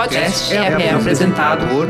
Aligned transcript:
podcast 0.00 0.56
é, 0.56 0.86
é 0.86 0.94
apresentado 0.94 1.66
por 1.66 1.86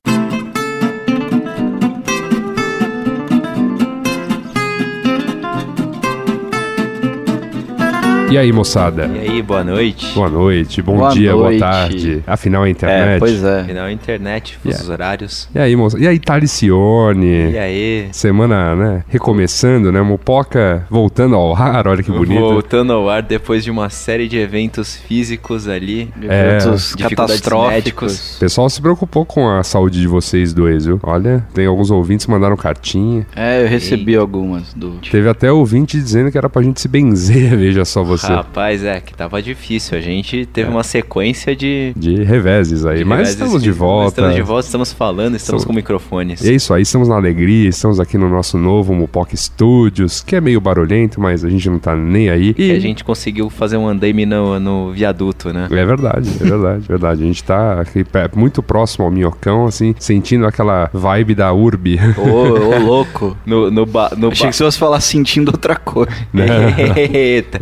E 8.30 8.38
aí, 8.38 8.52
moçada? 8.52 9.08
E 9.08 9.20
aí, 9.20 9.42
boa 9.42 9.64
noite. 9.64 10.14
Boa 10.14 10.30
noite, 10.30 10.81
bom 10.81 10.97
Boa 10.97 11.11
dia, 11.11 11.31
noite. 11.31 11.59
boa 11.59 11.72
tarde. 11.72 12.23
Afinal, 12.28 12.66
é 12.66 12.70
internet. 12.70 13.16
É, 13.16 13.20
pois 13.20 13.42
é. 13.42 13.64
Final 13.64 13.89
internet, 13.89 14.58
fusos 14.58 14.89
horários. 14.89 15.47
E 15.56 15.59
aí, 15.59 15.73
moça? 15.78 15.97
E 15.97 16.06
aí, 16.06 16.20
Talicione? 16.20 17.52
E 17.52 17.58
aí? 17.58 18.08
Semana, 18.11 18.75
né? 18.75 19.03
Recomeçando, 19.08 19.94
né? 19.94 20.02
Mupoca 20.02 20.86
voltando 20.89 21.36
ao 21.36 21.55
ar, 21.55 21.88
olha 21.88 22.03
que 22.03 22.11
bonito. 22.11 22.42
Voltando 22.42 22.92
ao 22.92 23.09
ar 23.09 23.22
depois 23.22 23.64
de 23.64 23.72
uma 23.72 23.89
série 23.89 24.28
de 24.28 24.38
eventos 24.38 24.98
físicos 24.98 25.70
ali. 25.70 26.11
Eventos 26.22 26.94
dificuldades 26.98 27.39
catastróficos. 27.39 28.36
O 28.36 28.39
pessoal 28.42 28.70
se 28.70 28.81
preocupou 28.81 29.25
com 29.25 29.50
a 29.50 29.64
saúde 29.64 30.02
de 30.02 30.08
vocês 30.08 30.53
dois, 30.53 30.86
viu? 30.86 31.00
Olha, 31.02 31.45
tem 31.53 31.66
alguns 31.66 31.89
ouvintes 31.89 32.25
que 32.25 32.31
mandaram 32.31 32.58
cartinha. 32.58 33.25
É, 33.33 33.64
eu 33.64 33.67
recebi 33.70 34.17
algumas 34.17 34.73
do. 34.73 34.95
Teve 35.09 35.30
até 35.30 35.50
ouvinte 35.50 35.98
dizendo 35.98 36.30
que 36.30 36.38
era 36.38 36.50
pra 36.50 36.61
gente 36.61 36.81
se 36.81 36.89
benzer, 36.89 37.55
veja 37.58 37.86
só 37.86 38.03
você. 38.03 38.17
Rapaz, 38.23 38.84
é, 38.84 39.00
que 39.00 39.14
tava 39.14 39.42
difícil. 39.42 39.98
A 39.98 40.02
gente 40.02 40.46
teve 40.46 40.70
uma 40.70 40.84
sequência 40.84 41.56
de. 41.56 41.94
De 41.96 42.23
reveses 42.23 42.86
aí. 42.86 43.00
de 43.00 43.06
Mas 43.06 43.20
reveses 43.20 43.36
estamos 43.36 43.64
de 43.64 43.72
volta. 43.72 44.10
Estamos 44.10 44.36
de 44.36 44.42
volta, 44.42 44.66
estamos 44.66 44.94
falando, 44.94 45.36
estamos 45.36 45.66
com 45.66 45.73
microfones. 45.73 46.44
E 46.44 46.50
é 46.50 46.54
isso 46.54 46.73
aí, 46.73 46.82
estamos 46.82 47.08
na 47.08 47.16
alegria, 47.16 47.70
estamos 47.70 48.00
aqui 48.00 48.18
no 48.18 48.30
nosso 48.30 48.58
novo 48.58 48.94
Mupoca 48.94 49.36
Studios, 49.36 50.22
que 50.22 50.36
é 50.36 50.42
meio 50.42 50.60
barulhento, 50.62 51.20
mas 51.20 51.44
a 51.44 51.50
gente 51.50 51.70
não 51.70 51.80
tá 51.80 51.95
nem 51.95 52.30
aí. 52.30 52.56
E 52.58 52.72
a 52.72 52.80
gente 52.80 53.04
conseguiu 53.04 53.50
fazer 53.50 53.78
um 53.78 53.88
andaime 53.88 54.26
no, 54.26 54.60
no 54.60 54.92
viaduto, 54.92 55.54
né? 55.54 55.68
É 55.72 55.86
verdade, 55.86 56.30
é 56.42 56.44
verdade, 56.44 56.84
é 56.86 56.88
verdade. 56.88 57.23
A 57.23 57.26
gente 57.26 57.44
tá 57.44 57.82
aqui 57.82 58.06
muito 58.36 58.62
próximo 58.64 59.06
ao 59.06 59.12
Minhocão, 59.12 59.66
assim, 59.66 59.95
sentindo 60.00 60.45
aquela 60.45 60.90
vibe 60.94 61.36
da 61.36 61.52
Urb. 61.54 62.00
Ô, 62.18 62.30
ô, 62.30 62.80
louco. 62.80 63.38
No, 63.45 63.70
no, 63.72 63.86
ba, 63.86 64.12
no 64.18 64.30
Achei 64.30 64.45
ba- 64.45 64.52
que 64.52 64.56
você 64.58 64.64
fosse 64.64 64.78
falar 64.80 65.00
sentindo 65.02 65.50
outra 65.50 65.76
coisa. 65.76 66.12
Eita. 66.95 67.60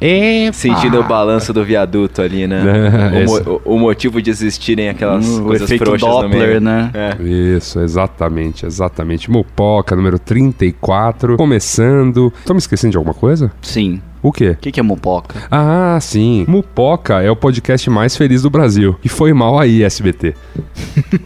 E- 0.00 0.50
Sentindo 0.52 1.00
o 1.00 1.02
balanço 1.04 1.52
do 1.52 1.64
viaduto 1.64 2.20
ali, 2.22 2.46
né? 2.46 2.62
É, 3.12 3.24
o, 3.26 3.52
o- 3.54 3.74
o 3.76 3.78
motivo 3.78 4.20
de 4.22 4.30
existirem 4.30 4.88
aquelas 4.88 5.26
Hum, 5.26 5.40
o 5.42 5.44
coisas 5.44 5.66
efeito 5.70 5.84
frouxas 5.84 6.08
no 6.08 6.22
Doppler, 6.22 6.48
meio. 6.48 6.60
né? 6.60 6.90
É. 6.94 7.22
Isso, 7.22 7.80
exatamente, 7.80 8.64
exatamente. 8.66 9.30
Mupoca, 9.30 9.94
número 9.96 10.18
34, 10.18 11.36
começando. 11.36 12.32
Tô 12.44 12.54
me 12.54 12.58
esquecendo 12.58 12.92
de 12.92 12.96
alguma 12.96 13.14
coisa? 13.14 13.52
Sim. 13.62 14.00
O 14.22 14.30
quê? 14.32 14.50
O 14.50 14.56
que, 14.56 14.70
que 14.72 14.80
é 14.80 14.82
mupoca? 14.82 15.42
Ah, 15.50 15.98
sim. 16.00 16.44
Mupoca 16.48 17.20
é 17.22 17.30
o 17.30 17.36
podcast 17.36 17.88
mais 17.90 18.16
feliz 18.16 18.42
do 18.42 18.50
Brasil. 18.50 18.96
E 19.04 19.08
foi 19.08 19.32
mal 19.32 19.58
aí, 19.58 19.82
SBT. 19.82 20.34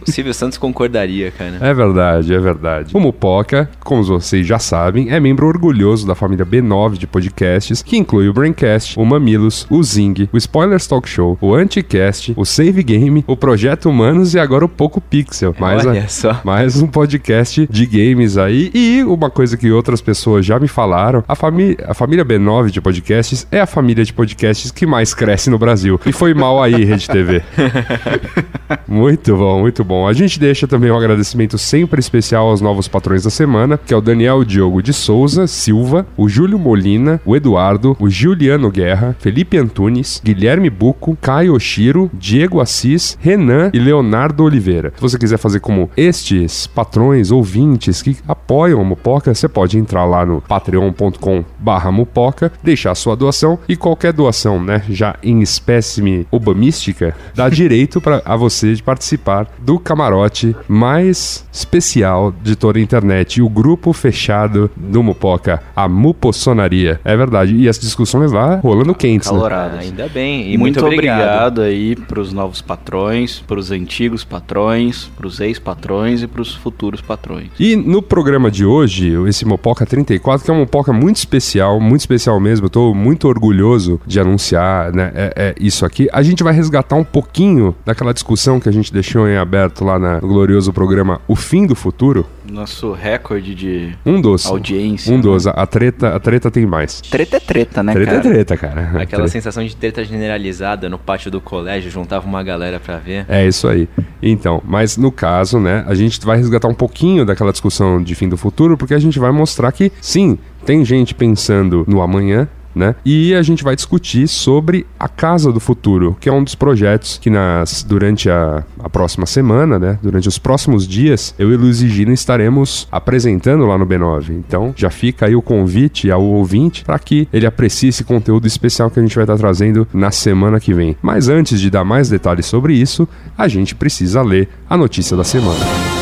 O 0.07 0.09
Silvio 0.11 0.33
Santos 0.33 0.57
concordaria, 0.57 1.31
cara. 1.31 1.57
É 1.61 1.73
verdade, 1.73 2.33
é 2.33 2.39
verdade. 2.39 2.95
O 2.95 2.99
Mupoca, 2.99 3.69
como 3.83 4.01
vocês 4.03 4.45
já 4.47 4.57
sabem, 4.59 5.09
é 5.11 5.19
membro 5.19 5.45
orgulhoso 5.47 6.07
da 6.07 6.15
família 6.15 6.45
B9 6.45 6.93
de 6.97 7.05
podcasts, 7.05 7.81
que 7.81 7.97
inclui 7.97 8.29
o 8.29 8.33
Braincast, 8.33 8.97
o 8.97 9.05
Mamilos, 9.05 9.67
o 9.69 9.81
Zing, 9.83 10.29
o 10.31 10.37
Spoilers 10.37 10.87
Talk 10.87 11.07
Show, 11.09 11.37
o 11.41 11.53
Anticast, 11.53 12.33
o 12.37 12.45
Save 12.45 12.81
Game, 12.83 13.23
o 13.27 13.35
Projeto 13.35 13.89
Humanos 13.89 14.33
e 14.33 14.39
agora 14.39 14.63
o 14.65 14.69
Poco 14.69 15.01
Pixel. 15.01 15.53
Mais, 15.59 15.85
a- 15.85 15.89
Olha 15.89 16.07
só. 16.07 16.39
mais 16.45 16.81
um 16.81 16.87
podcast 16.87 17.67
de 17.69 17.85
games 17.85 18.37
aí. 18.37 18.71
E 18.73 19.03
uma 19.03 19.29
coisa 19.29 19.57
que 19.57 19.69
outras 19.71 19.99
pessoas 20.01 20.45
já 20.45 20.57
me 20.59 20.67
falaram: 20.69 21.23
a, 21.27 21.33
a 21.33 21.93
família 21.93 22.25
B9 22.25 22.69
de 22.69 22.79
podcasts 22.87 23.45
é 23.51 23.59
a 23.59 23.65
família 23.65 24.05
de 24.05 24.13
podcasts 24.13 24.71
que 24.71 24.85
mais 24.85 25.13
cresce 25.13 25.49
no 25.49 25.59
Brasil. 25.59 25.99
E 26.05 26.13
foi 26.13 26.33
mal 26.33 26.63
aí, 26.63 26.85
Rede 26.85 27.05
TV. 27.05 27.43
Muito 28.87 29.35
bom, 29.35 29.61
muito 29.61 29.83
bom. 29.83 30.07
A 30.07 30.13
gente 30.13 30.39
deixa 30.39 30.67
também 30.67 30.91
um 30.91 30.97
agradecimento 30.97 31.57
sempre 31.57 31.99
especial 31.99 32.47
aos 32.47 32.61
novos 32.61 32.87
patrões 32.87 33.23
da 33.23 33.29
semana, 33.29 33.77
que 33.77 33.93
é 33.93 33.97
o 33.97 34.01
Daniel 34.01 34.43
Diogo 34.43 34.81
de 34.81 34.93
Souza 34.93 35.47
Silva, 35.47 36.05
o 36.15 36.27
Júlio 36.27 36.57
Molina, 36.57 37.19
o 37.25 37.35
Eduardo, 37.35 37.95
o 37.99 38.09
Juliano 38.09 38.71
Guerra, 38.71 39.15
Felipe 39.19 39.57
Antunes, 39.57 40.21
Guilherme 40.23 40.69
Buco, 40.69 41.17
Caio 41.21 41.53
Oshiro, 41.53 42.09
Diego 42.13 42.61
Assis, 42.61 43.17
Renan 43.21 43.71
e 43.73 43.79
Leonardo 43.79 44.43
Oliveira. 44.43 44.93
Se 44.95 45.01
você 45.01 45.17
quiser 45.17 45.37
fazer 45.37 45.59
como 45.59 45.89
estes 45.95 46.67
patrões, 46.67 47.31
ouvintes 47.31 48.01
que 48.01 48.17
apoiam 48.27 48.81
a 48.81 48.83
Mupoca, 48.83 49.33
você 49.33 49.47
pode 49.47 49.77
entrar 49.77 50.05
lá 50.05 50.25
no 50.25 50.41
patreon.com 50.41 51.43
barra 51.59 51.91
Mupoca, 51.91 52.51
deixar 52.63 52.76
sua 52.95 53.15
doação 53.15 53.59
e 53.67 53.75
qualquer 53.75 54.13
doação, 54.13 54.61
né, 54.61 54.83
já 54.89 55.15
em 55.23 55.41
espécime 55.41 56.27
obamística, 56.31 57.15
dá 57.35 57.49
direito 57.49 57.99
para 57.99 58.21
a 58.25 58.35
você 58.35 58.73
de 58.73 58.83
participar 58.83 59.47
do 59.59 59.79
camarote 59.79 60.55
mais 60.67 61.45
especial 61.51 62.33
de 62.43 62.55
toda 62.55 62.79
a 62.79 62.81
internet, 62.81 63.41
o 63.41 63.49
grupo 63.49 63.93
fechado 63.93 64.69
do 64.75 65.01
Mupoca, 65.01 65.61
a 65.75 65.87
Mupossonaria. 65.87 66.99
É 67.03 67.15
verdade, 67.15 67.55
e 67.55 67.67
as 67.67 67.79
discussões 67.79 68.31
lá 68.31 68.57
rolando 68.57 68.93
quentes, 68.93 69.29
né? 69.29 69.35
Caloradas. 69.35 69.79
Ainda 69.79 70.07
bem. 70.07 70.53
E 70.53 70.57
muito, 70.57 70.81
muito, 70.81 70.85
obrigado. 70.85 71.61
aí 71.61 71.95
pros 71.95 72.31
novos 72.33 72.61
patrões, 72.61 73.39
pros 73.47 73.71
antigos 73.71 74.23
patrões, 74.23 75.09
pros 75.17 75.39
ex-patrões 75.39 76.21
e 76.21 76.27
pros 76.27 76.53
futuros 76.55 77.01
patrões. 77.01 77.49
E 77.59 77.75
no 77.75 78.01
programa 78.01 78.51
de 78.51 78.65
hoje, 78.65 79.13
esse 79.27 79.45
Mopoca 79.45 79.85
34, 79.85 80.45
que 80.45 80.51
é 80.51 80.53
um 80.53 80.59
Mopoca 80.59 80.93
muito 80.93 81.17
especial, 81.17 81.79
muito 81.79 82.01
especial 82.01 82.39
mesmo, 82.39 82.66
eu 82.67 82.69
tô 82.69 82.93
muito 82.93 83.27
orgulhoso 83.27 83.99
de 84.05 84.19
anunciar 84.19 84.93
né, 84.93 85.11
é- 85.15 85.33
é 85.35 85.55
isso 85.59 85.85
aqui. 85.85 86.07
A 86.11 86.21
gente 86.21 86.43
vai 86.43 86.53
resgatar 86.53 86.95
um 86.95 87.03
pouquinho 87.03 87.73
daquela 87.85 88.13
discussão 88.13 88.59
que 88.59 88.67
a 88.67 88.71
gente 88.73 88.91
deixou 88.93 89.27
em 89.27 89.37
aberto 89.37 89.83
lá 89.85 89.97
na- 89.97 90.19
no 90.21 90.27
glorioso 90.27 90.71
programa 90.73 91.21
O 91.27 91.35
Fim 91.35 91.65
do 91.65 91.75
Futuro. 91.75 92.25
Nosso 92.51 92.91
recorde 92.93 93.53
de 93.55 93.93
Um 94.05 94.21
dos. 94.21 94.45
audiência. 94.45 95.13
Um 95.13 95.19
dos. 95.19 95.47
A, 95.47 95.51
a 95.51 95.65
treta, 95.65 96.15
a 96.15 96.19
treta 96.19 96.49
tem 96.51 96.65
mais. 96.65 97.01
Treta 97.01 97.37
é 97.37 97.39
treta, 97.39 97.83
né, 97.83 97.93
Treta 97.93 98.11
cara? 98.11 98.17
é 98.19 98.31
treta, 98.31 98.57
cara. 98.57 98.81
Aquela 98.81 99.05
Treta. 99.05 99.27
sensação 99.27 99.65
de 99.65 99.75
treta 99.75 100.03
generalizada 100.03 100.87
no 100.89 100.97
pátio 100.97 101.29
do 101.31 101.41
colégio, 101.41 101.89
juntava 101.91 102.25
uma 102.27 102.41
galera 102.43 102.79
pra 102.79 102.97
ver. 102.97 103.25
É 103.27 103.45
isso 103.45 103.67
aí. 103.67 103.87
Então, 104.21 104.61
mas 104.65 104.95
no 104.97 105.11
caso, 105.11 105.59
né, 105.59 105.83
a 105.87 105.93
gente 105.95 106.19
vai 106.25 106.37
resgatar 106.37 106.67
um 106.67 106.73
pouquinho 106.73 107.25
daquela 107.25 107.51
discussão 107.51 108.01
de 108.01 108.15
fim 108.15 108.29
do 108.29 108.37
futuro, 108.37 108.77
porque 108.77 108.93
a 108.93 108.99
gente 108.99 109.19
vai 109.19 109.31
mostrar 109.31 109.71
que, 109.73 109.91
sim, 110.01 110.37
tem 110.67 110.83
gente 110.83 111.15
pensando 111.15 111.85
no 111.87 112.01
amanhã, 112.01 112.45
né? 112.75 112.93
E 113.05 113.33
a 113.33 113.41
gente 113.41 113.63
vai 113.63 113.73
discutir 113.73 114.27
sobre 114.27 114.85
a 114.99 115.07
Casa 115.07 115.49
do 115.49 115.61
Futuro, 115.61 116.17
que 116.19 116.27
é 116.27 116.31
um 116.31 116.43
dos 116.43 116.55
projetos 116.55 117.17
que 117.17 117.29
nas, 117.29 117.83
durante 117.83 118.29
a, 118.29 118.65
a 118.83 118.89
próxima 118.89 119.25
semana, 119.25 119.79
né? 119.79 119.97
Durante 120.03 120.27
os 120.27 120.37
próximos 120.37 120.85
dias, 120.85 121.33
eu 121.39 121.53
e 121.53 121.55
Luiz 121.55 121.81
e 121.81 121.87
Gina 121.87 122.11
estaremos 122.11 122.85
apresentando 122.91 123.65
lá 123.65 123.77
no 123.77 123.87
B9. 123.87 124.31
Então, 124.31 124.73
já 124.75 124.89
fica 124.89 125.25
aí 125.25 125.37
o 125.37 125.41
convite 125.41 126.11
ao 126.11 126.21
ouvinte 126.21 126.83
para 126.83 126.99
que 126.99 127.29
ele 127.31 127.45
aprecie 127.45 127.87
esse 127.87 128.03
conteúdo 128.03 128.45
especial 128.45 128.91
que 128.91 128.99
a 128.99 129.01
gente 129.01 129.15
vai 129.15 129.23
estar 129.23 129.37
trazendo 129.37 129.87
na 129.93 130.11
semana 130.11 130.59
que 130.59 130.73
vem. 130.73 130.97
Mas 131.01 131.29
antes 131.29 131.61
de 131.61 131.69
dar 131.69 131.85
mais 131.85 132.09
detalhes 132.09 132.45
sobre 132.45 132.73
isso, 132.73 133.07
a 133.37 133.47
gente 133.47 133.73
precisa 133.73 134.21
ler 134.21 134.49
a 134.69 134.75
notícia 134.75 135.15
da 135.15 135.23
semana. 135.23 135.96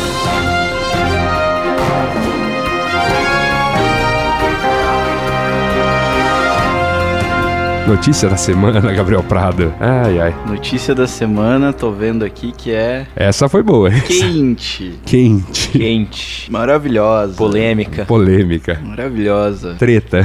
Notícia 7.86 8.28
da 8.28 8.36
semana, 8.36 8.80
Gabriel 8.92 9.22
Prado. 9.22 9.72
Ai, 9.78 10.18
ai. 10.18 10.34
Notícia 10.46 10.92
da 10.92 11.06
semana, 11.06 11.72
tô 11.72 11.92
vendo 11.92 12.24
aqui 12.24 12.50
que 12.52 12.72
é 12.72 13.06
Essa 13.14 13.48
foi 13.48 13.62
boa, 13.62 13.88
hein? 13.92 14.02
quente, 14.04 14.98
Quente. 15.04 15.68
Quente. 15.70 16.50
maravilhosa, 16.50 17.34
Polêmica. 17.36 18.04
Polêmica. 18.04 18.80
maravilhosa. 18.84 19.76
Treta. 19.78 20.18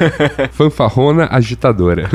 Fanfarrona 0.52 1.28
agitadora. 1.30 2.08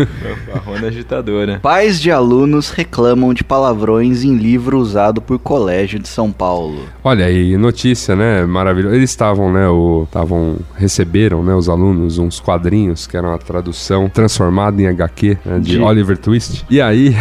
Marrona 0.54 0.88
agitadora. 0.88 1.60
Pais 1.60 2.00
de 2.00 2.12
alunos 2.12 2.70
reclamam 2.70 3.34
de 3.34 3.44
palavrões 3.44 4.24
em 4.24 4.36
livro 4.36 4.78
usado 4.78 5.22
por 5.22 5.40
colégio 5.40 5.98
de 5.98 6.08
São 6.08 6.32
Paulo. 6.32 6.84
Olha 7.04 7.26
aí, 7.26 7.58
notícia, 7.58 8.16
né? 8.16 8.46
Maravilhosa. 8.46 8.96
Eles 8.96 9.10
estavam, 9.10 9.52
né? 9.52 9.68
O, 9.68 10.04
estavam, 10.04 10.58
receberam, 10.76 11.44
né? 11.44 11.56
Os 11.56 11.68
alunos, 11.68 12.20
uns 12.20 12.40
quadrinhos 12.40 13.08
que 13.08 13.18
eram 13.18 13.34
a 13.34 13.38
tradução 13.40 14.08
transformada 14.08 14.82
em 14.82 14.83
HQ 14.88 15.38
né, 15.46 15.60
De- 15.60 15.80
Oliver 15.80 16.18
Twist. 16.18 16.66
E 16.70 16.82
aí. 16.82 17.16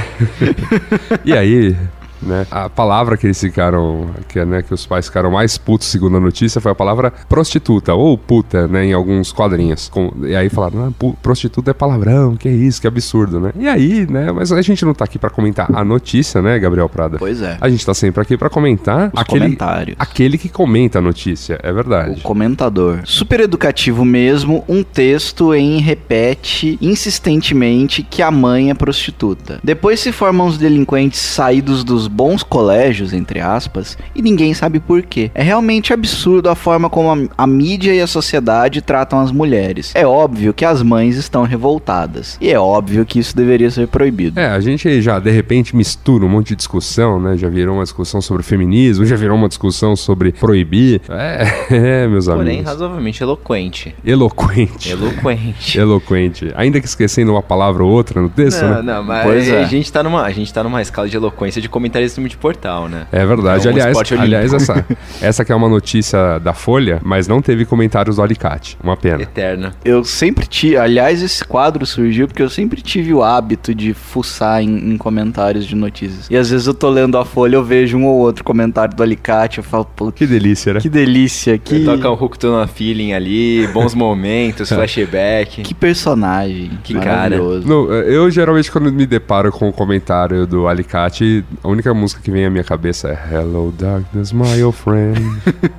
e 1.25 1.33
aí. 1.33 1.77
Né? 2.23 2.47
A 2.51 2.69
palavra 2.71 3.17
que 3.17 3.27
eles 3.27 3.41
ficaram, 3.41 4.11
que, 4.29 4.45
né, 4.45 4.63
que 4.63 4.73
os 4.73 4.87
pais 4.87 5.07
ficaram 5.07 5.31
mais 5.31 5.59
putos, 5.59 5.89
segundo 5.89 6.17
a 6.17 6.21
notícia, 6.21 6.61
foi 6.61 6.71
a 6.73 6.75
palavra 6.75 7.13
prostituta, 7.29 7.95
ou 7.95 8.17
puta, 8.17 8.69
né, 8.69 8.85
em 8.87 8.93
alguns 8.93 9.33
quadrinhos. 9.33 9.89
Com- 9.89 10.13
e 10.23 10.35
aí 10.37 10.49
falaram, 10.49 10.87
ah, 11.01 11.13
prostituta 11.23 11.71
é 11.71 11.75
palavrão, 11.75 12.37
que 12.37 12.49
isso, 12.49 12.81
que 12.81 12.87
absurdo, 12.87 13.41
né? 13.41 13.53
E 13.59 13.67
aí, 13.69 14.07
né, 14.09 14.31
mas 14.33 14.53
a 14.53 14.63
gente 14.63 14.85
não 14.85 14.95
tá 14.95 15.05
aqui 15.05 15.19
pra 15.19 15.31
comentar 15.31 15.69
a 15.75 15.85
notícia, 15.85 16.41
né, 16.41 16.59
Gabriel 16.59 16.89
Prada? 16.89 17.19
Pois 17.19 17.43
é. 17.43 17.57
A 17.61 17.69
gente 17.69 17.85
tá 17.85 17.95
sempre 17.95 18.23
aqui 18.23 18.37
pra 18.37 18.49
comentar 18.49 19.11
Os 19.13 19.21
aquele, 19.21 19.41
comentários. 19.47 19.97
aquele 19.99 20.39
que 20.39 20.49
comenta 20.49 20.99
a 20.99 21.03
notícia, 21.03 21.59
é 21.63 21.71
O 21.71 21.75
verdade. 21.75 22.21
comentador. 22.23 23.01
Super 23.05 23.41
educativo 23.41 24.05
mesmo, 24.05 24.65
um 24.69 24.83
texto 24.83 25.55
em 25.55 25.79
repete 25.81 26.79
insistentemente 26.81 28.03
que 28.03 28.23
a 28.23 28.31
mãe 28.31 28.71
é 28.71 28.75
prostituta. 28.75 29.61
Depois 29.63 30.01
se 30.01 30.13
formam 30.13 30.47
os 30.47 30.59
delinquentes 30.59 31.21
saídos 31.21 31.85
dos 31.85 32.09
bons 32.13 32.43
colégios, 32.43 33.13
entre 33.13 33.41
aspas, 33.41 33.97
e 34.15 34.23
ninguém 34.23 34.55
sabe 34.55 34.79
por 34.79 35.03
quê. 35.03 35.31
É 35.35 35.43
realmente 35.43 35.93
absurdo 35.93 36.49
a 36.49 36.55
forma 36.55 36.89
como 36.91 37.11
a, 37.11 37.45
a 37.45 37.47
mídia 37.47 37.95
e 37.95 38.01
a 38.01 38.07
sociedade 38.07 38.81
tratam 38.83 39.19
as 39.21 39.33
mulheres. 39.33 39.93
É 39.95 40.07
óbvio 40.07 40.55
que 40.55 40.65
as 40.65 40.83
mães 40.83 41.17
estão 41.17 41.43
revoltadas. 41.45 42.37
E 42.41 42.51
é 42.51 42.59
óbvio 42.59 43.05
que 43.05 43.19
isso 43.19 43.35
deveria 43.37 43.71
ser 43.71 43.89
proibido. 43.89 44.39
É, 44.39 44.47
a 44.47 44.61
gente 44.61 45.01
já 45.01 45.19
de 45.19 45.31
repente 45.31 45.75
mistura 45.75 46.25
um 46.25 46.29
monte 46.29 46.49
de 46.49 46.57
discussão, 46.57 47.21
né? 47.21 47.37
Já 47.37 47.49
virou 47.49 47.75
uma 47.77 47.85
discussão 47.85 48.21
sobre 48.21 48.43
feminismo, 48.43 49.05
já 49.07 49.17
virou 49.17 49.37
uma 49.37 49.49
discussão 49.49 49.97
sobre 49.97 50.33
proibir. 50.33 51.01
É, 51.09 51.47
é 52.05 52.07
meus 52.09 52.27
Porém, 52.27 52.41
amigos. 52.41 52.65
razoavelmente 52.67 53.23
eloquente. 53.23 53.95
Eloquente. 54.05 54.91
Eloquente. 54.91 55.79
Eloquente. 55.79 56.53
Ainda 56.55 56.81
que 56.81 56.87
esquecendo 56.87 57.33
uma 57.33 57.43
palavra 57.43 57.83
ou 57.83 57.91
outra 57.91 58.21
no 58.21 58.29
texto, 58.29 58.63
Não, 58.63 58.75
né? 58.75 58.83
não, 58.83 59.03
mas 59.03 59.25
Pois 59.25 59.49
é. 59.49 59.63
a, 59.63 59.65
gente 59.65 59.91
tá 59.91 60.03
numa, 60.03 60.23
a 60.23 60.31
gente 60.31 60.53
tá 60.53 60.63
numa 60.63 60.83
escala 60.83 61.09
de 61.09 61.17
eloquência 61.17 61.61
de 61.61 61.69
comentarista 62.03 62.23
de 62.23 62.37
portal, 62.37 62.89
né? 62.89 63.07
É 63.13 63.25
verdade. 63.25 63.67
É 63.67 63.71
um 63.71 63.75
aliás, 63.75 64.13
aliás 64.13 64.53
essa, 64.53 64.87
essa 65.21 65.45
que 65.45 65.53
é 65.53 65.55
uma 65.55 65.69
notícia 65.69 66.39
da 66.39 66.53
Folha, 66.53 67.01
mas 67.05 67.29
não 67.29 67.41
teve 67.41 67.65
comentários 67.65 68.17
do 68.17 68.23
Alicate. 68.23 68.77
Uma 68.83 68.97
pena. 68.97 69.23
Eterna. 69.23 69.75
Eu 69.85 70.05
sempre 70.05 70.47
tive. 70.47 70.77
Aliás, 70.77 71.23
esse 71.23 71.45
quadro 71.45 71.85
surgiu 71.87 72.27
porque 72.27 72.43
eu 72.43 72.51
sempre 72.51 72.81
tive 72.81 73.13
o 73.13 73.23
hábito 73.23 73.75
de 73.75 73.95
fuçar 73.95 74.63
em, 74.63 74.93
em 74.93 74.97
comentários 74.97 75.67
de 75.67 75.75
notícias. 75.75 76.29
E 76.31 76.37
às 76.37 76.51
vezes 76.51 76.67
eu 76.67 76.75
tô 76.75 76.89
lendo 76.91 77.17
a 77.19 77.25
folha, 77.25 77.57
eu 77.57 77.65
vejo 77.65 77.97
um 77.97 78.07
ou 78.07 78.19
outro 78.19 78.45
comentário 78.45 78.95
do 78.95 79.03
Alicate, 79.03 79.59
eu 79.59 79.65
falo, 79.65 79.85
pô, 79.85 80.11
Que 80.11 80.27
delícia, 80.27 80.75
né? 80.75 80.81
que 80.81 80.89
delícia, 80.89 81.59
que, 81.59 81.85
Toca 81.85 82.11
um 82.11 82.15
Hook 82.15 82.43
na 82.45 82.67
Feeling 82.67 83.13
ali, 83.13 83.67
bons 83.69 83.95
momentos, 83.95 84.69
flashback. 84.71 85.63
que 85.63 85.75
personagem. 85.75 86.71
Que 86.83 86.95
cara. 86.95 87.37
Não, 87.37 87.93
eu 87.93 88.31
geralmente 88.31 88.71
quando 88.71 88.93
me 88.93 89.07
deparo 89.07 89.51
com 89.53 89.69
o 89.69 89.73
comentário 89.73 90.47
do 90.47 90.67
Alicate, 90.67 91.45
a 91.63 91.69
única 91.69 91.92
música 91.95 92.21
que 92.23 92.31
vem 92.31 92.45
à 92.45 92.51
minha 92.51 92.65
cabeça 92.65 93.09
é 93.09 93.35
Hello 93.35 93.73
Darkness, 93.73 94.33
my 94.33 94.63
old 94.63 94.77
friend. 94.77 95.21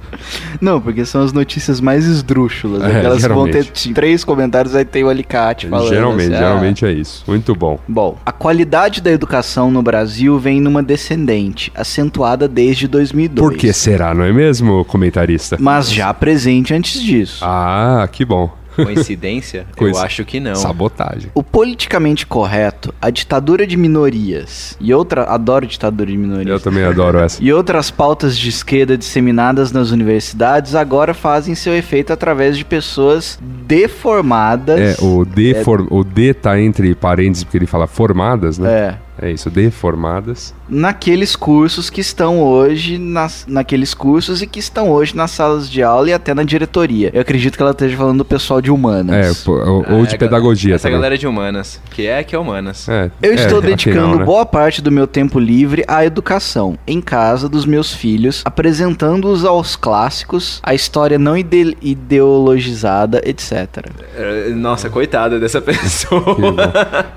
Não, 0.61 0.81
porque 0.81 1.05
são 1.05 1.23
as 1.23 1.32
notícias 1.32 1.81
mais 1.81 2.05
esdrúxulas. 2.05 2.82
É, 2.82 2.99
aquelas 2.99 3.23
que 3.23 3.29
vão 3.29 3.50
ter 3.50 3.67
três 3.94 4.25
comentários, 4.25 4.75
aí 4.75 4.85
tem 4.85 5.05
o 5.05 5.08
Alicate 5.08 5.69
falando. 5.69 5.88
geralmente, 5.88 6.35
assim, 6.35 6.35
ah. 6.35 6.38
geralmente 6.38 6.85
é 6.85 6.93
isso. 6.93 7.25
Muito 7.26 7.55
bom. 7.55 7.79
Bom, 7.87 8.17
a 8.25 8.32
qualidade 8.32 9.00
da 9.00 9.11
educação 9.11 9.70
no 9.70 9.82
Brasil 9.82 10.38
vem 10.38 10.61
numa 10.61 10.82
descendente, 10.82 11.70
acentuada 11.75 12.49
desde 12.49 12.88
2002. 12.88 13.49
Por 13.49 13.56
que 13.56 13.73
será, 13.73 14.14
não 14.14 14.25
é 14.25 14.32
mesmo, 14.32 14.85
comentarista? 14.85 15.56
Mas 15.61 15.93
já 15.93 16.12
presente 16.12 16.75
antes 16.75 17.00
disso. 17.02 17.44
Ah, 17.44 18.08
que 18.11 18.25
bom. 18.25 18.57
Coincidência? 18.84 19.66
Coisa- 19.76 19.98
Eu 20.00 20.04
acho 20.04 20.25
que 20.25 20.40
não. 20.40 20.54
Sabotagem. 20.54 21.30
O 21.34 21.42
politicamente 21.42 22.26
correto, 22.26 22.94
a 23.00 23.10
ditadura 23.10 23.66
de 23.66 23.76
minorias 23.76 24.76
e 24.80 24.92
outra, 24.94 25.25
adoro 25.25 25.66
ditadura 25.66 26.08
de 26.10 26.14
Eu 26.16 26.20
minorias. 26.20 26.62
também 26.62 26.84
adoro 26.84 27.19
essa. 27.19 27.42
E 27.48 27.52
outras 27.52 27.90
pautas 27.90 28.36
de 28.38 28.48
esquerda 28.48 28.96
disseminadas 28.96 29.72
nas 29.72 29.90
universidades 29.90 30.75
agora 30.75 31.14
fazem 31.14 31.54
seu 31.54 31.75
efeito 31.76 32.12
através 32.12 32.56
de 32.56 32.64
pessoas 32.64 33.38
deformadas. 33.42 34.78
É, 35.00 35.04
o 35.04 35.25
D, 35.25 35.54
for- 35.64 35.86
o 35.90 36.04
D 36.04 36.34
tá 36.34 36.60
entre 36.60 36.94
parênteses 36.94 37.44
porque 37.44 37.56
ele 37.58 37.66
fala 37.66 37.86
formadas, 37.86 38.58
né? 38.58 38.70
É, 38.72 38.94
É 39.20 39.31
isso, 39.31 39.50
deformadas. 39.50 40.55
naqueles 40.69 41.35
cursos 41.35 41.88
que 41.91 42.00
estão 42.00 42.41
hoje 42.41 42.99
nas, 42.99 43.44
naqueles 43.49 43.93
cursos 43.94 44.43
e 44.43 44.47
que 44.47 44.59
estão 44.61 44.91
hoje 44.91 45.17
nas 45.17 45.31
salas 45.31 45.69
de 45.69 45.82
aula 45.82 46.11
e 46.11 46.12
até 46.12 46.32
na 46.35 46.43
diretoria. 46.43 47.11
Eu 47.12 47.20
acredito 47.20 47.56
que 47.56 47.62
ela 47.62 47.73
esteja 47.73 47.97
falando 47.97 48.19
do 48.19 48.25
pessoal 48.25 48.61
de 48.61 48.69
É, 48.69 48.73
humanas. 48.73 49.43
pô, 49.44 49.53
ou, 49.53 49.85
Ah, 49.88 49.94
ou 49.94 50.05
é 50.05 50.06
de 50.06 50.19
pedagogia 50.19 50.75
Essa 50.76 50.82
também. 50.85 50.99
galera 50.99 51.19
de 51.19 51.26
humanas. 51.26 51.81
Que 51.91 52.06
é 52.06 52.23
que 52.23 52.35
é 52.37 52.38
humanas. 52.38 52.88
É, 52.88 53.11
Eu 53.23 53.32
é, 53.32 53.35
estou 53.35 53.59
afinal, 53.59 53.76
dedicando 53.76 54.19
né? 54.19 54.25
boa 54.25 54.44
parte 54.47 54.81
do 54.82 54.91
meu 54.93 55.06
tempo 55.06 55.38
livre 55.38 55.85
à 55.88 56.05
educação, 56.05 56.79
em 56.87 57.00
casa 57.00 57.49
dos 57.49 57.64
meus 57.67 57.93
filhos, 57.93 58.43
apresentando-os 58.44 59.44
aos 59.44 59.75
clássicos, 59.75 60.61
a 60.62 60.75
história 60.75 61.19
não 61.19 61.37
ide- 61.37 61.76
ideologizada, 61.81 63.21
etc. 63.25 63.87
É, 64.17 64.50
Nossa, 64.50 64.91
coitada 64.91 65.38
dessa 65.41 65.61
pessoa. 65.62 66.37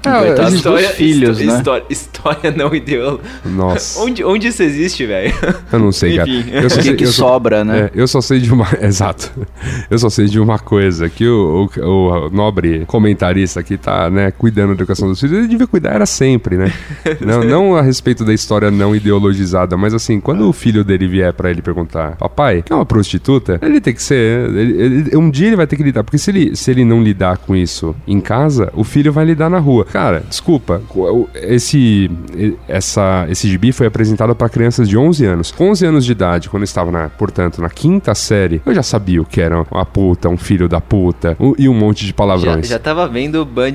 Ah, 0.06 0.19
Coitado 0.19 0.42
a 0.42 0.50
gente- 0.50 0.63
dos 0.63 0.86
filhos, 0.92 1.39
histó- 1.39 1.51
né? 1.54 1.57
História, 1.59 1.86
história 1.91 2.51
não 2.51 2.73
ideal. 2.73 3.19
Nossa, 3.45 3.99
Onde, 4.03 4.23
onde 4.23 4.47
isso 4.47 4.63
existe, 4.63 5.05
velho? 5.05 5.33
eu 5.71 5.79
não 5.79 5.91
sei, 5.91 6.15
cara. 6.17 6.29
Enfim. 6.29 6.49
Eu 6.51 6.65
O 6.65 6.69
só 6.69 6.77
que, 6.77 6.83
sei, 6.83 6.95
que 6.95 7.03
eu 7.03 7.07
só- 7.11 7.27
sobra, 7.29 7.63
né? 7.63 7.79
É, 7.79 7.91
eu 7.93 8.07
só 8.07 8.21
sei 8.21 8.39
de 8.39 8.51
uma. 8.53 8.67
Exato. 8.81 9.31
Eu 9.89 9.97
só 9.99 10.09
sei 10.09 10.25
de 10.25 10.39
uma 10.39 10.57
coisa: 10.59 11.09
que 11.09 11.27
o, 11.27 11.69
o- 11.77 12.27
o 12.27 12.29
nobre 12.29 12.85
comentarista 12.85 13.59
aqui 13.59 13.77
tá, 13.77 14.09
né, 14.09 14.31
cuidando 14.31 14.69
da 14.69 14.73
educação 14.73 15.07
dos 15.07 15.19
filhos. 15.19 15.38
Ele 15.38 15.47
devia 15.47 15.67
cuidar, 15.67 15.91
era 15.93 16.05
sempre, 16.05 16.57
né? 16.57 16.71
Não, 17.21 17.43
não 17.43 17.75
a 17.75 17.81
respeito 17.81 18.23
da 18.25 18.33
história 18.33 18.69
não 18.71 18.95
ideologizada, 18.95 19.75
mas 19.77 19.94
assim, 19.94 20.19
quando 20.19 20.47
o 20.47 20.53
filho 20.53 20.83
dele 20.83 21.07
vier 21.07 21.33
pra 21.33 21.49
ele 21.51 21.61
perguntar, 21.61 22.15
papai, 22.15 22.61
quer 22.61 22.73
uma 22.73 22.85
prostituta? 22.85 23.59
Ele 23.61 23.79
tem 23.81 23.94
que 23.94 24.01
ser. 24.01 24.49
ele- 24.49 24.81
ele- 24.81 25.17
um 25.17 25.29
dia 25.29 25.47
ele 25.47 25.55
vai 25.55 25.67
ter 25.67 25.75
que 25.75 25.83
lidar, 25.83 26.03
porque 26.03 26.17
se 26.17 26.31
ele, 26.31 26.55
se 26.55 26.71
ele 26.71 26.83
não 26.85 27.01
lidar 27.03 27.37
com 27.37 27.55
isso 27.55 27.95
em 28.07 28.19
casa, 28.19 28.71
o 28.75 28.83
filho 28.83 29.11
vai 29.11 29.25
lidar 29.25 29.49
na 29.49 29.59
rua. 29.59 29.85
Cara, 29.85 30.23
desculpa, 30.27 30.81
o- 30.95 31.27
esse, 31.81 32.57
essa, 32.68 33.26
esse 33.30 33.47
gibi 33.50 33.71
foi 33.71 33.88
apresentado 33.88 34.35
pra 34.35 34.50
crianças 34.50 34.88
de 34.88 34.97
11 34.97 35.26
anos. 35.26 35.52
Com 35.52 35.69
11 35.71 35.85
anos 35.85 36.06
de 36.06 36.11
idade, 36.11 36.50
quando 36.50 36.61
eu 36.64 36.66
estava, 36.66 36.92
na, 36.92 37.09
portanto, 37.09 37.61
na 37.61 37.69
quinta 37.69 38.14
série, 38.16 38.61
eu 38.66 38.73
já 38.73 38.83
sabia 38.83 39.21
o 39.21 39.26
que 39.26 39.42
era 39.42 39.64
uma 39.71 39.85
puta, 39.85 40.30
um 40.30 40.38
filho 40.38 40.68
da 40.68 40.80
puta 40.81 41.35
um- 41.40 41.54
e 41.57 41.68
um 41.68 41.73
monte 41.73 42.02
de 42.02 42.07
Já, 42.07 42.14
palavrões. 42.14 42.68
já 42.68 42.80
tava 42.80 43.07
vendo 43.07 43.44
Band. 43.45 43.71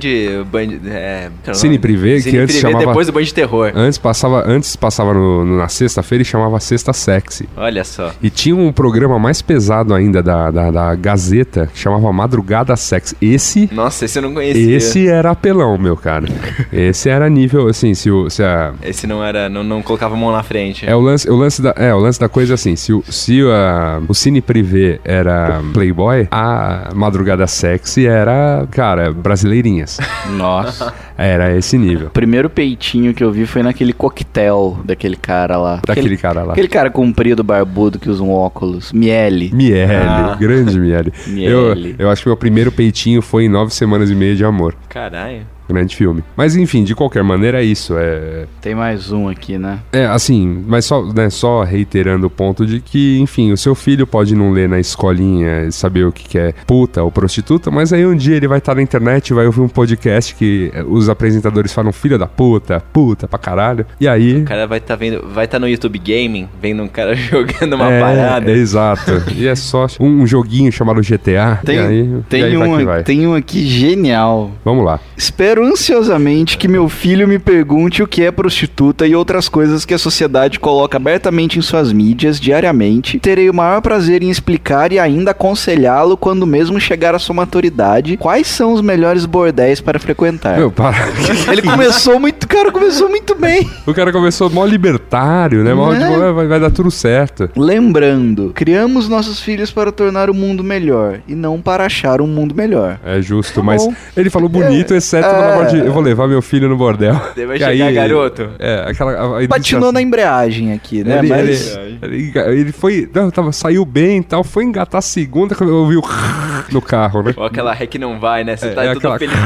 Band 0.50 0.78
é, 0.86 1.30
é 1.46 1.54
Cine? 1.54 1.78
Privé, 1.78 2.16
que 2.16 2.22
Cine 2.22 2.38
antes 2.38 2.56
Privé, 2.56 2.72
chamava- 2.72 2.86
depois 2.86 3.06
do 3.06 3.12
Band 3.12 3.24
Terror. 3.26 3.72
Antes 3.74 3.98
passava, 3.98 4.44
antes 4.46 4.76
passava 4.76 5.12
no- 5.14 5.44
no- 5.44 5.56
na 5.56 5.68
sexta-feira 5.68 6.22
e 6.22 6.24
chamava 6.24 6.58
Sexta 6.60 6.92
Sexy. 6.92 7.48
Olha 7.56 7.84
só. 7.84 8.12
E 8.22 8.30
tinha 8.30 8.56
um 8.56 8.72
programa 8.72 9.18
mais 9.18 9.42
pesado 9.42 9.94
ainda 9.94 10.22
da, 10.22 10.50
da, 10.50 10.70
da 10.70 10.94
Gazeta, 10.94 11.68
que 11.72 11.78
chamava 11.78 12.12
Madrugada 12.12 12.74
Sexy. 12.76 13.16
Esse 13.20 13.68
Nossa, 13.72 14.04
esse 14.04 14.18
eu 14.18 14.22
não 14.22 14.32
conhecia. 14.34 14.76
Esse 14.76 15.06
era 15.08 15.30
apelão, 15.30 15.76
meu 15.78 15.96
cara. 15.96 16.26
Esse 16.72 17.08
era 17.08 17.28
nível, 17.28 17.68
assim, 17.68 17.94
se, 17.96 18.10
o, 18.10 18.30
se 18.30 18.42
a. 18.42 18.72
Esse 18.82 19.06
não 19.06 19.24
era. 19.24 19.48
Não, 19.48 19.64
não 19.64 19.82
colocava 19.82 20.14
a 20.14 20.18
mão 20.18 20.30
na 20.30 20.42
frente. 20.42 20.88
É 20.88 20.94
o 20.94 21.00
lance, 21.00 21.28
o 21.28 21.34
lance 21.34 21.60
da, 21.60 21.74
é, 21.76 21.92
o 21.92 21.98
lance 21.98 22.20
da 22.20 22.28
coisa 22.28 22.54
assim, 22.54 22.76
se 22.76 22.92
o, 22.92 23.02
se 23.08 23.40
a, 23.42 24.00
o 24.06 24.14
Cine 24.14 24.40
Privé 24.40 25.00
era 25.04 25.60
Playboy, 25.72 26.28
a 26.30 26.90
Madrugada 26.94 27.46
Sexy 27.46 28.06
era, 28.06 28.66
cara, 28.70 29.12
brasileirinhas. 29.12 29.98
Nossa. 30.36 30.94
Era 31.18 31.56
esse 31.56 31.78
nível. 31.78 32.08
O 32.08 32.10
primeiro 32.10 32.50
peitinho 32.50 33.14
que 33.14 33.24
eu 33.24 33.32
vi 33.32 33.46
foi 33.46 33.62
naquele 33.62 33.94
coquetel 33.94 34.78
daquele 34.84 35.16
cara 35.16 35.56
lá. 35.56 35.76
Daquele 35.76 36.00
Aquele- 36.00 36.16
cara 36.18 36.42
lá. 36.42 36.52
Aquele 36.52 36.68
cara 36.68 36.90
comprido, 36.90 37.42
barbudo, 37.42 37.98
que 37.98 38.10
usa 38.10 38.22
um 38.22 38.30
óculos. 38.30 38.92
Miele. 38.92 39.50
Miele, 39.54 40.36
grande 40.38 40.78
Miele. 40.78 41.12
Miele. 41.26 41.96
Eu, 41.98 42.06
eu 42.06 42.10
acho 42.10 42.22
que 42.22 42.28
meu 42.28 42.36
primeiro 42.36 42.70
peitinho 42.70 43.22
foi 43.22 43.44
em 43.44 43.48
nove 43.48 43.72
semanas 43.72 44.10
e 44.10 44.14
meia 44.14 44.36
de 44.36 44.44
amor. 44.44 44.74
Caralho. 44.90 45.46
Grande 45.68 45.96
filme. 45.96 46.22
Mas 46.36 46.56
enfim, 46.56 46.84
de 46.84 46.94
qualquer 46.94 47.22
maneira 47.22 47.60
é 47.60 47.64
isso. 47.64 47.94
É, 47.96 48.46
Tem 48.60 48.74
mais 48.74 49.10
um 49.10 49.28
aqui, 49.28 49.58
né? 49.58 49.80
é 49.92 50.06
assim, 50.06 50.64
mas 50.66 50.84
só, 50.84 51.04
né, 51.04 51.30
só 51.30 51.62
reiterando 51.62 52.26
o 52.26 52.30
ponto 52.30 52.66
de 52.66 52.80
que, 52.80 53.18
enfim, 53.18 53.52
o 53.52 53.56
seu 53.56 53.74
filho 53.74 54.06
pode 54.06 54.34
não 54.34 54.50
ler 54.50 54.68
na 54.68 54.78
escolinha 54.78 55.64
e 55.64 55.72
saber 55.72 56.04
o 56.04 56.12
que, 56.12 56.28
que 56.28 56.38
é 56.38 56.54
puta 56.66 57.02
ou 57.02 57.10
prostituta, 57.10 57.70
mas 57.70 57.92
aí 57.92 58.06
um 58.06 58.14
dia 58.14 58.36
ele 58.36 58.48
vai 58.48 58.58
estar 58.58 58.74
na 58.74 58.82
internet 58.82 59.30
e 59.30 59.34
vai 59.34 59.46
ouvir 59.46 59.60
um 59.60 59.68
podcast 59.68 60.34
que 60.34 60.70
eh, 60.72 60.84
os 60.86 61.08
apresentadores 61.08 61.72
falam 61.72 61.92
filho 61.92 62.18
da 62.18 62.26
puta, 62.26 62.80
puta 62.92 63.26
pra 63.26 63.38
caralho. 63.38 63.86
E 64.00 64.06
aí. 64.06 64.42
O 64.42 64.44
cara 64.44 64.66
vai 64.66 64.78
estar 64.78 64.96
vendo, 64.96 65.26
vai 65.28 65.46
estar 65.46 65.58
no 65.58 65.68
YouTube 65.68 65.98
Gaming, 65.98 66.48
vendo 66.60 66.82
um 66.82 66.88
cara 66.88 67.14
jogando 67.16 67.74
uma 67.74 67.90
é, 67.90 68.00
parada. 68.00 68.50
é, 68.50 68.54
exato. 68.54 69.22
e 69.34 69.46
é 69.46 69.54
só 69.54 69.86
um, 69.98 70.22
um 70.22 70.26
joguinho 70.26 70.70
chamado 70.70 71.00
GTA. 71.00 71.60
Tem, 71.64 71.76
e 71.76 71.78
aí, 71.78 72.00
e 72.00 72.22
tem, 72.28 72.56
um, 72.56 72.84
vai. 72.84 73.02
tem 73.02 73.26
um 73.26 73.34
aqui 73.34 73.66
genial. 73.66 74.50
Vamos 74.64 74.84
lá. 74.84 75.00
Espero 75.16 75.55
ansiosamente 75.64 76.58
que 76.58 76.68
meu 76.68 76.88
filho 76.88 77.26
me 77.28 77.38
pergunte 77.38 78.02
o 78.02 78.06
que 78.06 78.22
é 78.24 78.30
prostituta 78.30 79.06
e 79.06 79.14
outras 79.14 79.48
coisas 79.48 79.84
que 79.84 79.94
a 79.94 79.98
sociedade 79.98 80.58
coloca 80.60 80.96
abertamente 80.96 81.58
em 81.58 81.62
suas 81.62 81.92
mídias 81.92 82.38
diariamente. 82.40 83.18
Terei 83.18 83.48
o 83.50 83.54
maior 83.54 83.80
prazer 83.80 84.22
em 84.22 84.30
explicar 84.30 84.92
e 84.92 84.98
ainda 84.98 85.30
aconselhá-lo 85.32 86.16
quando 86.16 86.46
mesmo 86.46 86.78
chegar 86.80 87.14
à 87.14 87.18
sua 87.18 87.34
maturidade 87.34 88.16
quais 88.16 88.46
são 88.46 88.72
os 88.72 88.80
melhores 88.80 89.24
bordéis 89.26 89.80
para 89.80 89.98
frequentar. 89.98 90.58
Meu, 90.58 90.70
para. 90.70 90.96
Ele 91.50 91.62
começou 91.62 92.18
muito, 92.20 92.46
cara, 92.48 92.70
começou 92.72 93.08
muito 93.08 93.34
bem. 93.34 93.68
o 93.86 93.94
cara 93.94 94.12
começou 94.12 94.50
mó 94.50 94.64
libertário, 94.64 95.62
né? 95.62 95.74
Mó, 95.74 95.90
"Ah, 95.92 96.32
vai, 96.32 96.46
vai 96.46 96.60
dar 96.60 96.70
tudo 96.70 96.90
certo. 96.90 97.48
Lembrando, 97.56 98.52
criamos 98.54 99.08
nossos 99.08 99.40
filhos 99.40 99.70
para 99.70 99.92
tornar 99.92 100.28
o 100.30 100.34
mundo 100.34 100.64
melhor 100.64 101.20
e 101.28 101.34
não 101.34 101.60
para 101.60 101.84
achar 101.86 102.20
um 102.20 102.26
mundo 102.26 102.54
melhor. 102.54 102.98
É 103.04 103.20
justo, 103.20 103.60
Tá 103.60 103.62
mas 103.62 103.86
ele 104.16 104.30
falou 104.30 104.48
bonito, 104.48 104.94
exceto 104.94 105.26
É. 105.28 105.45
na 105.50 105.56
parte 105.56 105.80
de 105.80 105.86
eu 105.86 105.92
vou 105.92 106.02
levar 106.02 106.26
meu 106.28 106.40
filho 106.42 106.68
no 106.68 106.76
bordel. 106.76 107.14
Vai 107.46 107.58
chegar, 107.58 107.92
garoto. 107.92 108.48
É, 108.58 108.84
aquela. 108.88 109.12
a- 109.12 109.44
a 109.44 109.48
Patinou 109.48 109.92
na 109.92 110.00
embreagem 110.02 110.72
aqui, 110.72 111.02
né? 111.04 111.18
Ele, 111.18 111.28
Mas 111.28 111.76
ele, 111.76 111.98
ele, 112.02 112.32
ele 112.60 112.72
foi. 112.72 113.08
Não, 113.14 113.30
tava, 113.30 113.52
saiu 113.52 113.84
bem 113.84 114.18
e 114.18 114.22
tal. 114.22 114.42
Foi 114.44 114.64
engatar 114.64 114.98
a 114.98 115.02
segunda 115.02 115.54
quando 115.54 115.70
eu 115.70 115.76
ouvi 115.76 115.96
o 115.96 116.02
no 116.72 116.80
carro, 116.82 117.22
né? 117.22 117.34
Ou 117.36 117.44
aquela 117.44 117.72
ré 117.72 117.86
que 117.86 117.98
não 117.98 118.18
vai, 118.20 118.44
né? 118.44 118.56
Você 118.56 118.66
É, 118.66 118.70
tá 118.70 118.84
é 118.84 118.92
tudo 118.94 119.08
aquela- 119.08 119.18
feliz. 119.18 119.36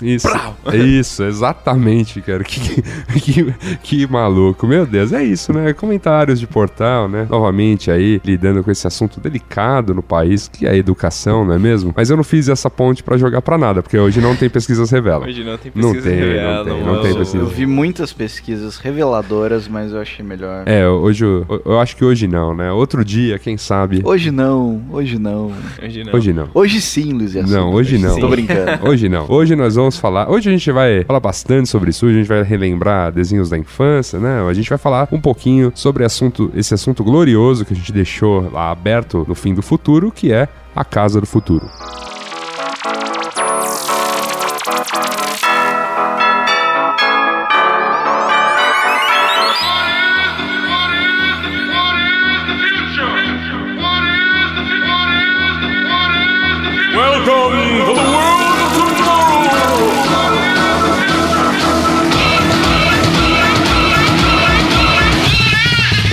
Isso, 0.00 0.28
isso, 0.72 1.22
exatamente, 1.24 2.20
cara. 2.22 2.42
Que, 2.42 2.82
que, 3.20 3.54
que 3.82 4.06
maluco. 4.10 4.66
Meu 4.66 4.86
Deus, 4.86 5.12
é 5.12 5.22
isso, 5.22 5.52
né? 5.52 5.72
Comentários 5.74 6.40
de 6.40 6.46
portal, 6.46 7.06
né? 7.08 7.26
Novamente 7.28 7.90
aí, 7.90 8.20
lidando 8.24 8.64
com 8.64 8.70
esse 8.70 8.86
assunto 8.86 9.20
delicado 9.20 9.94
no 9.94 10.02
país, 10.02 10.48
que 10.48 10.66
é 10.66 10.70
a 10.70 10.76
educação, 10.76 11.44
não 11.44 11.54
é 11.54 11.58
mesmo? 11.58 11.92
Mas 11.94 12.08
eu 12.08 12.16
não 12.16 12.24
fiz 12.24 12.48
essa 12.48 12.70
ponte 12.70 13.02
pra 13.02 13.16
jogar 13.18 13.42
pra 13.42 13.58
nada, 13.58 13.82
porque 13.82 13.98
hoje 13.98 14.20
não 14.20 14.34
tem 14.34 14.48
pesquisas 14.48 14.90
revelam. 14.90 15.22
Hoje 15.28 15.39
não 15.44 15.56
tem 15.58 15.72
Não 15.74 15.92
pesquisa 15.92 16.10
tem, 16.10 16.20
não 16.20 16.64
tem, 16.64 16.84
não 16.84 17.02
tem 17.02 17.10
eu- 17.10 17.16
pesquisa. 17.18 17.38
eu 17.44 17.46
vi 17.46 17.66
muitas 17.66 18.12
pesquisas 18.12 18.76
reveladoras, 18.78 19.66
mas 19.68 19.92
eu 19.92 20.00
achei 20.00 20.24
melhor. 20.24 20.62
É, 20.66 20.86
hoje, 20.88 21.24
eu, 21.24 21.44
eu 21.64 21.78
acho 21.80 21.96
que 21.96 22.04
hoje 22.04 22.26
não, 22.26 22.54
né? 22.54 22.70
Outro 22.72 23.04
dia, 23.04 23.38
quem 23.38 23.56
sabe. 23.56 24.00
Hoje 24.04 24.30
não, 24.30 24.82
hoje 24.90 25.18
não. 25.18 25.52
Hoje 25.82 26.04
não. 26.04 26.12
Hoje 26.14 26.32
não. 26.32 26.48
Hoje 26.54 26.80
sim, 26.80 27.12
Luiz 27.12 27.36
Assunto. 27.36 27.50
Não, 27.52 27.72
hoje 27.72 27.98
não. 27.98 28.18
Tô 28.18 28.28
brincando. 28.28 28.60
Hoje 28.88 29.08
não. 29.08 29.26
Hoje 29.28 29.54
nós 29.56 29.74
vamos 29.74 29.96
falar. 29.98 30.30
Hoje 30.30 30.48
a 30.48 30.52
gente 30.52 30.70
vai 30.72 31.04
falar 31.04 31.20
bastante 31.20 31.68
sobre 31.68 31.90
isso. 31.90 32.06
A 32.06 32.12
gente 32.12 32.26
vai 32.26 32.42
relembrar 32.42 33.12
desenhos 33.12 33.50
da 33.50 33.58
infância, 33.58 34.18
né? 34.18 34.42
A 34.48 34.52
gente 34.54 34.68
vai 34.68 34.78
falar 34.78 35.08
um 35.12 35.20
pouquinho 35.20 35.72
sobre 35.74 36.04
assunto, 36.04 36.50
esse 36.54 36.72
assunto 36.74 37.02
glorioso 37.04 37.64
que 37.64 37.72
a 37.72 37.76
gente 37.76 37.92
deixou 37.92 38.50
lá 38.50 38.70
aberto 38.70 39.24
no 39.28 39.34
fim 39.34 39.54
do 39.54 39.62
futuro, 39.62 40.10
que 40.10 40.32
é 40.32 40.48
a 40.74 40.84
Casa 40.84 41.20
do 41.20 41.26
Futuro. 41.26 41.66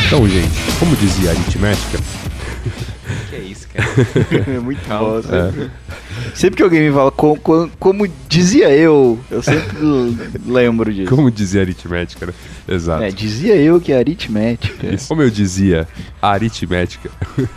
Então, 0.07 0.25
gente, 0.25 0.57
como 0.79 0.95
dizia 0.95 1.31
a 1.31 1.33
aritmética, 1.33 1.99
Que 3.29 3.35
é 3.35 3.39
isso, 3.39 3.67
cara? 3.67 3.85
É 4.55 4.57
muito 4.63 4.79
bom. 4.87 5.21
Sempre, 5.21 5.69
sempre 6.37 6.57
que 6.57 6.63
alguém 6.63 6.87
me 6.87 6.93
fala 6.95 7.11
co- 7.11 7.35
co- 7.37 7.69
como, 7.79 8.07
dizia 8.29 8.69
eu, 8.71 9.19
eu 9.29 9.41
sempre 9.43 9.77
lembro 10.45 10.93
disso. 10.93 11.09
como 11.09 11.29
dizia 11.31 11.61
aritmética, 11.61 12.27
né? 12.27 12.33
Exato. 12.67 13.03
É, 13.03 13.09
dizia 13.11 13.55
eu 13.55 13.79
que 13.79 13.91
é 13.93 13.97
aritmética. 13.97 14.93
Isso. 14.93 15.07
Como 15.07 15.21
eu 15.21 15.29
dizia, 15.29 15.87
aritmética. 16.21 17.09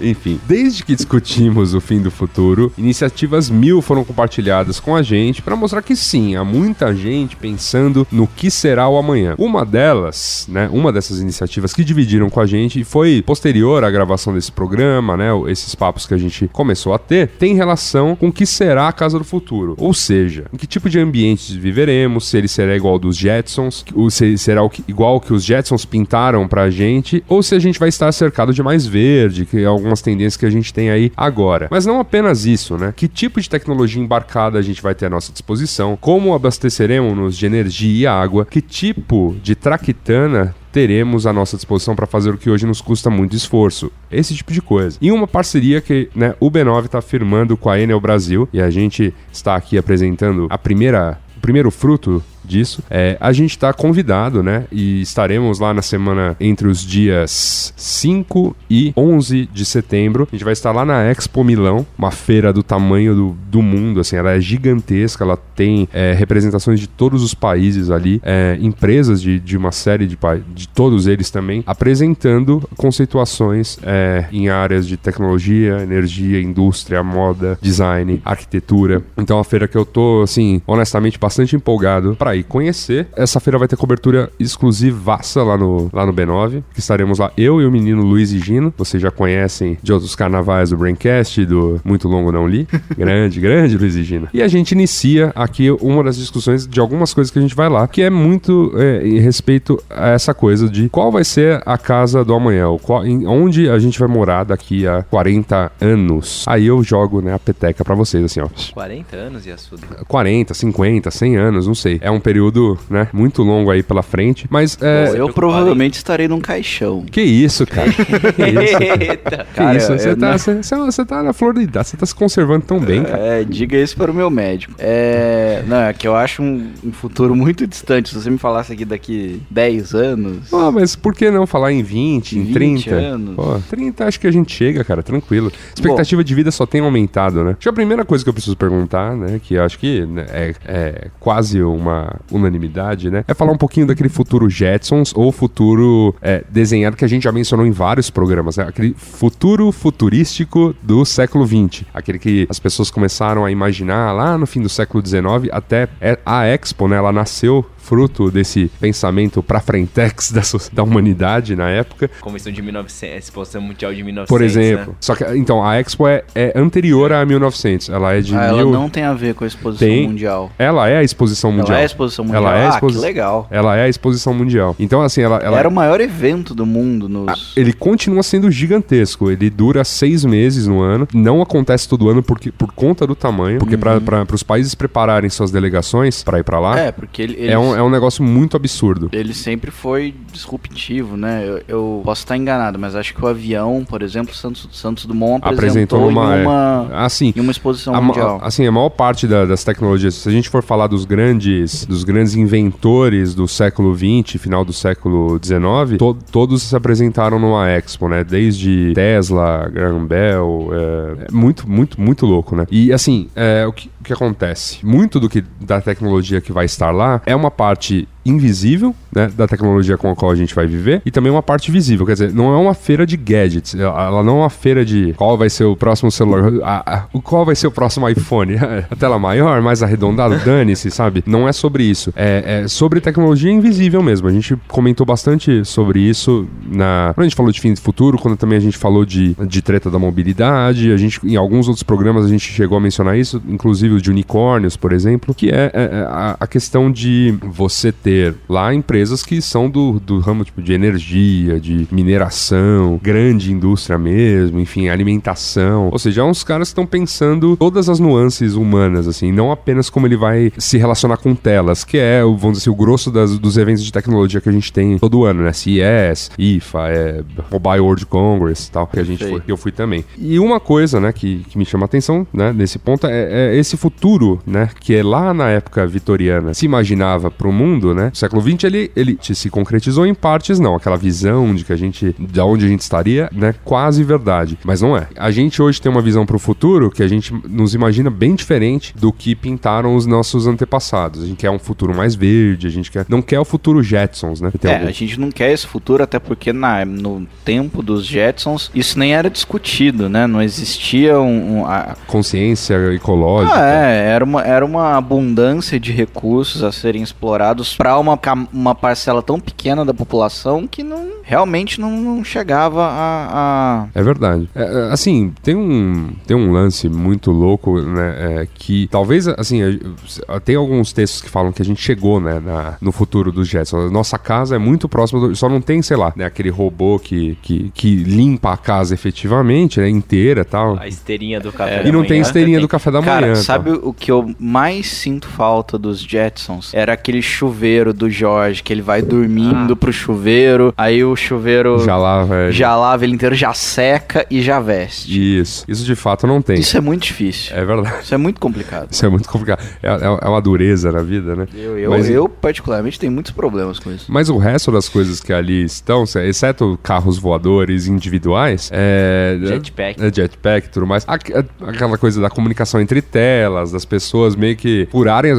Enfim, 0.00 0.40
desde 0.46 0.84
que 0.84 0.94
discutimos 0.94 1.74
o 1.74 1.80
fim 1.80 2.00
do 2.00 2.10
futuro, 2.10 2.72
iniciativas 2.76 3.48
mil 3.48 3.80
foram 3.80 4.04
compartilhadas 4.04 4.80
com 4.80 4.96
a 4.96 5.02
gente 5.02 5.40
para 5.42 5.54
mostrar 5.56 5.82
que 5.82 5.94
sim, 5.94 6.34
há 6.36 6.44
muita 6.44 6.94
gente 6.94 7.36
pensando 7.36 8.06
no 8.10 8.26
que 8.26 8.50
será 8.50 8.88
o 8.88 8.96
amanhã. 8.96 9.34
Uma 9.38 9.64
delas, 9.64 10.46
né, 10.48 10.68
uma 10.72 10.92
dessas 10.92 11.20
iniciativas 11.20 11.72
que 11.72 11.84
dividiram 11.84 12.28
com 12.28 12.40
a 12.40 12.46
gente 12.46 12.80
e 12.80 12.84
foi 12.84 13.22
posterior 13.24 13.84
à 13.84 13.90
gravação 13.90 14.34
desse 14.34 14.50
programa, 14.50 15.16
né, 15.16 15.28
esses 15.48 15.74
papos 15.74 16.06
que 16.06 16.14
a 16.14 16.18
gente 16.18 16.48
começou 16.52 16.92
a 16.94 16.98
ter, 16.98 17.28
tem 17.28 17.54
relação 17.54 18.11
com 18.16 18.28
o 18.28 18.32
que 18.32 18.44
será 18.46 18.88
a 18.88 18.92
casa 18.92 19.18
do 19.18 19.24
futuro. 19.24 19.74
Ou 19.78 19.92
seja, 19.94 20.46
em 20.52 20.56
que 20.56 20.66
tipo 20.66 20.88
de 20.88 20.98
ambiente 20.98 21.58
viveremos, 21.58 22.28
se 22.28 22.36
ele 22.38 22.48
será 22.48 22.74
igual 22.76 22.98
dos 22.98 23.16
Jetsons, 23.16 23.84
se 24.10 24.36
será 24.38 24.62
o 24.62 24.70
que- 24.70 24.84
igual 24.88 25.20
que 25.20 25.32
os 25.32 25.44
Jetsons 25.44 25.84
pintaram 25.84 26.46
pra 26.48 26.70
gente, 26.70 27.22
ou 27.28 27.42
se 27.42 27.54
a 27.54 27.58
gente 27.58 27.78
vai 27.78 27.88
estar 27.88 28.10
cercado 28.12 28.52
de 28.54 28.62
mais 28.62 28.86
verde, 28.86 29.46
que 29.46 29.58
é 29.60 29.64
algumas 29.64 30.00
tendências 30.02 30.36
que 30.36 30.46
a 30.46 30.50
gente 30.50 30.72
tem 30.72 30.90
aí 30.90 31.12
agora. 31.16 31.68
Mas 31.70 31.86
não 31.86 32.00
apenas 32.00 32.44
isso, 32.46 32.76
né? 32.76 32.92
Que 32.96 33.08
tipo 33.08 33.40
de 33.40 33.48
tecnologia 33.48 34.02
embarcada 34.02 34.58
a 34.58 34.62
gente 34.62 34.82
vai 34.82 34.94
ter 34.94 35.06
à 35.06 35.10
nossa 35.10 35.32
disposição? 35.32 35.96
Como 36.00 36.34
abasteceremos-nos 36.34 37.36
de 37.36 37.46
energia 37.46 37.92
e 38.02 38.06
água? 38.06 38.44
Que 38.46 38.60
tipo 38.60 39.36
de 39.42 39.54
traquitana 39.54 40.54
teremos 40.72 41.26
à 41.26 41.32
nossa 41.32 41.56
disposição 41.56 41.94
para 41.94 42.06
fazer 42.06 42.30
o 42.30 42.38
que 42.38 42.50
hoje 42.50 42.66
nos 42.66 42.80
custa 42.80 43.10
muito 43.10 43.36
esforço. 43.36 43.92
Esse 44.10 44.34
tipo 44.34 44.52
de 44.52 44.62
coisa. 44.62 44.96
E 45.00 45.12
uma 45.12 45.26
parceria 45.26 45.80
que 45.80 46.08
né, 46.14 46.34
o 46.40 46.50
B9 46.50 46.86
está 46.86 47.02
firmando 47.02 47.56
com 47.56 47.68
a 47.68 47.78
Enel 47.78 48.00
Brasil, 48.00 48.48
e 48.52 48.60
a 48.60 48.70
gente 48.70 49.14
está 49.30 49.54
aqui 49.54 49.76
apresentando 49.76 50.46
a 50.48 50.56
primeira, 50.56 51.18
o 51.36 51.40
primeiro 51.40 51.70
fruto 51.70 52.22
disso. 52.44 52.82
É, 52.90 53.16
a 53.20 53.32
gente 53.32 53.50
está 53.50 53.72
convidado, 53.72 54.42
né? 54.42 54.64
E 54.70 55.00
estaremos 55.00 55.58
lá 55.58 55.72
na 55.72 55.82
semana 55.82 56.36
entre 56.40 56.68
os 56.68 56.84
dias 56.84 57.72
5 57.76 58.56
e 58.70 58.92
11 58.96 59.48
de 59.52 59.64
setembro. 59.64 60.28
A 60.30 60.34
gente 60.34 60.44
vai 60.44 60.52
estar 60.52 60.72
lá 60.72 60.84
na 60.84 61.04
Expo 61.04 61.44
Milão, 61.44 61.86
uma 61.96 62.10
feira 62.10 62.52
do 62.52 62.62
tamanho 62.62 63.14
do, 63.14 63.36
do 63.48 63.62
mundo, 63.62 64.00
assim, 64.00 64.16
ela 64.16 64.32
é 64.32 64.40
gigantesca, 64.40 65.24
ela 65.24 65.36
tem 65.36 65.88
é, 65.92 66.12
representações 66.12 66.80
de 66.80 66.86
todos 66.86 67.22
os 67.22 67.34
países 67.34 67.90
ali, 67.90 68.20
é, 68.24 68.58
empresas 68.60 69.20
de, 69.20 69.38
de 69.38 69.56
uma 69.56 69.72
série 69.72 70.06
de 70.06 70.16
países, 70.16 70.46
de 70.54 70.68
todos 70.68 71.06
eles 71.06 71.30
também, 71.30 71.62
apresentando 71.66 72.62
conceituações 72.76 73.78
é, 73.82 74.26
em 74.32 74.48
áreas 74.48 74.86
de 74.86 74.96
tecnologia, 74.96 75.80
energia, 75.82 76.40
indústria, 76.40 77.02
moda, 77.02 77.58
design, 77.60 78.20
arquitetura. 78.24 79.02
Então, 79.16 79.36
é 79.36 79.38
uma 79.38 79.44
feira 79.44 79.68
que 79.68 79.76
eu 79.76 79.84
tô, 79.84 80.22
assim, 80.22 80.60
honestamente, 80.66 81.18
bastante 81.18 81.56
empolgado 81.56 82.16
para 82.16 82.31
ir 82.36 82.44
conhecer. 82.44 83.06
Essa 83.16 83.40
feira 83.40 83.58
vai 83.58 83.68
ter 83.68 83.76
cobertura 83.76 84.30
exclusivaça 84.38 85.42
lá 85.42 85.56
no, 85.56 85.90
lá 85.92 86.06
no 86.06 86.12
B9, 86.12 86.62
que 86.72 86.80
estaremos 86.80 87.18
lá 87.18 87.32
eu 87.36 87.60
e 87.60 87.66
o 87.66 87.70
menino 87.70 88.02
Luiz 88.02 88.32
e 88.32 88.38
Gino. 88.38 88.72
Vocês 88.76 89.02
já 89.02 89.10
conhecem 89.10 89.78
de 89.82 89.92
outros 89.92 90.14
carnavais 90.14 90.70
do 90.70 90.76
Braincast, 90.76 91.44
do 91.44 91.80
Muito 91.84 92.08
Longo 92.08 92.32
Não 92.32 92.46
Li. 92.46 92.66
Grande, 92.96 93.40
grande 93.40 93.76
Luiz 93.76 93.94
e 93.94 94.04
Gino. 94.04 94.28
E 94.32 94.42
a 94.42 94.48
gente 94.48 94.72
inicia 94.72 95.32
aqui 95.34 95.70
uma 95.70 96.04
das 96.04 96.16
discussões 96.16 96.66
de 96.66 96.78
algumas 96.80 97.12
coisas 97.14 97.30
que 97.30 97.38
a 97.38 97.42
gente 97.42 97.54
vai 97.54 97.68
lá, 97.68 97.86
que 97.88 98.02
é 98.02 98.10
muito 98.10 98.72
é, 98.76 99.06
em 99.06 99.18
respeito 99.18 99.82
a 99.90 100.10
essa 100.10 100.34
coisa 100.34 100.68
de 100.68 100.88
qual 100.88 101.10
vai 101.10 101.24
ser 101.24 101.62
a 101.66 101.76
casa 101.78 102.24
do 102.24 102.34
amanhã, 102.34 102.66
qual, 102.82 103.04
em, 103.04 103.26
onde 103.26 103.68
a 103.68 103.78
gente 103.78 103.98
vai 103.98 104.08
morar 104.08 104.44
daqui 104.44 104.86
a 104.86 105.02
40 105.02 105.72
anos. 105.80 106.44
Aí 106.46 106.66
eu 106.66 106.82
jogo 106.82 107.20
né, 107.20 107.34
a 107.34 107.38
peteca 107.38 107.84
pra 107.84 107.94
vocês, 107.94 108.24
assim, 108.24 108.40
ó. 108.40 108.48
40 108.72 109.16
anos 109.16 109.46
e 109.46 109.50
assuda. 109.50 109.86
40, 110.06 110.54
50, 110.54 111.10
100 111.10 111.36
anos, 111.36 111.66
não 111.66 111.74
sei. 111.74 111.98
É 112.02 112.10
um 112.10 112.20
período, 112.22 112.78
né, 112.88 113.08
muito 113.12 113.42
longo 113.42 113.70
aí 113.70 113.82
pela 113.82 114.02
frente. 114.02 114.46
Mas 114.50 114.78
é. 114.80 115.04
eu 115.08 115.10
preocupado, 115.12 115.34
provavelmente 115.34 115.94
estarei 115.94 116.28
num 116.28 116.40
caixão. 116.40 117.04
Que 117.10 117.20
isso, 117.22 117.66
cara? 117.66 117.90
que 117.92 118.46
isso? 118.46 118.82
Eita. 118.82 119.46
Que 119.52 119.54
Cara, 119.54 119.76
isso? 119.76 119.92
Você 119.92 120.10
eu 120.10 120.16
tá, 120.16 120.30
não- 120.30 120.38
você- 120.38 120.62
você- 120.62 120.76
você 120.76 121.04
tá 121.04 121.22
na 121.22 121.32
flor 121.32 121.54
da 121.54 121.62
idade, 121.62 121.88
você 121.88 121.96
tá 121.96 122.06
se 122.06 122.14
conservando 122.14 122.64
tão 122.64 122.78
bem, 122.80 123.02
cara. 123.02 123.18
É, 123.18 123.44
diga 123.44 123.76
isso 123.76 123.96
para 123.96 124.10
o 124.10 124.14
meu 124.14 124.30
médico. 124.30 124.74
É, 124.78 125.62
não, 125.66 125.76
é 125.82 125.92
que 125.92 126.06
eu 126.06 126.14
acho 126.16 126.42
um, 126.42 126.70
um 126.84 126.92
futuro 126.92 127.34
muito 127.34 127.66
distante. 127.66 128.10
Se 128.10 128.14
você 128.14 128.30
me 128.30 128.38
falasse 128.38 128.72
aqui 128.72 128.84
daqui 128.84 129.40
10 129.50 129.94
anos. 129.94 130.52
Ah, 130.52 130.70
mas 130.70 130.94
por 130.96 131.14
que 131.14 131.30
não 131.30 131.46
falar 131.46 131.72
em 131.72 131.82
20, 131.82 132.38
em 132.38 132.44
20 132.44 132.52
30? 132.52 132.94
anos. 132.94 133.36
Pô, 133.36 133.60
30 133.70 134.04
acho 134.04 134.20
que 134.20 134.26
a 134.26 134.30
gente 134.30 134.54
chega, 134.54 134.84
cara, 134.84 135.02
tranquilo. 135.02 135.52
Expectativa 135.74 136.22
de 136.22 136.34
vida 136.34 136.50
só 136.50 136.66
tem 136.66 136.80
aumentado, 136.80 137.42
né? 137.44 137.50
Acho 137.52 137.60
que 137.60 137.68
a 137.68 137.72
primeira 137.72 138.04
coisa 138.04 138.22
que 138.24 138.28
eu 138.30 138.34
preciso 138.34 138.56
perguntar, 138.56 139.16
né, 139.16 139.40
que 139.42 139.54
eu 139.54 139.62
acho 139.62 139.78
que 139.78 140.04
né, 140.06 140.26
é, 140.30 140.54
é 140.64 141.08
quase 141.18 141.62
uma 141.62 142.11
unanimidade, 142.30 143.10
né, 143.10 143.24
é 143.26 143.34
falar 143.34 143.52
um 143.52 143.58
pouquinho 143.58 143.86
daquele 143.86 144.08
futuro 144.08 144.48
Jetsons 144.48 145.12
ou 145.14 145.30
futuro 145.32 146.14
é, 146.20 146.44
desenhado 146.48 146.96
que 146.96 147.04
a 147.04 147.08
gente 147.08 147.24
já 147.24 147.32
mencionou 147.32 147.66
em 147.66 147.70
vários 147.70 148.10
programas, 148.10 148.56
né? 148.56 148.64
Aquele 148.68 148.94
futuro 148.94 149.70
futurístico 149.72 150.74
do 150.82 151.04
século 151.04 151.44
20. 151.44 151.86
Aquele 151.92 152.18
que 152.18 152.46
as 152.48 152.58
pessoas 152.58 152.90
começaram 152.90 153.44
a 153.44 153.50
imaginar 153.50 154.12
lá 154.12 154.36
no 154.36 154.46
fim 154.46 154.60
do 154.60 154.68
século 154.68 155.02
19 155.02 155.48
até 155.52 155.88
é, 156.00 156.18
a 156.24 156.46
Expo, 156.46 156.88
né, 156.88 156.96
ela 156.96 157.12
nasceu 157.12 157.64
fruto 157.82 158.30
desse 158.30 158.70
pensamento 158.80 159.42
pra 159.42 159.60
frentex 159.60 160.30
da, 160.32 160.42
da 160.72 160.82
humanidade 160.82 161.54
na 161.56 161.68
época. 161.68 162.10
Convenção 162.20 162.52
de 162.52 162.62
1900, 162.62 163.18
exposição 163.24 163.60
mundial 163.60 163.92
de 163.92 164.02
1900, 164.02 164.28
Por 164.28 164.42
exemplo. 164.42 164.86
né? 164.92 164.96
Só 165.00 165.14
que, 165.14 165.24
então, 165.36 165.64
a 165.64 165.78
Expo 165.80 166.06
é, 166.06 166.22
é 166.34 166.52
anterior 166.58 167.12
a 167.12 167.24
1900. 167.24 167.88
Ela 167.90 168.14
é 168.14 168.20
de 168.20 168.34
Ah, 168.36 168.44
ela 168.44 168.58
mil... 168.58 168.70
não 168.70 168.88
tem 168.88 169.02
a 169.02 169.12
ver 169.12 169.34
com 169.34 169.44
a 169.44 169.46
exposição 169.46 169.86
Tem. 169.88 170.06
mundial. 170.08 170.50
Ela 170.58 170.88
é 170.88 170.96
a 170.98 171.02
exposição 171.02 171.50
mundial. 171.50 171.68
Ela 171.72 171.78
é 171.78 171.82
a 171.82 171.86
exposição 171.86 172.24
mundial. 172.24 172.42
Ela 172.46 172.56
é 172.56 172.62
a 172.62 172.66
Ah, 172.66 172.74
exposi- 172.74 172.94
que 172.98 173.00
legal. 173.04 173.46
Ela 173.50 173.76
é 173.76 173.82
a 173.84 173.88
exposição 173.88 174.34
mundial. 174.34 174.76
Então, 174.78 175.02
assim, 175.02 175.22
ela... 175.22 175.36
ela 175.38 175.58
Era 175.58 175.68
o 175.68 175.72
maior 175.72 176.00
evento 176.00 176.54
do 176.54 176.64
mundo 176.64 177.08
nos. 177.08 177.28
Ah, 177.28 177.34
Ele 177.56 177.72
continua 177.72 178.22
sendo 178.22 178.50
gigantesco. 178.50 179.30
Ele 179.30 179.50
dura 179.50 179.84
seis 179.84 180.24
meses 180.24 180.66
no 180.66 180.80
ano. 180.80 181.06
Não 181.12 181.42
acontece 181.42 181.88
todo 181.88 182.08
ano 182.08 182.22
porque, 182.22 182.50
por 182.52 182.72
conta 182.72 183.06
do 183.06 183.14
tamanho. 183.14 183.58
Porque 183.58 183.76
para 183.76 184.00
os 184.32 184.42
países 184.42 184.74
prepararem 184.74 185.28
suas 185.30 185.50
delegações 185.50 186.22
para 186.22 186.38
ir 186.38 186.44
para 186.44 186.58
lá, 186.60 186.78
É, 186.78 186.92
porque 186.92 187.22
ele, 187.22 187.48
é, 187.48 187.58
um, 187.58 187.71
é 187.74 187.82
um 187.82 187.90
negócio 187.90 188.22
muito 188.24 188.56
absurdo. 188.56 189.08
ele 189.12 189.34
sempre 189.34 189.70
foi 189.70 190.14
disruptivo, 190.32 191.16
né? 191.16 191.44
Eu, 191.46 191.62
eu 191.68 192.02
posso 192.04 192.22
estar 192.22 192.36
enganado, 192.36 192.78
mas 192.78 192.94
acho 192.94 193.14
que 193.14 193.24
o 193.24 193.26
avião, 193.28 193.84
por 193.88 194.02
exemplo, 194.02 194.34
Santos, 194.34 194.68
Santos 194.72 195.06
Dumont 195.06 195.40
Apresentou 195.42 195.98
apresentou, 195.98 196.00
numa... 196.10 196.38
em, 196.38 196.42
uma, 196.42 196.88
é, 196.92 196.96
assim, 197.04 197.32
em 197.36 197.40
uma 197.40 197.50
exposição 197.52 197.94
A 197.94 198.00
mundial. 198.00 198.40
assim, 198.42 198.66
a 198.66 198.72
maior 198.72 198.90
parte 198.90 199.26
da- 199.26 199.44
das 199.44 199.64
tecnologias, 199.64 200.14
se 200.14 200.28
a 200.28 200.32
gente 200.32 200.48
for 200.48 200.62
falar 200.62 200.86
dos 200.86 201.04
grandes, 201.04 201.84
dos 201.86 202.04
grandes 202.04 202.34
inventores 202.34 203.34
do 203.34 203.46
século 203.48 203.94
XX, 203.96 204.40
final 204.40 204.64
do 204.64 204.72
século 204.72 205.38
XIX, 205.42 205.98
to- 205.98 206.16
todos 206.30 206.62
se 206.62 206.74
apresentaram 206.76 207.38
numa 207.38 207.68
Expo, 207.70 208.08
né? 208.08 208.24
Desde 208.24 208.92
Tesla, 208.94 209.68
Graham 209.72 210.04
Bell, 210.06 210.70
é, 210.72 211.26
é 211.28 211.32
muito, 211.32 211.68
muito, 211.68 212.00
muito 212.00 212.26
louco, 212.26 212.56
né? 212.56 212.66
E 212.70 212.92
assim, 212.92 213.28
é, 213.34 213.66
o, 213.66 213.72
que, 213.72 213.90
o 214.02 214.04
que 214.04 214.12
acontece? 214.12 214.84
Muito 214.84 215.20
do 215.20 215.28
que 215.28 215.40
da 215.60 215.80
tecnologia 215.80 216.40
que 216.40 216.52
vai 216.52 216.64
estar 216.64 216.90
lá 216.90 217.22
é 217.24 217.34
uma 217.34 217.50
parte 217.50 218.08
invisível, 218.24 218.94
né, 219.14 219.30
da 219.36 219.46
tecnologia 219.46 219.96
com 219.96 220.10
a 220.10 220.16
qual 220.16 220.30
a 220.30 220.34
gente 220.34 220.54
vai 220.54 220.66
viver, 220.66 221.02
e 221.04 221.10
também 221.10 221.30
uma 221.30 221.42
parte 221.42 221.70
visível, 221.70 222.06
quer 222.06 222.12
dizer, 222.12 222.32
não 222.32 222.52
é 222.52 222.56
uma 222.56 222.74
feira 222.74 223.04
de 223.06 223.16
gadgets, 223.16 223.74
ela 223.74 224.02
ela 224.02 224.22
não 224.22 224.38
é 224.38 224.40
uma 224.42 224.50
feira 224.50 224.84
de 224.84 225.12
qual 225.16 225.36
vai 225.36 225.48
ser 225.50 225.64
o 225.64 225.76
próximo 225.76 226.10
celular, 226.10 226.50
a- 226.62 226.94
a- 226.94 227.18
qual 227.22 227.44
vai 227.44 227.54
ser 227.54 227.66
o 227.66 227.70
próximo 227.70 228.08
iPhone, 228.08 228.54
a 228.90 228.96
tela 228.96 229.18
maior, 229.18 229.60
mais 229.62 229.82
arredondada, 229.82 230.36
dane-se, 230.38 230.90
sabe? 230.90 231.22
Não 231.26 231.48
é 231.48 231.52
sobre 231.52 231.84
isso, 231.84 232.12
é, 232.16 232.62
é 232.64 232.68
sobre 232.68 233.00
tecnologia 233.00 233.50
invisível 233.50 234.02
mesmo, 234.02 234.28
a 234.28 234.32
gente 234.32 234.56
comentou 234.68 235.04
bastante 235.06 235.64
sobre 235.64 236.00
isso 236.00 236.46
na, 236.66 237.12
quando 237.14 237.24
a 237.24 237.28
gente 237.28 237.36
falou 237.36 237.50
de 237.52 237.60
fim 237.60 237.72
de 237.74 237.80
futuro, 237.80 238.18
quando 238.18 238.36
também 238.36 238.56
a 238.58 238.60
gente 238.60 238.76
falou 238.76 239.04
de, 239.04 239.34
de 239.46 239.62
treta 239.62 239.90
da 239.90 239.98
mobilidade, 239.98 240.92
a 240.92 240.96
gente, 240.96 241.20
em 241.24 241.36
alguns 241.36 241.66
outros 241.68 241.82
programas 241.82 242.24
a 242.24 242.28
gente 242.28 242.50
chegou 242.52 242.76
a 242.78 242.80
mencionar 242.80 243.18
isso, 243.18 243.42
inclusive 243.48 243.94
o 243.94 244.00
de 244.00 244.10
unicórnios, 244.10 244.76
por 244.76 244.92
exemplo, 244.92 245.34
que 245.34 245.48
é, 245.50 245.70
é- 245.72 245.90
é 245.92 246.06
a, 246.08 246.36
a 246.40 246.46
questão 246.46 246.90
de 246.90 247.34
você 247.42 247.90
ter 247.92 248.11
lá 248.48 248.72
empresas 248.74 249.22
que 249.22 249.40
são 249.42 249.68
do, 249.68 249.98
do 250.00 250.18
ramo 250.20 250.44
tipo, 250.44 250.60
de 250.62 250.72
energia, 250.72 251.58
de 251.60 251.86
mineração, 251.90 252.98
grande 253.02 253.52
indústria 253.52 253.98
mesmo, 253.98 254.60
enfim, 254.60 254.88
alimentação. 254.88 255.88
Ou 255.92 255.98
seja, 255.98 256.20
é 256.22 256.24
uns 256.24 256.42
caras 256.44 256.68
que 256.68 256.72
estão 256.72 256.86
pensando 256.86 257.56
todas 257.56 257.88
as 257.88 257.98
nuances 257.98 258.54
humanas, 258.54 259.06
assim, 259.08 259.30
não 259.32 259.50
apenas 259.52 259.90
como 259.90 260.06
ele 260.06 260.16
vai 260.16 260.52
se 260.58 260.78
relacionar 260.78 261.16
com 261.16 261.34
telas, 261.34 261.84
que 261.84 261.98
é, 261.98 262.24
o- 262.24 262.36
vamos 262.36 262.58
dizer 262.58 262.70
assim, 262.70 262.70
o 262.70 262.74
grosso 262.74 263.10
das- 263.10 263.38
dos 263.38 263.56
eventos 263.56 263.84
de 263.84 263.92
tecnologia 263.92 264.40
que 264.40 264.48
a 264.48 264.52
gente 264.52 264.72
tem 264.72 264.98
todo 264.98 265.24
ano, 265.24 265.42
né? 265.42 265.52
CES, 265.52 266.30
IFA, 266.38 266.88
é, 266.90 267.22
Mobile 267.50 267.80
World 267.80 268.06
Congress 268.06 268.68
e 268.68 268.72
tal, 268.72 268.86
que 268.86 268.98
a 268.98 269.04
gente 269.04 269.24
foi, 269.30 269.40
que 269.40 269.52
eu 269.52 269.56
fui 269.56 269.72
também. 269.72 270.04
E 270.18 270.38
uma 270.38 270.58
coisa, 270.60 271.00
né, 271.00 271.12
que, 271.12 271.44
que 271.48 271.58
me 271.58 271.64
chama 271.64 271.84
a 271.84 271.86
atenção, 271.86 272.26
né, 272.32 272.52
nesse 272.52 272.78
ponto 272.78 273.06
é, 273.06 273.52
é 273.52 273.56
esse 273.56 273.76
futuro, 273.76 274.40
né, 274.46 274.68
que 274.80 274.94
é 274.94 275.02
lá 275.02 275.32
na 275.34 275.48
época 275.50 275.86
vitoriana 275.86 276.54
se 276.54 276.64
imaginava 276.64 277.30
pro 277.30 277.52
mundo, 277.52 277.94
né? 277.94 278.01
O 278.12 278.16
século 278.16 278.40
XX 278.42 278.64
ele, 278.64 278.90
ele 278.96 279.18
se 279.20 279.50
concretizou 279.50 280.06
em 280.06 280.14
partes, 280.14 280.58
não. 280.58 280.74
Aquela 280.76 280.96
visão 280.96 281.54
de 281.54 281.64
que 281.64 281.72
a 281.72 281.76
gente, 281.76 282.14
de 282.18 282.40
onde 282.40 282.64
a 282.64 282.68
gente 282.68 282.80
estaria, 282.80 283.28
né, 283.32 283.54
quase 283.64 284.02
verdade. 284.04 284.58
Mas 284.64 284.80
não 284.80 284.96
é. 284.96 285.06
A 285.16 285.30
gente 285.30 285.60
hoje 285.60 285.80
tem 285.80 285.90
uma 285.90 286.02
visão 286.02 286.24
pro 286.26 286.38
futuro 286.38 286.90
que 286.90 287.02
a 287.02 287.08
gente 287.08 287.32
nos 287.48 287.74
imagina 287.74 288.10
bem 288.10 288.34
diferente 288.34 288.94
do 288.96 289.12
que 289.12 289.34
pintaram 289.34 289.94
os 289.94 290.06
nossos 290.06 290.46
antepassados. 290.46 291.22
A 291.22 291.26
gente 291.26 291.36
quer 291.38 291.50
um 291.50 291.58
futuro 291.58 291.94
mais 291.94 292.14
verde, 292.14 292.66
a 292.66 292.70
gente 292.70 292.90
quer, 292.90 293.04
não 293.08 293.20
quer 293.22 293.38
o 293.40 293.44
futuro 293.44 293.82
Jetsons, 293.82 294.40
né? 294.40 294.50
Tem 294.60 294.70
É, 294.70 294.74
algum- 294.74 294.88
a 294.88 294.92
gente 294.92 295.18
não 295.20 295.30
quer 295.30 295.52
esse 295.52 295.66
futuro, 295.66 296.02
até 296.02 296.18
porque 296.18 296.52
na, 296.52 296.84
no 296.84 297.26
tempo 297.44 297.82
dos 297.82 298.04
Jetsons 298.06 298.70
isso 298.74 298.98
nem 298.98 299.14
era 299.14 299.28
discutido, 299.30 300.08
né? 300.08 300.26
Não 300.26 300.40
existia 300.42 301.18
um. 301.20 301.58
um- 301.60 301.66
a- 301.66 301.96
consciência 302.06 302.74
ecológica. 302.94 303.54
Ah, 303.58 303.90
é, 303.90 304.08
era 304.10 304.24
uma, 304.24 304.42
era 304.42 304.64
uma 304.64 304.96
abundância 304.96 305.78
de 305.78 305.92
recursos 305.92 306.62
a 306.62 306.72
serem 306.72 307.02
explorados 307.02 307.74
para 307.76 307.91
uma, 307.98 308.18
uma 308.52 308.74
parcela 308.74 309.22
tão 309.22 309.38
pequena 309.40 309.84
da 309.84 309.94
população 309.94 310.66
que 310.66 310.82
não 310.82 311.21
realmente 311.32 311.80
não, 311.80 311.90
não 311.90 312.22
chegava 312.22 312.82
a, 312.84 313.28
a- 313.32 313.86
É 313.94 314.02
verdade. 314.02 314.48
É, 314.54 314.62
é, 314.62 314.92
assim, 314.92 315.32
tem 315.42 315.56
um, 315.56 316.10
tem 316.26 316.36
um 316.36 316.52
lance 316.52 316.88
muito 316.90 317.30
louco, 317.30 317.80
né? 317.80 318.42
é, 318.42 318.48
que 318.54 318.86
talvez, 318.90 319.26
assim, 319.26 319.62
é, 319.62 320.40
tem 320.40 320.56
alguns 320.56 320.92
textos 320.92 321.22
que 321.22 321.30
falam 321.30 321.50
que 321.52 321.62
a 321.62 321.64
gente 321.64 321.80
chegou, 321.80 322.20
né? 322.20 322.38
na- 322.38 322.74
no 322.82 322.92
futuro 322.92 323.32
dos 323.32 323.48
Jetsons. 323.48 323.90
Nossa 323.90 324.18
casa 324.18 324.56
é 324.56 324.58
muito 324.58 324.88
próxima 324.90 325.20
do. 325.28 325.34
Só 325.34 325.48
não 325.48 325.60
tem, 325.62 325.80
sei 325.80 325.96
lá, 325.96 326.12
né, 326.14 326.26
aquele 326.26 326.50
robô 326.50 326.98
que, 326.98 327.38
que, 327.40 327.70
que 327.74 327.96
limpa 327.96 328.52
a 328.52 328.56
casa 328.58 328.92
efetivamente, 328.92 329.80
né? 329.80 329.88
Inteira 329.88 330.42
e 330.42 330.44
tal. 330.44 330.76
A 330.78 330.86
esteirinha 330.86 331.40
do 331.40 331.50
café 331.50 331.80
E 331.80 331.84
da 331.84 331.92
não 331.92 332.00
manhã. 332.00 332.08
tem 332.08 332.20
esteirinha 332.20 332.60
do 332.60 332.68
café 332.68 332.90
da 332.90 333.00
Cara, 333.02 333.20
manhã. 333.22 333.34
tá? 333.34 333.40
sabe 333.40 333.70
o 333.70 333.92
que 333.94 334.10
eu 334.10 334.34
mais 334.38 334.86
sinto 334.90 335.28
falta 335.28 335.78
dos 335.78 336.00
Jetsons? 336.00 336.74
Era 336.74 336.92
aquele 336.92 337.22
chuveiro 337.22 337.94
do 337.94 338.10
Jorge, 338.10 338.62
que 338.62 338.72
ele 338.72 338.82
vai 338.82 339.00
dormindo 339.00 339.74
pro 339.76 339.92
chuveiro, 339.92 340.74
aí 340.76 341.02
o 341.04 341.14
chuveiro 341.22 341.78
Já 341.80 341.96
lá, 341.96 342.24
velho. 342.24 342.52
já 342.52 342.76
lava 342.76 343.04
ele 343.04 343.14
inteiro, 343.14 343.34
já 343.34 343.52
seca 343.54 344.26
e 344.30 344.42
já 344.42 344.60
veste. 344.60 345.38
Isso. 345.40 345.64
Isso 345.68 345.84
de 345.84 345.94
fato 345.94 346.26
não 346.26 346.42
tem. 346.42 346.58
Isso 346.58 346.76
é 346.76 346.80
muito 346.80 347.04
difícil. 347.04 347.56
É 347.56 347.64
verdade. 347.64 348.02
Isso 348.02 348.14
é 348.14 348.18
muito 348.18 348.40
complicado. 348.40 348.88
Isso 348.90 349.04
é 349.04 349.08
muito 349.08 349.28
complicado. 349.28 349.62
É, 349.82 349.88
é- 349.88 350.18
é 350.22 350.28
uma 350.28 350.40
dureza 350.40 350.90
na 350.92 351.02
vida, 351.02 351.34
né? 351.34 351.46
Eu, 351.54 351.78
eu, 351.78 351.90
Mas- 351.90 352.08
eu, 352.10 352.28
particularmente, 352.28 352.98
tenho 352.98 353.12
muitos 353.12 353.32
problemas 353.32 353.78
com 353.78 353.90
isso. 353.92 354.06
Mas 354.10 354.28
o 354.28 354.36
resto 354.38 354.70
das 354.72 354.88
coisas 354.88 355.20
que 355.20 355.32
ali 355.32 355.64
estão, 355.64 356.04
exceto 356.04 356.78
carros 356.82 357.18
voadores 357.18 357.86
individuais, 357.86 358.70
é. 358.72 359.38
Jetpack. 359.42 360.02
É 360.02 360.12
jetpack 360.12 360.66
e 360.66 360.70
tudo 360.70 360.86
mais. 360.86 361.04
Aqu- 361.06 361.32
Aquela 361.66 361.96
coisa 361.98 362.20
da 362.20 362.28
comunicação 362.30 362.80
entre 362.80 363.00
telas, 363.00 363.72
das 363.72 363.84
pessoas 363.84 364.34
meio 364.36 364.56
que 364.56 364.86
curarem. 364.90 365.32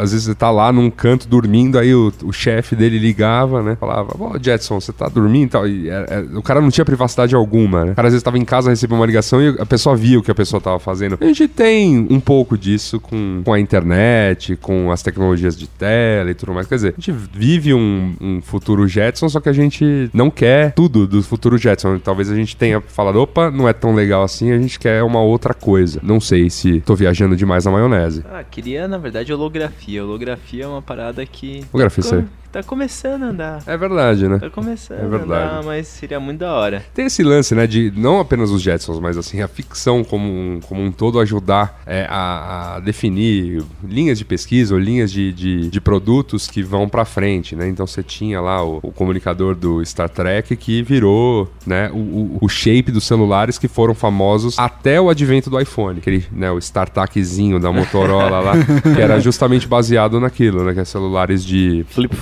Às 0.00 0.12
vezes 0.12 0.24
você 0.26 0.34
tá 0.34 0.50
lá 0.50 0.72
num 0.72 0.90
canto 0.90 1.26
dormindo, 1.28 1.78
aí 1.78 1.94
o, 1.94 2.12
o 2.24 2.32
chefe 2.32 2.74
dele 2.76 2.98
ligava, 2.98 3.62
né? 3.62 3.76
Falava, 3.78 4.14
ó, 4.18 4.38
Jetson, 4.40 4.80
você 4.80 4.92
tá 4.92 5.08
dormindo 5.14 5.46
e 5.46 5.50
tal. 5.50 5.68
E 5.68 5.88
é- 5.88 6.06
é- 6.10 6.36
o 6.38 6.42
cara 6.42 6.60
não 6.60 6.70
tinha 6.70 6.84
privacidade 6.84 7.34
alguma, 7.34 7.84
né? 7.86 7.92
O 7.92 7.94
cara 7.94 8.08
às 8.08 8.14
vezes 8.14 8.22
tava 8.22 8.38
em 8.38 8.44
casa, 8.44 8.70
recebia 8.70 8.96
uma 8.96 9.06
ligação 9.06 9.40
e 9.42 9.56
a 9.58 9.66
pessoa 9.66 9.96
via 9.96 10.18
o 10.18 10.22
que 10.22 10.30
a 10.30 10.34
pessoa 10.34 10.60
tava 10.60 10.78
fazendo. 10.78 11.16
A 11.20 11.24
gente 11.24 11.48
tem 11.48 12.06
um 12.10 12.20
pouco 12.20 12.56
disso 12.58 12.98
com, 13.00 13.42
com 13.44 13.52
a 13.52 13.58
internet, 13.60 14.56
com 14.56 14.90
as 14.90 15.02
tecnologias 15.02 15.56
de 15.56 15.66
tela 15.66 16.30
e 16.30 16.34
tudo 16.34 16.52
mais. 16.52 16.66
Quer 16.66 16.74
dizer, 16.76 16.94
a 16.96 17.00
gente 17.00 17.12
vive 17.32 17.72
um, 17.74 18.14
um 18.20 18.42
futuro 18.42 18.86
Jetson, 18.88 19.28
só 19.28 19.40
que 19.40 19.48
a 19.48 19.52
gente 19.52 20.10
não 20.12 20.30
quer 20.30 20.72
tudo 20.72 21.06
do 21.06 21.22
futuro 21.22 21.56
Jetson. 21.56 21.98
Talvez 21.98 22.30
a 22.30 22.34
gente 22.34 22.56
tenha 22.56 22.80
falado, 22.80 23.16
opa, 23.20 23.50
não 23.50 23.68
é 23.68 23.72
tão 23.72 23.94
legal 23.94 24.22
assim, 24.22 24.50
a 24.50 24.58
gente 24.58 24.78
quer 24.78 25.02
uma 25.02 25.20
outra 25.20 25.54
coisa. 25.54 26.00
Não 26.02 26.20
sei 26.20 26.50
se 26.50 26.80
tô 26.80 26.94
viajando 26.94 27.36
demais 27.36 27.64
na 27.64 27.70
maionese. 27.70 28.24
Ah, 28.30 28.42
queria, 28.42 28.88
na 28.88 28.98
verdade, 28.98 29.32
holografia. 29.32 30.02
Holografia 30.04 30.64
é 30.64 30.66
uma 30.66 30.82
parada 30.82 31.24
que. 31.26 31.62
Holografia, 31.72 32.02
você- 32.02 32.24
tá 32.54 32.62
começando 32.62 33.24
a 33.24 33.26
andar. 33.26 33.62
É 33.66 33.76
verdade, 33.76 34.28
né? 34.28 34.38
Tá 34.38 34.48
começando 34.48 35.00
É 35.00 35.08
verdade. 35.08 35.32
a 35.32 35.52
andar, 35.58 35.64
mas 35.64 35.88
seria 35.88 36.20
muito 36.20 36.38
da 36.38 36.52
hora. 36.54 36.84
Tem 36.94 37.06
esse 37.06 37.22
lance, 37.24 37.52
né, 37.52 37.66
de 37.66 37.92
não 37.96 38.20
apenas 38.20 38.50
os 38.50 38.62
Jetsons, 38.62 39.00
mas 39.00 39.18
assim, 39.18 39.42
a 39.42 39.48
ficção 39.48 40.04
como 40.04 40.28
um, 40.28 40.60
como 40.60 40.80
um 40.80 40.92
todo 40.92 41.18
ajudar 41.18 41.82
é, 41.84 42.06
a, 42.08 42.76
a 42.76 42.80
definir 42.80 43.64
linhas 43.82 44.18
de 44.18 44.24
pesquisa 44.24 44.72
ou 44.74 44.80
linhas 44.80 45.10
de, 45.10 45.32
de, 45.32 45.68
de 45.68 45.80
produtos 45.80 46.46
que 46.46 46.62
vão 46.62 46.88
pra 46.88 47.04
frente, 47.04 47.56
né? 47.56 47.68
Então 47.68 47.86
você 47.86 48.02
tinha 48.04 48.40
lá 48.40 48.64
o, 48.64 48.78
o 48.82 48.92
comunicador 48.92 49.56
do 49.56 49.84
Star 49.84 50.08
Trek 50.08 50.54
que 50.54 50.82
virou, 50.82 51.50
né, 51.66 51.90
o, 51.92 51.96
o, 51.96 52.38
o 52.42 52.48
shape 52.48 52.92
dos 52.92 53.04
celulares 53.04 53.58
que 53.58 53.66
foram 53.66 53.94
famosos 53.94 54.56
até 54.58 55.00
o 55.00 55.10
advento 55.10 55.50
do 55.50 55.60
iPhone, 55.60 55.98
aquele, 55.98 56.24
né, 56.30 56.52
o 56.52 56.58
StarTACzinho 56.58 57.58
da 57.58 57.72
Motorola 57.72 58.38
lá, 58.40 58.52
que 58.94 59.00
era 59.00 59.18
justamente 59.18 59.66
baseado 59.66 60.20
naquilo, 60.20 60.62
né, 60.64 60.72
que 60.72 60.80
é 60.80 60.84
celulares 60.84 61.44
de 61.44 61.84
Flip 61.88 62.14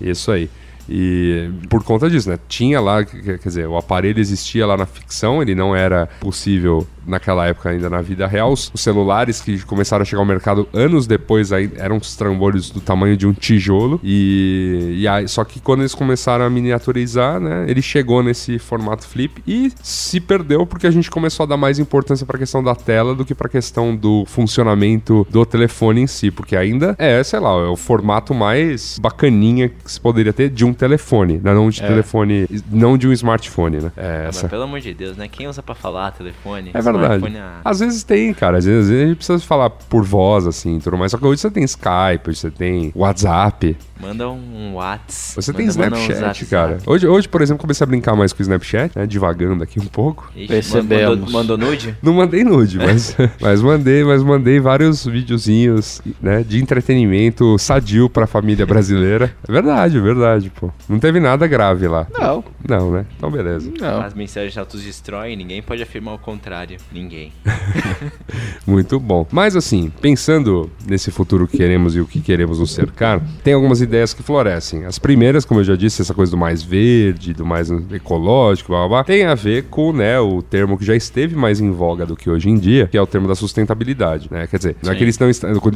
isso 0.00 0.30
aí. 0.30 0.48
E 0.88 1.50
por 1.68 1.84
conta 1.84 2.10
disso, 2.10 2.28
né? 2.28 2.38
Tinha 2.48 2.80
lá, 2.80 3.04
quer 3.04 3.38
dizer, 3.38 3.68
o 3.68 3.76
aparelho 3.76 4.18
existia 4.18 4.66
lá 4.66 4.76
na 4.76 4.86
ficção, 4.86 5.40
ele 5.40 5.54
não 5.54 5.74
era 5.74 6.08
possível 6.20 6.86
naquela 7.06 7.46
época 7.46 7.70
ainda 7.70 7.88
na 7.88 8.00
vida 8.00 8.26
real. 8.26 8.52
Os 8.52 8.70
celulares 8.74 9.40
que 9.40 9.60
começaram 9.64 10.02
a 10.02 10.04
chegar 10.04 10.20
ao 10.20 10.26
mercado 10.26 10.68
anos 10.72 11.06
depois 11.06 11.52
aí, 11.52 11.70
eram 11.76 11.96
os 11.96 12.16
trambolhos 12.16 12.70
do 12.70 12.80
tamanho 12.80 13.16
de 13.16 13.26
um 13.26 13.32
tijolo. 13.32 14.00
E, 14.02 14.96
e 14.98 15.08
aí, 15.08 15.28
só 15.28 15.44
que 15.44 15.60
quando 15.60 15.80
eles 15.80 15.94
começaram 15.94 16.44
a 16.44 16.50
miniaturizar, 16.50 17.40
né? 17.40 17.64
Ele 17.68 17.82
chegou 17.82 18.22
nesse 18.22 18.58
formato 18.58 19.06
flip 19.06 19.42
e 19.46 19.72
se 19.82 20.20
perdeu 20.20 20.66
porque 20.66 20.86
a 20.86 20.90
gente 20.90 21.10
começou 21.10 21.44
a 21.44 21.46
dar 21.46 21.56
mais 21.56 21.78
importância 21.78 22.26
para 22.26 22.36
a 22.36 22.38
questão 22.38 22.62
da 22.62 22.74
tela 22.74 23.14
do 23.14 23.24
que 23.24 23.34
para 23.34 23.46
a 23.46 23.50
questão 23.50 23.94
do 23.94 24.24
funcionamento 24.26 25.26
do 25.30 25.44
telefone 25.44 26.02
em 26.02 26.06
si, 26.06 26.30
porque 26.30 26.56
ainda 26.56 26.94
é, 26.98 27.22
sei 27.22 27.40
lá, 27.40 27.50
é 27.50 27.68
o 27.68 27.76
formato 27.76 28.34
mais 28.34 28.98
bacaninha 28.98 29.68
que 29.68 29.90
se 29.90 30.00
poderia 30.00 30.32
ter 30.32 30.48
de 30.48 30.64
um 30.64 30.72
telefone, 30.72 31.40
né? 31.42 31.52
não 31.52 31.68
de 31.70 31.80
telefone, 31.80 32.46
não 32.70 32.96
de 32.96 33.08
um 33.08 33.12
smartphone, 33.12 33.78
né? 33.78 33.92
É, 33.96 34.26
essa. 34.28 34.42
Mas 34.42 34.50
pelo 34.50 34.62
amor 34.62 34.80
de 34.80 34.94
Deus, 34.94 35.16
né? 35.16 35.28
Quem 35.28 35.48
usa 35.48 35.62
pra 35.62 35.74
falar 35.74 36.10
telefone? 36.12 36.70
É 36.72 36.80
verdade. 36.80 36.91
Smartphone, 36.98 37.38
ah, 37.38 37.60
Às 37.64 37.80
vezes 37.80 38.02
tem, 38.04 38.32
cara. 38.34 38.58
Às 38.58 38.64
vezes, 38.64 38.84
às 38.84 38.88
vezes 38.90 39.04
a 39.04 39.06
gente 39.08 39.16
precisa 39.16 39.38
falar 39.40 39.70
por 39.70 40.04
voz, 40.04 40.46
assim, 40.46 40.78
tudo 40.78 40.98
mais. 40.98 41.10
Só 41.12 41.18
que 41.18 41.24
hoje 41.26 41.40
você 41.40 41.50
tem 41.50 41.64
Skype, 41.64 42.28
hoje 42.28 42.38
você 42.38 42.50
tem 42.50 42.92
WhatsApp, 42.94 43.76
Manda 44.02 44.28
um 44.28 44.74
Whats. 44.74 45.32
você 45.36 45.52
tem 45.52 45.66
manda- 45.68 45.96
um 45.96 46.00
Snapchat, 46.00 46.18
zap, 46.40 46.46
cara. 46.46 46.78
Hoje, 46.84 47.06
hoje, 47.06 47.28
por 47.28 47.40
exemplo, 47.40 47.60
comecei 47.60 47.84
a 47.84 47.86
brincar 47.86 48.16
mais 48.16 48.32
com 48.32 48.40
o 48.40 48.42
Snapchat, 48.42 48.98
né? 48.98 49.06
Divagando 49.06 49.62
aqui 49.62 49.78
um 49.78 49.86
pouco. 49.86 50.28
Ixi, 50.34 50.48
Percebemos. 50.48 51.18
Mandou, 51.30 51.30
mandou 51.30 51.58
nude? 51.58 51.96
Não 52.02 52.12
mandei 52.14 52.42
nude, 52.42 52.78
mas, 52.78 53.16
mas 53.40 53.62
mandei, 53.62 54.02
mas 54.02 54.20
mandei 54.24 54.58
vários 54.58 55.06
videozinhos, 55.06 56.02
né, 56.20 56.42
de 56.42 56.60
entretenimento 56.60 57.56
sadio 57.60 58.10
pra 58.10 58.26
família 58.26 58.66
brasileira. 58.66 59.32
É 59.48 59.52
verdade, 59.52 59.96
é 59.98 60.00
verdade, 60.00 60.50
pô. 60.50 60.70
Não 60.88 60.98
teve 60.98 61.20
nada 61.20 61.46
grave 61.46 61.86
lá. 61.86 62.04
Não, 62.18 62.42
Não, 62.68 62.90
né? 62.90 63.06
Então 63.16 63.30
beleza. 63.30 63.70
não. 63.80 64.00
As 64.02 64.14
mensagens 64.14 64.58
autos-destroem, 64.58 65.36
ninguém 65.36 65.62
pode 65.62 65.80
afirmar 65.80 66.14
o 66.14 66.18
contrário. 66.18 66.76
Ninguém. 66.92 67.32
Muito 68.66 68.98
bom. 68.98 69.26
Mas 69.30 69.54
assim, 69.54 69.92
pensando 70.00 70.70
nesse 70.86 71.10
futuro 71.12 71.46
que 71.46 71.56
queremos 71.58 71.94
e 71.94 72.00
o 72.00 72.06
que 72.06 72.20
queremos 72.20 72.58
nos 72.58 72.72
cercar, 72.72 73.20
tem 73.44 73.54
algumas 73.54 73.80
ideias 73.80 73.91
que 74.16 74.22
florescem. 74.22 74.84
As 74.84 74.98
primeiras, 74.98 75.44
como 75.44 75.60
eu 75.60 75.64
já 75.64 75.76
disse, 75.76 76.00
essa 76.02 76.14
coisa 76.14 76.30
do 76.32 76.36
mais 76.38 76.62
verde, 76.62 77.32
do 77.34 77.44
mais 77.44 77.70
ecológico, 77.70 78.68
blá, 78.70 78.80
blá, 78.80 78.88
blá, 78.88 79.04
tem 79.04 79.24
a 79.24 79.34
ver 79.34 79.64
com 79.64 79.92
né, 79.92 80.18
o 80.18 80.40
termo 80.42 80.76
que 80.78 80.84
já 80.84 80.96
esteve 80.96 81.36
mais 81.36 81.60
em 81.60 81.70
voga 81.70 82.06
do 82.06 82.16
que 82.16 82.28
hoje 82.30 82.48
em 82.48 82.56
dia, 82.58 82.86
que 82.88 82.96
é 82.96 83.02
o 83.02 83.06
termo 83.06 83.28
da 83.28 83.34
sustentabilidade. 83.34 84.28
Né? 84.30 84.46
Quer 84.46 84.56
dizer, 84.56 84.76
não 84.82 84.90
é 84.90 84.94
Sim. 84.94 84.98
que 84.98 85.04
eles 85.04 85.18
não 85.18 85.28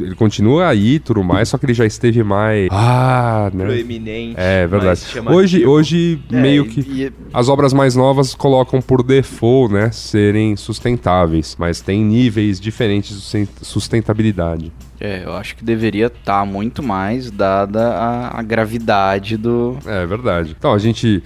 ele 0.05 0.15
continua 0.15 0.67
aí 0.67 0.95
e 0.95 0.99
tudo 0.99 1.23
mais, 1.23 1.49
só 1.49 1.57
que 1.57 1.65
ele 1.65 1.73
já 1.73 1.85
esteve 1.85 2.23
mais. 2.23 2.67
Ah, 2.71 3.49
né? 3.53 3.65
Proeminente. 3.65 4.35
É 4.37 4.65
verdade. 4.67 5.01
Hoje, 5.27 5.65
hoje 5.65 6.19
É, 6.31 6.41
meio 6.41 6.65
que. 6.65 6.79
e- 6.81 7.11
As 7.33 7.49
obras 7.49 7.73
mais 7.73 7.95
novas 7.95 8.33
colocam 8.33 8.81
por 8.81 9.03
default, 9.03 9.73
né, 9.73 9.91
serem 9.91 10.55
sustentáveis, 10.55 11.55
mas 11.59 11.81
tem 11.81 12.03
níveis 12.03 12.59
diferentes 12.59 13.09
de 13.15 13.21
susten- 13.21 13.47
sustentabilidade. 13.61 14.71
É, 14.99 15.23
eu 15.25 15.33
acho 15.33 15.55
que 15.55 15.63
deveria 15.63 16.07
estar 16.07 16.45
muito 16.45 16.81
mais 16.81 17.29
dada 17.29 17.89
a, 17.93 18.39
a 18.39 18.41
gravidade 18.43 19.37
do. 19.37 19.77
É 19.85 20.05
verdade. 20.05 20.55
Então, 20.57 20.73
a 20.73 20.77
gente, 20.79 21.23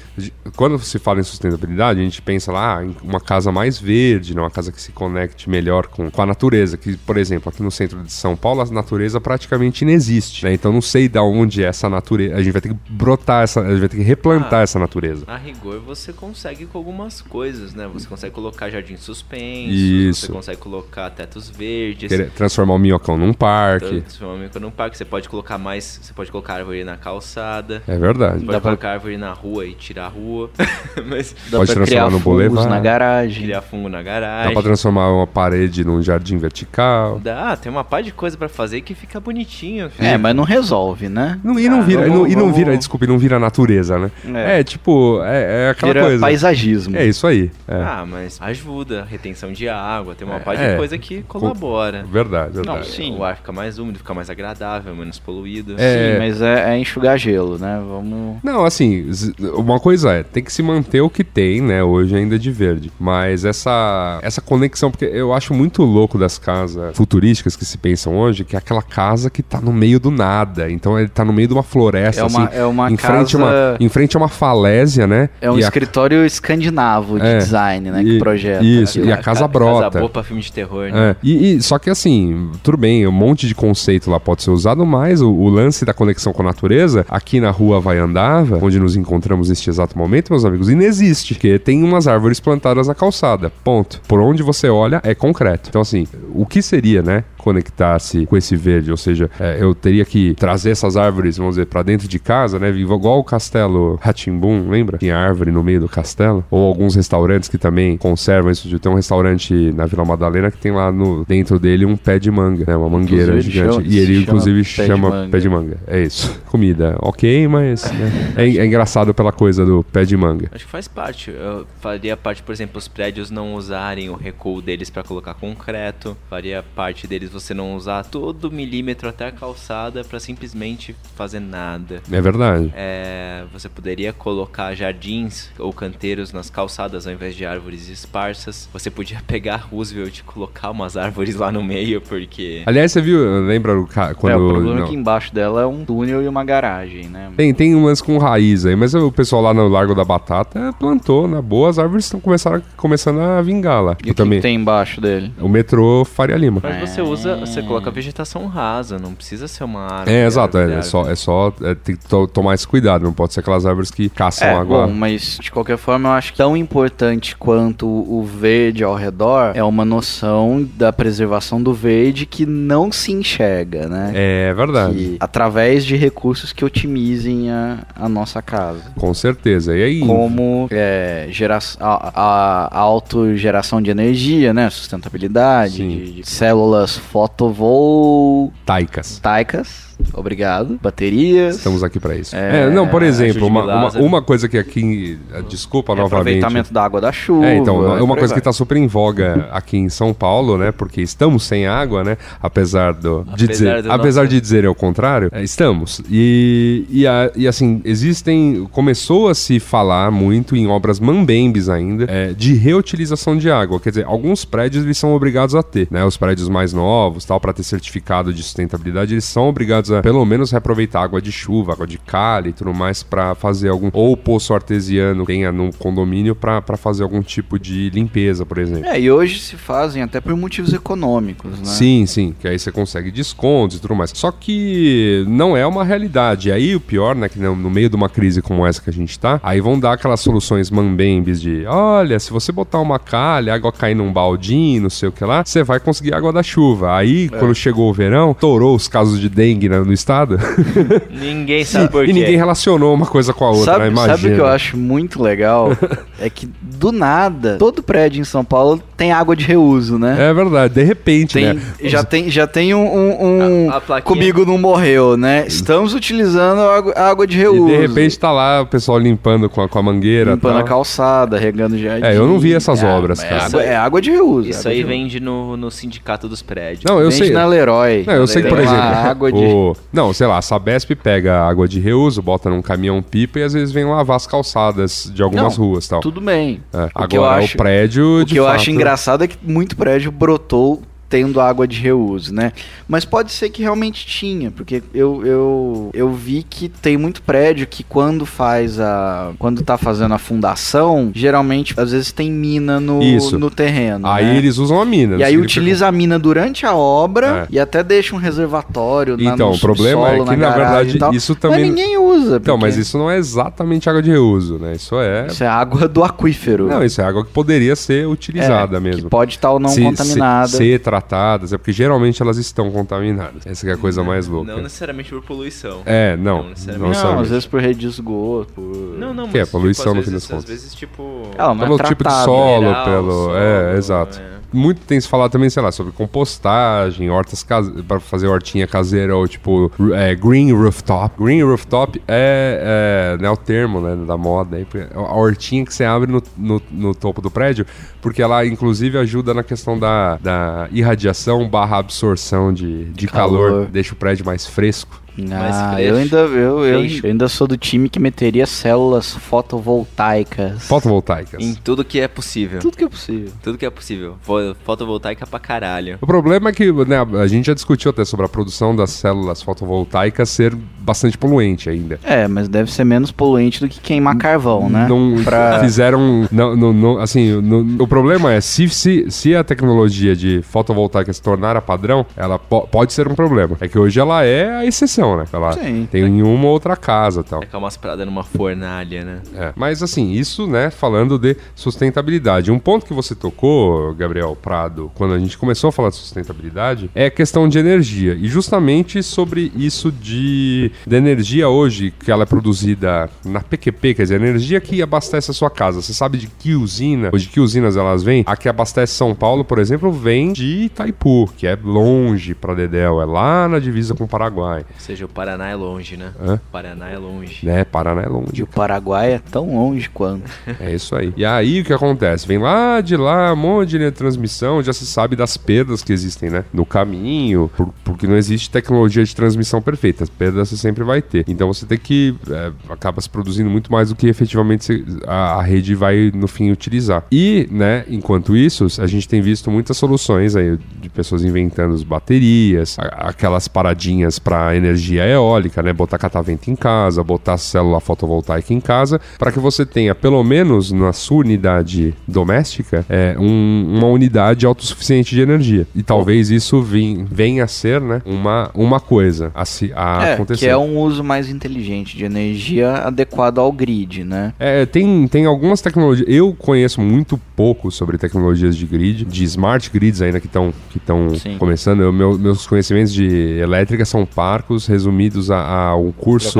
quando 0.56 0.78
se 0.80 1.00
fala 1.00 1.20
em 1.20 1.24
sustentabilidade, 1.24 2.00
a 2.00 2.04
gente 2.04 2.22
pensa 2.22 2.52
lá 2.52 2.78
ah, 2.80 2.86
em 2.86 2.96
uma 3.02 3.20
casa 3.20 3.52
mais 3.52 3.80
verde, 3.80 4.36
né, 4.36 4.42
uma 4.42 4.52
casa 4.52 4.72
que 4.72 4.82
se 4.82 4.92
conecte 4.92 5.50
melhor 5.50 5.88
com, 5.88 6.10
com 6.12 6.22
a 6.22 6.26
natureza, 6.26 6.78
que, 6.78 6.96
por 6.98 7.18
exemplo, 7.18 7.50
aqui 7.50 7.64
no 7.64 7.72
centro 7.72 8.02
de 8.04 8.12
São 8.12 8.36
Paulo, 8.36 8.62
a 8.62 8.66
natureza 8.66 9.20
praticamente 9.22 9.84
inexiste, 9.84 10.44
né? 10.46 10.54
Então, 10.54 10.72
não 10.72 10.82
sei 10.82 11.08
da 11.08 11.24
onde 11.24 11.64
é 11.64 11.68
essa 11.68 11.90
natureza, 11.90 12.36
a 12.36 12.44
gente 12.44 12.52
vai 12.52 12.62
ter 12.62 12.70
que 12.70 12.80
brotar 12.90 13.44
essa, 13.44 13.62
a 13.62 13.70
gente 13.72 13.80
vai 13.80 13.90
ter 13.90 13.98
que 13.98 14.04
replantar 14.04 14.60
Ah. 14.60 14.64
essa 14.64 14.78
natureza. 14.80 15.24
A 15.28 15.38
rigor, 15.38 15.80
você 15.80 16.12
consegue 16.12 16.66
com 16.66 16.78
algumas 16.78 17.22
coisas, 17.22 17.74
né? 17.74 17.90
Você 17.94 18.08
consegue 18.08 18.34
colocar 18.36 18.70
jardins 18.70 19.00
suspensos, 19.02 19.74
Isso. 19.76 20.26
você 20.28 20.32
consegue 20.34 20.60
colocar 20.60 21.10
tetos 21.10 21.50
verdes. 21.50 22.12
Transformar 22.36 22.74
o 22.76 22.80
minhocão 22.80 23.18
num 23.18 23.32
parque. 23.34 23.61
Transformar 23.80 24.50
num 24.60 24.72
parque, 24.72 24.98
você 24.98 25.06
pode 25.06 25.28
colocar 25.30 25.58
mais. 25.58 26.00
Você 26.02 26.14
pode 26.14 26.32
colocar 26.32 26.56
árvore 26.56 26.84
na 26.84 26.98
calçada. 26.98 27.82
É 27.88 27.98
verdade. 27.98 28.34
Pode 28.40 28.46
Dá 28.48 28.52
pra- 28.54 28.72
colocar 28.72 28.90
árvore 28.92 29.18
na 29.18 29.32
rua 29.34 29.66
e 29.66 29.74
tirar 29.74 30.06
a 30.06 30.10
rua. 30.10 30.50
Mas 31.08 31.36
Dá 31.50 31.58
Pode 31.58 31.74
pra 31.74 31.86
criar 31.86 32.02
transformar 32.02 32.06
no 32.06 32.12
fungos 32.12 32.24
boulevard. 32.24 32.70
na 32.70 32.80
garagem. 32.80 33.44
criar 33.44 33.62
fungo 33.62 33.90
na 33.90 33.98
Dá 34.00 34.04
garagem. 34.04 34.54
pra 34.54 34.62
transformar 34.64 35.12
uma 35.12 35.28
parede 35.28 35.84
num 35.84 36.02
jardim 36.02 36.38
vertical. 36.38 37.20
Dá, 37.20 37.56
tem 37.56 37.72
uma 37.72 37.84
par 37.84 38.04
de 38.04 38.12
coisa 38.12 38.38
pra 38.38 38.50
fazer 38.50 38.82
que 38.82 38.94
fica 38.96 39.20
bonitinho. 39.20 39.92
É, 40.00 40.18
mas 40.18 40.36
não 40.36 40.44
resolve, 40.44 41.10
né? 41.10 41.40
Não, 41.44 41.60
e 41.60 41.70
não 41.70 41.80
Ah, 41.80 41.84
vira, 41.84 42.06
e 42.06 42.08
não, 42.10 42.16
vamos- 42.18 42.32
e 42.32 42.36
não 42.36 42.52
vira, 42.54 42.66
vamos- 42.68 42.80
desculpa, 42.80 43.06
e 43.06 43.08
não 43.08 43.18
vira 43.18 43.40
natureza, 43.40 43.98
né? 43.98 44.12
É. 44.36 44.60
É, 44.60 44.64
tipo, 44.64 45.22
é, 45.24 45.68
é 45.68 45.70
aquela 45.70 45.94
Vira 45.94 46.06
coisa. 46.06 46.22
paisagismo. 46.22 46.96
É 46.98 47.06
isso 47.06 47.26
aí. 47.28 47.52
É. 47.68 47.76
Ah, 47.76 48.06
mas 48.08 48.40
ajuda, 48.42 49.06
retenção 49.10 49.52
de 49.52 49.68
água, 49.70 50.16
tem 50.16 50.28
uma 50.28 50.38
É, 50.38 50.40
par 50.40 50.56
de 50.58 50.64
é. 50.64 50.76
coisa 50.76 50.98
que 50.98 51.22
colabora. 51.24 52.04
Verdade, 52.04 52.54
verdade. 52.56 52.78
Não, 52.80 52.84
sim. 52.84 53.16
O 53.18 53.24
ar 53.24 53.36
fica 53.38 53.51
mais 53.52 53.78
úmido, 53.80 54.00
fica 54.00 54.14
mais 54.14 54.30
agradável, 54.30 54.96
menos 54.96 55.20
poluído. 55.20 55.76
É. 55.78 56.14
Sim, 56.14 56.20
mas 56.20 56.42
é, 56.42 56.74
é 56.74 56.78
enxugar 56.78 57.18
gelo, 57.18 57.58
né? 57.58 57.82
Vamos. 57.88 58.38
Não, 58.44 58.66
assim, 58.66 59.10
uma 59.56 59.80
coisa 59.80 60.12
é, 60.14 60.24
tem 60.24 60.44
que 60.44 60.52
se 60.52 60.62
manter 60.64 61.02
o 61.02 61.10
que 61.10 61.24
tem, 61.24 61.62
né, 61.62 61.84
hoje 61.84 62.16
ainda 62.16 62.38
de 62.40 62.52
verde. 62.52 62.92
Mas 63.00 63.46
essa, 63.46 64.20
essa 64.22 64.42
conexão, 64.42 64.90
porque 64.92 65.06
eu 65.06 65.34
acho 65.34 65.54
muito 65.54 65.84
louco 65.84 66.18
das 66.18 66.38
casas 66.38 66.96
futurísticas 66.96 67.56
que 67.56 67.66
se 67.66 67.78
pensam 67.78 68.18
hoje, 68.18 68.44
que 68.44 68.56
é 68.56 68.60
aquela 68.60 68.82
casa 68.82 69.30
que 69.30 69.42
tá 69.44 69.60
no 69.62 69.74
meio 69.74 70.00
do 70.00 70.12
nada. 70.12 70.72
Então 70.72 70.98
ele 71.00 71.10
tá 71.10 71.24
no 71.26 71.34
meio 71.34 71.48
de 71.48 71.54
uma 71.54 71.64
floresta, 71.64 72.22
É 72.22 72.26
uma- 72.26 72.46
assim, 72.46 72.58
é 72.58 72.66
uma 72.66 72.92
em, 72.92 72.98
frente 72.98 73.36
a 73.36 73.40
uma, 73.40 73.48
casa- 73.48 73.78
em 73.80 73.90
frente 73.90 74.18
a 74.18 74.20
uma 74.20 74.30
falésia, 74.30 75.08
né? 75.08 75.30
É 75.42 75.50
um 75.52 75.58
e 75.58 75.64
a- 75.64 75.68
escritório 75.68 76.26
escandinavo 76.26 77.20
de 77.20 77.26
É. 77.26 77.38
design, 77.38 77.92
né? 77.92 78.02
E- 78.02 78.06
que 78.06 78.20
projeta. 78.20 78.64
isso, 78.64 79.00
e 79.00 79.12
a 79.12 79.18
casa 79.18 79.32
Casa 79.32 79.48
brota. 79.48 79.98
boa 80.00 80.10
pra 80.10 80.24
filme 80.24 80.42
de 80.42 80.52
terror, 80.52 80.92
né? 80.92 81.12
É, 81.12 81.16
e, 81.24 81.56
e- 81.56 81.62
só 81.62 81.80
que 81.80 81.90
assim, 81.90 82.52
tudo 82.62 82.76
bem, 82.78 83.08
um 83.08 83.12
monte 83.12 83.41
de 83.48 83.56
conceito 83.56 84.10
lá 84.10 84.20
pode 84.20 84.44
ser 84.44 84.52
usado, 84.52 84.86
mas 84.86 85.22
o, 85.22 85.32
o 85.32 85.50
lance 85.50 85.86
da 85.86 85.94
conexão 85.94 86.34
com 86.34 86.42
a 86.42 86.46
natureza, 86.46 87.06
aqui 87.10 87.40
na 87.40 87.52
rua 87.52 87.80
Vai 87.80 87.98
Andava, 87.98 88.60
onde 88.62 88.80
nos 88.80 88.96
encontramos 88.96 89.50
neste 89.50 89.70
exato 89.70 89.98
momento, 89.98 90.32
meus 90.32 90.46
amigos, 90.46 90.70
inexiste. 90.70 91.34
Porque 91.34 91.60
tem 91.60 91.84
umas 91.84 92.08
árvores 92.08 92.40
plantadas 92.40 92.88
na 92.88 92.96
calçada. 92.96 93.52
Ponto. 93.64 94.02
Por 94.08 94.20
onde 94.20 94.44
você 94.44 94.70
olha 94.70 95.02
é 95.04 95.14
concreto. 95.14 95.70
Então, 95.70 95.82
assim, 95.82 96.08
o 96.34 96.46
que 96.46 96.62
seria, 96.62 97.02
né? 97.02 97.24
Conectar-se 97.42 98.26
com 98.26 98.38
esse 98.38 98.56
verde, 98.56 98.92
ou 98.92 98.98
seja, 98.98 99.30
é, 99.40 99.58
eu 99.60 99.74
teria 99.76 100.06
que 100.06 100.34
trazer 100.36 100.72
essas 100.72 100.96
árvores, 100.96 101.38
vamos 101.38 101.56
dizer, 101.56 101.66
pra 101.66 101.84
dentro 101.84 102.08
de 102.08 102.20
casa, 102.20 102.58
né? 102.60 102.70
Igual 102.72 103.20
o 103.20 103.24
castelo 103.24 104.00
Ratimbum, 104.02 104.70
lembra? 104.70 104.98
Tinha 104.98 105.18
árvore 105.18 105.52
no 105.52 105.64
meio 105.64 105.80
do 105.82 105.90
castelo. 105.90 106.44
Ou 106.50 106.66
alguns 106.68 106.96
restaurantes 106.96 107.50
que 107.50 107.58
também 107.58 107.98
conservam 107.98 108.52
isso. 108.52 108.80
Tem 108.80 108.92
um 108.92 108.96
restaurante 108.96 109.54
na 109.74 109.86
Vila 109.86 110.06
Madalena 110.06 110.50
que 110.52 110.58
tem 110.58 110.72
lá 110.72 110.92
no, 110.92 111.26
dentro 111.26 111.60
dele 111.60 111.86
um 111.86 111.98
pé 111.98 112.18
de 112.20 112.32
manga, 112.32 112.66
né? 112.68 112.76
Uma 112.76 112.90
mangueira 112.90 113.32
Inclusive, 113.34 113.52
gigante. 113.52 113.74
chama- 113.76 113.88
e 113.88 114.00
ele, 114.00 114.22
inclusive, 114.22 114.64
chama 114.64 114.78
pé 114.78 114.84
de 114.84 114.88
chama 114.88 115.10
manga. 115.10 115.30
pé 115.32 115.40
de 115.40 115.50
manga. 115.50 115.78
É 115.88 116.02
isso. 116.04 116.42
Comida, 116.52 116.96
ok, 117.02 117.48
mas 117.48 117.92
né? 117.92 118.34
é, 118.38 118.44
é 118.58 118.66
engraçado 118.66 119.14
pela 119.14 119.32
coisa 119.32 119.66
do 119.66 119.84
pé 119.84 120.04
de 120.04 120.16
manga. 120.18 120.50
Acho 120.54 120.66
que 120.66 120.72
faz 120.72 120.88
parte. 120.88 121.32
Eu 121.32 121.66
faria 121.80 122.16
parte, 122.18 122.44
por 122.44 122.52
exemplo, 122.52 122.78
os 122.78 122.88
prédios 122.88 123.30
não 123.32 123.54
usarem 123.56 124.10
o 124.10 124.16
recuo 124.16 124.62
deles 124.62 124.90
pra 124.90 125.04
colocar 125.04 125.34
concreto. 125.34 126.16
Faria 126.30 126.64
parte 126.76 127.08
deles 127.08 127.31
você 127.32 127.54
não 127.54 127.76
usar 127.76 128.04
todo 128.04 128.52
milímetro 128.52 129.08
até 129.10 129.28
a 129.28 129.32
calçada 129.32 130.04
pra 130.04 130.20
simplesmente 130.20 130.96
fazer 131.16 131.40
nada. 131.40 132.02
É 132.12 132.22
verdade. 132.22 132.72
É, 132.76 133.44
você 133.52 133.68
poderia 133.70 134.12
colocar 134.14 134.74
jardins 134.76 135.50
ou 135.58 135.72
canteiros 135.74 136.32
nas 136.34 136.50
calçadas 136.50 137.08
ao 137.08 137.14
invés 137.14 137.36
de 137.36 137.46
árvores 137.46 137.88
esparsas. 137.90 138.68
Você 138.74 138.90
podia 138.90 139.22
pegar 139.26 139.58
Roosevelt 139.72 140.20
e 140.20 140.24
colocar 140.24 140.72
umas 140.72 140.98
árvores 140.98 141.36
lá 141.36 141.52
no 141.52 141.64
meio, 141.64 142.02
porque. 142.02 142.64
Aliás, 142.66 142.92
você 142.92 143.02
viu, 143.02 143.20
lembra 143.46 143.80
o 143.80 143.88
ca- 143.88 144.14
quando. 144.14 144.34
É, 144.34 144.38
o 144.38 144.50
problema 144.50 144.80
não. 144.80 144.86
é 144.86 144.90
que 144.90 144.96
embaixo 144.96 145.34
dela 145.34 145.62
é 145.62 145.66
um 145.66 145.86
túnel 145.86 146.22
e 146.22 146.28
uma 146.28 146.44
garagem, 146.44 147.06
né? 147.08 147.32
Tem, 147.38 147.54
tem 147.54 147.76
umas 147.76 148.02
com 148.02 148.18
raiz 148.18 148.66
aí, 148.66 148.76
mas 148.76 148.94
o 148.94 149.12
pessoal 149.12 149.42
lá 149.42 149.54
no 149.54 149.68
Largo 149.68 149.94
da 149.96 150.04
Batata 150.04 150.74
plantou, 150.80 151.28
na 151.28 151.42
boa, 151.42 151.70
as 151.70 151.80
árvores 151.80 152.06
estão 152.06 152.20
começando 152.20 152.56
a, 152.56 152.62
começando 152.76 153.20
a 153.20 153.42
vingar 153.42 153.82
lá. 153.84 153.92
E 153.92 153.94
o 153.94 153.98
que, 154.08 154.14
também, 154.14 154.40
que 154.40 154.44
tem 154.44 154.56
embaixo 154.56 155.00
dele? 155.00 155.32
O 155.40 155.48
metrô 155.48 156.04
Faria 156.06 156.36
Lima. 156.36 156.60
Mas 156.64 156.76
É. 156.76 156.86
você 156.86 157.02
usa 157.02 157.21
usa, 157.22 157.36
você 157.38 157.62
coloca 157.62 157.90
vegetação 157.92 158.48
rasa, 158.48 158.98
não 158.98 159.14
precisa 159.14 159.48
ser 159.48 159.64
uma 159.64 159.82
árvore. 159.86 160.12
É, 160.12 160.26
exato, 160.26 160.58
é, 160.58 160.62
árvore, 160.62 160.80
é 160.80 160.82
só, 160.82 161.10
é 161.10 161.16
só 161.16 161.54
é, 161.62 161.76
tem 161.76 161.96
que 161.96 162.06
to- 162.08 162.28
tomar 162.28 162.56
esse 162.56 162.68
cuidado, 162.68 163.04
não 163.04 163.14
pode 163.14 163.34
ser 163.34 163.40
aquelas 163.42 163.66
árvores 163.66 163.92
que 163.92 164.10
caçam 164.10 164.48
É, 164.48 164.56
água. 164.56 164.88
bom, 164.88 164.94
mas 164.94 165.38
de 165.42 165.52
qualquer 165.52 165.78
forma 165.78 166.10
eu 166.10 166.14
acho 166.14 166.32
que 166.32 166.38
tão 166.38 166.56
importante 166.58 167.36
quanto 167.36 167.88
o 167.88 168.24
verde 168.24 168.84
ao 168.84 168.96
redor 168.96 169.52
é 169.56 169.64
uma 169.64 169.86
noção 169.86 170.68
da 170.76 170.92
preservação 170.92 171.62
do 171.62 171.74
verde 171.74 172.26
que 172.26 172.46
não 172.46 172.92
se 172.92 173.12
enxerga, 173.12 173.88
né? 173.88 174.12
É 174.14 174.54
verdade. 174.54 174.94
Que- 174.96 175.18
através 175.20 175.86
de 175.86 175.96
recursos 175.96 176.52
que 176.54 176.66
otimizem 176.66 177.52
a, 177.52 177.80
a 177.96 178.10
nossa 178.10 178.42
casa. 178.42 178.82
Com 178.98 179.14
certeza. 179.14 179.76
E 179.76 179.84
aí, 179.84 180.00
Como 180.00 180.68
é, 180.72 181.28
gera 181.30 181.60
a, 181.80 182.12
a, 182.22 182.78
a 182.78 182.80
autogeração 182.80 183.82
de 183.82 183.92
energia, 183.92 184.54
né? 184.54 184.70
Sustentabilidade, 184.70 185.78
de, 185.78 186.12
de 186.22 186.30
células 186.30 186.98
fotovoltaicas. 187.12 189.20
taicas. 189.20 189.91
Obrigado. 190.14 190.80
Baterias. 190.82 191.58
Estamos 191.58 191.84
aqui 191.84 192.00
para 192.00 192.16
isso. 192.16 192.36
É, 192.36 192.64
É, 192.64 192.70
não, 192.70 192.88
por 192.88 193.04
exemplo, 193.04 193.38
ajude 193.38 193.46
uma, 193.46 193.90
de 193.92 193.98
uma, 193.98 194.08
uma 194.08 194.22
coisa 194.22 194.48
que 194.48 194.58
aqui. 194.58 195.18
eh, 195.34 195.42
Desculpa 195.50 195.94
novamente. 195.96 196.14
aproveitamento 196.22 196.74
da 196.74 196.84
água 196.84 197.02
da 197.02 197.12
chuva. 197.12 197.46
É, 197.48 197.58
então, 197.58 197.76
por 197.78 198.02
uma 198.02 198.16
coisa 198.16 198.34
que 198.34 198.40
vai. 198.40 198.44
tá 198.44 198.54
super 198.54 198.78
em 198.78 198.88
voga 198.88 199.50
aqui 199.52 199.78
em 199.78 199.90
São 199.90 200.14
Paulo, 200.14 200.58
né? 200.58 200.72
Porque 200.72 201.02
estamos 201.02 201.44
sem 201.44 201.68
água, 201.68 202.04
né? 202.04 202.18
Apesar 202.42 202.94
do. 202.94 203.24
De 203.24 203.46
Apesar 203.46 203.48
dizer, 203.48 203.84
do 203.84 203.92
apesar 203.92 204.22
nosso- 204.24 204.34
de 204.34 204.42
dizer 204.42 204.66
ao 204.66 204.76
contrário, 204.76 205.30
é, 205.32 205.44
estamos. 205.44 206.02
E, 206.10 206.86
e, 206.90 207.08
a- 207.08 207.32
e, 207.36 207.48
assim, 207.48 207.82
existem. 207.86 208.68
Começou 208.72 209.28
a 209.30 209.36
se 209.36 209.60
falar 209.60 210.12
muito 210.12 210.56
em 210.56 210.68
obras 210.68 211.00
mambembes 211.00 211.70
ainda 211.70 212.06
é, 212.08 212.34
de 212.34 212.54
reutilização 212.54 213.38
de 213.38 213.50
água. 213.52 213.80
Quer 213.80 213.90
dizer, 213.90 214.06
alguns 214.06 214.46
prédios 214.46 214.84
eles 214.84 214.98
são 214.98 215.14
obrigados 215.14 215.56
a 215.56 215.64
ter, 215.64 215.88
né? 215.92 216.04
Os 216.06 216.18
prédios 216.18 216.48
mais 216.50 216.74
novos, 216.74 217.26
tal, 217.26 217.40
para 217.40 217.54
ter 217.54 217.64
certificado 217.64 218.34
de 218.34 218.42
sustentabilidade, 218.44 219.14
eles 219.14 219.26
são 219.26 219.48
obrigados 219.50 219.91
a 219.92 220.02
pelo 220.02 220.24
menos 220.26 220.52
reaproveitar 220.52 221.04
água 221.04 221.22
de 221.22 221.32
chuva, 221.32 221.74
água 221.74 221.88
de 221.88 221.98
calha 221.98 222.50
e 222.50 222.54
tudo 222.54 222.74
mais 222.74 223.04
para 223.04 223.36
fazer 223.36 223.70
algum 223.70 223.90
ou 223.94 224.16
poço 224.18 224.54
artesiano 224.54 225.26
que 225.26 225.32
tenha 225.34 225.52
no 225.52 225.72
condomínio 225.74 226.36
para 226.36 226.62
fazer 226.78 227.04
algum 227.04 227.22
tipo 227.22 227.58
de 227.60 227.90
limpeza, 227.90 228.46
por 228.46 228.58
exemplo. 228.58 228.86
É, 228.86 229.00
e 229.00 229.12
hoje 229.12 229.40
se 229.40 229.56
fazem 229.56 230.02
até 230.04 230.20
por 230.20 230.36
motivos 230.36 230.74
econômicos, 230.74 231.52
né? 231.60 231.66
Sim, 231.66 232.06
sim, 232.06 232.36
que 232.40 232.48
aí 232.48 232.58
você 232.58 232.72
consegue 232.72 233.12
descontos 233.12 233.78
e 233.78 233.80
tudo 233.80 233.96
mais. 233.96 234.12
Só 234.14 234.32
que 234.32 235.24
não 235.28 235.56
é 235.56 235.66
uma 235.66 235.84
realidade. 235.84 236.50
E 236.50 236.52
aí 236.52 236.76
o 236.76 236.80
pior, 236.80 237.16
né, 237.16 237.30
que 237.30 237.40
no 237.40 237.56
no 237.56 237.70
meio 237.70 237.90
de 237.90 237.96
uma 237.96 238.10
crise 238.10 238.42
como 238.42 238.66
essa 238.66 238.82
que 238.82 238.90
a 238.90 238.94
gente 238.94 239.18
tá, 239.20 239.40
aí 239.44 239.60
vão 239.62 239.80
dar 239.80 239.94
aquelas 239.94 240.20
soluções 240.20 240.70
mambembes 240.72 241.40
de, 241.42 241.66
olha, 241.68 242.20
se 242.20 242.32
você 242.32 242.52
botar 242.52 242.80
uma 242.80 242.98
calha, 242.98 243.54
água 243.54 243.72
cair 243.72 243.96
num 243.96 244.12
baldinho, 244.12 244.84
não 244.84 244.90
sei 244.90 245.10
o 245.10 245.12
que 245.12 245.24
lá, 245.24 245.44
você 245.46 245.64
vai 245.64 245.80
conseguir 245.80 246.14
água 246.14 246.32
da 246.34 246.42
chuva. 246.42 246.96
Aí, 246.96 247.30
É. 247.32 247.38
quando 247.38 247.54
chegou 247.54 247.90
o 247.90 247.94
verão, 247.94 248.34
torou 248.34 248.76
os 248.76 248.88
casos 248.88 249.20
de 249.20 249.30
dengue 249.30 249.68
né, 249.72 249.80
no 249.80 249.94
estado. 249.94 250.38
Ninguém 251.10 251.64
sabe 251.64 251.90
por 251.90 252.04
quê. 252.04 252.12
e 252.12 252.14
ninguém 252.14 252.36
relacionou 252.36 252.94
uma 252.94 253.06
coisa 253.06 253.34
com 253.34 253.46
a 253.46 253.50
outra, 253.52 253.74
Sabe, 253.74 253.86
né? 253.86 253.92
Imagina. 253.92 254.18
sabe 254.18 254.34
o 254.34 254.36
que 254.36 254.42
eu 254.42 254.48
acho 254.48 254.78
muito 254.78 255.22
legal? 255.22 255.72
é 256.20 256.30
que 256.30 256.50
do 256.62 256.92
nada, 256.92 257.58
todo 257.58 257.82
prédio 257.82 258.20
em 258.20 258.26
São 258.26 258.44
Paulo 258.44 258.84
tem 259.02 259.12
água 259.12 259.36
de 259.36 259.44
reuso, 259.46 259.98
né? 259.98 260.16
É 260.30 260.32
verdade, 260.32 260.76
de 260.76 260.84
repente, 260.84 261.34
Tem, 261.34 261.54
né? 261.56 261.62
já, 261.86 262.04
tem, 262.04 262.30
já 262.30 262.46
tem 262.46 262.72
um, 262.76 262.86
um- 262.86 263.66
um 263.66 263.72
A- 263.72 263.98
a 263.98 264.02
comigo 264.02 264.46
não 264.46 264.60
morreu, 264.60 265.18
né? 265.18 265.44
Estamos 265.48 265.96
utilizando 265.96 266.62
água, 266.62 266.94
água 266.96 267.26
de 267.26 267.36
E 267.36 267.40
reuso. 267.42 267.66
de 267.66 267.78
repente 267.78 268.20
tá 268.20 268.32
lá 268.32 268.62
o 268.62 268.66
pessoal 268.68 269.00
limpando 269.00 269.50
com 269.50 269.62
a, 269.62 269.68
com 269.68 269.80
a 269.80 269.82
mangueira. 269.82 270.34
limpando 270.34 270.54
tal. 270.54 270.62
a 270.62 270.64
calçada, 270.64 271.40
regando 271.40 271.78
jardim. 271.80 272.06
É, 272.06 272.16
eu 272.16 272.28
não 272.28 272.38
vi 272.38 272.54
essas 272.54 272.84
É, 272.84 272.86
obras, 272.88 273.24
é 273.24 273.28
cara. 273.28 273.46
água- 273.46 273.64
É 273.64 273.76
água 273.76 274.02
de 274.02 274.12
reuso. 274.12 274.48
Isso 274.48 274.60
água 274.60 274.72
aí 274.72 274.84
vende 274.84 275.20
no, 275.20 275.58
no 275.58 275.72
sindicato 275.72 276.30
dos 276.30 276.44
prédios. 276.44 276.84
Não, 276.86 277.00
eu 277.00 277.10
Vende 277.10 277.26
sei. 277.26 277.32
na 277.32 277.46
Leroy. 277.48 278.04
Não, 278.06 278.14
eu 278.14 278.28
sei 278.28 278.44
que, 278.44 278.50
por 278.50 278.60
exemplo, 278.60 278.76
água 278.84 279.32
de... 279.32 279.40
o... 279.44 279.76
não, 279.92 280.14
sei 280.14 280.28
lá, 280.28 280.38
a 280.38 280.42
Sabesp 280.44 280.92
pega 280.94 281.42
água 281.42 281.68
de 281.68 281.80
reuso, 281.80 282.22
bota 282.22 282.52
num 282.52 282.62
caminhão 282.62 283.02
pipa 283.02 283.40
e 283.40 283.44
às 283.44 283.54
vezes 283.54 283.72
vem 283.72 283.84
lavar 283.86 284.18
as 284.18 284.28
calçadas 284.28 285.12
de 285.12 285.24
algumas 285.24 285.58
Não, 285.58 285.66
ruas, 285.66 285.88
tal. 285.88 286.02
Tudo 286.02 286.22
bem. 286.22 286.62
É, 286.72 286.84
O 287.04 287.08
que 287.08 287.18
eu 287.18 287.26
Agora 287.26 287.44
acho- 287.44 287.56
o 287.56 287.58
prédio 287.58 288.06
O 288.22 288.26
de 288.26 288.34
que 288.34 288.40
eu 288.40 288.46
fato- 288.46 288.56
acho 288.58 288.70
engraçado 288.70 288.91
é 289.24 289.28
que 289.28 289.38
muito 289.42 289.76
prédio 289.76 290.12
brotou 290.12 290.82
tendo 291.12 291.42
água 291.42 291.68
de 291.68 291.78
reuso, 291.78 292.34
né? 292.34 292.54
Mas 292.88 293.04
pode 293.04 293.32
ser 293.34 293.50
que 293.50 293.62
realmente 293.62 294.06
tinha, 294.08 294.50
porque 294.50 294.82
eu, 294.94 295.26
eu, 295.26 295.90
eu 295.94 296.12
vi 296.14 296.42
que 296.42 296.70
tem 296.70 296.96
muito 296.98 297.22
prédio 297.22 297.68
que 297.68 297.84
quando 297.84 298.26
faz 298.26 298.80
a. 298.80 299.32
Quando 299.38 299.62
tá 299.62 299.78
fazendo 299.78 300.14
a 300.14 300.18
fundação, 300.18 301.12
geralmente, 301.14 301.74
às 301.78 301.92
vezes 301.92 302.12
tem 302.14 302.32
mina 302.32 302.80
no, 302.80 303.04
Isso. 303.04 303.38
no 303.38 303.50
terreno. 303.52 304.08
Aí 304.08 304.26
né? 304.26 304.38
eles 304.38 304.58
usam 304.58 304.80
a 304.82 304.86
mina. 304.86 305.18
E 305.18 305.24
aí 305.24 305.38
utiliza 305.38 305.86
a 305.88 305.92
mina 305.92 306.18
durante 306.18 306.66
a 306.66 306.74
obra 306.74 307.48
É. 307.52 307.56
e 307.56 307.60
até 307.60 307.84
deixa 307.84 308.16
um 308.16 308.20
reservatório 308.20 309.18
na, 309.18 309.34
Então, 309.34 309.50
no 309.50 309.56
o 309.56 309.60
problema 309.60 310.10
é 310.10 310.20
que, 310.20 310.36
na 310.36 310.36
garagem 310.36 310.92
verdade, 310.94 311.18
isso 311.18 311.36
também- 311.36 311.60
Mas 311.60 311.70
ninguém 311.70 311.98
usa. 311.98 312.38
Então, 312.38 312.58
mas 312.58 312.70
porque 312.76 312.82
isso 312.84 312.98
não 312.98 313.12
é 313.12 313.18
exatamente 313.18 313.90
água 313.90 314.02
de 314.02 314.10
reuso, 314.12 314.58
né? 314.58 314.74
Isso 314.76 314.98
é. 315.00 315.28
Isso 315.28 315.44
é 315.44 315.48
água 315.48 315.88
do 315.90 316.04
aquífero. 316.04 316.68
Não, 316.68 316.82
isso 316.84 317.02
é 317.02 317.04
água 317.04 317.26
que 317.26 317.32
poderia 317.32 317.76
ser 317.76 318.08
utilizada 318.08 318.78
É, 318.78 318.80
mesmo. 318.80 319.10
Pode 319.10 319.36
estar 319.36 319.52
ou 319.52 319.60
não 319.60 319.70
Se- 319.70 319.82
contaminada. 319.82 320.48
se- 320.48 320.58
ser 320.58 320.80
tratadas, 321.02 321.52
é 321.54 321.58
porque 321.58 321.72
geralmente 321.74 322.22
elas 322.22 322.38
estão 322.38 322.72
contaminadas. 322.72 323.46
Essa 323.46 323.66
que 323.66 323.72
é 323.72 323.74
a 323.74 323.78
coisa 323.78 324.04
mais 324.04 324.28
louca. 324.28 324.52
Não 324.54 324.62
necessariamente 324.62 325.10
por 325.10 325.22
poluição. 325.24 325.82
É, 325.86 326.16
não. 326.16 326.24
Não 326.38 326.44
Não, 326.44 326.50
necessariamente. 326.50 326.82
Não, 326.82 326.90
necessariamente. 326.90 327.24
às 327.24 327.30
vezes 327.30 327.46
por 327.48 327.62
rede 327.62 327.80
de 327.80 327.88
esgoto, 327.88 328.54
por... 328.54 328.76
Não, 328.98 329.14
não, 329.14 329.28
Que 329.30 329.38
é 329.40 329.42
mas, 329.42 329.50
poluição, 329.50 329.94
tipo, 329.94 329.96
no 329.96 330.00
às 330.00 330.06
fim 330.06 330.12
vezes, 330.12 330.14
das 330.14 330.24
Às 330.24 330.44
contas. 330.46 330.50
vezes, 330.50 330.76
tipo... 330.76 331.22
Ela 331.38 331.54
não 331.54 331.64
é 331.64 331.68
Pelo 331.68 331.80
tipo 331.84 332.04
de 332.04 332.12
solo, 332.24 332.62
mineral, 332.62 332.86
pelo. 332.86 333.12
solo, 333.12 333.38
é, 333.38 333.78
exato. 333.78 334.20
é. 334.20 334.41
Muito 334.52 334.82
tem 334.82 335.00
se 335.00 335.08
falado 335.08 335.32
também, 335.32 335.50
sei 335.50 335.64
lá, 335.64 335.72
sobre 335.72 335.92
compostagem, 335.94 337.10
hortas 337.10 337.44
case... 337.44 337.72
para 337.84 338.00
fazer 338.00 338.28
hortinha 338.28 338.68
caseira 338.68 339.16
ou 339.16 339.28
tipo 339.28 339.72
é, 339.94 340.14
green 340.16 340.52
rooftop. 340.52 341.24
Green 341.24 341.44
rooftop 341.44 342.02
é, 342.08 343.16
é, 343.18 343.22
né, 343.22 343.30
o 343.30 343.38
termo 343.38 343.80
né, 343.80 343.96
da 344.06 344.18
moda 344.18 344.58
aí, 344.58 344.68
a 344.94 345.16
hortinha 345.16 345.66
que 345.66 345.74
você 345.74 345.86
abre 345.86 346.12
no, 346.12 346.22
no, 346.38 346.62
no 346.70 346.96
topo 346.96 347.22
do 347.22 347.32
prédio, 347.32 347.66
porque 348.02 348.22
ela 348.22 348.46
inclusive 348.46 348.98
ajuda 348.98 349.34
na 349.34 349.44
questão 349.44 349.80
da, 349.80 350.18
da 350.18 350.68
irradiação 350.72 351.48
barra 351.48 351.78
absorção 351.78 352.54
de, 352.54 352.86
de 352.86 353.08
calor. 353.08 353.52
Calor. 353.52 353.66
deixa 353.68 353.94
o 353.94 353.96
prédio 353.96 354.26
mais 354.26 354.46
fresco. 354.46 355.01
Ah, 355.32 355.82
eu 355.82 355.96
ainda, 355.98 356.18
eu, 356.18 356.64
eu, 356.66 356.86
eu 356.86 357.10
ainda 357.10 357.28
sou 357.28 357.46
do 357.48 357.58
time 357.58 357.90
que 357.90 358.00
meteria 358.00 358.46
células 358.46 359.14
fotovoltaicas. 359.14 360.64
Fotovoltaicas. 360.68 361.42
Em 361.44 361.54
tudo 361.56 361.84
que 361.84 362.00
é 362.00 362.08
possível. 362.08 362.60
Tudo 362.60 362.78
que 362.78 362.84
é 362.84 362.90
possível. 362.90 363.32
Tudo 363.42 363.58
que 363.58 363.66
é 363.66 363.70
possível. 363.70 364.16
Fo- 364.22 364.56
Fotovoltaica 364.64 365.26
pra 365.28 365.40
caralho. 365.40 365.98
O 366.02 366.08
problema 366.08 366.50
é 366.50 366.54
que 366.54 366.72
né, 366.72 366.98
a 367.22 367.28
gente 367.28 367.46
já 367.48 367.54
discutiu 367.54 367.92
até 367.92 368.04
sobre 368.06 368.26
a 368.26 368.30
produção 368.30 368.76
das 368.76 368.90
células 368.92 369.42
fotovoltaicas 369.42 370.30
ser 370.30 370.56
bastante 370.80 371.18
poluente 371.18 371.70
ainda. 371.70 372.00
É, 372.04 372.28
mas 372.28 372.48
deve 372.48 372.72
ser 372.72 372.84
menos 372.84 373.12
poluente 373.12 373.60
do 373.60 373.70
que 373.70 373.80
queimar 373.80 374.18
carvão, 374.18 374.70
né? 374.70 374.88
Não 374.90 375.24
Pra- 375.24 375.60
fizeram. 375.60 376.28
Não, 376.32 376.56
não, 376.56 376.74
não- 376.74 376.98
assim, 377.00 377.40
no- 377.42 377.84
o 377.84 377.88
problema 377.88 378.34
é 378.34 378.42
se, 378.42 378.68
se, 378.70 379.10
se 379.10 379.36
a 379.36 379.44
tecnologia 379.44 380.16
de 380.16 380.42
fotovoltaica 380.44 381.12
se 381.14 381.22
tornar 381.22 381.56
a 381.56 381.62
padrão, 381.62 382.06
ela 382.16 382.38
po- 382.40 382.68
pode 382.68 382.94
ser 382.94 383.08
um 383.08 383.16
problema. 383.16 383.58
É 383.60 383.68
que 383.68 383.78
hoje 383.78 384.00
ela 384.00 384.24
é 384.24 384.50
a 384.56 384.66
exceção, 384.66 385.01
né? 385.18 385.26
Ela 385.32 385.54
Sim. 385.54 385.88
tem 385.90 386.04
em 386.04 386.22
uma 386.22 386.46
ou 386.46 386.52
outra 386.54 386.76
casa 386.76 387.24
tal. 387.24 387.42
É 387.44 387.46
que 387.46 387.56
é 387.56 387.60
umas 387.60 387.78
paradas 387.78 388.06
numa 388.06 388.24
fornalha, 388.24 389.04
né? 389.04 389.22
É, 389.36 389.54
Mas 389.56 389.82
assim, 389.84 390.12
isso, 390.12 390.48
né, 390.48 390.70
falando 390.70 391.18
de 391.18 391.36
sustentabilidade. 391.56 392.52
Um 392.52 392.60
ponto 392.60 392.86
que 392.86 392.94
você 392.94 393.16
tocou, 393.16 393.94
Gabriel 393.94 394.36
Prado, 394.36 394.92
quando 394.96 395.14
a 395.14 395.20
gente 395.20 395.38
começou 395.38 395.70
a 395.70 395.72
falar 395.72 395.90
de 395.90 395.96
sustentabilidade, 395.96 396.90
é 396.94 397.06
a 397.06 397.12
questão 397.12 397.48
de 397.48 397.58
energia. 397.60 398.14
E 398.14 398.28
justamente 398.28 399.02
sobre 399.04 399.52
isso 399.56 399.92
de, 399.92 400.72
de 400.86 400.96
energia 400.96 401.50
hoje, 401.50 401.92
que 401.92 402.12
ela 402.12 402.24
é 402.24 402.26
produzida 402.26 403.10
na 403.26 403.42
PQP, 403.42 403.96
quer 403.96 404.04
dizer, 404.04 404.22
energia 404.22 404.60
que 404.62 404.82
abastece 404.82 405.32
a 405.32 405.34
sua 405.34 405.50
casa. 405.50 405.82
Você 405.82 405.94
sabe 405.94 406.18
de 406.18 406.28
que 406.28 406.56
usina, 406.56 407.10
ou 407.12 407.18
de 407.18 407.28
que 407.28 407.40
usinas 407.40 407.76
elas 407.78 408.04
vêm? 408.04 408.24
A 408.26 408.36
que 408.36 408.50
abastece 408.50 408.94
São 408.94 409.16
Paulo, 409.16 409.44
por 409.44 409.60
exemplo, 409.60 409.92
vem 409.92 410.34
de 410.34 410.66
Itaipu, 410.66 411.30
que 411.38 411.48
é 411.48 411.58
longe 411.62 412.34
pra 412.34 412.54
Dedéu, 412.54 413.02
é 413.02 413.06
lá 413.06 413.48
na 413.48 413.60
divisa 413.60 413.96
com 413.96 414.04
o 414.04 414.08
Paraguai. 414.08 414.66
Ou 414.70 414.80
seja, 414.92 415.06
o 415.06 415.10
Paraná 415.10 415.48
é 415.50 415.56
longe, 415.56 415.96
né? 415.98 416.12
Hã? 416.22 416.36
O 416.36 416.52
Paraná 416.52 416.90
é 416.90 416.98
longe. 416.98 417.46
Né, 417.46 417.64
Paraná 417.64 418.02
é 418.02 418.06
E 418.06 418.10
longe. 418.10 418.44
o 418.44 418.48
Paraguai 418.48 419.14
é 419.14 419.20
tão 419.20 419.56
longe 419.56 419.90
quanto. 419.90 420.30
É 420.60 420.74
isso 420.74 420.96
aí. 420.96 421.14
E 421.16 421.26
aí 421.26 421.62
o 421.62 421.66
que 421.66 421.74
acontece? 421.74 422.28
Vem 422.28 422.38
lá 422.38 422.82
de 422.82 422.96
lá, 422.98 423.34
um 423.34 423.36
monte 423.36 423.70
de 423.70 423.78
linha 423.78 423.92
de 423.92 423.98
transmissão, 423.98 424.62
já 424.62 424.74
se 424.74 424.86
sabe 424.86 425.16
das 425.16 425.38
perdas 425.38 425.84
que 425.84 425.94
existem, 425.94 426.30
né? 426.30 426.44
No 426.54 426.66
caminho, 426.66 427.50
por- 427.56 427.74
porque 427.84 428.06
não 428.08 428.16
existe 428.16 428.50
tecnologia 428.50 429.04
de 429.04 429.16
transmissão 429.16 429.62
perfeita. 429.62 430.04
As 430.04 430.10
perdas 430.10 430.50
sempre 430.50 430.84
vai 430.84 431.02
ter. 431.02 431.24
Então 431.28 431.48
você 431.52 431.66
tem 431.66 431.78
que 431.78 432.16
é, 432.30 432.52
acaba 432.70 433.00
se 433.02 433.10
produzindo 433.10 433.50
muito 433.50 433.72
mais 433.72 433.90
do 433.90 433.96
que 433.96 434.08
efetivamente 434.08 434.84
a, 435.08 435.36
a 435.40 435.42
rede 435.42 435.74
vai 435.76 436.12
no 436.14 436.28
fim 436.28 436.52
utilizar. 436.52 437.04
E, 437.12 437.48
né, 437.52 437.86
enquanto 437.90 438.36
isso, 438.36 438.68
a 438.80 438.88
gente 438.88 439.08
tem 439.08 439.22
visto 439.22 439.50
muitas 439.52 439.78
soluções 439.78 440.36
aí 440.36 440.58
de 440.82 440.90
pessoas 440.90 441.24
inventando 441.24 441.74
as 441.74 441.84
baterias, 441.84 442.78
a- 442.80 443.10
aquelas 443.10 443.48
paradinhas 443.48 444.20
para 444.20 444.56
energia 444.56 444.81
eólica, 444.90 445.62
né, 445.62 445.72
botar 445.74 445.98
catavento 445.98 446.50
em 446.50 446.56
casa, 446.56 447.04
botar 447.04 447.38
célula 447.38 447.80
fotovoltaica 447.80 448.54
em 448.54 448.60
casa, 448.60 449.00
para 449.20 449.32
que 449.32 449.40
você 449.40 449.66
tenha 449.66 449.94
pelo 449.96 450.24
menos 450.24 450.72
na 450.72 450.92
sua 450.94 451.18
unidade 451.20 451.94
doméstica 452.08 452.86
é, 452.90 453.16
um- 453.20 453.78
uma 453.78 453.88
unidade 453.88 454.46
autossuficiente 454.46 455.14
de 455.16 455.22
energia. 455.22 455.68
E 455.76 455.84
talvez 455.84 456.30
isso 456.30 456.62
vim- 456.62 457.06
venha 457.10 457.44
a 457.44 457.48
ser, 457.48 457.80
né, 457.82 458.02
uma, 458.06 458.50
uma 458.54 458.80
coisa 458.80 459.32
a, 459.34 459.46
se, 459.46 459.72
a 459.76 460.06
É, 460.08 460.14
acontecer. 460.14 460.46
que 460.46 460.50
é 460.52 460.58
um 460.58 460.78
uso 460.80 461.04
mais 461.04 461.30
inteligente 461.30 461.96
de 461.98 462.04
energia 462.06 462.74
adequado 462.74 463.40
ao 463.40 463.52
grid, 463.52 464.04
né? 464.04 464.34
É, 464.40 464.66
tem, 464.66 465.08
tem 465.08 465.26
algumas 465.26 465.62
tecnologias. 465.62 466.08
Eu 466.10 466.34
conheço 466.38 466.82
muito 466.82 467.20
pouco 467.36 467.72
sobre 467.72 467.98
tecnologias 467.98 468.56
de 468.56 468.66
grid, 468.66 469.06
de 469.06 469.24
smart 469.24 469.70
grids 469.72 470.02
ainda 470.02 470.20
que 470.20 470.28
estão 470.28 470.54
que 470.70 470.80
tão 470.80 471.08
começando. 471.38 471.82
Eu- 471.82 471.92
meu- 471.94 472.18
meus 472.18 472.46
conhecimentos 472.48 472.94
de 472.94 473.06
elétrica 473.40 473.84
são 473.86 474.06
parcos, 474.06 474.68
resumidos 474.72 475.30
a, 475.30 475.38
a 475.46 475.76
um 475.76 475.92
curso. 475.92 476.40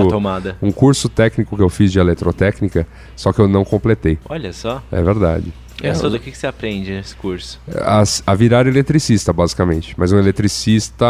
Um 0.62 0.72
curso 0.72 1.10
técnico 1.10 1.56
que 1.56 1.62
eu 1.62 1.70
fiz 1.70 1.92
de 1.92 2.00
eletrotécnica, 2.00 2.88
só 3.16 3.34
que 3.34 3.40
eu 3.40 3.48
não 3.48 3.66
completei. 3.66 4.18
Olha 4.30 4.54
só. 4.54 4.82
É 4.92 5.02
verdade. 5.02 5.54
É, 5.82 5.94
Soda, 5.94 6.18
o 6.18 6.20
que, 6.20 6.32
que 6.32 6.38
você 6.38 6.48
aprende 6.48 6.92
nesse 6.92 7.16
curso? 7.16 7.60
A, 7.76 8.04
a 8.28 8.36
virar 8.36 8.68
eletricista, 8.68 9.32
basicamente. 9.34 9.94
Mas 9.98 10.12
um 10.12 10.18
eletricista 10.20 11.06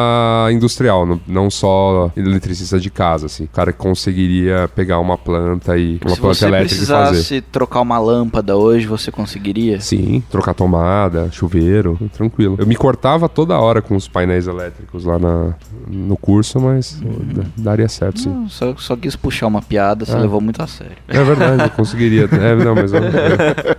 industrial, 0.52 1.06
não, 1.06 1.20
não 1.28 1.50
só 1.50 2.12
eletricista 2.16 2.80
de 2.80 2.90
casa, 2.90 3.26
assim. 3.26 3.46
O 3.46 3.48
cara 3.50 3.72
que 3.72 3.78
conseguiria 3.80 4.70
pegar 4.76 5.00
uma 5.00 5.18
planta 5.18 5.78
e. 5.78 6.00
Uma 6.06 6.16
Se 6.16 6.22
planta 6.22 6.48
elétrica 6.48 6.76
e 6.84 6.86
fazer. 6.86 7.10
precisasse 7.10 7.42
trocar 7.42 7.82
uma 7.82 8.00
lâmpada 8.00 8.56
hoje, 8.56 8.86
você 8.88 9.12
conseguiria? 9.12 9.80
Sim, 9.82 10.24
trocar 10.30 10.54
tomada, 10.54 11.30
chuveiro, 11.32 12.00
tranquilo. 12.14 12.56
Eu 12.60 12.66
me 12.68 12.76
cortava 12.76 13.28
toda 13.30 13.58
hora 13.58 13.82
com 13.82 13.96
os 13.96 14.08
painéis 14.08 14.48
elétricos 14.48 15.04
lá 15.06 15.18
na, 15.20 15.54
no 15.88 16.16
curso, 16.18 16.60
mas 16.60 16.94
d- 17.02 17.44
daria 17.58 17.88
certo, 17.90 18.20
sim. 18.20 18.30
Não, 18.30 18.50
só, 18.50 18.76
só 18.78 18.96
quis 18.96 19.16
puxar 19.16 19.48
uma 19.48 19.62
piada, 19.62 20.06
você 20.06 20.14
Ah. 20.14 20.20
levou 20.20 20.40
muito 20.42 20.62
a 20.62 20.68
sério. 20.68 20.96
É 21.08 21.24
verdade, 21.24 21.64
eu 21.64 21.70
conseguiria. 21.72 22.22
É, 22.42 22.56
não, 22.56 22.74
mas 22.74 22.92
eu, 22.94 23.02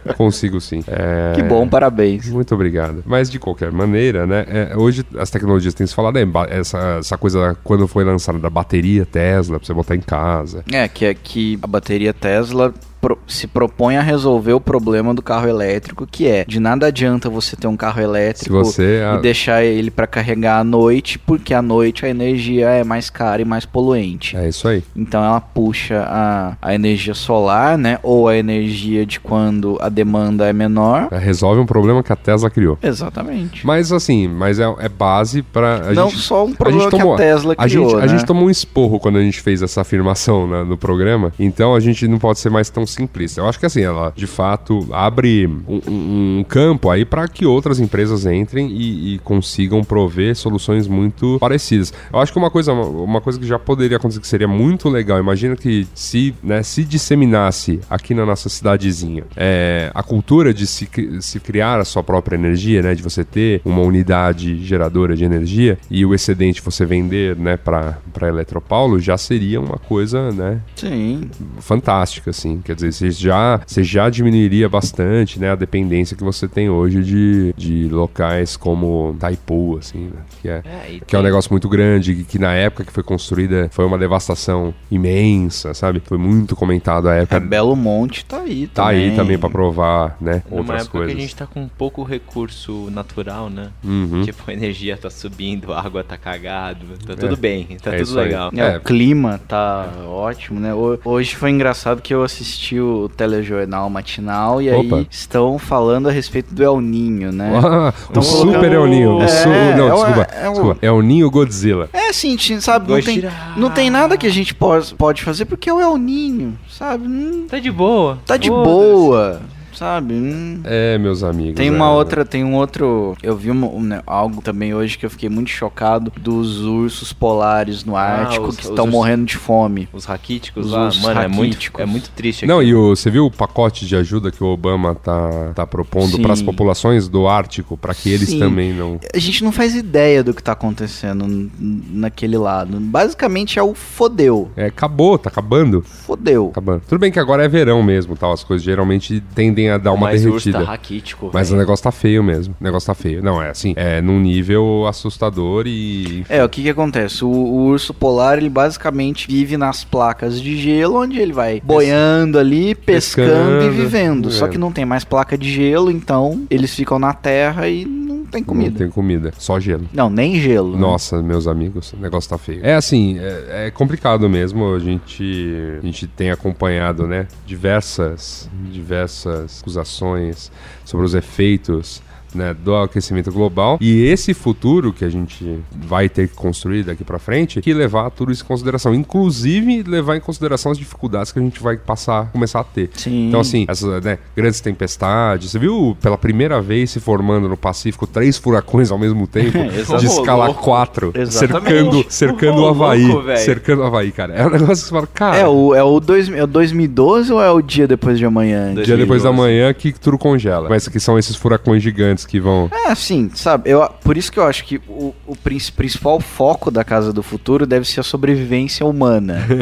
eu 0.05 0.15
consigo 0.15 0.61
sim. 0.61 0.82
É, 0.87 1.33
Que 1.35 1.43
bom, 1.43 1.67
parabéns. 1.69 2.29
Muito 2.29 2.55
obrigado. 2.55 3.03
Mas 3.07 3.31
de 3.31 3.39
qualquer 3.39 3.71
maneira, 3.73 4.27
né? 4.27 4.45
é, 4.49 4.77
hoje 4.77 5.05
as 5.19 5.31
tecnologias 5.31 5.75
têm 5.75 5.87
se 5.87 5.95
falado, 5.95 6.19
é, 6.19 6.25
ba- 6.25 6.47
essa, 6.49 6.97
essa 6.99 7.17
coisa 7.17 7.57
quando 7.65 7.87
foi 7.89 8.05
lançada 8.05 8.39
da 8.39 8.51
bateria 8.51 9.05
Tesla, 9.07 9.59
pra 9.59 9.67
você 9.67 9.75
botar 9.75 9.95
em 9.97 10.01
casa. 10.01 10.65
É, 10.73 10.87
que 10.89 11.05
é 11.05 11.15
que 11.15 11.59
a 11.63 11.67
bateria 11.67 12.13
Tesla 12.13 12.73
pro- 13.03 13.19
se 13.27 13.47
propõe 13.49 13.97
a 13.97 14.01
resolver 14.03 14.53
o 14.53 14.61
problema 14.61 15.13
do 15.13 15.21
carro 15.21 15.49
elétrico, 15.49 16.07
que 16.07 16.27
é 16.29 16.45
de 16.47 16.61
nada 16.61 16.87
adianta 16.87 17.29
você 17.29 17.57
ter 17.57 17.67
um 17.67 17.77
carro 17.77 18.01
elétrico 18.01 18.55
você. 18.65 19.03
e 19.19 19.21
deixar 19.21 19.65
ele 19.65 19.91
para 19.91 20.07
carregar 20.07 20.61
à 20.61 20.65
noite, 20.65 21.19
porque 21.19 21.53
à 21.53 21.61
noite 21.61 22.07
a 22.07 22.09
energia 22.09 22.69
é 22.69 22.85
mais 22.85 23.11
cara 23.11 23.43
e 23.43 23.45
mais 23.45 23.67
poluente. 23.67 24.37
É 24.37 24.49
isso 24.49 24.69
aí. 24.69 24.83
Então 24.97 25.23
ela 25.23 25.41
puxa 25.41 26.05
a, 26.09 26.57
a 26.63 26.75
energia 26.75 27.13
solar, 27.15 27.77
né? 27.77 27.99
Ou 28.03 28.29
a 28.29 28.37
energia 28.37 29.05
de 29.05 29.19
quando 29.19 29.77
a 29.81 29.89
demanda 29.89 30.47
é 30.49 30.53
menor. 30.53 31.09
É, 31.11 31.19
Resolve 31.19 31.61
um 31.61 31.67
problema 31.67 32.03
que 32.03 32.13
a 32.13 32.17
Tesla 32.17 32.49
criou. 32.49 32.79
Exatamente. 32.83 33.67
Mas 33.67 33.91
assim, 33.93 34.29
mas 34.29 34.61
é, 34.61 34.65
é 34.79 34.89
base 34.89 35.43
pra. 35.43 35.89
A 35.89 35.93
Não 35.93 36.09
gente, 36.09 36.21
só 36.23 36.45
um 36.45 36.53
problema 36.53 36.89
que 36.89 36.97
a 37.01 37.17
Tesla 37.17 37.55
a 37.59 37.65
criou, 37.67 37.91
gente, 37.91 37.99
né? 37.99 38.05
a 38.05 38.07
gente 38.07 38.25
tomou 38.25 38.45
um 38.47 38.51
esporro 38.51 39.01
quando 39.01 39.19
a 39.19 39.23
gente 39.23 39.41
fez 39.41 39.61
essa 39.61 39.81
afirmação 39.81 40.47
né, 40.47 40.63
no 40.63 40.77
programa, 40.77 41.33
então 41.39 41.75
a 41.75 41.81
gente 41.81 42.07
não 42.07 42.19
pode 42.19 42.39
ser 42.39 42.51
mais 42.51 42.71
tão 42.71 42.87
simplista. 42.93 43.41
Eu 43.41 43.47
acho 43.49 43.59
que 43.59 43.67
assim, 43.67 43.81
ela 43.83 44.13
de 44.15 44.27
fato 44.27 44.87
abre 44.93 45.47
um, 45.47 45.81
um- 45.89 46.39
um 46.41 46.45
campo 46.49 46.91
aí 46.91 47.05
para 47.05 47.27
que 47.29 47.45
outras 47.47 47.81
empresas 47.81 48.27
entrem 48.27 48.69
e, 48.71 49.15
e 49.15 49.19
consigam 49.21 49.83
prover 49.83 50.35
soluções 50.37 50.87
muito 50.87 51.37
parecidas. 51.41 51.93
Eu 52.13 52.19
acho 52.21 52.33
que 52.33 52.39
uma 52.39 52.51
coisa, 52.51 52.73
uma 52.73 53.21
coisa 53.21 53.39
que 53.39 53.47
já 53.47 53.59
poderia 53.59 53.97
acontecer 53.97 54.21
que 54.21 54.27
seria 54.27 54.49
muito 54.49 54.89
legal, 54.89 55.19
imagina 55.19 55.57
que 55.57 55.87
se, 55.95 56.35
né, 56.43 56.63
se 56.63 56.85
disseminasse 56.85 57.81
aqui 57.89 58.15
na 58.15 58.25
nossa 58.27 58.49
cidadezinha 58.49 59.25
é, 59.37 59.91
a 59.95 60.03
cultura 60.03 60.53
de 60.53 60.67
se, 60.67 60.89
se 61.21 61.41
criar 61.41 61.81
a 61.81 61.85
sua 61.85 62.03
própria 62.03 62.37
energia, 62.37 62.83
né, 62.83 62.95
de 62.95 63.03
você 63.03 63.25
ter 63.25 63.61
uma 63.65 63.83
unidade 63.83 64.65
geradora 64.65 65.15
de 65.17 65.25
energia 65.25 65.79
e 65.91 66.05
o 66.05 66.15
excedente 66.15 66.61
você 66.63 66.85
vender, 66.85 67.37
né, 67.37 67.57
para 67.57 67.99
para 68.13 68.29
Eletropaulo, 68.29 69.01
já 69.01 69.17
seria 69.17 69.61
uma 69.61 69.79
coisa, 69.79 70.31
né, 70.33 70.61
Sim. 70.77 71.23
fantástica, 71.61 72.31
assim. 72.31 72.61
Quer 72.65 72.75
dizer, 72.75 72.82
você 72.91 73.11
já, 73.11 73.61
você 73.67 73.85
já 73.85 74.09
diminuiria 74.11 74.69
bastante, 74.69 75.39
né, 75.39 75.51
a 75.51 75.55
dependência 75.55 76.17
que 76.17 76.25
você 76.25 76.49
tem 76.49 76.69
hoje 76.71 77.03
de, 77.03 77.55
de 77.57 77.89
locais 77.89 78.57
como 78.57 79.15
Taipu, 79.21 79.77
assim, 79.79 80.07
né, 80.07 80.21
que 80.41 80.49
é, 80.49 80.63
É, 80.65 80.99
que 81.07 81.15
é 81.15 81.19
um 81.19 81.23
negócio 81.23 81.51
muito 81.53 81.69
grande, 81.69 82.15
que, 82.15 82.25
que 82.25 82.39
na 82.39 82.53
época 82.55 82.85
que 82.85 82.93
foi 82.93 83.03
construída 83.03 83.69
foi 83.73 83.85
uma 83.85 83.99
devastação 83.99 84.75
imensa, 84.91 85.75
sabe? 85.75 86.01
Foi 86.05 86.19
muito 86.19 86.57
comentado 86.57 87.09
a 87.09 87.15
É, 87.15 87.23
época. 87.23 87.41
Belo 87.41 87.77
Monte 87.77 88.25
tá 88.25 88.41
aí 88.41 88.67
Tá 88.67 88.89
aí 88.89 89.15
também 89.15 89.39
pra 89.39 89.51
provar, 89.51 90.17
né, 90.21 90.43
Numa 90.49 90.61
outras 90.61 90.83
época 90.83 90.99
coisas. 90.99 91.15
que 91.15 91.19
a 91.19 91.23
gente 91.23 91.37
tá 91.37 91.47
com 91.47 91.69
pouco 91.69 92.03
recurso 92.03 92.89
natural, 92.91 93.51
né? 93.51 93.71
Uhum. 93.85 94.23
Tipo, 94.25 94.43
a 94.51 94.53
energia 94.53 94.97
tá 94.97 95.11
subindo, 95.11 95.73
a 95.73 95.81
água 95.81 96.03
tá 96.03 96.17
cagado, 96.17 96.87
tá 97.07 97.15
tudo 97.15 97.37
bem, 97.37 97.77
tá 97.83 97.95
É 97.95 97.99
tudo 98.03 98.15
legal. 98.17 98.51
É, 98.57 98.61
É. 98.73 98.77
O 98.79 98.81
clima 98.81 99.39
tá 99.47 99.89
ótimo, 100.07 100.59
né? 100.61 100.73
Ho- 100.73 100.99
Hoje 101.05 101.35
foi 101.37 101.51
engraçado 101.51 102.01
que 102.01 102.15
eu 102.15 102.23
assisti 102.23 102.72
o 102.81 103.09
telejornal 103.09 103.89
matinal 103.91 104.61
e 104.63 104.71
Opa. 104.71 104.97
aí 104.97 105.07
estão 105.11 105.59
falando 105.59 106.09
a 106.09 106.13
respeito 106.13 106.55
do 106.55 106.63
El 106.63 106.81
Ninho, 106.81 107.33
né? 107.33 107.53
Ah, 107.65 107.93
o 108.17 108.23
Super 108.23 108.73
El 108.73 108.87
Ninho. 108.87 109.17
o 109.19 109.23
É, 109.23 109.29
su- 109.29 109.49
é 109.49 109.77
não, 109.77 109.87
o- 109.89 109.95
desculpa. 109.95 110.29
é 110.33 110.49
o- 110.49 110.53
desculpa. 110.53 110.79
É 110.83 110.91
o 110.93 111.03
Ninho 111.03 111.31
Godzilla. 111.31 111.89
É 111.93 112.09
assim, 112.11 112.37
ti- 112.37 112.61
sabe? 112.61 112.91
Não 112.93 113.01
tem, 113.03 113.25
não 113.57 113.71
tem 113.71 113.91
nada 113.91 114.17
que 114.17 114.27
a 114.27 114.31
gente 114.31 114.55
pode, 114.55 114.95
pode 114.95 115.23
fazer 115.23 115.45
porque 115.45 115.69
é 115.71 115.75
o 115.75 115.81
El 115.81 115.97
Ninho, 115.97 116.59
sabe? 116.69 117.07
Hum, 117.07 117.47
Tá 117.49 117.59
de 117.59 117.71
boa. 117.71 118.19
tá 118.27 118.37
de 118.37 118.49
Foda-se. 118.49 118.69
boa, 118.71 119.41
sabe? 119.75 120.15
Hum. 120.15 120.61
É, 120.65 120.99
meus 120.99 121.23
amigos. 121.23 121.55
Tem 121.55 121.69
é. 121.69 121.71
uma 121.71 121.91
outra, 121.93 122.25
tem 122.25 122.45
um 122.45 122.55
outro. 122.55 123.17
Eu 123.23 123.37
vi 123.37 123.51
uma- 123.51 123.67
um, 123.69 123.81
né, 123.83 124.03
algo 124.07 124.41
também 124.43 124.75
hoje 124.75 124.97
que 124.99 125.07
eu 125.07 125.11
fiquei 125.11 125.29
muito 125.29 125.51
chocado 125.51 126.13
dos 126.21 126.61
ursos 126.63 127.13
polares 127.13 127.85
no 127.85 127.97
Ártico 127.97 128.45
Ah, 128.45 128.49
os- 128.49 128.57
que 128.57 128.63
os 128.65 128.69
estão 128.71 128.87
morrendo 128.87 129.25
de 129.25 129.37
fome. 129.37 129.89
Os 129.93 130.05
raquíticos 130.05 130.67
Os 130.67 130.73
lá, 130.73 130.85
ursos 130.87 131.03
mano, 131.03 131.21
é 131.21 131.29
muito, 131.29 131.53
raquíticos. 131.53 131.81
é 131.81 131.87
muito 131.87 132.11
triste 132.11 132.47
Não, 132.47 132.59
aqui. 132.61 132.69
e 132.69 132.75
o, 132.75 132.95
você 132.95 133.11
viu 133.11 133.27
o 133.27 133.31
pacote 133.31 133.87
de 133.87 133.97
ajuda 133.97 134.31
que 134.31 134.43
o 134.43 134.47
Obama 134.47 134.95
tá, 134.95 135.53
tá 135.55 135.67
propondo 135.67 136.19
para 136.21 136.33
as 136.33 136.43
populações 136.43 137.09
do 137.09 137.27
Ártico, 137.29 137.77
para 137.77 137.95
que 137.95 138.11
eles 138.11 138.29
Sim. 138.31 138.39
também 138.39 138.73
não. 138.73 138.99
A 139.15 139.19
gente 139.19 139.43
não 139.45 139.53
faz 139.53 139.75
ideia 139.75 140.23
do 140.23 140.33
que 140.35 140.43
tá 140.43 140.53
acontecendo 140.53 141.51
naquele 141.91 142.37
lado. 142.37 142.79
Basicamente 142.81 143.59
é 143.59 143.63
o 143.63 143.75
fodeu. 143.75 144.51
É, 144.57 144.67
acabou, 144.67 145.19
tá 145.19 145.29
acabando. 145.31 145.83
Fodeu. 145.83 146.49
Acabando. 146.51 146.83
Tudo 146.89 146.99
bem 146.99 147.11
que 147.13 147.19
agora 147.19 147.45
é 147.45 147.49
verão 147.49 147.83
mesmo, 147.83 148.17
tal. 148.17 148.33
As 148.33 148.45
coisas 148.45 148.65
geralmente 148.65 149.23
tendem 149.35 149.62
a 149.71 149.79
dar 149.79 149.93
uma 149.93 150.07
Mas 150.09 150.25
o 150.25 150.31
urso 150.31 150.47
derretida. 150.47 150.65
tá 150.65 150.71
raquítico, 150.71 151.31
Mas 151.33 151.49
o 151.49 151.51
velho. 151.53 151.61
negócio 151.61 151.83
tá 151.85 151.93
feio 151.93 152.23
mesmo. 152.23 152.55
O 152.61 152.65
negócio 152.65 152.87
tá 152.87 152.95
feio. 152.95 153.23
Não, 153.23 153.43
é 153.43 153.51
assim, 153.51 153.73
é 153.77 154.01
num 154.01 154.19
nível 154.21 154.87
assustador 154.87 155.65
e. 155.67 156.25
É, 156.29 156.43
o 156.45 156.49
que 156.49 156.63
que 156.63 156.71
acontece? 156.71 157.25
O, 157.25 157.29
o 157.29 157.65
urso 157.67 157.93
polar, 157.95 158.39
ele 158.39 158.49
basicamente 158.51 159.27
vive 159.29 159.57
nas 159.57 159.85
placas 159.85 160.41
de 160.41 160.57
gelo, 160.57 160.97
onde 161.01 161.19
ele 161.21 161.33
vai 161.33 161.61
boiando 161.65 162.39
ali, 162.39 162.75
pescando, 162.75 163.29
e 163.29 163.67
Pescando, 163.67 163.73
vivendo. 163.73 164.31
Só 164.31 164.47
é. 164.47 164.49
que 164.49 164.59
não 164.59 164.73
tem 164.73 164.85
mais 164.85 165.05
placa 165.05 165.37
de 165.37 165.51
gelo, 165.51 165.91
então 165.91 166.45
eles 166.51 166.75
ficam 166.75 166.99
na 166.99 167.13
terra 167.13 167.69
e 167.69 167.85
não 167.85 168.25
tem 168.27 168.41
Não 168.41 168.47
comida. 168.49 168.79
tem 168.79 168.89
comida, 168.89 169.33
só 169.39 169.61
gelo. 169.61 169.85
Não, 169.93 170.09
nem 170.09 170.41
gelo. 170.41 170.73
né? 170.73 170.79
Nossa, 170.81 171.23
meus 171.23 171.47
amigos, 171.47 171.93
o 171.93 171.97
negócio 171.99 172.31
tá 172.31 172.39
feio. 172.39 172.61
É 172.63 172.75
assim, 172.75 173.19
é, 173.19 173.67
é 173.67 173.71
complicado 173.71 174.29
mesmo. 174.29 174.75
A 174.75 174.79
gente, 174.79 175.55
a 175.83 175.85
gente 175.85 176.07
tem 176.07 176.31
acompanhado, 176.31 177.07
né, 177.07 177.27
diversas, 177.47 178.49
diversas 178.71 179.52
acusações 179.61 180.51
sobre 180.85 181.07
os 181.07 181.15
efeitos. 181.15 182.03
Né, 182.35 182.55
do 182.55 182.75
aquecimento 182.77 183.31
global 183.31 183.77
e 183.81 184.05
esse 184.07 184.33
futuro 184.33 184.93
que 184.93 185.05
a 185.05 185.09
gente 185.09 185.59
vai 185.75 186.09
ter 186.09 186.29
que 186.29 186.35
construir 186.35 186.83
daqui 186.83 187.05
pra 187.05 187.19
frente 187.19 187.61
que 187.61 187.75
levar 187.75 188.11
tudo 188.11 188.33
isso 188.33 188.43
em 188.43 188.47
consideração 188.47 188.95
inclusive 188.95 189.83
levar 189.83 190.17
em 190.17 190.21
consideração 190.21 190.73
as 190.73 190.79
dificuldades 190.79 191.31
que 191.31 191.39
a 191.39 191.43
gente 191.43 191.63
vai 191.63 191.77
passar 191.77 192.31
começar 192.33 192.61
a 192.61 192.65
ter 192.65 192.89
Sim. 192.95 193.29
então 193.29 193.41
assim 193.41 193.67
essas 193.69 194.03
né, 194.03 194.19
grandes 194.35 194.61
tempestades 194.61 195.51
você 195.51 195.59
viu 195.59 195.97
pela 196.01 196.17
primeira 196.17 196.61
vez 196.63 196.91
se 196.91 197.01
formando 197.01 197.49
no 197.49 197.57
Pacífico 197.57 198.07
três 198.07 198.39
furacões 198.39 198.91
ao 198.91 198.99
mesmo 198.99 199.27
tempo 199.27 199.59
de 199.99 200.07
escala 200.07 200.47
Louco. 200.47 200.63
4 200.63 201.13
Exatamente. 201.15 201.73
cercando, 201.73 202.05
cercando 202.09 202.63
o 202.63 202.69
Havaí. 202.69 203.07
louco, 203.07 203.37
cercando 203.37 203.83
o 203.83 203.85
Havaí, 203.85 204.13
cara. 204.13 204.35
É 204.35 204.47
um 204.47 204.51
negócio 204.51 204.75
que 204.85 204.89
você 204.89 204.91
fala, 204.91 205.07
cara. 205.07 205.37
É 205.37 205.47
o, 205.47 205.75
é, 205.75 205.83
o 205.83 206.01
dois, 206.01 206.29
é 206.29 206.43
o 206.43 206.47
2012 206.47 207.33
ou 207.33 207.43
é 207.43 207.51
o 207.51 207.61
dia 207.61 207.87
depois 207.87 208.19
de 208.19 208.25
amanhã? 208.25 208.75
Dia 208.75 208.97
depois 208.97 209.23
da 209.23 209.31
2012. 209.31 209.37
manhã 209.37 209.75
que 209.75 209.93
tudo 209.93 210.19
congela. 210.19 210.69
Mas 210.69 210.89
que 210.89 211.01
são 211.01 211.19
esses 211.19 211.37
furacões 211.37 211.83
gigantes 211.83 212.22
coisas 212.23 212.27
que 212.27 212.41
vão. 212.41 212.71
É, 212.73 212.91
assim, 212.91 213.31
sabe? 213.35 213.71
Eu, 213.71 213.89
por 214.03 214.17
isso 214.17 214.31
que 214.33 214.39
eu 214.39 214.45
acho 214.45 214.65
que 214.65 214.81
o, 214.89 215.15
o 215.27 215.37
prin- 215.37 215.59
principal 215.77 216.21
foco 216.21 216.71
da 216.71 216.83
Casa 216.85 217.13
do 217.13 217.23
Futuro 217.23 217.67
deve 217.67 217.87
ser 217.87 218.01
a 218.01 218.03
sobrevivência 218.03 218.85
humana. 218.87 219.43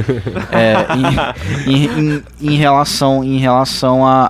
É, 0.53 0.75
em, 1.67 1.73
em- 1.73 1.85
em- 2.17 2.23
em 2.41 2.57
relação, 2.57 3.23
em 3.23 3.39
relação 3.39 4.07
a, 4.07 4.29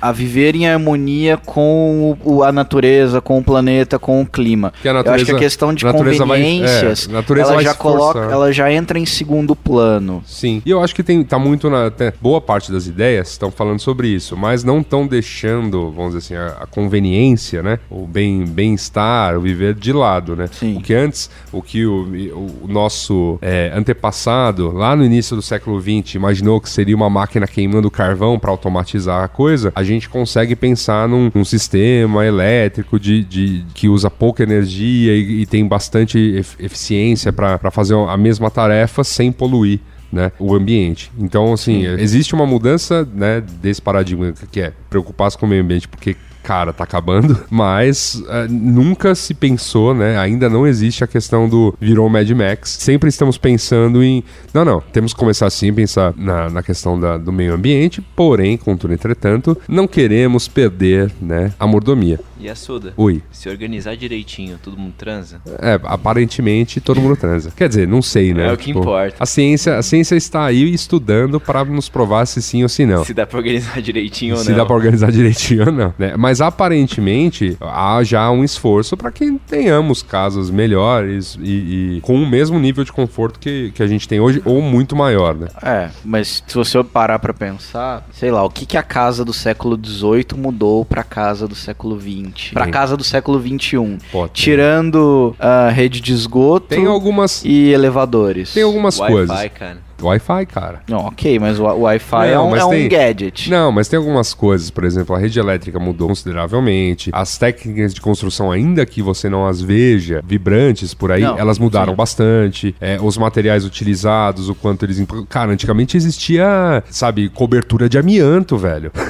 a, 0.00 0.08
a 0.08 0.12
viver 0.12 0.54
em 0.54 0.68
harmonia 0.68 1.36
com 1.36 2.16
o- 2.24 2.42
a 2.42 2.52
natureza, 2.52 3.20
com 3.20 3.38
o 3.38 3.42
planeta, 3.44 3.98
com 3.98 4.20
o 4.22 4.26
clima. 4.26 4.72
Que 4.80 4.88
a 4.88 4.92
eu 4.92 4.98
acho 4.98 5.04
que 5.04 5.10
natureza- 5.10 5.36
a 5.36 5.38
questão 5.38 5.74
de 5.74 5.84
natureza 5.84 6.24
conveniências, 6.24 7.06
é, 7.06 7.10
a 7.10 7.12
natureza 7.14 7.52
ela 7.52 7.62
já 7.62 7.74
coloca, 7.74 8.18
ela 8.20 8.52
já 8.52 8.72
entra 8.72 8.98
em 8.98 9.06
segundo 9.06 9.54
plano. 9.56 10.22
Sim. 10.26 10.62
E 10.64 10.70
eu 10.70 10.82
acho 10.82 10.94
que 10.94 11.02
tem, 11.02 11.22
tá 11.24 11.38
muito 11.38 11.68
na. 11.68 11.86
até 11.86 12.12
boa 12.20 12.40
parte 12.40 12.70
das 12.70 12.86
ideias 12.86 13.30
estão 13.30 13.50
falando 13.50 13.80
sobre 13.80 14.08
isso, 14.08 14.36
mas 14.36 14.62
não 14.64 14.80
estão 14.80 15.06
deixando, 15.06 15.90
vamos 15.90 16.14
dizer 16.14 16.18
assim, 16.18 16.34
a, 16.34 16.62
a 16.62 16.66
conveniência, 16.66 17.57
né? 17.62 17.78
O 17.90 18.06
bem- 18.06 18.44
bem-estar, 18.44 19.36
o 19.36 19.40
viver 19.40 19.74
de 19.74 19.92
lado, 19.92 20.36
né? 20.36 20.48
Sim. 20.52 20.76
O 20.76 20.80
que 20.80 20.94
antes, 20.94 21.30
o 21.52 21.60
que 21.62 21.84
o, 21.86 22.02
o- 22.34 22.68
nosso 22.68 23.38
é, 23.42 23.70
antepassado, 23.74 24.70
lá 24.72 24.94
no 24.96 25.04
início 25.04 25.34
do 25.36 25.42
século 25.42 25.80
XX, 25.80 26.14
imaginou 26.14 26.60
que 26.60 26.68
seria 26.68 26.94
uma 26.96 27.10
máquina 27.10 27.46
queimando 27.46 27.90
carvão 27.90 28.38
para 28.38 28.50
automatizar 28.50 29.22
a 29.24 29.28
coisa, 29.28 29.72
a 29.74 29.82
gente 29.82 30.08
consegue 30.08 30.54
pensar 30.56 31.08
num, 31.08 31.30
num 31.34 31.44
sistema 31.44 32.24
elétrico 32.24 32.98
de, 32.98 33.24
de- 33.24 33.64
que 33.74 33.88
usa 33.88 34.10
pouca 34.10 34.42
energia 34.42 35.14
e, 35.14 35.42
e 35.42 35.46
tem 35.46 35.66
bastante 35.66 36.18
ef- 36.36 36.56
eficiência 36.58 37.32
para 37.32 37.70
fazer 37.70 37.94
a 37.94 38.16
mesma 38.16 38.50
tarefa 38.50 39.02
sem 39.04 39.30
poluir. 39.32 39.80
Né, 40.10 40.32
o 40.38 40.54
ambiente. 40.54 41.12
Então, 41.18 41.52
assim, 41.52 41.84
existe 41.84 42.34
uma 42.34 42.46
mudança 42.46 43.06
né, 43.14 43.42
desse 43.60 43.82
paradigma 43.82 44.32
que 44.50 44.58
é 44.58 44.72
preocupar-se 44.88 45.36
com 45.36 45.44
o 45.44 45.48
meio 45.50 45.62
ambiente, 45.62 45.86
porque 45.86 46.16
cara, 46.48 46.72
tá 46.72 46.82
acabando, 46.84 47.38
mas 47.50 48.22
eh, 48.26 48.46
nunca 48.48 49.14
se 49.14 49.34
pensou, 49.34 49.94
né? 49.94 50.16
Ainda 50.18 50.48
não 50.48 50.66
existe 50.66 51.04
a 51.04 51.06
questão 51.06 51.46
do 51.46 51.74
virou 51.78 52.08
Mad 52.08 52.28
Max. 52.30 52.70
Sempre 52.80 53.10
estamos 53.10 53.36
pensando 53.36 54.02
em. 54.02 54.24
Não, 54.54 54.64
não, 54.64 54.80
temos 54.80 55.12
que 55.12 55.20
começar 55.20 55.50
sim 55.50 55.74
pensar 55.74 56.14
na, 56.16 56.48
na 56.48 56.62
questão 56.62 56.98
da- 56.98 57.18
do 57.18 57.30
meio 57.30 57.52
ambiente, 57.52 58.00
porém, 58.16 58.56
contudo, 58.56 58.94
entretanto, 58.94 59.56
não 59.68 59.86
queremos 59.86 60.48
perder, 60.48 61.12
né, 61.20 61.52
a 61.60 61.66
mordomia. 61.66 62.18
E 62.40 62.48
a 62.48 62.54
Suda? 62.54 62.92
Oi. 62.96 63.22
Se 63.32 63.48
organizar 63.48 63.96
direitinho, 63.96 64.58
todo 64.62 64.76
mundo 64.76 64.94
transa? 64.96 65.40
É, 65.60 65.78
aparentemente 65.84 66.80
todo 66.80 67.00
mundo 67.00 67.16
transa. 67.16 67.52
Quer 67.56 67.68
dizer, 67.68 67.88
não 67.88 68.00
sei, 68.00 68.32
né? 68.32 68.48
É 68.48 68.52
o 68.52 68.56
que 68.56 68.70
importa. 68.70 69.16
A 69.18 69.26
ciência, 69.26 69.76
a 69.76 69.82
ciência 69.82 70.14
está 70.14 70.44
aí 70.44 70.72
estudando 70.72 71.40
para 71.40 71.64
nos 71.64 71.88
provar 71.88 72.26
se 72.26 72.40
sim 72.40 72.62
ou 72.62 72.68
se 72.68 72.86
não. 72.86 73.04
Se 73.04 73.12
dá 73.12 73.26
pra 73.26 73.38
organizar 73.38 73.80
direitinho 73.82 74.36
ou 74.36 74.40
se 74.42 74.50
não. 74.50 74.56
dá 74.58 74.66
pra 74.66 74.76
organizar 74.76 75.10
direitinho 75.10 75.66
ou 75.66 75.72
não. 75.72 75.94
né? 75.98 76.14
Mas 76.16 76.40
aparentemente 76.40 77.56
há 77.60 78.00
já 78.04 78.30
um 78.30 78.44
esforço 78.44 78.96
para 78.96 79.10
que 79.10 79.38
tenhamos 79.46 80.02
casas 80.02 80.50
melhores 80.50 81.36
e, 81.42 81.96
e 81.96 82.00
com 82.02 82.14
o 82.14 82.26
mesmo 82.26 82.58
nível 82.58 82.84
de 82.84 82.92
conforto 82.92 83.38
que, 83.38 83.72
que 83.74 83.82
a 83.82 83.86
gente 83.86 84.06
tem 84.06 84.20
hoje, 84.20 84.40
ou 84.44 84.62
muito 84.62 84.94
maior, 84.94 85.34
né? 85.34 85.48
É, 85.62 85.90
mas 86.04 86.42
se 86.46 86.54
você 86.54 86.82
parar 86.84 87.18
pra 87.18 87.34
pensar, 87.34 88.06
sei 88.12 88.30
lá, 88.30 88.44
o 88.44 88.50
que, 88.50 88.64
que 88.64 88.76
a 88.76 88.82
casa 88.82 89.24
do 89.24 89.32
século 89.32 89.78
XVIII 89.82 90.36
mudou 90.36 90.84
pra 90.84 91.02
casa 91.02 91.48
do 91.48 91.54
século 91.54 91.98
XX? 91.98 92.27
Pra 92.52 92.64
Tem. 92.64 92.72
casa 92.72 92.96
do 92.96 93.04
século 93.04 93.40
XXI? 93.40 93.98
Pô, 94.10 94.28
Tirando 94.28 95.34
a 95.38 95.68
rede 95.70 96.00
de 96.00 96.12
esgoto 96.12 96.68
Tem 96.68 96.86
algumas, 96.86 97.42
e 97.44 97.70
elevadores. 97.70 98.52
tem 98.52 98.62
algumas 98.62 98.98
Wi-Fi, 98.98 99.12
coisas. 99.12 99.48
cara. 99.54 99.88
Wi-Fi, 100.00 100.46
cara. 100.46 100.80
Não, 100.88 100.98
ok, 101.06 101.40
mas 101.40 101.58
o 101.58 101.64
Wi-Fi 101.64 102.28
é 102.28 102.34
Não, 102.36 102.50
um, 102.50 102.56
é 102.56 102.64
um 102.64 102.70
tem- 102.70 102.88
gadget. 102.88 103.50
Não, 103.50 103.72
mas 103.72 103.88
tem 103.88 103.96
algumas 103.96 104.32
coisas, 104.32 104.70
por 104.70 104.84
exemplo, 104.84 105.12
a 105.16 105.18
rede 105.18 105.40
elétrica 105.40 105.80
mudou 105.80 106.06
consideravelmente, 106.06 107.10
as 107.12 107.36
técnicas 107.36 107.92
de 107.92 108.00
construção, 108.00 108.52
ainda 108.52 108.86
que 108.86 109.02
você 109.02 109.28
não 109.28 109.44
as 109.44 109.60
veja 109.60 110.22
vibrantes 110.24 110.94
por 110.94 111.10
aí, 111.10 111.22
Não, 111.22 111.36
elas 111.36 111.58
mudaram 111.58 111.94
sim. 111.94 111.96
bastante, 111.96 112.76
é, 112.80 112.96
os 113.02 113.18
materiais 113.18 113.64
utilizados, 113.64 114.48
o 114.48 114.54
quanto 114.54 114.84
eles... 114.84 115.04
Cara, 115.28 115.50
antigamente 115.50 115.96
existia, 115.96 116.82
sabe, 116.90 117.28
cobertura 117.28 117.88
de 117.88 117.98
amianto, 117.98 118.56
velho. 118.56 118.92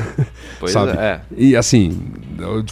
Pois 0.60 0.72
sabe? 0.72 0.92
é. 0.98 1.20
E 1.36 1.54
assim, 1.56 2.00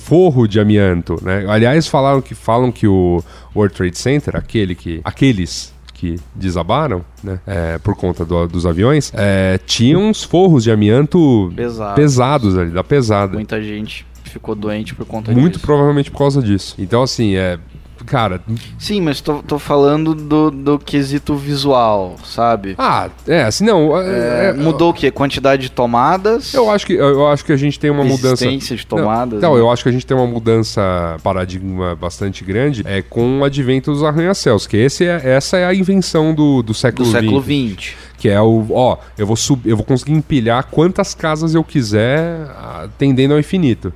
forro 0.00 0.46
de 0.46 0.58
amianto, 0.60 1.16
né? 1.22 1.44
Aliás, 1.48 1.86
falaram 1.86 2.20
que 2.20 2.34
falam 2.34 2.70
que 2.72 2.86
o 2.86 3.22
World 3.54 3.74
Trade 3.74 3.98
Center, 3.98 4.36
aquele 4.36 4.74
que, 4.74 5.00
aqueles 5.04 5.74
que 5.94 6.16
desabaram, 6.34 7.02
né, 7.24 7.40
é, 7.46 7.78
por 7.78 7.96
conta 7.96 8.22
do- 8.24 8.46
dos 8.46 8.66
aviões, 8.66 9.10
é, 9.14 9.58
tinham 9.66 10.02
uns 10.10 10.22
forros 10.22 10.62
de 10.64 10.70
amianto 10.70 11.50
Pesado. 11.56 11.94
pesados 11.94 12.58
ali, 12.58 12.70
da 12.70 12.84
pesada. 12.84 13.32
Muita 13.32 13.62
gente 13.62 14.04
ficou 14.24 14.54
doente 14.54 14.94
por 14.94 15.06
conta 15.06 15.32
Muito 15.32 15.54
disso. 15.54 15.64
provavelmente 15.64 16.10
por 16.10 16.18
causa 16.18 16.42
disso. 16.42 16.74
Então, 16.78 17.02
assim, 17.02 17.36
é. 17.36 17.58
Cara, 18.06 18.40
Sim, 18.78 19.00
mas 19.00 19.20
tô, 19.20 19.42
tô 19.42 19.58
falando 19.58 20.14
do, 20.14 20.50
do 20.50 20.78
quesito 20.78 21.34
visual, 21.34 22.14
sabe? 22.24 22.76
ah, 22.78 23.10
é, 23.26 23.42
assim, 23.42 23.64
não. 23.64 24.00
É, 24.00 24.50
é, 24.50 24.52
mudou 24.52 24.90
o 24.90 24.94
quê? 24.94 25.10
Quantidade 25.10 25.62
de 25.62 25.70
tomadas? 25.70 26.54
Eu 26.54 26.70
acho 26.70 26.86
que, 26.86 26.92
eu 26.92 27.26
acho 27.26 27.44
que 27.44 27.52
a 27.52 27.56
gente 27.56 27.78
tem 27.80 27.90
uma 27.90 28.04
mudança. 28.04 28.46
De 28.46 28.86
tomadas, 28.86 29.40
Não, 29.40 29.50
não, 29.50 29.56
né? 29.56 29.60
eu 29.60 29.70
acho 29.70 29.82
que 29.82 29.88
a 29.88 29.92
gente 29.92 30.06
tem 30.06 30.16
uma 30.16 30.26
mudança 30.26 30.80
paradigma 31.22 31.96
bastante 31.96 32.44
grande 32.44 32.82
é, 32.86 33.02
com 33.02 33.40
o 33.40 33.44
advento 33.44 33.92
dos 33.92 34.04
arranha-céus, 34.04 34.66
que 34.66 34.76
esse 34.76 35.04
é, 35.04 35.20
essa 35.24 35.56
é 35.56 35.66
a 35.66 35.74
invenção 35.74 36.32
do, 36.32 36.62
do 36.62 36.72
século 36.72 37.08
do 37.08 37.12
século 37.12 37.42
XX. 37.42 37.82
XX. 37.82 37.94
Que 38.18 38.28
é 38.28 38.40
o, 38.40 38.66
ó, 38.70 38.98
eu 39.18 39.26
vou 39.26 39.36
subir, 39.36 39.70
eu 39.70 39.76
vou 39.76 39.84
conseguir 39.84 40.12
empilhar 40.12 40.66
quantas 40.70 41.14
casas 41.14 41.54
eu 41.54 41.64
quiser, 41.64 42.46
ah, 42.50 42.88
tendendo 42.96 43.34
ao 43.34 43.40
infinito. 43.40 43.92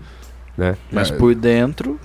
Né? 0.57 0.77
Mas 0.91 1.11
É, 1.11 1.15
por 1.15 1.35
dentro, 1.35 1.99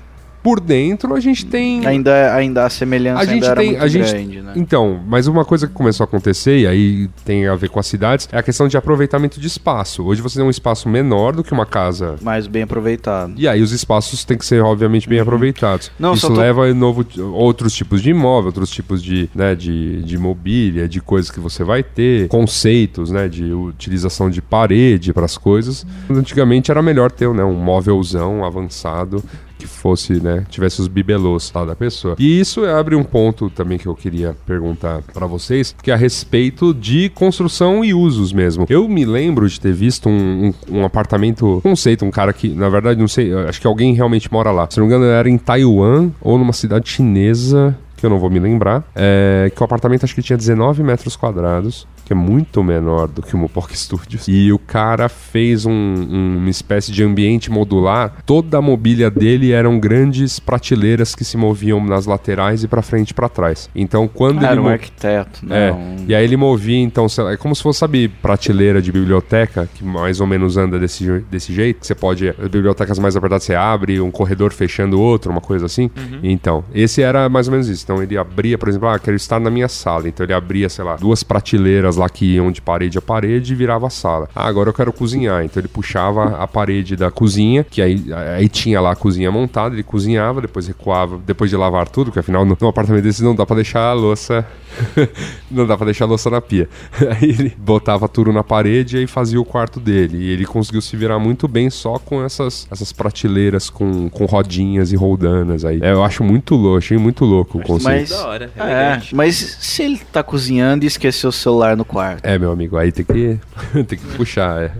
por 0.46 0.60
dentro 0.60 1.16
a 1.16 1.20
gente 1.20 1.44
tem. 1.44 1.88
ainda, 1.88 2.36
ainda 2.36 2.66
a 2.68 2.70
semelhança 2.70 3.24
a 3.24 3.26
gente 3.26 3.56
tem. 3.56 3.78
A 3.78 3.88
gente, 3.88 4.12
grande, 4.12 4.42
né? 4.44 4.54
Então, 4.56 5.02
mas 5.08 5.26
uma 5.26 5.44
coisa 5.44 5.66
que 5.68 5.74
começou 5.74 6.04
a 6.04 6.08
acontecer, 6.08 6.60
e 6.60 6.68
aí 6.68 7.10
tem 7.26 7.48
a 7.48 7.56
ver 7.56 7.68
com 7.68 7.80
as 7.80 7.88
cidades, 7.88 8.30
é 8.32 8.38
a 8.38 8.44
questão 8.44 8.68
de 8.68 8.78
aproveitamento 8.78 9.40
de 9.40 9.48
espaço. 9.48 10.04
Hoje 10.04 10.22
você 10.22 10.38
tem 10.38 10.46
um 10.46 10.52
espaço 10.52 10.88
menor 10.88 11.36
do 11.36 11.44
que 11.44 11.52
uma 11.52 11.66
casa 11.66 12.18
Mais 12.22 12.46
bem 12.46 12.62
aproveitado. 12.62 13.34
E 13.36 13.48
aí 13.48 13.64
os 13.64 13.72
espaços 13.72 14.24
têm 14.24 14.38
que 14.38 14.46
ser, 14.46 14.62
obviamente, 14.62 15.10
bem 15.10 15.20
aproveitados. 15.20 15.88
Uhum. 15.88 15.94
Não, 15.98 16.14
Isso 16.14 16.28
tô- 16.28 16.36
leva 16.36 16.68
a 16.68 16.74
novo, 16.76 17.04
outros 17.34 17.74
tipos 17.74 18.00
de 18.04 18.12
imóvel, 18.12 18.50
outros 18.50 18.70
tipos 18.70 19.02
de, 19.02 19.28
né, 19.34 19.56
de, 19.56 20.04
de 20.04 20.16
mobília, 20.16 20.88
de 20.88 21.02
coisas 21.02 21.32
que 21.32 21.40
você 21.40 21.64
vai 21.64 21.82
ter, 21.82 22.28
conceitos, 22.28 23.10
né, 23.10 23.28
de 23.28 23.52
utilização 23.52 24.30
de 24.30 24.44
parede 24.44 25.12
para 25.12 25.26
as 25.26 25.40
coisas. 25.40 25.88
Antigamente 26.08 26.70
era 26.70 26.84
melhor 26.84 27.10
ter 27.10 27.28
né, 27.34 27.44
um 27.44 27.56
móvelzão 27.56 28.46
avançado 28.46 29.24
que 29.68 29.78
fosse, 29.78 30.22
né, 30.22 30.46
tivesse 30.50 30.82
os 30.82 30.88
bibelôs 30.88 31.52
lá 31.54 31.66
da 31.66 31.76
pessoa. 31.76 32.16
E 32.20 32.40
isso 32.40 32.64
abre 32.66 32.96
um 32.96 33.04
ponto 33.04 33.50
também 33.50 33.78
que 33.78 33.88
eu 33.88 33.96
queria 33.96 34.36
perguntar 34.46 35.02
para 35.14 35.26
vocês, 35.26 35.76
que 35.82 35.92
é 35.92 35.94
a 35.94 35.98
respeito 35.98 36.74
de 36.74 37.10
construção 37.10 37.84
e 37.84 37.94
usos 37.94 38.32
mesmo. 38.32 38.66
Eu 38.70 38.88
me 38.88 39.06
lembro 39.06 39.48
de 39.48 39.60
ter 39.60 39.74
visto 39.74 40.10
um, 40.10 40.54
um, 40.70 40.80
um 40.80 40.86
apartamento 40.86 41.60
conceito, 41.62 42.06
um 42.06 42.12
cara 42.12 42.34
que, 42.34 42.50
na 42.50 42.70
verdade, 42.70 43.00
não 43.00 43.08
sei, 43.08 43.34
acho 43.34 43.60
que 43.60 43.68
alguém 43.68 43.94
realmente 43.94 44.32
mora 44.32 44.52
lá. 44.52 44.68
Se 44.70 44.80
não 44.80 44.88
me 44.88 44.94
engano, 44.94 45.06
era 45.06 45.30
em 45.30 45.38
Taiwan 45.38 46.12
ou 46.22 46.38
numa 46.38 46.54
cidade 46.54 46.90
chinesa 46.90 47.78
que 47.96 48.06
eu 48.06 48.10
não 48.10 48.20
vou 48.20 48.30
me 48.30 48.40
lembrar, 48.40 48.84
é, 48.94 49.52
que 49.56 49.62
o 49.62 49.64
apartamento 49.64 50.04
acho 50.04 50.14
que 50.14 50.22
tinha 50.22 50.38
19 50.38 50.84
metros 50.84 51.16
quadrados, 51.16 51.88
que 52.06 52.14
é 52.14 52.16
muito 52.16 52.64
menor 52.64 53.08
do 53.08 53.22
que 53.22 53.36
o 53.36 53.38
Mopoc 53.38 53.72
Studios. 53.76 54.28
E 54.28 54.52
o 54.54 54.60
cara 54.60 55.10
fez 55.10 55.66
um- 55.66 55.72
um- 55.72 56.38
uma 56.38 56.50
espécie 56.50 56.92
de 56.92 57.04
ambiente 57.04 57.50
modular. 57.52 58.18
Toda 58.26 58.60
a 58.60 58.62
mobília 58.62 59.10
dele 59.10 59.52
eram 59.52 59.80
grandes 59.80 60.40
prateleiras 60.40 61.16
que 61.16 61.26
se 61.26 61.36
moviam 61.36 61.84
nas 61.84 62.06
laterais 62.06 62.64
e 62.64 62.68
pra 62.68 62.82
frente 62.82 63.10
e 63.10 63.14
pra 63.14 63.28
trás. 63.28 63.70
Então, 63.76 64.08
quando 64.08 64.38
Ah, 64.40 64.44
ele 64.44 64.52
era 64.52 64.62
um 64.62 64.64
mo- 64.66 64.70
arquiteto, 64.70 65.46
é, 65.46 65.48
né? 65.48 65.72
Um- 65.72 66.06
e 66.08 66.14
aí 66.16 66.24
ele 66.24 66.38
movia, 66.38 66.78
então, 66.80 67.10
sei 67.10 67.24
lá, 67.24 67.32
é 67.34 67.38
como 67.38 67.56
se 67.56 67.64
fosse, 67.64 67.80
sabe, 67.80 68.08
prateleira 68.08 68.82
de 68.82 68.92
biblioteca, 68.92 69.68
que 69.74 69.84
mais 69.84 70.22
ou 70.22 70.28
menos 70.28 70.58
anda 70.58 70.78
desse, 70.80 71.24
desse 71.32 71.54
jeito. 71.54 71.86
Você 71.86 71.96
pode, 71.96 72.30
as 72.30 72.48
bibliotecas 72.48 73.00
mais 73.00 73.16
apertadas, 73.16 73.44
você 73.44 73.56
abre, 73.56 74.00
um 74.00 74.12
corredor 74.12 74.54
fechando 74.54 75.00
outro, 75.02 75.32
uma 75.32 75.42
coisa 75.42 75.66
assim. 75.66 75.90
Então, 76.22 76.64
esse 76.74 77.02
era 77.02 77.28
mais 77.30 77.48
ou 77.48 77.52
menos 77.54 77.68
isso. 77.68 77.84
Então, 77.84 78.02
ele 78.04 78.18
abria, 78.18 78.58
por 78.58 78.70
exemplo, 78.70 78.88
ah, 78.88 79.00
quero 79.00 79.16
estar 79.18 79.40
na 79.40 79.50
minha 79.50 79.68
sala. 79.68 80.08
Então, 80.08 80.24
ele 80.24 80.34
abria, 80.34 80.70
sei 80.70 80.84
lá, 80.86 80.96
duas 80.96 81.24
prateleiras 81.24 81.95
lá 81.96 82.10
que 82.10 82.36
iam 82.36 82.52
de 82.52 82.62
parede 82.62 82.98
a 82.98 83.02
parede 83.02 83.54
e 83.54 83.56
virava 83.56 83.88
a 83.88 83.90
sala. 83.90 84.30
Ah, 84.36 84.48
agora 84.48 84.70
eu 84.70 84.74
quero 84.74 84.92
cozinhar. 84.94 85.44
Então, 85.44 85.62
ele 85.62 85.68
puxava 85.68 86.38
a 86.38 86.48
parede 86.48 86.96
da 86.96 87.12
cozinha, 87.12 87.64
que 87.64 87.82
aí, 87.82 88.06
aí 88.36 88.50
tinha 88.50 88.80
lá 88.80 88.92
a 88.92 88.96
cozinha 88.96 89.32
montada, 89.32 89.76
ele 89.76 89.84
cozinhava, 89.84 90.42
depois 90.42 90.68
recuava, 90.68 91.20
depois 91.26 91.50
de 91.50 91.58
lavar 91.58 91.88
tudo, 91.88 92.08
porque 92.08 92.20
afinal, 92.20 92.46
num 92.46 92.68
apartamento 92.68 93.04
desse 93.04 93.24
não 93.24 93.36
dá 93.36 93.46
pra 93.46 93.56
deixar 93.56 93.90
a 93.90 93.94
louça 93.94 94.46
não 95.50 95.66
dá 95.66 95.76
pra 95.78 95.86
deixar 95.86 96.06
a 96.06 96.08
louça 96.08 96.30
na 96.30 96.42
pia. 96.42 96.68
Aí 97.22 97.30
ele 97.30 97.54
botava 97.58 98.08
tudo 98.08 98.32
na 98.34 98.44
parede 98.44 98.96
e 98.98 99.00
aí 99.00 99.08
fazia 99.08 99.40
o 99.40 99.46
quarto 99.46 99.80
dele. 99.80 100.18
E 100.18 100.30
ele 100.32 100.46
conseguiu 100.46 100.82
se 100.82 100.96
virar 100.96 101.20
muito 101.20 101.48
bem 101.48 101.70
só 101.70 101.98
com 102.00 102.24
essas, 102.24 102.68
essas 102.72 102.92
prateleiras 102.92 103.70
com, 103.70 104.10
com 104.10 104.26
rodinhas 104.26 104.92
e 104.92 104.96
roldanas 104.96 105.64
aí. 105.66 105.80
É, 105.82 105.92
eu 105.92 106.04
acho 106.04 106.24
muito 106.24 106.56
louco, 106.56 106.78
achei 106.78 106.98
muito 106.98 107.26
louco 107.26 107.58
o 107.60 107.62
conceito. 107.62 107.84
Mas, 107.84 108.10
Da 108.10 108.28
hora, 108.28 108.52
é, 108.58 108.62
elegante. 108.88 109.16
mas 109.16 109.36
se 109.60 109.84
ele 109.84 110.00
tá 110.12 110.24
cozinhando 110.24 110.84
e 110.86 110.88
esqueceu 110.88 111.30
o 111.30 111.34
celular 111.34 111.76
no 111.78 111.86
quarto? 111.86 112.26
É, 112.26 112.38
meu 112.38 112.52
amigo, 112.52 112.78
aí 112.78 112.92
tem 112.92 113.06
que, 113.06 113.40
tem 113.86 113.98
que 113.98 114.06
puxar. 114.16 114.64
É. 114.64 114.72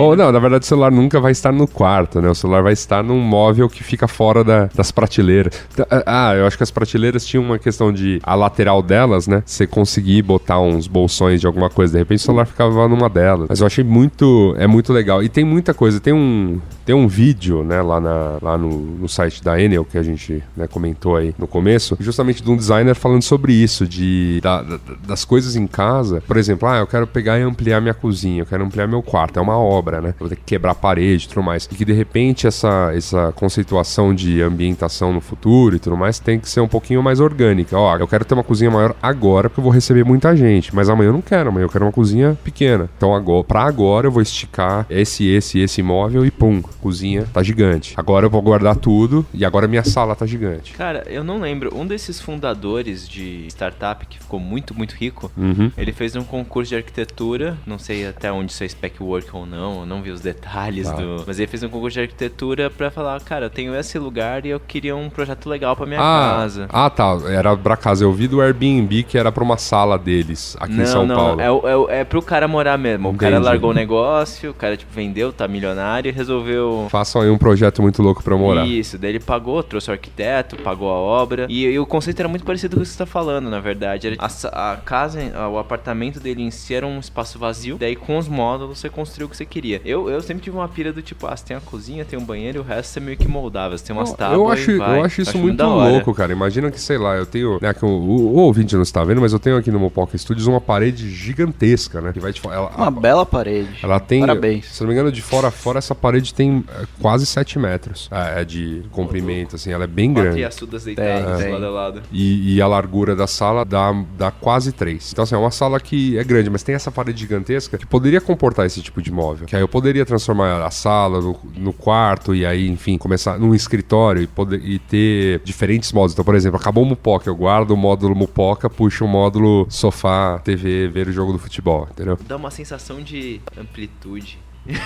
Ou 0.00 0.16
não, 0.16 0.30
na 0.32 0.38
verdade 0.38 0.64
o 0.64 0.66
celular 0.68 0.90
nunca 0.90 1.20
vai 1.20 1.32
estar 1.32 1.52
no 1.52 1.66
quarto, 1.66 2.20
né? 2.20 2.28
O 2.28 2.34
celular 2.34 2.62
vai 2.62 2.72
estar 2.72 3.02
num 3.02 3.18
móvel 3.20 3.68
que 3.68 3.82
fica 3.82 4.06
fora 4.08 4.42
da- 4.44 4.68
das 4.74 4.90
prateleiras. 4.90 5.54
Tá, 5.76 5.86
Ah, 6.06 6.34
eu 6.34 6.46
acho 6.46 6.56
que 6.56 6.62
as 6.62 6.70
prateleiras 6.70 7.24
tinham 7.26 7.44
uma 7.44 7.58
questão 7.58 7.92
de 7.92 8.18
a 8.22 8.34
lateral 8.34 8.82
delas, 8.82 9.26
né? 9.26 9.37
Você 9.44 9.66
conseguir 9.66 10.22
botar 10.22 10.60
uns 10.60 10.86
bolsões 10.86 11.40
de 11.40 11.46
alguma 11.46 11.68
coisa, 11.70 11.92
de 11.92 11.98
repente 11.98 12.18
o 12.20 12.22
celular 12.22 12.46
ficava 12.46 12.88
numa 12.88 13.08
delas. 13.08 13.46
Mas 13.48 13.60
eu 13.60 13.66
achei 13.66 13.84
muito, 13.84 14.54
é 14.58 14.66
muito 14.66 14.92
legal. 14.92 15.22
E 15.22 15.28
tem 15.28 15.44
muita 15.44 15.72
coisa, 15.74 16.00
tem 16.00 16.12
um, 16.12 16.60
tem 16.84 16.94
um 16.94 17.06
vídeo, 17.08 17.62
né, 17.64 17.80
lá, 17.82 18.00
na, 18.00 18.38
lá 18.40 18.58
no, 18.58 18.68
no 18.78 19.08
site 19.08 19.42
da 19.42 19.60
Enel 19.60 19.84
que 19.84 19.98
a 19.98 20.02
gente 20.02 20.42
né, 20.56 20.66
comentou 20.66 21.16
aí 21.16 21.34
no 21.38 21.46
começo, 21.46 21.96
justamente 22.00 22.42
de 22.42 22.50
um 22.50 22.56
designer 22.56 22.94
falando 22.94 23.22
sobre 23.22 23.52
isso, 23.52 23.86
de 23.86 24.40
da- 24.42 24.62
da- 24.62 24.78
das 25.06 25.24
coisas 25.24 25.56
em 25.56 25.66
casa. 25.66 26.22
Por 26.26 26.36
exemplo, 26.36 26.68
ah, 26.68 26.78
eu 26.78 26.86
quero 26.86 27.06
pegar 27.06 27.38
e 27.38 27.42
ampliar 27.42 27.80
minha 27.80 27.94
cozinha, 27.94 28.42
eu 28.42 28.46
quero 28.46 28.64
ampliar 28.64 28.86
meu 28.86 29.02
quarto. 29.02 29.38
É 29.38 29.42
uma 29.42 29.56
obra, 29.58 30.00
né? 30.00 30.08
Eu 30.10 30.14
vou 30.20 30.28
ter 30.28 30.36
que 30.36 30.42
quebrar 30.44 30.72
a 30.72 30.74
parede 30.74 31.26
e 31.26 31.28
tudo 31.28 31.42
mais. 31.42 31.64
E 31.70 31.74
que 31.74 31.84
de 31.84 31.92
repente 31.92 32.46
essa, 32.46 32.92
essa 32.94 33.32
conceituação 33.32 34.14
de 34.14 34.40
ambientação 34.42 35.12
no 35.12 35.20
futuro 35.20 35.76
e 35.76 35.78
tudo 35.78 35.96
mais 35.96 36.18
tem 36.18 36.38
que 36.38 36.48
ser 36.48 36.60
um 36.60 36.68
pouquinho 36.68 37.02
mais 37.02 37.20
orgânica. 37.20 37.76
Ó, 37.76 37.96
eu 37.96 38.08
quero 38.08 38.24
ter 38.24 38.34
uma 38.34 38.44
cozinha 38.44 38.70
maior 38.70 38.94
agora 39.02 39.27
porque 39.48 39.60
eu 39.60 39.64
vou 39.64 39.72
receber 39.72 40.04
muita 40.04 40.36
gente, 40.36 40.74
mas 40.74 40.88
amanhã 40.88 41.08
eu 41.08 41.12
não 41.12 41.20
quero, 41.22 41.48
amanhã 41.50 41.64
eu 41.64 41.68
quero 41.68 41.84
uma 41.84 41.92
cozinha 41.92 42.36
pequena. 42.44 42.88
Então 42.96 43.14
agora, 43.14 43.44
pra 43.44 43.62
agora 43.64 44.06
eu 44.06 44.10
vou 44.12 44.22
esticar 44.22 44.86
esse, 44.88 45.26
esse, 45.28 45.58
esse 45.60 45.82
móvel 45.82 46.24
e 46.24 46.30
pum, 46.30 46.62
cozinha 46.80 47.26
tá 47.32 47.42
gigante. 47.42 47.94
Agora 47.96 48.26
eu 48.26 48.30
vou 48.30 48.40
guardar 48.42 48.76
tudo 48.76 49.24
e 49.34 49.44
agora 49.44 49.66
minha 49.68 49.84
sala 49.84 50.14
tá 50.16 50.26
gigante. 50.26 50.72
Cara, 50.72 51.04
eu 51.06 51.22
não 51.24 51.40
lembro. 51.40 51.74
Um 51.74 51.86
desses 51.86 52.20
fundadores 52.20 53.08
de 53.08 53.46
startup 53.48 54.04
que 54.06 54.18
ficou 54.18 54.40
muito, 54.40 54.74
muito 54.74 54.92
rico, 54.94 55.30
Uhum. 55.36 55.70
ele 55.76 55.92
fez 55.92 56.16
um 56.16 56.22
concurso 56.24 56.70
de 56.70 56.76
arquitetura. 56.76 57.56
Não 57.66 57.78
sei 57.78 58.06
até 58.06 58.30
onde 58.32 58.52
isso 58.52 58.64
é 58.64 58.68
spec 58.68 59.02
work 59.02 59.28
ou 59.32 59.44
não, 59.46 59.80
eu 59.80 59.86
não 59.86 60.02
vi 60.02 60.10
os 60.10 60.20
detalhes 60.20 60.86
Tá. 60.88 60.94
do. 60.96 61.24
Mas 61.26 61.38
ele 61.38 61.46
fez 61.48 61.62
um 61.62 61.68
concurso 61.68 61.94
de 61.94 62.00
arquitetura 62.00 62.70
pra 62.70 62.90
falar: 62.90 63.20
cara, 63.20 63.46
eu 63.46 63.50
tenho 63.50 63.74
esse 63.74 63.98
lugar 63.98 64.44
e 64.46 64.50
eu 64.50 64.60
queria 64.60 64.96
um 64.96 65.10
projeto 65.10 65.48
legal 65.48 65.76
pra 65.76 65.86
minha 65.86 66.00
Ah, 66.00 66.36
casa. 66.38 66.66
ah, 66.70 66.88
tá. 66.90 67.18
Era 67.28 67.56
pra 67.56 67.76
casa. 67.76 68.04
Eu 68.04 68.12
vi 68.12 68.28
do 68.28 68.40
Airbnb 68.40 69.02
que 69.08 69.18
era 69.18 69.32
pra 69.32 69.42
uma 69.42 69.56
sala 69.56 69.98
deles 69.98 70.56
aqui 70.60 70.74
não, 70.74 70.82
em 70.84 70.86
São 70.86 71.06
não, 71.06 71.16
Paulo. 71.16 71.40
É, 71.40 71.50
o- 71.50 71.68
é, 71.68 71.76
o- 71.76 71.90
é 71.90 72.04
pro 72.04 72.20
cara 72.22 72.46
morar 72.46 72.76
mesmo. 72.78 73.08
O 73.10 73.14
cara 73.14 73.32
Entendi. 73.36 73.46
largou 73.46 73.70
o 73.70 73.74
negócio, 73.74 74.50
o 74.50 74.54
cara 74.54 74.76
tipo, 74.76 74.92
vendeu, 74.92 75.32
tá 75.32 75.48
milionário 75.48 76.08
e 76.08 76.12
resolveu. 76.12 76.86
Façam 76.90 77.22
aí 77.22 77.30
um 77.30 77.38
projeto 77.38 77.82
muito 77.82 78.02
louco 78.02 78.22
pra 78.22 78.36
morar. 78.36 78.66
Isso, 78.66 78.98
daí 78.98 79.10
ele 79.12 79.20
pagou, 79.20 79.62
trouxe 79.62 79.90
o 79.90 79.92
arquiteto, 79.92 80.56
pagou 80.56 80.88
a 80.90 80.94
obra. 80.94 81.46
E, 81.48 81.64
e 81.64 81.78
o 81.78 81.86
conceito 81.86 82.20
era 82.20 82.28
muito 82.28 82.44
parecido 82.44 82.76
com 82.76 82.82
o 82.82 82.84
que 82.84 82.90
você 82.90 82.98
tá 82.98 83.06
falando, 83.06 83.48
na 83.50 83.60
verdade. 83.60 84.16
A, 84.18 84.72
a 84.72 84.76
casa, 84.76 85.18
o 85.50 85.58
apartamento 85.58 86.20
dele 86.20 86.42
em 86.42 86.50
si 86.50 86.74
era 86.74 86.86
um 86.86 86.98
espaço 86.98 87.38
vazio. 87.38 87.76
Daí 87.78 87.96
com 87.96 88.18
os 88.18 88.28
módulos 88.28 88.78
você 88.78 88.88
construiu 88.88 89.26
o 89.26 89.30
que 89.30 89.36
você 89.36 89.44
queria. 89.46 89.80
Eu, 89.84 90.08
eu 90.10 90.20
sempre 90.20 90.42
tive 90.42 90.56
uma 90.56 90.68
pira 90.68 90.92
do 90.92 91.02
tipo, 91.02 91.26
ah, 91.26 91.36
você 91.36 91.44
tem 91.44 91.56
a 91.56 91.60
cozinha, 91.60 92.04
tem 92.04 92.18
um 92.18 92.24
banheiro 92.24 92.58
e 92.58 92.60
o 92.60 92.64
resto 92.64 92.90
você 92.92 93.00
meio 93.00 93.16
que 93.16 93.26
moldava. 93.28 93.76
Você 93.76 93.84
tem 93.84 93.96
umas 93.96 94.10
Eu- 94.10 94.16
tábuas. 94.16 94.38
eu 94.38 94.48
acho, 94.50 94.70
eu 94.72 95.04
acho 95.04 95.22
isso 95.22 95.38
muito 95.38 95.62
louco, 95.64 96.12
cara. 96.14 96.32
Imagina 96.32 96.70
que, 96.70 96.80
sei 96.80 96.98
lá, 96.98 97.16
eu 97.16 97.26
tenho. 97.26 97.58
Né, 97.60 97.72
que 97.72 97.84
o, 97.84 97.88
o, 97.88 98.34
o 98.34 98.36
ouvinte 98.40 98.74
não 98.74 98.82
está 98.82 98.97
vendo, 99.04 99.20
mas 99.20 99.32
eu 99.32 99.38
tenho 99.38 99.56
aqui 99.56 99.70
no 99.70 99.78
Mopoca 99.78 100.16
Studios 100.16 100.46
uma 100.46 100.60
parede 100.60 101.08
gigantesca, 101.10 102.00
né? 102.00 102.12
Que 102.12 102.20
vai 102.20 102.32
te 102.32 102.40
fa- 102.40 102.52
ela, 102.54 102.70
Uma 102.76 102.86
a- 102.88 102.90
bela 102.90 103.24
parede. 103.26 103.68
ela 103.82 103.98
tem. 104.00 104.20
Parabéns. 104.20 104.66
Se 104.66 104.80
não 104.82 104.88
me 104.88 104.94
engano, 104.94 105.10
de 105.12 105.22
fora 105.22 105.48
a 105.48 105.50
fora, 105.50 105.78
essa 105.78 105.94
parede 105.94 106.34
tem 106.34 106.64
é, 106.80 106.84
quase 107.00 107.26
7 107.26 107.58
metros 107.58 108.08
é, 108.10 108.44
de 108.44 108.82
comprimento, 108.90 109.56
assim. 109.56 109.70
Ela 109.72 109.84
é 109.84 109.86
bem 109.86 110.12
Quatro 110.12 110.30
grande. 110.30 110.44
açudas 110.44 110.84
deitadas 110.84 111.38
Tem, 111.42 111.52
lado 111.52 111.66
a 111.66 111.70
lado. 111.70 112.02
E, 112.12 112.56
e 112.56 112.62
a 112.62 112.66
largura 112.66 113.14
da 113.14 113.26
sala 113.26 113.64
dá, 113.64 113.92
dá 114.16 114.30
quase 114.30 114.72
3. 114.72 115.10
Então, 115.12 115.22
assim, 115.22 115.34
é 115.34 115.38
uma 115.38 115.50
sala 115.50 115.78
que 115.80 116.18
é 116.18 116.24
grande, 116.24 116.50
mas 116.50 116.62
tem 116.62 116.74
essa 116.74 116.90
parede 116.90 117.20
gigantesca 117.20 117.78
que 117.78 117.86
poderia 117.86 118.20
comportar 118.20 118.66
esse 118.66 118.80
tipo 118.82 119.00
de 119.02 119.10
móvel. 119.12 119.46
Que 119.46 119.56
aí 119.56 119.62
eu 119.62 119.68
poderia 119.68 120.04
transformar 120.04 120.62
a 120.64 120.70
sala 120.70 121.20
no, 121.20 121.38
no 121.56 121.72
quarto 121.72 122.34
e 122.34 122.44
aí, 122.44 122.68
enfim, 122.68 122.98
começar 122.98 123.38
num 123.38 123.54
escritório 123.54 124.22
e, 124.22 124.26
poder, 124.26 124.60
e 124.64 124.78
ter 124.78 125.40
diferentes 125.44 125.92
módulos. 125.92 126.12
Então, 126.12 126.24
por 126.24 126.34
exemplo, 126.34 126.58
acabou 126.58 126.84
o 126.84 126.86
Mupoca, 126.86 127.28
eu 127.28 127.36
guardo 127.36 127.70
o 127.72 127.76
módulo 127.76 128.14
Mupoca, 128.14 128.68
puxo 128.68 128.87
o 129.02 129.06
módulo 129.08 129.66
sofá, 129.70 130.38
TV, 130.38 130.88
ver 130.88 131.08
o 131.08 131.12
jogo 131.12 131.32
do 131.32 131.38
futebol, 131.38 131.88
entendeu? 131.90 132.18
Dá 132.26 132.36
uma 132.36 132.50
sensação 132.50 133.02
de 133.02 133.40
amplitude. 133.58 134.38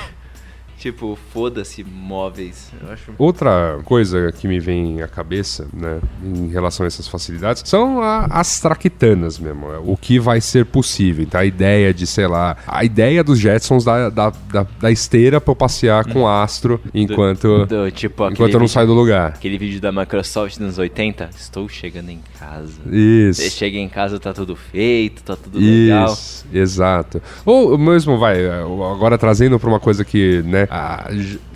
tipo, 0.79 1.17
foda-se 1.33 1.85
móveis. 1.85 2.73
Acho. 2.91 3.13
Outra 3.17 3.79
coisa 3.85 4.33
que 4.33 4.49
me 4.49 4.59
vem 4.59 5.01
à 5.01 5.07
cabeça, 5.07 5.69
né, 5.73 6.01
em 6.25 6.49
relação 6.49 6.83
a 6.83 6.89
essas 6.89 7.07
facilidades, 7.07 7.63
são 7.67 8.01
a- 8.03 8.25
as 8.27 8.59
traquitanas 8.59 9.39
mesmo. 9.39 9.71
é, 9.73 9.79
O 9.79 9.97
que 9.97 10.19
vai 10.19 10.41
ser 10.41 10.67
possível. 10.67 11.23
Então, 11.23 11.41
a 11.41 11.45
ideia 11.45 11.95
de, 11.95 12.05
sei 12.05 12.27
lá, 12.27 12.57
a 12.67 12.85
ideia 12.85 13.23
dos 13.23 13.39
Jetsons 13.39 13.85
da, 13.85 14.09
da, 14.11 14.31
da, 14.31 14.67
da 14.81 14.91
esteira 14.91 15.41
pra 15.41 15.53
eu 15.53 15.57
passear 15.57 16.05
com 16.05 16.23
o 16.23 16.29
astro 16.29 16.81
enquanto, 16.93 17.65
Do, 17.65 17.89
tipo, 17.93 18.25
aquele 18.25 18.35
enquanto 18.35 18.51
eu 18.55 18.59
não 18.59 18.67
vídeo- 18.67 18.75
saio 18.75 18.87
do 18.89 18.95
lugar. 18.95 19.29
Aquele 19.35 19.59
vídeo 19.59 19.81
da 19.81 19.93
Microsoft 19.93 20.59
nos 20.59 20.79
80, 20.79 21.31
estou 21.37 21.69
chegando 21.69 22.11
em 22.11 22.19
casa. 22.43 22.73
Você 22.85 23.29
Isso. 23.29 23.57
chega 23.57 23.79
em 23.79 23.89
casa, 23.89 24.19
tá 24.19 24.33
tudo 24.33 24.57
feito, 24.57 25.23
tá 25.23 25.37
tudo 25.37 25.59
legal. 25.59 26.13
Isso, 26.13 26.45
exato. 26.53 27.23
Ou 27.45 27.79
mesmo, 27.79 28.19
vai, 28.19 28.45
agora 28.49 29.17
trazendo 29.17 29.59
pra 29.59 29.69
uma 29.69 29.81
coisa 29.81 30.05
que, 30.05 30.43
né, 30.43 30.67
a, 30.69 31.09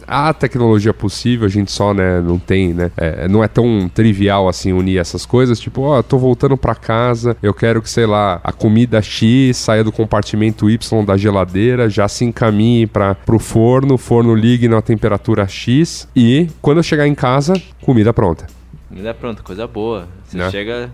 a 0.07 0.32
tecnologia 0.32 0.95
possível, 0.95 1.47
a 1.47 1.51
gente 1.51 1.72
só, 1.72 1.93
né, 1.93 2.20
não 2.20 2.39
tem, 2.39 2.72
né, 2.72 2.93
é, 2.97 3.26
não 3.26 3.43
é 3.43 3.49
tão 3.49 3.91
trivial 3.93 4.49
assim 4.49 4.72
unir 4.72 4.99
essas 4.99 5.26
coisas, 5.26 5.59
tipo, 5.59 5.82
ó, 5.82 6.03
tô 6.03 6.18
voltando 6.18 6.57
pra 6.57 6.74
casa, 6.74 7.37
eu 7.43 7.53
quero 7.53 7.82
que, 7.82 7.91
sei 7.91 8.07
lá, 8.07 8.41
a 8.45 8.53
comida 8.53 9.03
X 9.03 9.57
saia 9.57 9.82
do 9.82 9.91
compartimento 9.91 10.70
Y 10.70 11.05
da 11.05 11.16
geladeira, 11.16 11.91
já 11.91 12.07
se 12.07 12.24
encaminhe 12.24 12.87
para 12.87 13.14
pro 13.14 13.39
forno, 13.39 13.95
o 13.95 13.99
forno 13.99 14.34
ligue 14.34 14.68
na 14.68 14.80
temperatura 14.80 15.49
X 15.49 16.09
e 16.14 16.49
quando 16.62 16.78
eu 16.78 16.82
chegar 16.82 17.07
em 17.09 17.14
casa, 17.14 17.61
comida 17.82 18.12
pronta. 18.12 18.56
Me 18.91 19.03
dá 19.03 19.12
pronto, 19.12 19.43
coisa 19.43 19.66
boa. 19.66 20.07
Você 20.24 20.37
Né? 20.37 20.51
chega. 20.51 20.91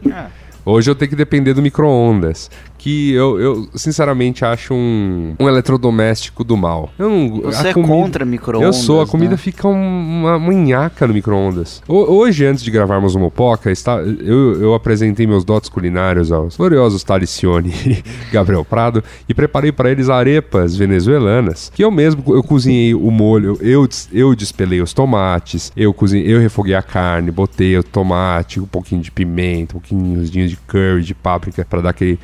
Hoje 0.65 0.91
eu 0.91 0.95
tenho 0.95 1.11
que 1.11 1.17
depender 1.17 1.55
do 1.55 1.61
micro-ondas. 1.63 2.51
Que 2.83 3.13
eu, 3.13 3.39
eu, 3.41 3.69
sinceramente, 3.77 4.45
acho 4.45 4.75
um, 4.75 5.37
um 5.39 5.49
eletrodoméstico 5.49 6.43
do 6.43 6.57
mal. 6.57 6.91
Eu 6.99 7.09
não, 7.09 7.41
Você 7.43 7.69
é 7.69 7.73
comida- 7.73 7.93
contra 7.93 8.25
micro-ondas, 8.25 8.67
Eu 8.67 8.73
sou, 8.73 9.01
a 9.01 9.07
comida 9.07 9.31
né? 9.33 9.37
fica 9.37 9.69
um- 9.69 10.21
uma 10.23 10.37
manhaca 10.37 11.07
no 11.07 11.15
micro-ondas. 11.15 11.81
Ho- 11.87 12.13
Hoje, 12.13 12.45
antes 12.45 12.65
de 12.65 12.71
gravarmos 12.73 13.15
o 13.15 13.21
Mopoca, 13.21 13.71
está, 13.71 13.99
eu, 14.01 14.61
eu 14.61 14.75
apresentei 14.75 15.29
meus 15.29 15.45
dotes 15.45 15.69
culinários 15.71 16.33
aos 16.33 16.57
gloriosos 16.57 17.05
Talicione 17.05 17.73
e 17.87 18.03
Gabriel 18.33 18.65
Prado 18.65 19.03
e 19.29 19.33
preparei 19.33 19.71
para 19.71 19.89
eles 19.91 20.09
arepas 20.09 20.75
venezuelanas, 20.77 21.71
que 21.73 21.85
eu 21.85 21.91
mesmo 21.91 22.23
eu 22.35 22.43
cozinhei 22.43 22.95
o 22.95 23.11
molho, 23.13 23.57
eu, 23.61 23.89
eu 24.13 24.35
despelei 24.35 24.81
os 24.81 24.93
tomates, 24.93 25.71
eu 25.77 25.95
cozinhei, 25.95 26.35
eu 26.35 26.41
refoguei 26.41 26.75
a 26.75 26.83
carne, 26.83 27.31
botei 27.31 27.79
o 27.79 27.83
tomate, 27.85 28.59
um 28.59 28.67
pouquinho 28.67 29.01
de 29.01 29.11
pimenta, 29.13 29.77
um 29.77 29.81
pouquinho 29.81 30.25
de 30.25 30.57
curry, 30.67 31.03
de 31.03 31.15
páprica, 31.15 31.65
para 31.65 31.81
dar 31.81 31.91
aquele 31.91 32.19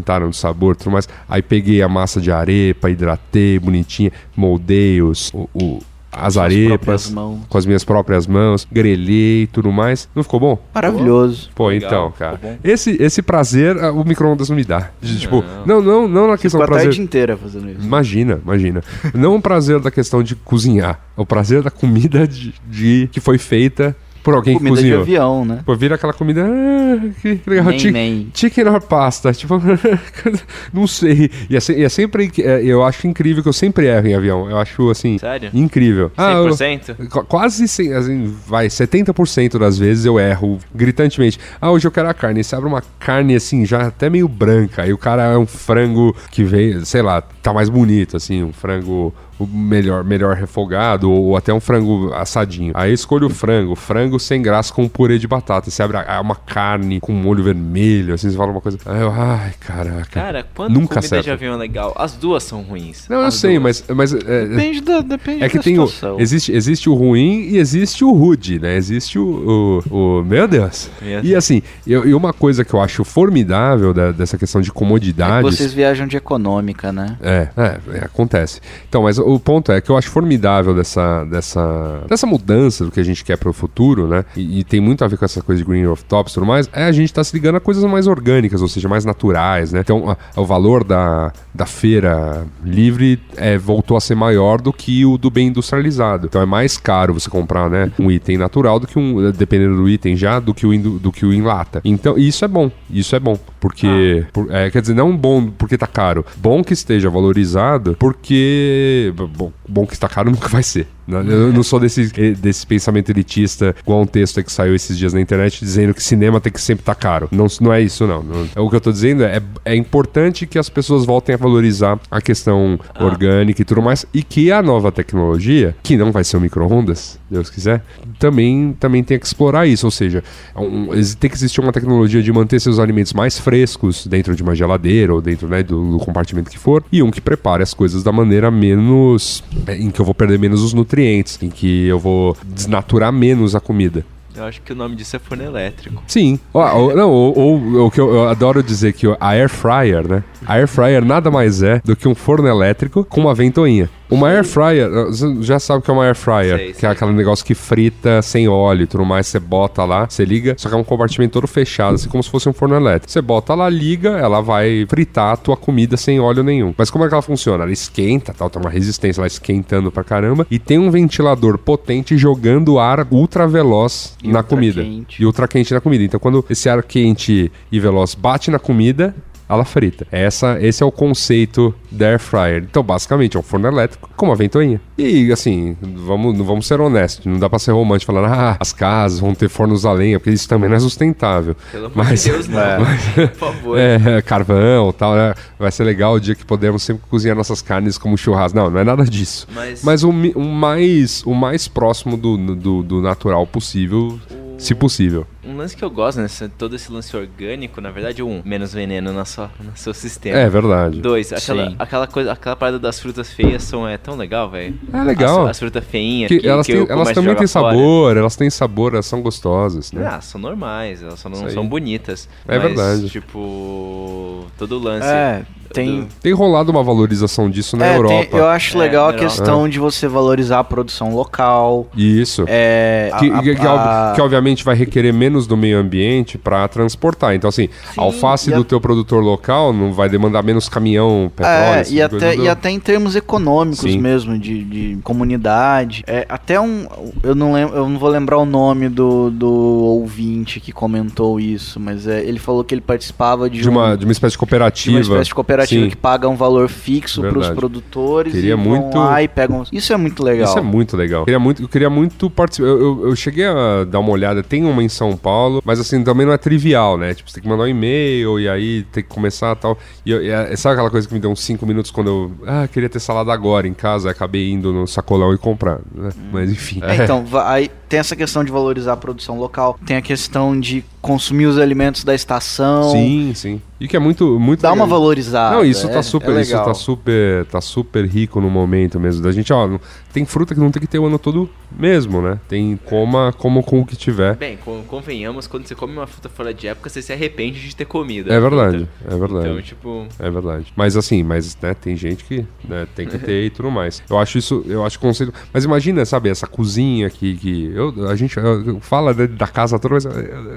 levantaram 0.00 0.26
no 0.26 0.32
sabor, 0.34 0.74
tudo 0.76 0.90
mais. 0.90 1.08
Aí 1.28 1.42
peguei 1.42 1.82
a 1.82 1.88
massa 1.88 2.20
de 2.20 2.32
arepa, 2.32 2.90
hidratei 2.90 3.58
bonitinha, 3.58 4.10
moldei 4.36 5.02
os, 5.02 5.30
o, 5.34 5.48
o- 5.54 5.78
as 6.12 6.34
Com 6.34 6.40
as 6.40 6.52
próprias 6.52 6.66
arepas 6.68 7.10
mãos. 7.10 7.38
com 7.48 7.56
as 7.58 7.64
minhas 7.66 7.84
próprias 7.84 8.26
mãos, 8.26 8.66
grelhei 8.72 9.42
e 9.42 9.46
tudo 9.46 9.70
mais. 9.70 10.08
Não 10.12 10.24
ficou 10.24 10.40
bom? 10.40 10.58
Maravilhoso. 10.74 11.50
Pô, 11.54 11.68
Legal, 11.68 11.88
então, 11.88 12.12
cara. 12.18 12.58
Esse, 12.64 12.96
esse 13.00 13.22
prazer 13.22 13.78
ah, 13.78 13.92
o 13.92 14.04
micro-ondas 14.04 14.48
não 14.48 14.56
me 14.56 14.64
dá. 14.64 14.90
De, 15.00 15.20
Tipo, 15.20 15.44
não, 15.64 15.80
não, 15.80 16.08
não 16.08 16.26
na 16.26 16.36
questão 16.36 16.60
do 16.60 16.66
prazer. 16.66 16.86
tarde 16.86 17.00
inteira 17.00 17.36
fazendo 17.36 17.70
isso. 17.70 17.80
Imagina, 17.86 18.40
imagina. 18.44 18.82
Não 19.14 19.36
o 19.36 19.40
prazer 19.40 19.78
da 19.78 19.88
questão 19.90 20.20
de 20.20 20.34
cozinhar. 20.34 20.98
O 21.16 21.24
prazer 21.24 21.62
da 21.62 21.70
comida 21.70 22.26
de, 22.26 22.52
de- 22.68 23.08
que 23.12 23.20
foi 23.20 23.38
feita 23.38 23.96
por 24.22 24.34
alguém 24.34 24.58
Comida 24.58 24.76
que 24.76 24.82
de 24.82 24.88
cozinhou. 24.96 25.00
avião, 25.02 25.44
né? 25.44 25.60
Pô, 25.64 25.74
vira 25.74 25.94
aquela 25.94 26.12
comida. 26.12 26.44
Ah, 26.46 27.08
que, 27.22 27.40
legal. 27.46 27.66
Nem, 27.66 27.90
nem. 27.90 28.30
Chicken 28.34 28.68
or 28.68 28.80
pasta? 28.82 29.32
Tipo, 29.40 29.60
não 30.72 30.86
sei. 30.86 31.30
E 31.48 31.56
é, 31.56 31.60
e 31.76 31.82
é 31.84 31.88
sempre. 31.88 32.30
é, 32.38 32.62
eu 32.64 32.84
acho 32.84 33.06
incrível 33.06 33.42
que 33.42 33.48
eu 33.48 33.52
sempre 33.52 33.86
erro 33.86 34.06
em 34.06 34.14
avião. 34.14 34.50
Eu 34.50 34.58
acho 34.58 34.90
assim. 34.90 35.18
Sério? 35.18 35.50
Incrível. 35.54 36.10
Ah, 36.16 36.32
eu- 36.32 36.48
100%? 36.50 37.08
Qu- 37.08 37.24
Quase, 37.24 37.66
cem- 37.68 37.92
assim, 37.94 38.34
vai, 38.46 38.68
70% 38.68 39.58
das 39.58 39.78
vezes 39.78 40.04
eu 40.04 40.18
erro 40.18 40.58
gritantemente. 40.74 41.38
Ah, 41.60 41.70
hoje 41.70 41.86
eu 41.86 41.90
quero 41.90 42.08
a 42.08 42.14
carne. 42.14 42.40
E 42.40 42.44
Você 42.44 42.54
abre 42.54 42.68
uma 42.68 42.82
carne, 42.98 43.34
assim, 43.34 43.64
já 43.64 43.86
até 43.86 44.10
meio 44.10 44.28
branca. 44.28 44.82
Aí 44.82 44.92
o 44.92 44.98
cara 44.98 45.22
é 45.32 45.38
um 45.38 45.46
frango 45.46 46.14
que 46.30 46.44
veio, 46.44 46.84
sei 46.84 47.02
lá, 47.02 47.20
tá 47.22 47.52
mais 47.52 47.68
bonito, 47.68 48.16
assim, 48.16 48.42
um 48.42 48.52
frango 48.52 49.14
o 49.40 49.46
melhor, 49.46 50.04
melhor 50.04 50.36
refogado 50.36 51.10
ou, 51.10 51.36
até 51.36 51.52
um 51.52 51.60
frango 51.60 52.12
assadinho. 52.14 52.72
Aí 52.74 52.90
eu 52.90 52.94
escolho 52.94 53.26
o 53.26 53.30
frango, 53.30 53.74
frango 53.74 54.18
sem 54.20 54.40
graça 54.42 54.72
com 54.72 54.86
purê 54.88 55.18
de 55.18 55.26
batata. 55.26 55.70
Você 55.70 55.82
abre 55.82 55.96
a- 55.96 56.04
ah, 56.16 56.20
uma 56.20 56.34
carne 56.36 57.00
com 57.00 57.12
molho 57.12 57.42
vermelho, 57.42 58.14
assim, 58.14 58.30
você 58.30 58.36
fala 58.36 58.52
uma 58.52 58.60
coisa. 58.60 58.78
Aí 58.86 59.00
eu, 59.00 59.10
ai, 59.10 59.52
caraca. 59.60 60.06
Cara, 60.10 60.46
quando 60.54 60.72
Nunca 60.74 60.88
comida 60.96 61.06
acerta. 61.06 61.24
de 61.24 61.30
avião 61.30 61.54
é 61.54 61.56
legal, 61.56 61.94
as 61.96 62.12
duas 62.14 62.42
são 62.42 62.62
ruins. 62.62 63.08
Não, 63.08 63.22
eu 63.22 63.30
sei, 63.30 63.58
duas. 63.58 63.84
mas, 63.88 63.96
mas 63.96 64.14
é, 64.14 64.46
Depende 64.46 64.80
da, 64.82 65.00
depende 65.00 65.44
é 65.44 65.48
que 65.48 65.56
da 65.58 65.62
tem 65.62 65.78
o. 65.78 65.86
situação. 65.86 66.20
Existe, 66.20 66.52
existe 66.52 66.88
o 66.90 66.94
ruim 66.94 67.48
e 67.50 67.58
existe 67.58 68.04
o 68.04 68.12
rude, 68.12 68.58
né? 68.58 68.76
Existe 68.76 69.18
o. 69.18 69.82
o, 69.90 70.18
o- 70.20 70.24
meu 70.24 70.46
Deus. 70.46 70.90
E 71.22 71.34
assim, 71.34 71.62
eu- 71.86 72.06
e 72.06 72.14
uma 72.14 72.32
coisa 72.32 72.64
que 72.64 72.74
eu 72.74 72.80
acho 72.80 73.04
formidável 73.04 73.94
da- 73.94 74.12
dessa 74.12 74.36
questão 74.36 74.60
de 74.60 74.68
É 74.68 74.72
que 74.72 74.78
comodidades. 74.78 75.42
vocês 75.56 75.72
viajam 75.72 76.06
de 76.06 76.16
econômica, 76.16 76.92
né? 76.92 77.16
É, 77.22 77.48
é, 77.56 77.78
é, 77.98 78.04
acontece. 78.04 78.60
Então, 78.88 79.02
mas 79.04 79.18
o 79.34 79.40
ponto 79.40 79.72
é 79.72 79.80
que 79.80 79.90
eu 79.90 79.96
acho 79.96 80.08
formidável 80.10 80.74
dessa, 80.74 81.24
dessa, 81.24 82.02
dessa 82.08 82.26
mudança 82.26 82.84
do 82.84 82.90
que 82.90 83.00
a 83.00 83.04
gente 83.04 83.24
quer 83.24 83.36
pro 83.36 83.52
futuro, 83.52 84.06
né? 84.06 84.24
E, 84.36 84.60
e 84.60 84.64
tem 84.64 84.80
muito 84.80 85.04
a 85.04 85.08
ver 85.08 85.16
com 85.16 85.24
essa 85.24 85.40
coisa 85.42 85.62
de 85.62 85.68
Green 85.68 85.86
of 85.86 86.04
Tops 86.04 86.32
e 86.32 86.34
tudo 86.34 86.46
mais. 86.46 86.68
É 86.72 86.84
a 86.84 86.92
gente 86.92 87.12
tá 87.12 87.22
se 87.24 87.34
ligando 87.34 87.56
a 87.56 87.60
coisas 87.60 87.84
mais 87.84 88.06
orgânicas, 88.06 88.62
ou 88.62 88.68
seja, 88.68 88.88
mais 88.88 89.04
naturais, 89.04 89.72
né? 89.72 89.80
Então, 89.80 90.10
a- 90.10 90.16
o 90.40 90.44
valor 90.44 90.84
da, 90.84 91.32
da 91.54 91.66
feira 91.66 92.46
livre 92.64 93.20
é, 93.36 93.56
voltou 93.58 93.96
a 93.96 94.00
ser 94.00 94.14
maior 94.14 94.60
do 94.60 94.72
que 94.72 95.04
o 95.04 95.16
do 95.18 95.30
bem 95.30 95.48
industrializado. 95.48 96.26
Então, 96.26 96.40
é 96.40 96.46
mais 96.46 96.76
caro 96.76 97.14
você 97.14 97.28
comprar, 97.30 97.68
né? 97.70 97.90
Um 97.98 98.10
item 98.10 98.36
natural 98.38 98.78
do 98.80 98.86
que 98.86 98.98
um, 98.98 99.30
dependendo 99.32 99.76
do 99.76 99.88
item 99.88 100.16
já, 100.16 100.40
do 100.40 100.52
que 100.54 100.66
o, 100.66 100.98
do 100.98 101.12
que 101.12 101.24
o 101.26 101.32
em 101.32 101.42
lata. 101.42 101.80
Então, 101.84 102.16
isso 102.18 102.44
é 102.44 102.48
bom. 102.48 102.70
Isso 102.90 103.14
é 103.14 103.20
bom. 103.20 103.38
Porque, 103.60 104.24
por- 104.32 104.50
é, 104.50 104.70
quer 104.70 104.80
dizer, 104.80 104.94
não 104.94 105.16
bom 105.16 105.46
porque 105.50 105.76
tá 105.76 105.86
caro. 105.86 106.24
Bom 106.36 106.62
que 106.64 106.72
esteja 106.72 107.10
valorizado, 107.10 107.96
porque. 107.98 109.12
Bom, 109.26 109.52
bom 109.70 109.86
que 109.86 109.94
está 109.94 110.08
caro 110.08 110.30
nunca 110.30 110.48
vai 110.48 110.62
ser. 110.62 110.86
né? 111.06 111.24
Eu 111.26 111.52
não 111.52 111.62
sou 111.62 111.78
desse, 111.80 112.10
eh, 112.16 112.32
desse 112.32 112.66
pensamento 112.66 113.10
elitista, 113.10 113.74
igual 113.82 114.02
um 114.02 114.06
texto 114.06 114.42
que 114.42 114.52
saiu 114.52 114.74
esses 114.74 114.96
dias 114.98 115.12
na 115.12 115.20
internet 115.20 115.60
dizendo 115.64 115.94
que 115.94 116.02
cinema 116.02 116.40
tem 116.40 116.52
que 116.52 116.60
sempre 116.60 116.82
estar 116.82 116.94
caro. 116.94 117.28
Não, 117.32 117.46
não 117.60 117.72
é 117.72 117.80
isso, 117.80 118.06
não. 118.06 118.22
Não- 118.22 118.64
O 118.64 118.70
que 118.70 118.76
eu 118.76 118.80
tô 118.80 118.92
dizendo 118.92 119.22
é, 119.24 119.40
é 119.64 119.74
importante 119.74 120.46
que 120.46 120.58
as 120.58 120.68
pessoas 120.68 121.04
voltem 121.04 121.34
a 121.34 121.38
valorizar 121.38 121.98
a 122.10 122.20
questão 122.20 122.78
orgânica 122.98 123.62
e 123.62 123.64
tudo 123.64 123.82
mais, 123.82 124.04
e 124.14 124.22
que 124.22 124.50
a 124.52 124.62
nova 124.62 124.90
tecnologia, 124.92 125.74
que 125.82 125.96
não 125.96 126.12
vai 126.12 126.22
ser 126.24 126.36
o 126.36 126.40
micro-ondas, 126.40 127.18
Deus 127.30 127.48
quiser, 127.50 127.82
também, 128.18 128.76
também 128.78 129.02
tem 129.04 129.18
que 129.18 129.26
explorar 129.26 129.66
isso. 129.66 129.86
Ou 129.86 129.90
seja, 129.90 130.22
é 130.54 130.60
um- 130.60 130.88
tem 131.18 131.30
que 131.30 131.36
existir 131.36 131.60
uma 131.60 131.72
tecnologia 131.72 132.22
de 132.22 132.32
manter 132.32 132.60
seus 132.60 132.78
alimentos 132.78 133.12
mais 133.12 133.38
frescos 133.38 134.06
dentro 134.06 134.34
de 134.36 134.42
uma 134.42 134.54
geladeira 134.54 135.14
ou 135.14 135.20
dentro 135.20 135.48
né, 135.48 135.62
do, 135.62 135.92
do 135.92 135.98
compartimento 136.04 136.50
que 136.50 136.58
for, 136.58 136.84
e 136.92 137.02
um 137.02 137.10
que 137.10 137.20
prepare 137.20 137.62
as 137.62 137.74
coisas 137.74 138.02
da 138.02 138.12
maneira 138.12 138.50
menos. 138.50 139.42
Em 139.68 139.90
que 139.90 140.00
eu 140.00 140.04
vou 140.04 140.14
perder 140.14 140.38
menos 140.38 140.62
os 140.62 140.72
nutrientes, 140.72 141.38
em 141.42 141.50
que 141.50 141.86
eu 141.86 141.98
vou 141.98 142.36
desnaturar 142.44 143.12
menos 143.12 143.54
a 143.54 143.60
comida. 143.60 144.04
Eu 144.34 144.44
acho 144.44 144.62
que 144.62 144.72
o 144.72 144.76
nome 144.76 144.94
disso 144.96 145.16
é 145.16 145.18
forno 145.18 145.42
elétrico. 145.44 146.02
Sim. 146.06 146.38
Ó, 146.54 146.94
não, 146.94 147.10
ou, 147.10 147.36
ou- 147.38 147.86
o 147.86 147.90
que 147.90 148.00
eu, 148.00 148.10
eu 148.14 148.28
adoro 148.28 148.62
dizer 148.62 148.92
que 148.92 149.06
a 149.06 149.28
air 149.30 149.48
fryer, 149.48 150.06
né? 150.08 150.22
A 150.46 150.54
air 150.54 150.68
fryer 150.68 151.04
nada 151.04 151.30
mais 151.30 151.62
é 151.62 151.80
do 151.84 151.96
que 151.96 152.06
um 152.08 152.14
forno 152.14 152.46
elétrico 152.48 153.04
com 153.04 153.20
uma 153.20 153.34
ventoinha. 153.34 153.90
Uma 154.10 154.28
air 154.28 154.44
fryer, 154.44 154.90
você 155.06 155.42
já 155.42 155.58
sabe 155.58 155.78
o 155.78 155.82
que 155.82 155.90
é 155.90 155.94
uma 155.94 156.04
air 156.04 156.16
fryer, 156.16 156.56
Sei, 156.56 156.72
que 156.72 156.86
é 156.86 156.88
aquele 156.88 157.12
negócio 157.12 157.44
que 157.44 157.54
frita 157.54 158.20
sem 158.22 158.48
óleo 158.48 158.82
e 158.82 158.86
tudo 158.86 159.04
mais, 159.04 159.26
você 159.28 159.38
bota 159.38 159.84
lá, 159.84 160.06
você 160.08 160.24
liga, 160.24 160.54
só 160.58 160.68
que 160.68 160.74
é 160.74 160.78
um 160.78 160.84
compartimento 160.84 161.32
todo 161.32 161.46
fechado, 161.46 161.94
assim 161.94 162.08
como 162.08 162.22
se 162.22 162.28
fosse 162.30 162.48
um 162.48 162.52
forno 162.52 162.74
elétrico. 162.74 163.10
Você 163.10 163.22
bota 163.22 163.54
lá, 163.54 163.68
liga, 163.68 164.10
ela 164.10 164.40
vai 164.40 164.84
fritar 164.88 165.34
a 165.34 165.36
tua 165.36 165.56
comida 165.56 165.96
sem 165.96 166.18
óleo 166.18 166.42
nenhum. 166.42 166.74
Mas 166.76 166.90
como 166.90 167.04
é 167.04 167.08
que 167.08 167.14
ela 167.14 167.22
funciona? 167.22 167.62
Ela 167.64 167.72
esquenta, 167.72 168.34
tal, 168.36 168.50
tem 168.50 168.60
uma 168.60 168.70
resistência 168.70 169.20
lá 169.20 169.26
esquentando 169.26 169.90
pra 169.92 170.02
caramba, 170.02 170.46
e 170.50 170.58
tem 170.58 170.78
um 170.78 170.90
ventilador 170.90 171.56
potente 171.58 172.18
jogando 172.18 172.78
ar 172.78 173.06
ultra 173.10 173.46
veloz 173.46 174.16
E 174.22 174.28
na 174.28 174.40
ultra 174.40 174.56
comida. 174.56 174.82
quente. 174.82 175.22
E 175.22 175.26
ultra 175.26 175.46
quente 175.46 175.72
na 175.72 175.80
comida. 175.80 176.02
Então, 176.04 176.18
quando 176.18 176.44
esse 176.50 176.68
ar 176.68 176.82
quente 176.82 177.50
e 177.70 177.80
veloz 177.80 178.14
bate 178.14 178.50
na 178.50 178.58
comida, 178.58 179.14
ela 179.50 179.64
frita. 179.64 180.06
Essa, 180.12 180.58
esse 180.60 180.82
é 180.82 180.86
o 180.86 180.92
conceito 180.92 181.74
da 181.90 182.06
air 182.08 182.18
fryer. 182.18 182.64
Então, 182.68 182.82
basicamente, 182.82 183.36
é 183.36 183.40
um 183.40 183.42
forno 183.42 183.66
elétrico 183.68 184.08
com 184.16 184.26
uma 184.26 184.36
ventoinha. 184.36 184.80
E, 184.96 185.32
assim, 185.32 185.76
vamos, 185.80 186.36
vamos 186.38 186.66
ser 186.66 186.80
honestos. 186.80 187.26
Não 187.26 187.38
dá 187.38 187.48
pra 187.48 187.58
ser 187.58 187.72
romântico 187.72 188.12
falando, 188.12 188.32
ah, 188.32 188.56
as 188.60 188.72
casas 188.72 189.18
vão 189.20 189.34
ter 189.34 189.48
fornos 189.48 189.84
a 189.84 189.92
lenha, 189.92 190.18
porque 190.20 190.30
isso 190.30 190.48
também 190.48 190.68
não 190.68 190.76
é 190.76 190.80
sustentável. 190.80 191.56
Pelo 191.72 191.86
amor 191.86 191.96
Mas- 191.96 192.22
de 192.24 192.30
Deus, 192.30 192.48
não. 192.48 192.60
Por 193.28 193.34
favor. 193.36 193.78
É, 193.78 194.22
carvão 194.22 194.92
tal, 194.92 195.14
né? 195.14 195.34
Vai 195.58 195.70
ser 195.72 195.84
legal 195.84 196.14
o 196.14 196.20
dia 196.20 196.34
que 196.34 196.44
podemos 196.44 196.82
sempre 196.82 197.02
cozinhar 197.10 197.36
nossas 197.36 197.60
carnes 197.62 197.98
como 197.98 198.16
churrasco. 198.16 198.56
Não, 198.56 198.70
não 198.70 198.80
é 198.80 198.84
nada 198.84 199.04
disso. 199.04 199.46
Mas- 199.54 199.82
Mas 199.82 200.04
o, 200.04 200.10
o 200.10 200.44
mais, 200.44 201.22
o 201.24 201.34
mais 201.34 201.66
próximo 201.68 202.16
do, 202.16 202.36
do, 202.54 202.82
do 202.82 203.00
natural 203.00 203.46
possível, 203.46 204.18
se 204.58 204.74
possível. 204.74 205.26
Um 205.42 205.56
lance 205.56 205.74
que 205.74 205.82
eu 205.82 205.90
gosto, 205.90 206.20
né? 206.20 206.26
Todo 206.58 206.76
esse 206.76 206.92
lance 206.92 207.16
orgânico, 207.16 207.80
na 207.80 207.90
verdade, 207.90 208.22
um, 208.22 208.42
menos 208.44 208.74
veneno 208.74 209.12
na 209.12 209.24
sua, 209.24 209.50
no 209.58 209.74
seu 209.74 209.94
sistema. 209.94 210.38
É 210.38 210.48
verdade. 210.48 211.00
Dois, 211.00 211.32
aquela, 211.32 211.70
Sim. 211.70 211.76
aquela 211.78 212.06
coisa, 212.06 212.32
aquela 212.32 212.56
parada 212.56 212.78
das 212.78 213.00
frutas 213.00 213.32
feias 213.32 213.62
são, 213.62 213.88
é 213.88 213.96
tão 213.96 214.16
legal, 214.16 214.50
velho. 214.50 214.78
É 214.92 215.02
legal. 215.02 215.44
As, 215.44 215.50
as 215.50 215.58
frutas 215.58 215.82
feinhas. 215.84 216.28
Que 216.28 216.40
Que, 216.40 216.48
elas 216.48 216.66
que 216.66 216.76
o 216.76 216.86
elas 216.90 217.12
também 217.12 217.34
têm 217.34 217.46
sabor, 217.46 218.16
elas 218.16 218.36
têm 218.36 218.50
sabor, 218.50 218.92
elas 218.92 219.06
são 219.06 219.22
gostosas, 219.22 219.92
né? 219.92 220.06
Ah, 220.06 220.20
são 220.20 220.40
normais, 220.40 221.02
elas 221.02 221.18
só 221.18 221.28
não 221.28 221.48
são 221.48 221.66
bonitas. 221.66 222.28
É 222.46 222.58
Mas, 222.58 222.62
verdade. 222.62 223.08
Tipo, 223.08 224.46
todo 224.58 224.72
o 224.72 224.78
lance. 224.78 225.06
É, 225.06 225.44
tem. 225.72 226.00
do- 226.02 226.06
Tem 226.22 226.32
rolado 226.32 226.70
uma 226.70 226.82
valorização 226.82 227.48
disso 227.50 227.76
na 227.76 227.86
é, 227.86 227.88
tem- 227.90 227.96
Europa. 227.96 228.36
eu 228.36 228.46
acho 228.46 228.76
É, 228.76 228.80
legal 228.80 229.08
na 229.10 229.16
a 229.16 229.18
questão 229.18 229.68
de 229.68 229.78
você 229.78 230.06
valorizar 230.08 230.60
a 230.60 230.64
produção 230.64 231.14
local. 231.14 231.86
Isso. 231.96 232.44
É, 232.46 233.10
Que, 233.18 233.30
a- 233.30 233.42
que- 233.42 233.54
que 233.54 233.66
a- 233.66 234.12
que 234.14 234.20
obviamente 234.20 234.64
vai 234.64 234.74
requerer 234.74 235.12
menos 235.12 235.46
do 235.46 235.56
meio 235.56 235.78
ambiente 235.78 236.36
para 236.38 236.66
transportar. 236.68 237.34
Então, 237.34 237.48
assim, 237.48 237.68
a 237.96 238.02
alface 238.02 238.50
e 238.50 238.52
a- 238.52 238.56
do 238.56 238.64
teu 238.64 238.80
produtor 238.80 239.22
local 239.22 239.72
não 239.72 239.92
vai 239.92 240.08
demandar 240.08 240.42
menos 240.42 240.68
caminhão, 240.68 241.30
petróleo. 241.34 241.56
É, 241.56 241.80
e 241.80 241.84
tipo 241.84 241.94
de 241.94 242.02
até, 242.02 242.18
coisa 242.18 242.34
e 242.34 242.44
do- 242.44 242.50
até 242.50 242.70
em 242.70 242.80
termos 242.80 243.16
econômicos 243.16 243.80
Sim. 243.80 243.98
mesmo, 243.98 244.38
de, 244.38 244.64
de 244.64 244.98
comunidade. 245.02 246.02
É, 246.06 246.26
até 246.28 246.60
um. 246.60 246.86
Eu 247.22 247.34
não, 247.34 247.52
lembro, 247.52 247.76
eu 247.76 247.88
não 247.88 247.98
vou 247.98 248.08
lembrar 248.08 248.38
o 248.38 248.44
nome 248.44 248.88
do, 248.88 249.30
do 249.30 249.50
ouvinte 249.50 250.60
que 250.60 250.72
comentou 250.72 251.38
isso, 251.38 251.78
mas 251.78 252.06
é, 252.06 252.20
ele 252.24 252.38
falou 252.38 252.64
que 252.64 252.74
ele 252.74 252.80
participava 252.80 253.48
de, 253.48 253.60
de, 253.60 253.68
uma, 253.68 253.92
um- 253.92 253.96
de 253.96 254.04
uma 254.04 254.12
espécie 254.12 254.30
de 254.32 254.34
de 254.34 254.38
cooperativa. 254.38 254.96
uma 254.96 255.00
espécie 255.02 255.24
de 255.28 255.34
cooperativa 255.34 255.59
Sim. 255.68 255.88
que 255.88 255.96
paga 255.96 256.28
um 256.28 256.36
valor 256.36 256.68
fixo 256.68 257.20
para 257.22 257.38
os 257.38 257.48
produtores 257.50 258.32
Queria 258.32 258.52
e 258.52 258.56
vão 258.56 258.64
muito- 258.64 258.98
lá 258.98 259.22
e 259.22 259.28
pegam. 259.28 259.64
Isso 259.72 259.92
é 259.92 259.96
muito 259.96 260.22
legal. 260.22 260.48
Isso 260.48 260.58
é 260.58 260.62
muito 260.62 260.96
legal. 260.96 261.24
Queria 261.24 261.38
muito, 261.38 261.62
eu 261.62 261.68
queria 261.68 261.90
muito 261.90 262.28
participar. 262.30 262.68
Eu, 262.68 262.80
eu- 262.80 263.08
eu 263.08 263.16
cheguei 263.16 263.46
a 263.46 263.84
dar 263.84 263.98
uma 264.00 264.10
olhada, 264.10 264.42
tem 264.42 264.64
uma 264.64 264.82
em 264.82 264.88
São 264.88 265.16
Paulo, 265.16 265.62
mas 265.64 265.78
assim, 265.80 266.02
também 266.04 266.26
não 266.26 266.32
é 266.32 266.38
trivial, 266.38 266.96
né? 266.98 267.14
Tipo, 267.14 267.28
você 267.30 267.34
tem 267.34 267.42
que 267.42 267.48
mandar 267.48 267.64
um 267.64 267.68
e-mail 267.68 268.38
e 268.40 268.48
aí 268.48 268.82
tem 268.92 269.02
que 269.02 269.08
começar 269.08 269.54
tal. 269.56 269.78
E, 270.04 270.10
eu- 270.10 270.22
e 270.22 270.28
é- 270.30 270.54
sabe 270.56 270.74
aquela 270.74 270.90
coisa 270.90 271.06
que 271.08 271.14
me 271.14 271.20
deu 271.20 271.30
uns 271.30 271.40
5 271.40 271.66
minutos 271.66 271.90
quando 271.90 272.08
eu. 272.08 272.32
Ah, 272.46 272.68
queria 272.70 272.88
ter 272.88 273.00
salada 273.00 273.32
agora 273.32 273.66
em 273.66 273.74
casa, 273.74 274.10
acabei 274.10 274.50
indo 274.50 274.72
no 274.72 274.86
sacolão 274.86 275.32
e 275.34 275.38
comprar. 275.38 275.80
né? 275.94 276.10
Mas 276.32 276.50
enfim. 276.50 276.80
É, 276.82 277.04
então, 277.04 277.24
va- 277.26 277.50
aí 277.52 277.70
tem 277.90 277.98
essa 277.98 278.14
questão 278.14 278.44
de 278.44 278.52
valorizar 278.52 278.92
a 278.92 278.96
produção 278.96 279.36
local, 279.36 279.76
tem 279.84 279.96
a 279.96 280.00
questão 280.00 280.58
de 280.58 280.84
consumir 281.02 281.46
os 281.46 281.58
alimentos 281.58 282.04
da 282.04 282.14
estação. 282.14 282.92
Sim, 282.92 283.32
sim. 283.34 283.60
E 283.80 283.88
que 283.88 283.96
é 283.96 283.98
muito, 283.98 284.38
muito 284.38 284.60
Dá 284.60 284.68
uma 284.68 284.84
legal. 284.84 285.00
valorizada. 285.00 285.56
Não, 285.56 285.64
isso 285.64 285.88
é- 285.88 285.90
tá 285.90 286.00
super, 286.00 286.36
é 286.36 286.40
isso 286.42 286.52
tá 286.52 286.72
super, 286.72 287.44
tá 287.46 287.60
super 287.60 288.06
rico 288.06 288.40
no 288.40 288.48
momento 288.48 289.00
mesmo. 289.00 289.22
Da 289.22 289.32
gente, 289.32 289.52
ó, 289.52 289.68
tem 290.12 290.24
fruta 290.24 290.54
que 290.54 290.60
não 290.60 290.70
tem 290.70 290.80
que 290.80 290.86
ter 290.88 290.98
o 290.98 291.06
ano 291.06 291.18
todo 291.18 291.48
mesmo, 291.70 292.20
né? 292.20 292.38
Tem 292.48 292.78
coma, 292.84 293.32
como 293.36 293.62
com 293.62 293.80
o 293.80 293.86
que 293.86 293.96
tiver. 293.96 294.34
Bem, 294.36 294.56
con- 294.56 294.82
convenhamos, 294.86 295.46
quando 295.46 295.66
você 295.66 295.74
come 295.74 295.92
uma 295.92 296.06
fruta 296.06 296.28
fora 296.28 296.52
de 296.52 296.66
época, 296.66 296.88
você 296.90 297.00
se 297.02 297.12
arrepende 297.12 297.60
de 297.60 297.74
ter 297.76 297.84
comido. 297.84 298.32
É 298.32 298.40
verdade, 298.40 298.88
fruta. 298.98 299.14
é 299.14 299.18
verdade. 299.18 299.48
Então, 299.48 299.62
tipo. 299.62 300.06
É 300.18 300.30
verdade. 300.30 300.72
Mas 300.76 300.96
assim, 300.96 301.22
mas 301.22 301.56
né, 301.62 301.74
tem 301.74 301.96
gente 301.96 302.24
que 302.24 302.44
né, 302.68 302.86
tem 302.94 303.06
que 303.06 303.18
ter 303.18 303.44
e 303.46 303.50
tudo 303.50 303.70
mais. 303.70 304.02
Eu 304.10 304.18
acho 304.18 304.38
isso, 304.38 304.64
eu 304.66 304.84
acho 304.84 304.98
conceito. 304.98 305.32
Mas 305.52 305.64
imagina, 305.64 306.04
sabe, 306.04 306.28
essa 306.28 306.46
cozinha 306.46 307.08
que, 307.08 307.36
que 307.36 307.72
eu, 307.74 308.08
a 308.08 308.16
gente 308.16 308.34
fala 308.80 309.14
né, 309.14 309.26
da 309.26 309.46
casa 309.46 309.78
toda, 309.78 309.94
mas 309.94 310.04
eu, 310.04 310.12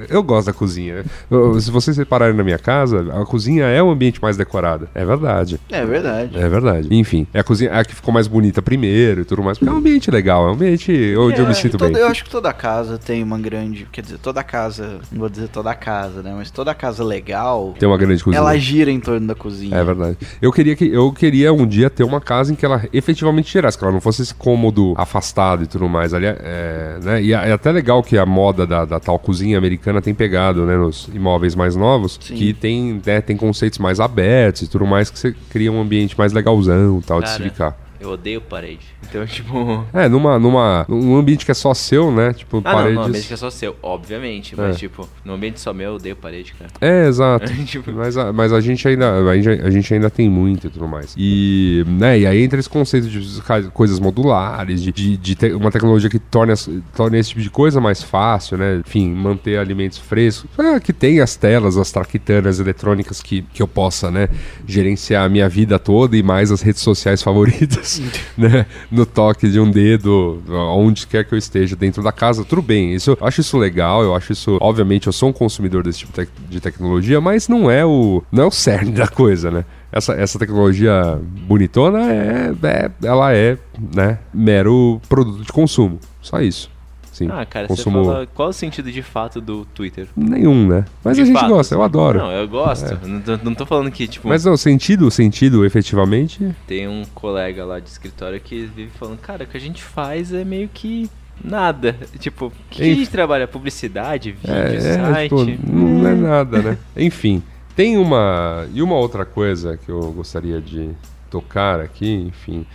eu 0.09 0.23
gosto 0.23 0.47
da 0.47 0.53
cozinha. 0.53 1.03
Eu- 1.29 1.59
se 1.61 1.69
vocês 1.69 1.95
repararem 1.97 2.35
na 2.35 2.43
minha 2.43 2.57
casa, 2.59 3.01
a 3.21 3.25
cozinha 3.25 3.65
é 3.65 3.81
o 3.83 3.89
ambiente 3.91 4.21
mais 4.21 4.35
decorado. 4.37 4.87
É 4.95 5.05
verdade. 5.05 5.59
É 5.69 5.85
verdade. 5.85 6.37
É 6.37 6.49
verdade. 6.49 6.87
Enfim, 6.91 7.27
é 7.33 7.39
a 7.39 7.43
cozinha 7.43 7.69
é 7.71 7.79
a 7.79 7.85
que 7.85 7.93
ficou 7.95 8.13
mais 8.13 8.27
bonita 8.27 8.61
primeiro 8.61 9.21
e 9.21 9.25
tudo 9.25 9.42
mais. 9.43 9.57
Porque 9.57 9.69
é 9.69 9.73
um 9.73 9.77
ambiente 9.77 10.09
legal, 10.09 10.47
é 10.47 10.51
um 10.51 10.53
ambiente 10.53 10.91
onde 11.17 11.39
eu 11.39 11.45
É, 11.45 11.47
me 11.49 11.55
sinto 11.55 11.77
toda- 11.77 11.91
bem. 11.91 12.01
Eu 12.01 12.07
acho 12.07 12.23
que 12.23 12.29
toda 12.29 12.51
casa 12.53 12.97
tem 12.97 13.21
uma 13.23 13.37
grande. 13.37 13.87
Quer 13.91 14.01
dizer, 14.01 14.17
toda 14.17 14.43
casa. 14.43 14.99
Não 15.11 15.19
vou 15.19 15.29
dizer 15.29 15.47
toda 15.49 15.73
casa, 15.75 16.21
né? 16.23 16.33
Mas 16.35 16.49
toda 16.49 16.73
casa 16.73 17.03
legal. 17.03 17.75
Tem 17.77 17.87
uma 17.87 17.97
grande 17.97 18.23
cozinha. 18.23 18.39
Ela 18.39 18.57
gira 18.57 18.89
em 18.91 18.99
torno 18.99 19.27
da 19.27 19.35
cozinha. 19.35 19.75
É 19.75 19.83
verdade. 19.83 20.17
Eu 20.41 20.51
queria 20.51 20.75
que 20.75 20.85
eu 20.87 21.11
queria 21.11 21.51
um 21.53 21.65
dia 21.67 21.89
ter 21.89 22.03
uma 22.03 22.21
casa 22.21 22.51
em 22.51 22.55
que 22.55 22.65
ela 22.65 22.83
efetivamente 22.93 23.51
gerasse, 23.51 23.77
que 23.77 23.83
ela 23.83 23.93
não 23.93 24.01
fosse 24.01 24.21
esse 24.21 24.33
cômodo 24.33 24.93
afastado 24.97 25.63
e 25.63 25.67
tudo 25.67 25.87
mais. 25.89 26.13
Ali, 26.13 26.25
é, 26.27 26.99
né? 27.03 27.21
E 27.21 27.33
é 27.33 27.51
até 27.51 27.71
legal 27.71 28.01
que 28.03 28.17
a 28.17 28.25
moda 28.25 28.65
da, 28.65 28.85
da 28.85 28.99
tal 28.99 29.19
cozinha 29.19 29.57
americana 29.57 30.01
tem 30.01 30.13
pegado, 30.13 30.65
né, 30.65 30.75
nos 30.77 31.09
imóveis 31.13 31.55
mais 31.55 31.75
novos, 31.75 32.19
Sim. 32.21 32.35
que 32.35 32.53
tem, 32.53 33.01
né, 33.05 33.21
tem 33.21 33.35
conceitos 33.35 33.79
mais 33.79 33.99
abertos 33.99 34.61
e 34.63 34.67
tudo 34.67 34.85
mais 34.85 35.09
que 35.09 35.17
você 35.19 35.35
cria 35.49 35.71
um 35.71 35.81
ambiente 35.81 36.17
mais 36.17 36.33
legalzão, 36.33 37.01
tal, 37.05 37.21
de 37.21 37.29
se 37.29 37.37
Cara, 37.37 37.49
ficar. 37.49 37.77
Eu 38.03 38.09
odeio 38.11 38.41
parede. 38.41 38.85
Então, 39.09 39.25
tipo. 39.25 39.83
É, 39.93 40.09
numa, 40.09 40.37
numa, 40.37 40.85
num 40.89 41.15
ambiente 41.15 41.45
que 41.45 41.51
é 41.51 41.53
só 41.53 41.73
seu, 41.73 42.11
né? 42.11 42.33
Tipo, 42.33 42.57
Ah, 42.57 42.69
não, 42.71 42.73
paredes. 42.73 42.95
não, 42.95 43.03
ambiente 43.05 43.27
que 43.27 43.33
é 43.33 43.37
só 43.37 43.49
seu, 43.49 43.75
obviamente. 43.81 44.55
Mas, 44.57 44.75
É. 44.75 44.79
tipo, 44.79 45.07
no 45.23 45.33
ambiente 45.33 45.59
só 45.59 45.73
meu, 45.73 45.91
eu 45.91 45.95
odeio 45.95 46.15
parede, 46.15 46.53
cara. 46.53 46.69
É, 46.81 47.07
exato. 47.07 47.45
Tipo- 47.65 47.91
mas, 47.93 48.17
a, 48.17 48.33
mas 48.33 48.51
a 48.51 48.59
gente 48.59 48.85
ainda 48.87 49.13
a 49.29 49.35
gente, 49.35 49.49
a 49.49 49.69
gente 49.69 49.93
ainda 49.93 50.09
tem 50.09 50.29
muito 50.29 50.67
e 50.67 50.69
tudo 50.69 50.87
mais. 50.87 51.13
E, 51.17 51.83
né, 51.87 52.19
e 52.19 52.27
aí 52.27 52.43
entra 52.43 52.59
esse 52.59 52.69
conceito 52.69 53.07
de 53.07 53.41
coisas 53.71 53.99
modulares, 53.99 54.81
de, 54.81 54.91
de, 54.91 55.17
de 55.17 55.35
ter 55.35 55.55
uma 55.55 55.71
tecnologia 55.71 56.09
que 56.09 56.19
torne, 56.19 56.51
as- 56.51 56.69
torne 56.95 57.17
esse 57.19 57.29
tipo 57.29 57.41
de 57.41 57.49
coisa 57.49 57.79
mais 57.79 58.03
fácil, 58.03 58.57
né? 58.57 58.81
Enfim, 58.85 59.09
manter 59.13 59.57
alimentos 59.57 59.97
frescos. 59.97 60.49
É, 60.57 60.79
que 60.79 60.91
tem 60.91 61.21
as 61.21 61.35
telas, 61.35 61.77
as 61.77 61.91
traquitanas 61.91 62.59
eletrônicas 62.59 63.21
que, 63.21 63.43
que 63.53 63.61
eu 63.61 63.67
possa, 63.67 64.11
né, 64.11 64.27
gerenciar 64.67 65.25
a 65.25 65.29
minha 65.29 65.47
vida 65.47 65.77
toda 65.79 66.17
e 66.17 66.23
mais 66.23 66.51
as 66.51 66.61
redes 66.61 66.81
sociais 66.81 67.21
favoritas, 67.23 67.92
né? 68.37 68.65
No 68.91 69.05
toque 69.05 69.49
de 69.49 69.59
um 69.59 69.69
dedo, 69.69 70.41
onde 70.75 71.05
quer 71.07 71.25
que 71.25 71.33
eu 71.33 71.37
esteja 71.37 71.75
dentro 71.75 72.01
da 72.01 72.11
casa, 72.11 72.43
tudo 72.45 72.61
bem. 72.61 72.93
Isso, 72.93 73.11
eu 73.19 73.27
acho 73.27 73.41
isso 73.41 73.57
legal, 73.57 74.03
eu 74.03 74.15
acho 74.15 74.31
isso. 74.31 74.57
Obviamente, 74.61 75.07
eu 75.07 75.13
sou 75.13 75.29
um 75.29 75.33
consumidor 75.33 75.83
desse 75.83 75.99
tipo 75.99 76.13
de 76.49 76.59
tecnologia, 76.59 77.19
mas 77.21 77.47
não 77.47 77.69
é 77.69 77.85
o, 77.85 78.23
não 78.31 78.43
é 78.43 78.47
o 78.47 78.51
cerne 78.51 78.91
da 78.91 79.07
coisa, 79.07 79.51
né? 79.51 79.65
Essa, 79.91 80.13
essa 80.13 80.39
tecnologia 80.39 81.19
bonitona 81.47 82.11
é, 82.11 82.51
é- 82.63 82.91
ela 83.03 83.31
é, 83.33 83.57
né, 83.95 84.17
mero 84.33 84.99
produto 85.07 85.43
de 85.43 85.51
consumo. 85.51 85.99
Só 86.19 86.41
isso. 86.41 86.72
Sim. 87.13 87.29
Ah, 87.31 87.45
cara, 87.45 87.67
consumo 87.67 88.03
você 88.03 88.11
fala. 88.11 88.27
Qual 88.33 88.49
o 88.49 88.53
sentido 88.53 88.91
de 88.91 89.01
fato 89.03 89.39
do 89.39 89.65
Twitter? 89.65 90.07
nenhum, 90.15 90.67
né? 90.67 90.83
Mas 91.03 91.15
De 91.15 91.21
a 91.21 91.25
gente 91.25 91.39
fato, 91.39 91.49
gosta, 91.49 91.75
eu 91.75 91.83
adoro. 91.83 92.19
Não, 92.19 92.31
eu 92.31 92.47
gosto. 92.47 92.97
Não, 93.07 93.21
tô, 93.21 93.37
não 93.43 93.53
tô 93.53 93.65
falando 93.65 93.91
que, 93.91 94.07
tipo, 94.07 94.27
Mas 94.27 94.43
não, 94.43 94.57
sentido, 94.57 95.09
sentido, 95.11 95.63
efetivamente. 95.63 96.53
tem 96.67 96.87
um 96.87 97.03
colega 97.13 97.63
lá 97.63 97.79
de 97.79 97.87
escritório 97.87 98.39
que 98.41 98.65
vive 98.65 98.89
falando, 98.97 99.19
cara, 99.19 99.43
o 99.43 99.47
que 99.47 99.55
a 99.55 99.59
gente 99.59 99.83
faz 99.83 100.33
é 100.33 100.43
meio 100.43 100.67
que 100.73 101.09
nada. 101.43 101.95
Tipo, 102.19 102.47
o 102.47 102.51
que 102.69 102.81
a 102.81 102.85
gente 102.95 103.09
trabalha? 103.09 103.47
Publicidade, 103.47 104.31
vídeo, 104.31 104.53
É, 104.53 104.75
é, 104.75 104.79
site. 104.79 105.29
tipo, 105.45 105.71
não 105.71 106.07
é 106.07 106.15
nada, 106.15 106.61
né? 106.61 106.77
Enfim, 106.97 107.43
tem 107.75 107.97
uma. 107.97 108.67
E 108.73 108.81
uma 108.81 108.95
outra 108.95 109.23
coisa 109.25 109.77
que 109.77 109.89
eu 109.91 110.11
gostaria 110.11 110.59
de 110.59 110.89
tocar 111.29 111.79
aqui, 111.79 112.11
enfim. 112.11 112.65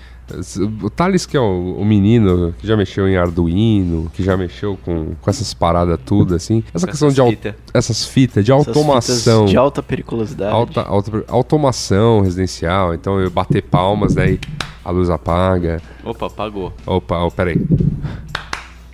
O 0.83 0.91
Thales, 0.91 1.25
que 1.27 1.37
é 1.37 1.41
o, 1.41 1.77
o 1.79 1.85
menino 1.85 2.55
que 2.59 2.67
já 2.67 2.77
mexeu 2.77 3.09
em 3.09 3.17
Arduino, 3.17 4.11
que 4.13 4.23
já 4.23 4.37
mexeu 4.37 4.79
com, 4.85 5.15
com 5.21 5.31
essas 5.31 5.55
paradas 5.55 5.99
tudo, 6.05 6.35
assim. 6.35 6.63
Essa 6.75 6.87
Com 6.87 6.91
questão 6.93 7.09
essas 7.09 7.25
de 7.25 7.31
fita. 7.37 7.57
essas 7.73 8.05
fitas 8.07 8.45
de 8.45 8.53
Essas 8.53 8.69
automação. 8.69 9.17
fitas 9.41 9.51
de 9.51 9.57
alta 9.57 9.83
periculosidade. 9.83 10.53
Alta, 10.53 10.83
alta- 10.83 11.25
automação 11.29 12.21
residencial, 12.21 12.95
então 12.95 13.19
eu 13.21 13.31
bater 13.31 13.63
palmas, 13.63 14.15
daí 14.15 14.39
a 14.85 14.91
luz 14.91 15.09
apaga. 15.11 15.81
Opa, 16.05 16.27
apagou. 16.27 16.73
Opa, 16.87 17.19
oh, 17.25 17.31
peraí. 17.31 17.61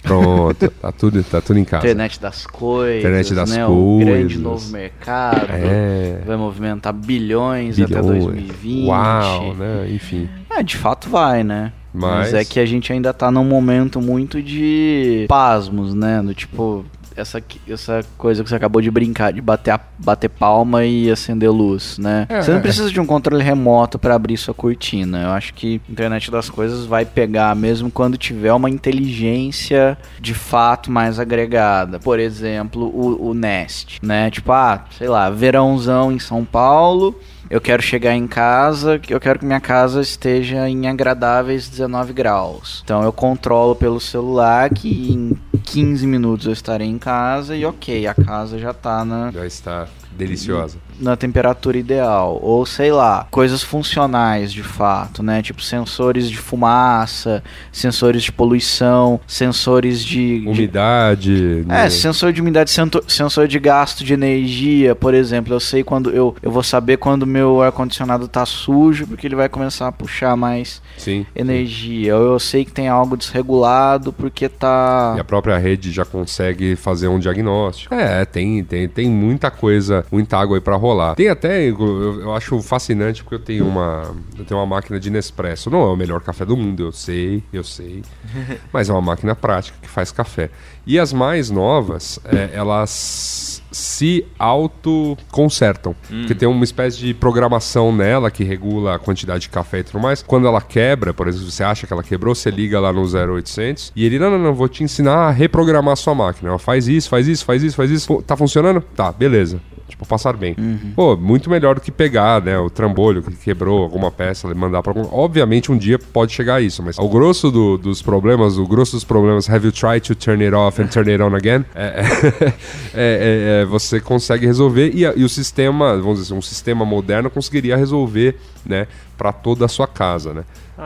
Pronto, 0.05 0.69
tá 0.81 0.93
tudo, 0.93 1.25
tá 1.25 1.41
tudo 1.41 1.59
em 1.59 1.65
casa. 1.65 1.85
Internet 1.87 2.21
das 2.21 2.47
coisas, 2.47 3.01
Internet 3.01 3.35
das 3.35 3.51
né? 3.51 3.67
O 3.67 3.99
grande 3.99 4.35
coisas. 4.37 4.43
novo 4.43 4.69
mercado. 4.71 5.47
É. 5.51 6.21
Vai 6.27 6.37
movimentar 6.37 6.93
bilhões, 6.93 7.81
até 7.81 7.87
Bilhões. 8.01 8.25
2020. 8.25 8.87
Uau, 8.89 9.55
né? 9.55 9.87
Enfim. 9.91 10.29
É, 10.51 10.63
de 10.63 10.77
fato 10.77 11.09
vai, 11.09 11.43
né? 11.43 11.73
Mas- 11.93 12.33
Mas... 12.33 12.35
é 12.35 12.45
que 12.45 12.59
a 12.61 12.67
gente 12.67 12.93
ainda 12.93 13.13
tá 13.15 13.31
num 13.31 13.45
momento 13.45 14.01
muito 14.01 14.43
de 14.43 15.27
pasmos, 15.29 15.95
né? 15.95 16.21
Do 16.23 16.35
tipo, 16.35 16.85
essa, 17.17 17.43
essa 17.69 18.05
coisa 18.19 18.43
que 18.43 18.49
você 18.49 18.57
acabou 18.57 18.81
de 18.83 18.91
brincar, 18.91 19.33
de 19.33 19.41
bater, 19.41 19.71
a- 19.73 19.81
bater 19.99 20.29
palma 20.29 20.85
e 20.85 21.11
acender 21.11 21.51
luz, 21.51 21.97
né? 21.99 22.27
É, 22.29 22.43
você 22.43 22.53
não 22.53 22.61
precisa 22.61 22.91
de 22.91 23.01
um 23.01 23.07
controle 23.07 23.43
remoto 23.43 23.99
para 23.99 24.15
abrir 24.15 24.37
sua 24.37 24.55
cortina. 24.55 25.23
Eu 25.23 25.31
acho 25.31 25.55
que 25.55 25.81
a 25.89 25.93
internet 25.93 26.31
das 26.31 26.51
coisas 26.51 26.85
vai 26.87 27.05
pegar 27.05 27.55
mesmo 27.55 27.91
quando 27.91 28.17
tiver 28.19 28.53
uma 28.53 28.69
inteligência 28.69 29.97
de 30.21 30.35
fato 30.35 30.91
mais 30.91 31.19
agregada. 31.19 31.99
Por 31.99 32.19
exemplo, 32.19 32.83
o, 32.85 33.29
o 33.31 33.35
Nest, 33.35 33.99
né? 34.03 34.31
Tipo, 34.31 34.53
ah, 34.53 34.85
sei 34.99 35.09
lá, 35.09 35.31
verãozão 35.31 36.11
em 36.12 36.19
São 36.19 36.45
Paulo. 36.45 37.19
Eu 37.55 37.61
quero 37.61 37.81
chegar 37.81 38.17
em 38.17 38.27
casa, 38.27 39.01
eu 39.09 39.21
quero 39.21 39.39
que 39.39 39.45
minha 39.45 39.61
casa 39.61 40.01
esteja 40.01 40.69
em 40.69 40.89
agradáveis 40.89 41.69
19 41.69 42.13
graus. 42.13 42.83
Então 42.83 43.05
eu 43.05 43.13
controlo 43.13 43.77
pelo 43.77 44.01
celular 44.01 44.69
que 44.71 45.13
em 45.13 45.39
15 45.63 46.05
minutos 46.05 46.47
eu 46.47 46.53
estarei 46.53 46.89
em 46.89 46.99
casa 46.99 47.55
e 47.55 47.65
ok, 47.65 48.09
a 48.09 48.15
casa 48.15 48.59
já 48.59 48.75
tá 48.75 49.05
na, 49.05 49.31
Já 49.31 49.47
está 49.47 49.87
deliciosa. 50.17 50.79
na 51.01 51.17
temperatura 51.17 51.77
ideal. 51.77 52.39
Ou 52.43 52.65
sei 52.65 52.93
lá, 52.93 53.27
coisas 53.31 53.62
funcionais 53.62 54.53
de 54.53 54.62
fato, 54.62 55.23
né? 55.23 55.43
Tipo 55.43 55.61
sensores 55.62 56.31
de 56.31 56.37
fumaça, 56.39 57.43
sensores 57.73 58.23
de 58.23 58.33
poluição, 58.33 59.21
sensores 59.27 60.05
de. 60.05 60.41
de- 60.41 60.49
Umidade. 60.49 61.65
né? 61.67 61.87
é, 61.87 61.91
sensor 61.91 62.33
de 62.33 62.41
umidade, 62.41 62.71
sensor 63.09 63.49
de 63.49 63.59
gasto 63.59 64.05
de 64.05 64.12
energia, 64.15 64.95
por 64.95 65.15
exemplo. 65.15 65.53
Eu 65.55 65.61
sei 65.61 65.83
quando 65.83 66.11
eu, 66.11 66.35
eu 66.43 66.51
vou 66.51 66.62
saber 66.62 66.97
quando 66.99 67.27
meu 67.27 67.61
ar-condicionado 67.62 68.29
tá 68.29 68.47
sujo, 68.47 69.07
porque 69.07 69.27
ele 69.27 69.35
vai 69.37 69.49
começar 69.49 69.89
a 69.89 69.93
puxar 69.93 70.37
mais 70.37 70.81
Sim. 70.97 71.27
energia. 71.35 72.17
Ou 72.17 72.33
eu 72.35 72.39
sei 72.39 72.65
que 72.65 72.73
tem 72.73 72.89
algo 72.89 73.17
desregulado 73.17 74.12
porque 74.12 74.49
tá. 74.49 75.15
E 75.17 75.21
a 75.21 75.25
própria 75.25 75.57
rede 75.59 75.91
já 75.91 76.05
consegue 76.05 76.77
fazer 76.77 77.09
um 77.09 77.19
diagnóstico. 77.19 77.95
É, 77.95 78.25
tem, 78.25 78.62
tem, 78.65 78.89
tem 78.89 79.09
muita 79.11 79.51
coisa, 79.51 80.04
muita 80.11 80.39
água 80.39 80.57
aí 80.57 80.61
pra 80.61 80.77
rolar. 80.77 81.15
Tem 81.15 81.29
até, 81.29 81.69
eu, 81.69 82.21
eu 82.21 82.35
acho 82.35 82.61
fascinante 82.63 83.23
porque 83.23 83.37
eu 83.37 83.39
tenho 83.39 83.67
uma, 83.67 84.15
eu 84.39 84.45
tenho 84.45 84.61
uma 84.61 84.67
máquina 84.67 84.99
de 84.99 85.11
Nespresso. 85.11 85.71
Não 85.71 85.83
é 85.83 85.87
o 85.87 85.97
melhor 85.97 86.21
café 86.21 86.45
do 86.45 86.57
mundo, 86.57 86.83
eu 86.83 86.93
sei, 86.93 87.43
eu 87.53 87.65
sei. 87.65 88.03
mas 88.73 88.89
é 88.89 88.93
uma 88.93 89.03
máquina 89.03 89.35
prática 89.35 89.77
que 89.81 89.89
faz 89.89 90.11
café. 90.11 90.51
E 90.87 90.99
as 90.99 91.13
mais 91.13 91.51
novas, 91.51 92.19
é, 92.25 92.51
elas 92.53 93.63
se 93.71 94.25
auto-consertam. 94.39 95.95
Porque 96.09 96.35
tem 96.35 96.49
uma 96.49 96.65
espécie 96.65 96.99
de 96.99 97.15
programação 97.15 97.95
nela 97.95 98.31
que 98.31 98.45
regula 98.45 98.95
a 98.95 98.99
quantidade 98.99 99.43
de 99.43 99.49
café 99.49 99.79
e 99.81 99.85
tudo 99.85 100.01
mais. 100.01 100.23
Quando 100.23 100.47
ela 100.47 100.61
quebra, 100.61 101.13
por 101.13 101.27
exemplo, 101.27 101.51
você 101.51 101.65
acha 101.65 101.87
que 101.87 101.93
ela 101.93 102.03
quebrou, 102.03 102.35
você 102.35 102.51
liga 102.51 102.79
lá 102.79 102.93
no 102.93 103.03
0800 103.03 103.93
e 103.97 104.05
ele, 104.05 104.19
não, 104.19 104.31
não, 104.31 104.39
não, 104.39 104.55
vou 104.55 104.69
te 104.69 104.85
ensinar 104.85 105.29
a 105.29 105.31
reprogramar 105.31 105.93
a 105.93 105.97
sua 105.97 106.15
máquina. 106.15 106.51
Ela 106.51 106.59
faz 106.59 106.87
isso, 106.87 107.09
faz 107.09 107.27
isso, 107.27 107.45
faz 107.45 107.63
isso, 107.63 107.77
faz 107.77 107.91
isso. 107.91 108.07
Pô, 108.07 108.23
tá 108.23 108.37
funcionando? 108.37 108.81
Tá, 108.95 109.11
beleza. 109.11 109.61
Tipo, 109.87 110.07
passar 110.07 110.35
bem. 110.35 110.57
Pô, 110.97 111.14
muito 111.14 111.49
melhor 111.51 111.74
do 111.74 111.80
que 111.80 111.91
pegar, 111.93 112.41
né, 112.43 112.59
o 112.59 112.70
trambolho 112.70 113.22
que 113.22 113.30
quebrou 113.37 113.82
alguma 113.82 114.11
peça 114.11 114.53
mandar 114.55 114.82
pra... 114.82 114.93
Obviamente, 115.12 115.70
um 115.70 115.76
dia 115.76 115.99
pode 115.99 116.32
chegar 116.32 116.55
a 116.57 116.61
isso, 116.61 116.82
mas 116.82 116.99
o 116.99 117.07
grosso 117.09 117.51
do- 117.51 117.76
dos 117.76 118.01
problemas, 118.01 118.57
o 118.57 118.66
grosso 118.66 118.93
dos 118.93 119.05
problemas, 119.05 119.49
have 119.49 119.64
you 119.66 119.70
tried 119.70 120.01
to 120.01 120.14
turn 120.14 120.43
it 120.43 120.55
off 120.55 120.80
and 120.80 120.87
turn 120.87 121.09
it 121.11 121.22
on 121.22 121.35
again? 121.35 121.64
É, 121.74 122.01
é- 122.41 122.49
é- 122.95 123.62
é- 123.62 123.64
você 123.66 124.01
consegue 124.01 124.47
resolver 124.47 124.91
e, 124.95 125.03
e 125.03 125.22
o 125.24 125.28
sistema, 125.28 125.97
vamos 125.99 126.18
dizer 126.20 126.32
assim, 126.32 126.39
um 126.39 126.43
sistema 126.43 126.85
moderno 126.85 127.28
conseguiria 127.30 127.76
resolver, 127.76 128.37
né, 128.64 128.87
para 129.18 129.32
toda 129.32 129.64
a 129.66 129.68
sua 129.68 129.87
casa, 129.87 130.32
né? 130.35 130.45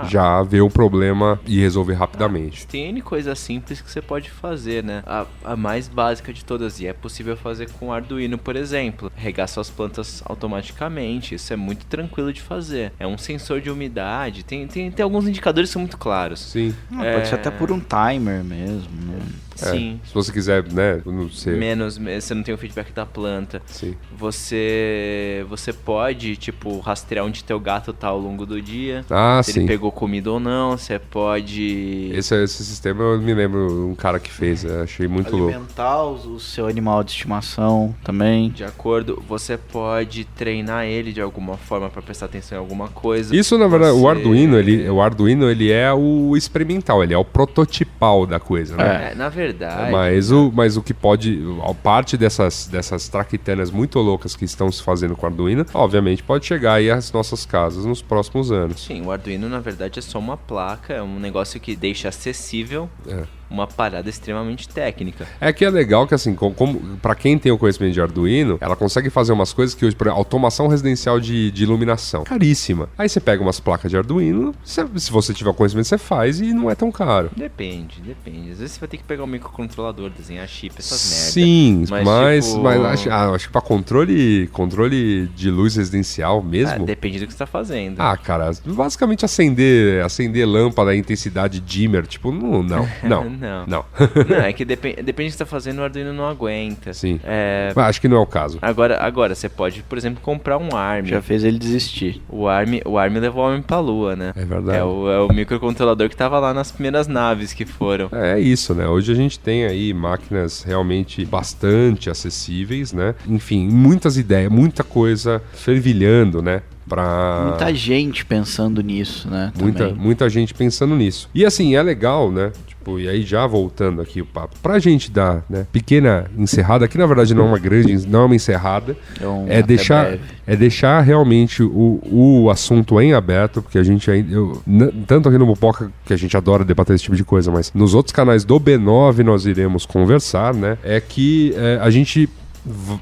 Já 0.09 0.43
ver 0.43 0.61
o 0.61 0.71
problema 0.71 1.41
e 1.47 1.61
resolver 1.61 1.95
rapidamente. 1.95 2.67
Tem 2.67 2.89
N 2.89 3.01
coisas 3.01 3.39
simples 3.39 3.81
que 3.81 3.91
você 3.91 4.03
pode 4.03 4.31
fazer, 4.31 4.83
né? 4.85 5.03
A, 5.07 5.27
a 5.45 5.57
mais 5.57 5.89
básica 5.89 6.33
de 6.33 6.45
todas, 6.45 6.81
e 6.81 6.87
é 6.87 6.93
possível 6.93 7.37
fazer 7.37 7.71
com 7.73 7.93
Arduino, 7.93 8.39
por 8.39 8.57
exemplo. 8.57 9.11
Regar 9.15 9.49
suas 9.49 9.71
plantas 9.71 10.23
automaticamente, 10.25 11.35
isso 11.35 11.53
é 11.53 11.57
muito 11.57 11.87
tranquilo 11.87 12.33
de 12.33 12.41
fazer. 12.41 12.93
É 12.99 13.07
um 13.07 13.19
sensor 13.19 13.61
de 13.61 13.71
umidade, 13.71 14.45
tem, 14.45 14.67
tem, 14.67 14.91
tem 14.91 15.03
alguns 15.03 15.27
indicadores 15.27 15.71
que 15.71 15.73
são 15.73 15.83
muito 15.83 15.97
claros. 15.97 16.41
Sim. 16.41 16.75
Ah, 16.93 17.13
Pode 17.15 17.29
ser 17.29 17.35
até 17.37 17.51
por 17.51 17.73
um 17.73 17.81
timer 17.81 18.45
mesmo, 18.45 18.91
né? 19.07 19.19
É, 19.63 19.71
Sim. 19.71 20.01
Se 20.05 20.15
você 20.15 20.33
quiser, 20.33 20.65
né, 20.73 21.01
não 21.05 21.29
sei. 21.31 21.55
Menos, 21.57 21.99
me- 21.99 22.21
você 22.21 22.35
não 22.35 22.43
tem 22.43 22.55
o 22.55 22.59
feedback 22.59 22.93
da 22.93 23.05
planta. 23.05 23.61
Sim. 23.67 23.95
Você 24.17 25.45
você 25.49 25.73
pode, 25.73 26.37
tipo, 26.37 26.79
rastrear 26.81 27.25
onde 27.25 27.43
teu 27.45 27.59
gato 27.59 27.93
tá 27.93 28.09
ao 28.09 28.19
longo 28.19 28.45
do 28.47 28.61
dia. 28.61 29.05
Ah, 29.11 29.41
se 29.43 29.53
sim. 29.53 29.61
ele 29.61 29.69
pegou 29.69 29.91
comida 29.91 30.31
ou 30.31 30.39
não. 30.41 30.77
Você 30.77 30.99
pode. 30.99 32.11
Esse, 32.15 32.35
esse 32.43 32.65
sistema 32.65 33.03
eu 33.03 33.21
me 33.21 33.35
lembro 33.35 33.89
um 33.89 33.95
cara 33.95 34.19
que 34.19 34.31
fez, 34.31 34.65
achei 34.65 35.07
muito 35.09 35.35
louco. 35.37 35.55
Alimentar 35.55 36.05
o 36.05 36.19
o 36.29 36.41
seu 36.41 36.67
animal 36.67 37.03
de 37.05 37.13
estimação 37.13 37.95
também. 38.05 38.51
De 38.51 38.65
acordo, 38.65 39.23
você 39.29 39.57
pode 39.57 40.25
treinar 40.25 40.85
ele 40.85 41.13
de 41.13 41.21
alguma 41.21 41.57
forma 41.57 41.89
pra 41.89 42.03
prestar 42.03 42.27
atenção 42.27 42.57
em 42.59 42.61
alguma 42.61 42.89
coisa. 42.89 43.35
Isso, 43.35 43.57
na 43.57 43.67
verdade, 43.67 43.93
o 43.93 44.01
Você- 44.01 44.09
Arduino, 44.09 44.59
ele, 44.59 44.89
o 44.91 45.01
Arduino, 45.01 45.51
ele 45.51 45.71
é 45.71 45.93
o 45.93 46.37
experimental, 46.37 47.03
ele 47.03 47.15
é 47.15 47.19
o 47.19 47.25
prototipal 47.25 48.27
da 48.27 48.39
coisa, 48.41 48.77
né? 48.77 49.11
É, 49.13 49.15
na 49.15 49.29
verdade. 49.29 49.48
Mas 49.91 50.31
o, 50.31 50.53
mas 50.55 50.77
o 50.77 50.83
que 50.83 50.95
pode, 50.95 51.41
a 51.65 51.75
parte 51.75 52.17
dessas, 52.17 52.67
dessas 52.67 53.09
traquitanas 53.09 53.71
muito 53.71 53.99
loucas 53.99 54.37
que 54.37 54.45
estão 54.45 54.71
se 54.71 54.83
fazendo 54.83 55.17
com 55.17 55.27
o 55.27 55.29
Arduino, 55.29 55.65
obviamente 55.75 56.23
pode 56.23 56.47
chegar 56.47 56.75
aí 56.75 56.91
às 56.91 57.13
nossas 57.13 57.45
casas 57.45 57.85
nos 57.85 58.03
próximos 58.03 58.51
anos. 58.51 58.85
Sim, 58.85 59.03
o 59.05 59.11
Arduino 59.11 59.49
na 59.49 59.61
verdade 59.61 59.99
é 59.99 60.03
só 60.03 60.19
uma 60.19 60.37
placa, 60.37 60.95
é 60.95 61.03
um 61.03 61.19
negócio 61.19 61.61
que 61.61 61.75
deixa 61.75 62.09
acessível 62.09 62.89
É. 63.07 63.38
uma 63.51 63.67
parada 63.67 64.09
extremamente 64.09 64.69
técnica. 64.69 65.27
É 65.41 65.53
que 65.53 65.65
é 65.65 65.71
legal 65.71 66.07
que, 66.07 66.15
assim, 66.15 66.35
com- 66.35 66.53
como, 66.53 66.79
para 66.99 67.15
quem 67.15 67.39
tem 67.39 67.51
o 67.53 67.59
conhecimento 67.59 67.95
de 67.95 68.01
Arduino, 68.01 68.59
ela 68.61 68.77
consegue 68.77 69.11
fazer 69.11 69.33
umas 69.33 69.53
coisas 69.53 69.75
que 69.75 69.85
hoje, 69.87 69.97
por 69.97 70.07
exemplo, 70.07 70.19
automação 70.19 70.69
residencial 70.69 71.19
de, 71.21 71.51
de 71.51 71.63
iluminação. 71.63 72.25
Caríssima. 72.25 72.89
Aí 72.99 73.09
você 73.09 73.21
pega 73.21 73.43
umas 73.43 73.59
placas 73.61 73.91
de 73.91 73.97
Arduino, 73.97 74.55
você- 74.63 74.87
se 74.97 75.11
você 75.11 75.33
tiver 75.33 75.51
o 75.51 75.55
conhecimento, 75.55 75.87
você 75.87 75.99
faz 75.99 76.41
e 76.41 76.53
não 76.53 76.71
é 76.71 76.75
tão 76.75 76.91
caro. 76.93 77.31
Depende, 77.37 78.01
depende. 78.01 78.51
Às 78.53 78.59
vezes 78.59 78.73
você 78.73 78.81
vai 78.81 78.89
ter 78.89 78.97
que 78.99 79.05
pegar 79.05 79.25
um 79.25 79.27
microcontrolador, 79.27 80.11
desenhar 80.11 80.47
chip, 80.47 80.75
essas 80.79 81.11
merdas. 81.11 81.33
Sim, 81.33 81.85
mas, 81.89 82.05
Mas, 82.05 82.55
mas, 82.57 82.75
tipo- 82.75 82.87
acho, 82.87 83.11
ah, 83.11 83.35
acho 83.35 83.47
que 83.47 83.53
pra 83.53 83.61
controle, 83.61 84.47
controle 84.53 85.27
de 85.37 85.51
luz 85.51 85.77
residencial 85.77 86.41
Ah, 86.45 86.49
mesmo. 86.49 86.85
depende 86.87 87.21
do 87.21 87.27
que 87.27 87.33
você 87.33 87.39
tá 87.39 87.47
fazendo. 87.47 87.99
Ah, 88.01 88.17
cara, 88.17 88.51
basicamente 88.67 89.25
acender, 89.25 90.05
acender 90.05 90.47
lâmpada, 90.47 90.95
intensidade 90.95 91.61
dimmer, 91.61 92.07
tipo, 92.07 92.31
não, 92.33 92.63
não, 92.63 92.89
não, 93.03 93.31
Não. 93.39 93.67
não. 93.67 93.85
Não, 94.29 94.37
é 94.37 94.53
que 94.53 94.65
depende, 94.65 95.03
depende 95.03 95.31
do 95.31 95.33
que 95.33 95.39
você 95.39 95.45
tá 95.45 95.47
fazendo, 95.47 95.79
o 95.79 95.83
Arduino 95.83 96.13
não 96.13 96.27
aguenta. 96.27 96.93
Sim. 96.93 97.21
É, 97.25 97.73
Mas 97.75 97.87
acho 97.87 98.01
que 98.01 98.09
não 98.09 98.17
é 98.17 98.21
o 98.21 98.27
caso. 98.27 98.59
agora, 98.61 98.99
agora, 99.01 99.35
você 99.35 99.49
pode, 99.49 99.83
por 99.83 99.97
exemplo, 99.97 100.21
comprar 100.23 100.59
um 100.59 100.75
ARM. 100.77 101.07
Já 101.07 101.23
fez 101.23 101.45
ele 101.45 101.59
desistir. 101.59 102.23
O 102.29 102.49
ARM, 102.49 102.81
o 102.85 102.99
ARM 102.99 103.17
levou 103.19 103.45
o 103.45 103.49
homem 103.49 103.63
pra 103.63 103.79
lua, 103.79 104.17
né? 104.17 104.33
É 104.37 104.45
verdade. 104.45 104.79
É 104.79 104.85
o, 104.85 105.11
é 105.11 105.21
o 105.21 105.29
microcontrolador 105.29 106.09
que 106.09 106.17
tava 106.17 106.39
lá 106.39 106.53
nas 106.53 106.71
primeiras 106.71 107.07
naves 107.07 107.53
que 107.53 107.65
foram. 107.65 108.09
É 108.13 108.39
isso, 108.39 108.75
né? 108.75 108.87
Hoje 108.87 109.13
a 109.13 109.15
gente 109.15 109.39
tem 109.39 109.65
aí 109.65 109.93
máquinas 109.95 110.63
realmente 110.63 111.25
bastante 111.25 112.11
acessíveis, 112.11 112.93
né? 112.93 113.15
Enfim, 113.27 113.69
muitas 113.69 114.17
ideias, 114.17 114.51
muita 114.51 114.83
coisa 114.83 115.43
fervilhando, 115.53 116.43
né? 116.43 116.63
Pra... 116.89 117.47
Muita 117.49 117.75
gente 117.75 118.25
pensando 118.25 118.83
nisso, 118.83 119.29
né? 119.29 119.53
Muita, 119.59 119.89
também. 119.89 120.03
muita 120.03 120.29
gente 120.29 120.55
pensando 120.55 120.97
nisso. 120.97 121.29
E 121.35 121.45
assim, 121.45 121.75
é 121.77 121.83
legal, 121.83 122.31
né? 122.31 122.53
Tipo, 122.67 122.99
e 122.99 123.09
aí 123.09 123.23
já 123.23 123.47
voltando 123.47 124.01
aqui 124.01 124.23
o 124.23 124.27
papo, 124.27 124.57
pra 124.63 124.79
gente 124.79 125.11
dar, 125.11 125.45
né, 125.49 125.67
pequena 125.71 126.27
encerrada, 126.37 126.89
que 126.89 126.97
na 126.97 127.07
verdade 127.07 127.35
não 127.35 127.45
é 127.45 127.49
uma 127.49 127.59
grande, 127.59 128.07
não 128.07 128.23
é 128.23 128.25
uma 128.25 128.35
encerrada, 128.35 128.97
É 129.21 129.27
um 129.27 129.47
é 129.47 129.59
até 129.59 129.63
deixar, 129.63 130.05
breve. 130.07 130.23
é 130.47 130.57
deixar 130.57 131.01
realmente 131.03 131.63
o, 131.63 132.01
o 132.11 132.51
assunto 132.51 132.99
em 133.01 133.13
aberto, 133.13 133.61
porque 133.61 133.79
a 133.79 133.83
gente 133.83 134.11
ainda, 134.11 134.33
eu, 134.33 134.63
tanto 135.07 135.29
aqui 135.29 135.37
no 135.37 135.47
Mupoca, 135.47 135.93
que 136.07 136.15
a 136.15 136.17
gente 136.17 136.37
adora 136.37 136.65
debater 136.65 136.95
esse 136.95 137.05
tipo 137.05 137.17
de 137.17 137.25
coisa, 137.25 137.51
mas 137.51 137.73
nos 137.75 137.95
outros 137.95 138.13
canais 138.13 138.45
do 138.45 138.59
B9 138.59 139.19
nós 139.23 139.45
iremos 139.45 139.85
conversar, 139.85 140.55
né, 140.55 140.79
é 140.83 141.01
que 141.01 141.53
é, 141.57 141.79
a 141.83 141.91
gente 141.91 142.29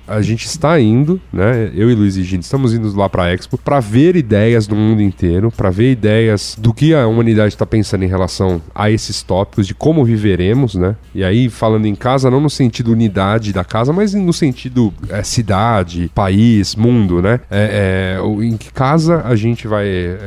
a 0.07 0.21
gente 0.23 0.47
está 0.47 0.79
indo, 0.81 1.21
né? 1.33 1.71
Eu 1.75 1.91
e 1.91 1.95
Luiz 1.95 2.17
e 2.17 2.23
Gino 2.23 2.41
estamos 2.41 2.75
indo 2.75 2.95
lá 2.97 3.09
para 3.09 3.25
a 3.25 3.33
Expo 3.33 3.59
para 3.59 3.81
ver 3.81 4.17
ideias 4.17 4.67
do 4.67 4.77
mundo 4.77 5.03
inteiro, 5.03 5.51
para 5.51 5.71
ver 5.71 5.93
ideias 5.93 6.57
do 6.59 6.73
que 6.73 6.95
a 6.95 7.07
humanidade 7.07 7.55
está 7.55 7.67
pensando 7.67 8.05
em 8.05 8.09
relação 8.09 8.61
a 8.75 8.91
esses 8.91 9.23
tópicos, 9.23 9.67
de 9.67 9.75
como 9.75 10.05
viveremos, 10.05 10.75
né? 10.75 10.97
E 11.15 11.25
aí 11.25 11.49
falando 11.49 11.87
em 11.87 11.95
casa, 11.95 12.31
não 12.31 12.41
no 12.41 12.51
sentido 12.51 12.93
unidade 12.93 13.53
da 13.53 13.65
casa, 13.65 13.93
mas 13.93 14.15
no 14.15 14.33
sentido 14.33 14.93
é, 15.09 15.23
cidade, 15.23 16.11
país, 16.15 16.75
mundo, 16.75 17.21
né? 17.21 17.41
É, 17.51 18.19
é, 18.19 18.45
em 18.45 18.57
que 18.57 18.73
casa 18.73 19.23
a 19.25 19.35
gente 19.35 19.67
vai, 19.67 19.87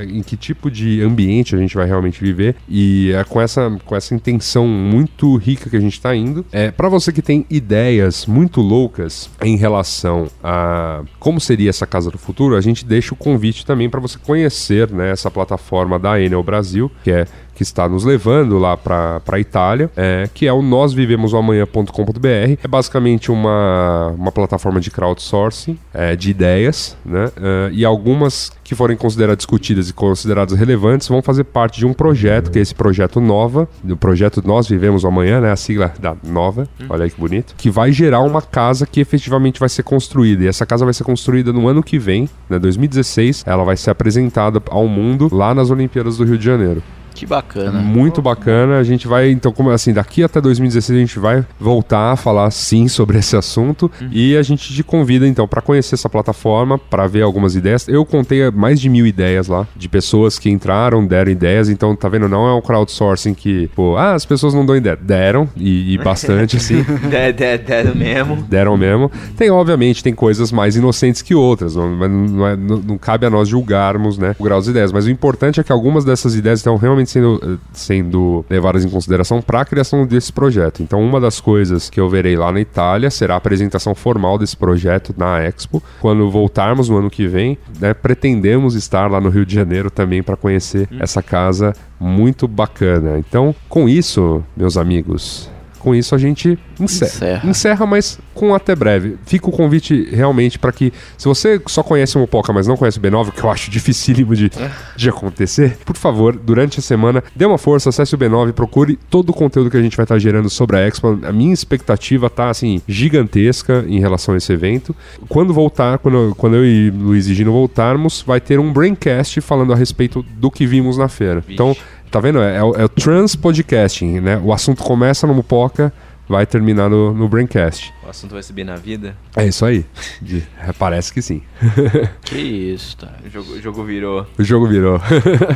em 0.09 0.21
que 0.21 0.35
tipo 0.35 0.69
de 0.69 1.01
ambiente 1.01 1.55
a 1.55 1.57
gente 1.57 1.75
vai 1.75 1.85
realmente 1.85 2.21
viver 2.21 2.55
e 2.67 3.11
é 3.13 3.23
com 3.23 3.39
essa 3.41 3.69
com 3.85 3.95
essa 3.95 4.13
intenção 4.13 4.67
muito 4.67 5.35
rica 5.37 5.69
que 5.69 5.77
a 5.77 5.79
gente 5.79 5.93
está 5.93 6.15
indo. 6.15 6.45
É 6.51 6.71
para 6.71 6.89
você 6.89 7.11
que 7.11 7.21
tem 7.21 7.45
ideias 7.49 8.25
muito 8.25 8.61
loucas 8.61 9.28
em 9.41 9.55
relação 9.55 10.27
a 10.43 11.01
como 11.19 11.39
seria 11.39 11.69
essa 11.69 11.87
casa 11.87 12.11
do 12.11 12.17
futuro, 12.17 12.55
a 12.55 12.61
gente 12.61 12.85
deixa 12.85 13.13
o 13.13 13.17
convite 13.17 13.65
também 13.65 13.89
para 13.89 13.99
você 13.99 14.17
conhecer, 14.17 14.89
né, 14.91 15.11
essa 15.11 15.31
plataforma 15.31 15.97
da 15.97 16.19
Enel 16.19 16.43
Brasil, 16.43 16.91
que 17.03 17.11
é 17.11 17.25
que 17.59 17.63
está 17.63 17.89
nos 17.89 18.05
levando 18.05 18.57
lá 18.57 18.77
para 18.77 19.21
a 19.27 19.37
Itália, 19.37 19.91
é, 19.97 20.29
que 20.33 20.47
é 20.47 20.53
o 20.53 20.61
nosvivemosamanhã.com.br. 20.61 22.57
É 22.63 22.67
basicamente 22.69 23.29
uma, 23.29 24.13
uma 24.17 24.31
plataforma 24.31 24.79
de 24.79 24.89
crowdsourcing 24.89 25.77
é, 25.93 26.15
de 26.15 26.29
ideias, 26.31 26.95
né? 27.05 27.29
é, 27.35 27.69
e 27.73 27.83
algumas 27.83 28.49
que 28.63 28.73
forem 28.73 28.95
consideradas 28.95 29.39
discutidas 29.39 29.89
e 29.89 29.93
consideradas 29.93 30.57
relevantes 30.57 31.09
vão 31.09 31.21
fazer 31.21 31.43
parte 31.43 31.79
de 31.79 31.85
um 31.85 31.91
projeto, 31.91 32.49
que 32.49 32.59
é 32.59 32.61
esse 32.61 32.73
projeto 32.73 33.19
Nova, 33.19 33.67
do 33.83 33.97
projeto 33.97 34.41
Nós 34.45 34.69
Vivemos 34.69 35.03
Amanhã, 35.03 35.41
né? 35.41 35.51
A 35.51 35.57
sigla 35.57 35.91
da 35.99 36.15
Nova, 36.23 36.65
olha 36.87 37.03
aí 37.03 37.11
que 37.11 37.19
bonito, 37.19 37.55
que 37.57 37.69
vai 37.69 37.91
gerar 37.91 38.21
uma 38.21 38.41
casa 38.41 38.85
que 38.85 39.01
efetivamente 39.01 39.59
vai 39.59 39.67
ser 39.67 39.83
construída. 39.83 40.45
E 40.45 40.47
essa 40.47 40.65
casa 40.65 40.85
vai 40.85 40.93
ser 40.93 41.03
construída 41.03 41.51
no 41.51 41.67
ano 41.67 41.83
que 41.83 41.99
vem, 41.99 42.29
né? 42.49 42.57
2016. 42.57 43.43
Ela 43.45 43.65
vai 43.65 43.75
ser 43.75 43.89
apresentada 43.89 44.61
ao 44.69 44.87
mundo 44.87 45.27
lá 45.29 45.53
nas 45.53 45.69
Olimpíadas 45.69 46.15
do 46.15 46.23
Rio 46.23 46.37
de 46.37 46.45
Janeiro. 46.45 46.81
Que 47.19 47.25
bacana. 47.25 47.79
Muito 47.79 48.21
bacana. 48.21 48.77
A 48.77 48.83
gente 48.83 49.07
vai, 49.07 49.29
então, 49.29 49.51
como 49.51 49.69
assim, 49.71 49.91
daqui 49.93 50.23
até 50.23 50.39
2016 50.39 50.97
a 50.97 50.99
gente 51.01 51.19
vai 51.19 51.45
voltar 51.59 52.11
a 52.11 52.15
falar 52.15 52.49
sim 52.51 52.87
sobre 52.89 53.17
esse 53.19 53.35
assunto 53.35 53.91
e 54.11 54.37
a 54.37 54.41
gente 54.43 54.73
te 54.73 54.83
convida 54.83 55.27
então 55.27 55.47
para 55.47 55.61
conhecer 55.61 55.95
essa 55.95 56.07
plataforma, 56.09 56.77
para 56.77 57.07
ver 57.07 57.21
algumas 57.23 57.55
ideias. 57.55 57.87
Eu 57.87 58.05
contei 58.05 58.49
mais 58.51 58.79
de 58.79 58.89
mil 58.89 59.05
ideias 59.05 59.47
lá 59.47 59.67
de 59.75 59.89
pessoas 59.89 60.39
que 60.39 60.49
entraram, 60.49 61.05
deram 61.05 61.31
ideias. 61.31 61.69
Então, 61.69 61.95
tá 61.95 62.07
vendo? 62.07 62.29
Não 62.29 62.47
é 62.47 62.53
um 62.53 62.61
crowdsourcing 62.61 63.33
que, 63.33 63.67
pô, 63.75 63.97
ah, 63.97 64.13
as 64.13 64.25
pessoas 64.25 64.53
não 64.53 64.65
dão 64.65 64.75
ideia. 64.75 64.95
Deram 64.95 65.49
e, 65.57 65.93
e 65.93 65.97
bastante 66.03 66.57
assim. 66.57 66.83
De, 66.83 67.33
de, 67.33 67.57
de, 67.57 67.97
mesmo. 67.97 68.37
Deram 68.47 68.77
mesmo. 68.77 69.11
Tem, 69.37 69.49
obviamente, 69.49 70.01
tem 70.03 70.13
coisas 70.13 70.51
mais 70.51 70.75
inocentes 70.75 71.21
que 71.21 71.35
outras. 71.35 71.75
Não, 71.75 71.89
mas 71.89 72.09
não, 72.09 72.47
é- 72.47 72.55
não- 72.55 72.77
não 72.77 72.97
cabe 72.97 73.25
a 73.25 73.29
nós 73.29 73.47
julgarmos, 73.49 74.17
né, 74.17 74.35
o 74.39 74.43
grau 74.43 74.59
das 74.59 74.67
ideias. 74.67 74.91
Mas 74.91 75.05
o 75.05 75.09
importante 75.11 75.59
é 75.59 75.63
que 75.63 75.71
algumas 75.71 76.05
dessas 76.05 76.35
ideias 76.35 76.59
estão 76.59 76.75
realmente 76.77 77.08
sendo, 77.09 77.59
sendo 77.73 78.45
levadas 78.49 78.85
em 78.85 78.89
consideração 78.89 79.41
para 79.41 79.61
a 79.61 79.65
criação 79.65 80.05
desse 80.05 80.31
projeto. 80.31 80.81
Então, 80.81 81.01
uma 81.01 81.19
das 81.19 81.41
coisas 81.41 81.89
que 81.89 81.99
eu 81.99 82.09
verei 82.09 82.35
lá 82.35 82.51
na 82.51 82.61
Itália 82.61 83.09
será 83.09 83.33
a 83.35 83.37
apresentação 83.37 83.93
formal 83.93 84.37
desse 84.37 84.55
projeto 84.55 85.13
na 85.17 85.41
Expo. 85.43 85.81
Quando 85.99 86.29
voltarmos 86.29 86.89
no 86.89 86.97
ano 86.97 87.09
que 87.09 87.27
vem, 87.27 87.57
né, 87.79 87.93
pretendemos 87.93 88.75
estar 88.75 89.09
lá 89.09 89.19
no 89.19 89.29
Rio 89.29 89.45
de 89.45 89.55
Janeiro 89.55 89.89
também 89.89 90.23
para 90.23 90.37
conhecer 90.37 90.87
essa 90.99 91.21
casa 91.21 91.73
muito 91.99 92.47
bacana. 92.47 93.17
Então, 93.17 93.53
com 93.67 93.89
isso, 93.89 94.43
meus 94.55 94.77
amigos, 94.77 95.49
com 95.79 95.95
isso 95.95 96.13
a 96.13 96.17
gente 96.17 96.57
encerra. 96.79 97.09
Encerra. 97.09 97.49
Encerra, 97.49 97.85
mas 97.85 98.19
com 98.33 98.53
até 98.53 98.75
breve. 98.75 99.17
Fica 99.25 99.49
o 99.49 99.51
convite 99.51 100.07
realmente 100.11 100.57
para 100.57 100.71
que, 100.71 100.93
se 101.17 101.25
você 101.25 101.61
só 101.67 101.83
conhece 101.83 102.17
o 102.17 102.21
Mopoca, 102.21 102.53
mas 102.53 102.67
não 102.67 102.77
conhece 102.77 102.97
o 102.97 103.01
B9, 103.01 103.31
que 103.31 103.43
eu 103.43 103.49
acho 103.49 103.69
dificílimo 103.69 104.35
de, 104.35 104.51
de 104.95 105.09
acontecer, 105.09 105.77
por 105.85 105.97
favor, 105.97 106.35
durante 106.35 106.79
a 106.79 106.81
semana, 106.81 107.23
dê 107.35 107.45
uma 107.45 107.57
força, 107.57 107.89
acesse 107.89 108.15
o 108.15 108.17
B9, 108.17 108.53
procure 108.53 108.97
todo 109.09 109.29
o 109.29 109.33
conteúdo 109.33 109.69
que 109.69 109.77
a 109.77 109.81
gente 109.81 109.97
vai 109.97 110.03
estar 110.03 110.19
gerando 110.19 110.49
sobre 110.49 110.77
a 110.77 110.87
Expo. 110.87 111.19
A 111.23 111.31
minha 111.31 111.53
expectativa 111.53 112.29
tá, 112.29 112.49
assim, 112.49 112.81
gigantesca 112.87 113.85
em 113.87 113.99
relação 113.99 114.33
a 114.33 114.37
esse 114.37 114.51
evento. 114.51 114.95
Quando 115.27 115.53
voltar, 115.53 115.97
quando, 115.99 116.33
quando 116.35 116.55
eu 116.55 116.65
e 116.65 116.89
Luiz 116.89 117.27
e 117.27 117.33
Gino 117.33 117.51
voltarmos, 117.51 118.23
vai 118.25 118.39
ter 118.39 118.59
um 118.59 118.71
Braincast 118.71 119.41
falando 119.41 119.73
a 119.73 119.75
respeito 119.75 120.25
do 120.37 120.49
que 120.49 120.65
vimos 120.65 120.97
na 120.97 121.07
feira. 121.07 121.43
Então, 121.47 121.75
Tá 122.11 122.19
vendo? 122.19 122.41
É, 122.41 122.57
é 122.57 122.63
o, 122.63 122.75
é 122.75 122.85
o 122.85 122.89
Trans 122.89 123.35
Podcasting, 123.35 124.19
né? 124.19 124.41
O 124.43 124.51
assunto 124.51 124.83
começa 124.83 125.27
no 125.27 125.33
Mupoca, 125.33 125.93
vai 126.27 126.45
terminar 126.45 126.89
no, 126.89 127.13
no 127.13 127.27
Braincast. 127.27 127.93
O 128.09 128.11
assunto 128.11 128.31
vai 128.33 128.41
subir 128.41 128.63
na 128.63 128.75
vida. 128.75 129.15
É 129.37 129.45
isso 129.45 129.63
aí. 129.63 129.85
De- 130.19 130.41
é, 130.67 130.73
parece 130.73 131.13
que 131.13 131.21
sim. 131.21 131.43
Que 132.25 132.37
isso, 132.39 132.97
tá. 132.97 133.11
O 133.23 133.29
jogo, 133.29 133.51
o 133.53 133.61
jogo 133.61 133.83
virou. 133.83 134.25
O 134.37 134.43
jogo 134.43 134.67
virou. 134.67 134.99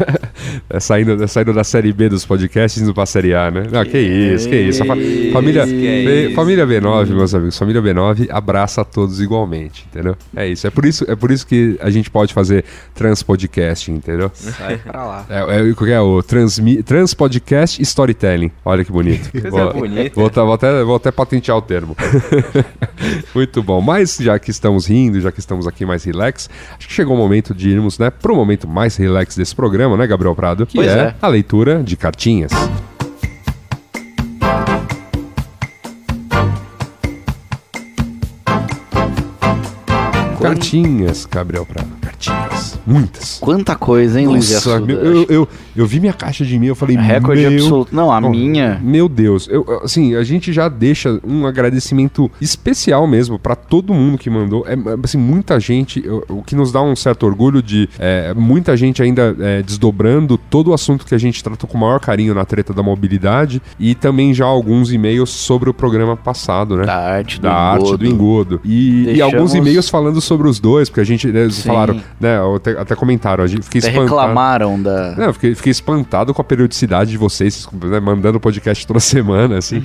é, 0.70 0.80
saindo, 0.80 1.24
é 1.24 1.26
saindo 1.26 1.52
da 1.52 1.64
série 1.64 1.92
B 1.92 2.10
dos 2.10 2.26
podcasts 2.26 2.80
indo 2.82 2.94
pra 2.94 3.08
série 3.08 3.34
A, 3.34 3.50
né? 3.50 3.64
Não, 3.72 3.84
que 3.84 3.98
isso, 3.98 4.48
que 4.48 4.56
isso. 4.56 4.84
Família, 5.32 5.66
que 5.66 5.72
B- 5.72 6.26
isso. 6.28 6.36
família 6.36 6.66
B9, 6.68 7.08
meus 7.10 7.34
amigos, 7.34 7.58
família 7.58 7.82
B9 7.82 8.28
abraça 8.30 8.82
a 8.82 8.86
todos 8.86 9.20
igualmente, 9.20 9.86
entendeu? 9.90 10.16
É 10.36 10.48
isso. 10.48 10.68
É 10.68 10.70
por 10.70 10.86
isso, 10.86 11.06
é 11.10 11.16
por 11.16 11.32
isso 11.32 11.48
que 11.48 11.76
a 11.82 11.90
gente 11.90 12.10
pode 12.12 12.34
fazer 12.36 12.64
trans 12.94 13.24
podcasting, 13.24 13.94
entendeu? 13.94 14.30
Sai 14.36 14.78
pra 14.78 15.04
lá. 15.06 15.26
É, 15.28 15.40
é, 15.60 15.62
o 15.64 15.76
que 15.76 15.92
é 15.92 16.00
o 16.00 16.22
transmi, 16.22 16.84
Trans 16.84 17.16
Podcast 17.16 17.82
Storytelling. 17.82 18.52
Olha 18.64 18.86
que 18.86 18.92
bonito. 18.92 19.32
Coisa 19.42 19.72
bonita. 19.74 20.12
Vou, 20.20 20.30
tá- 20.30 20.44
vou 20.44 20.54
até, 20.54 20.84
vou 20.84 20.96
até 20.96 21.12
patentear 21.12 21.58
o 21.58 21.62
termo. 21.64 21.96
Muito 23.34 23.62
bom. 23.62 23.82
Mas 23.82 24.18
já 24.20 24.38
que 24.40 24.52
estamos 24.52 24.88
rindo, 24.88 25.20
já 25.20 25.32
que 25.32 25.40
estamos 25.40 25.68
aqui 25.68 25.86
mais 25.86 26.04
relax, 26.04 26.50
acho 26.78 26.88
que 26.88 26.94
chegou 26.94 27.16
o 27.16 27.18
momento 27.18 27.54
de 27.54 27.70
irmos, 27.70 27.98
né, 28.00 28.10
pro 28.10 28.36
momento 28.36 28.68
mais 28.68 28.96
relax 28.96 29.36
desse 29.36 29.56
programa, 29.56 29.98
né, 29.98 30.08
Gabriel 30.08 30.36
Prado? 30.36 30.66
Que 30.66 30.76
Pois 30.76 30.88
é, 30.88 31.00
é. 31.00 31.16
a 31.22 31.28
leitura 31.28 31.84
de 31.84 31.96
cartinhas. 31.96 32.52
Coleção 40.44 40.62
Cartinhas, 40.62 41.28
Gabriel 41.30 41.66
Prado. 41.66 41.88
Cartinhas. 42.02 42.80
Muitas. 42.86 43.38
Quanta 43.40 43.76
coisa, 43.76 44.20
hein, 44.20 44.28
Luiz 44.28 44.52
Nossa, 44.52 44.80
meu, 44.80 44.98
eu, 45.00 45.26
eu, 45.30 45.48
eu 45.76 45.86
vi 45.88 46.00
minha 46.00 46.14
caixa 46.14 46.46
de 46.46 46.56
e-mail, 46.56 46.72
eu 46.72 46.76
falei, 46.76 46.98
Recorde 46.98 47.42
meu... 47.42 47.52
absoluto. 47.54 47.96
Não, 47.96 48.12
a 48.12 48.18
Oh, 48.20 48.30
minha. 48.30 48.80
Meu 48.84 49.08
Deus, 49.10 49.48
eu, 49.50 49.66
assim, 49.84 50.16
a 50.16 50.24
gente 50.24 50.52
já 50.54 50.68
deixa 50.70 51.20
um 51.26 51.46
agradecimento 51.46 52.30
especial 52.42 53.06
mesmo 53.08 53.38
pra 53.40 53.56
todo 53.56 53.94
mundo 53.94 54.18
que 54.18 54.30
mandou. 54.30 54.66
É, 54.68 54.76
assim, 55.04 55.18
muita 55.18 55.60
gente, 55.60 56.02
eu- 56.06 56.24
o 56.30 56.42
que 56.44 56.56
nos 56.56 56.72
dá 56.72 56.82
um 56.82 56.96
certo 56.96 57.26
orgulho 57.26 57.62
de 57.62 57.88
é, 58.00 58.34
muita 58.34 58.76
gente 58.78 59.02
ainda 59.02 59.36
é, 59.40 59.62
desdobrando 59.62 60.38
todo 60.38 60.72
o 60.72 60.74
assunto 60.74 61.06
que 61.06 61.16
a 61.16 61.18
gente 61.18 61.44
tratou 61.44 61.70
com 61.70 61.78
o 61.78 61.82
maior 61.82 62.00
carinho 62.00 62.34
na 62.36 62.44
treta 62.46 62.74
da 62.74 62.84
mobilidade 62.84 63.62
e 63.80 63.96
também 63.96 64.34
já 64.34 64.46
alguns 64.46 64.92
e-mails 64.92 65.30
sobre 65.30 65.70
o 65.70 65.74
programa 65.74 66.16
passado, 66.18 66.76
né? 66.78 66.86
Da 66.86 66.96
arte 66.98 67.38
do 67.40 67.44
da 67.44 67.54
arte 67.54 67.98
do 67.98 68.06
engodo. 68.06 68.56
engodo. 68.56 68.62
E, 68.64 69.02
e 69.02 69.06
Deixamos- 69.06 69.34
alguns 69.34 69.54
e-mails 69.56 69.90
falando 69.90 70.20
sobre 70.22 70.33
os 70.42 70.60
dois, 70.60 70.90
porque 70.90 71.02
a 71.02 71.04
gente, 71.04 71.28
né, 71.32 71.42
eles 71.42 71.56
Sim. 71.56 71.68
falaram, 71.68 72.02
né, 72.20 72.38
até, 72.56 72.72
até 72.80 72.96
comentaram, 72.96 73.44
a 73.44 73.48
gente 73.48 73.64
fiquei 73.64 73.80
Até 73.80 73.90
espantado. 73.90 74.16
reclamaram 74.18 74.82
da. 74.82 75.16
Não, 75.16 75.26
eu 75.26 75.34
fiquei, 75.34 75.56
fiquei 75.56 75.72
espantado 75.72 76.34
com 76.34 76.42
a 76.42 76.46
periodicidade 76.46 77.12
de 77.12 77.18
vocês, 77.18 77.68
né, 77.72 78.00
mandando 78.00 78.40
podcast 78.40 78.86
toda 78.86 79.00
semana, 79.00 79.58
assim. 79.58 79.84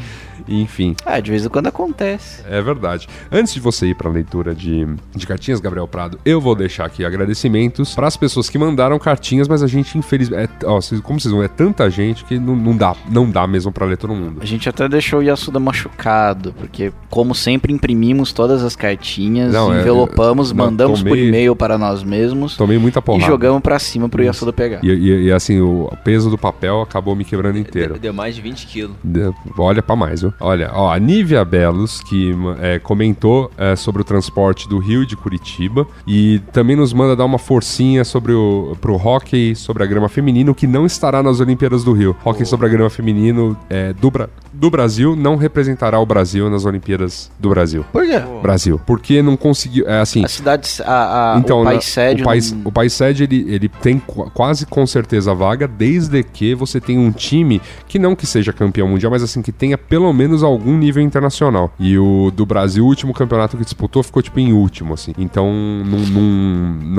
E, 0.49 0.61
Enfim, 0.63 0.95
Ah, 1.05 1.21
de 1.21 1.31
vez 1.31 1.45
em 1.45 1.49
quando 1.49 1.67
acontece. 1.67 2.43
é 2.49 2.61
verdade. 2.63 3.07
Antes 3.31 3.53
de 3.55 3.61
você 3.61 3.87
ir 3.89 3.95
para 3.95 4.09
a 4.09 4.13
leitura 4.13 4.55
de, 4.55 4.87
de 5.15 5.27
cartinhas, 5.27 5.61
Gabriel 5.61 5.87
Prado, 5.87 6.19
eu 6.25 6.41
vou 6.41 6.55
deixar 6.55 6.87
aqui 6.87 7.05
agradecimentos 7.05 7.95
para 7.95 8.07
as 8.07 8.17
pessoas 8.17 8.49
que 8.49 8.59
mandaram 8.59 8.99
cartinhas, 8.99 9.47
mas 9.49 9.63
a 9.63 9.67
gente, 9.67 9.97
infelizmente. 9.99 10.39
É, 10.63 10.67
ó, 10.67 10.81
como 11.03 11.21
vocês 11.21 11.33
vão, 11.33 11.43
é 11.43 11.49
tanta 11.49 11.89
gente 11.91 12.25
que 12.25 12.39
não, 12.39 12.57
não 12.57 12.77
dá, 12.77 12.95
não 13.11 13.31
dá 13.31 13.47
mesmo 13.47 13.71
para 13.73 13.87
ler 13.87 13.97
todo 13.97 14.15
mundo. 14.15 14.39
A 14.41 14.45
gente 14.45 14.69
até 14.69 14.89
deixou 14.89 15.21
o 15.21 15.23
Yasuda 15.23 15.59
machucado, 15.61 16.53
porque, 16.59 16.93
como 17.11 17.35
sempre, 17.35 17.73
imprimimos 17.73 18.33
todas 18.33 18.63
as 18.63 18.75
cartinhas, 18.77 19.53
Não, 19.53 19.73
é- 19.75 19.81
envelopamos, 19.81 20.51
é- 20.51 20.55
não, 20.55 20.65
mandamos 20.67 21.03
por 21.03 21.11
tomei- 21.11 21.29
e-mail 21.29 21.55
para 21.57 21.77
nós 21.79 22.03
mesmos 22.03 22.57
Tomei 22.57 22.79
muita 22.79 22.99
e 22.99 23.03
porrada. 23.03 23.27
jogamos 23.27 23.61
pra 23.63 23.79
cima 23.79 24.09
pro 24.09 24.23
Isso. 24.23 24.29
Yasuda 24.29 24.53
pegar. 24.53 24.81
E, 24.85 24.89
e- 24.89 25.25
e, 25.27 25.33
assim, 25.33 25.61
o 25.61 25.91
peso 26.05 26.31
do 26.31 26.39
papel 26.39 26.81
acabou 26.83 27.15
me 27.15 27.25
quebrando 27.25 27.59
inteiro. 27.59 27.95
Deu, 27.95 28.01
deu 28.03 28.13
mais 28.15 28.35
de 28.35 28.41
20 28.43 28.67
quilos. 28.67 28.97
De- 29.03 29.33
Olha 29.59 29.83
pra 29.83 29.97
mais, 29.97 30.21
viu? 30.23 30.33
Olha, 30.41 30.71
ó, 30.73 30.93
a 30.93 30.99
Nívia 30.99 31.45
Belos, 31.45 32.01
que 32.01 32.33
é, 32.61 32.79
comentou 32.79 33.51
é, 33.59 33.75
sobre 33.75 34.03
o 34.03 34.05
transporte 34.05 34.69
do 34.69 34.79
Rio 34.79 35.03
e 35.03 35.07
de 35.07 35.17
Curitiba, 35.17 35.87
e 36.07 36.41
também 36.53 36.77
nos 36.77 36.93
manda 36.93 37.17
dar 37.17 37.25
uma 37.25 37.39
forcinha 37.39 38.05
sobre 38.05 38.33
o 38.33 38.77
pro 38.81 38.95
hockey 38.97 39.55
sobre 39.57 39.83
a 39.83 39.87
grama 39.87 40.09
feminino, 40.09 40.55
que 40.55 40.67
não 40.67 40.87
estará 40.87 41.23
nas 41.23 41.41
Olimpíadas 41.41 41.83
do 41.83 41.93
Rio. 41.93 42.17
Hockey 42.25 42.45
sobre 42.47 42.67
a 42.67 42.69
grama 42.69 42.89
feminino 42.91 43.57
é, 43.69 43.93
Bra- 44.11 44.29
do 44.59 44.71
Brasil 44.71 45.15
não 45.15 45.37
representará 45.37 46.01
o 46.01 46.07
Brasil 46.07 46.51
nas 46.51 46.65
Olimpíadas 46.65 47.31
do 47.39 47.49
Brasil. 47.49 47.85
Por 47.93 48.05
quê? 48.05 48.21
Brasil. 48.43 48.81
Porque 48.87 49.23
não 49.23 49.37
conseguiu. 49.37 49.87
É 49.89 50.01
assim. 50.01 50.25
A 50.25 50.29
cidade, 50.29 50.69
a, 50.85 51.35
a, 51.35 51.39
Então, 51.39 51.61
o 51.63 51.65
país 51.65 51.85
sede 51.85 52.23
o 52.23 52.25
país, 52.25 52.53
não- 52.53 52.61
o 52.65 52.73
país 52.73 52.93
sede 52.93 53.23
ele, 53.25 53.45
ele 53.49 53.69
tem 53.69 53.99
qu- 53.99 54.29
quase 54.35 54.67
com 54.67 54.87
certeza 54.87 55.33
vaga, 55.35 55.69
desde 55.69 56.23
que 56.23 56.55
você 56.55 56.81
tenha 56.81 57.01
um 57.01 57.13
time 57.13 57.61
que 57.87 57.99
não 57.99 58.17
que 58.17 58.27
seja 58.27 58.53
campeão 58.53 58.89
mundial, 58.89 59.11
mas 59.13 59.23
assim 59.23 59.41
que 59.43 59.53
tenha 59.53 59.79
pelo 59.79 60.13
menos 60.13 60.43
algum 60.43 60.77
nível 60.77 61.03
internacional. 61.03 61.73
E 61.79 61.97
o 61.99 62.33
do 62.35 62.45
Brasil, 62.45 62.85
o 62.85 62.89
último 62.89 63.15
campeonato 63.15 63.57
que 63.57 63.65
disputou 63.65 64.03
ficou 64.03 64.23
tipo 64.23 64.41
em 64.41 64.53
último, 64.53 64.95
assim. 64.95 65.13
Então 65.17 65.47
não, 65.87 65.99
não, 66.01 66.23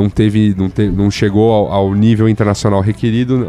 não 0.03 0.09
teve, 0.09 0.55
não, 0.57 0.69
te- 0.69 0.87
não 0.89 1.11
chegou 1.11 1.51
ao, 1.51 1.71
ao 1.71 1.93
nível 1.93 2.29
internacional 2.29 2.79
requerido. 2.81 3.45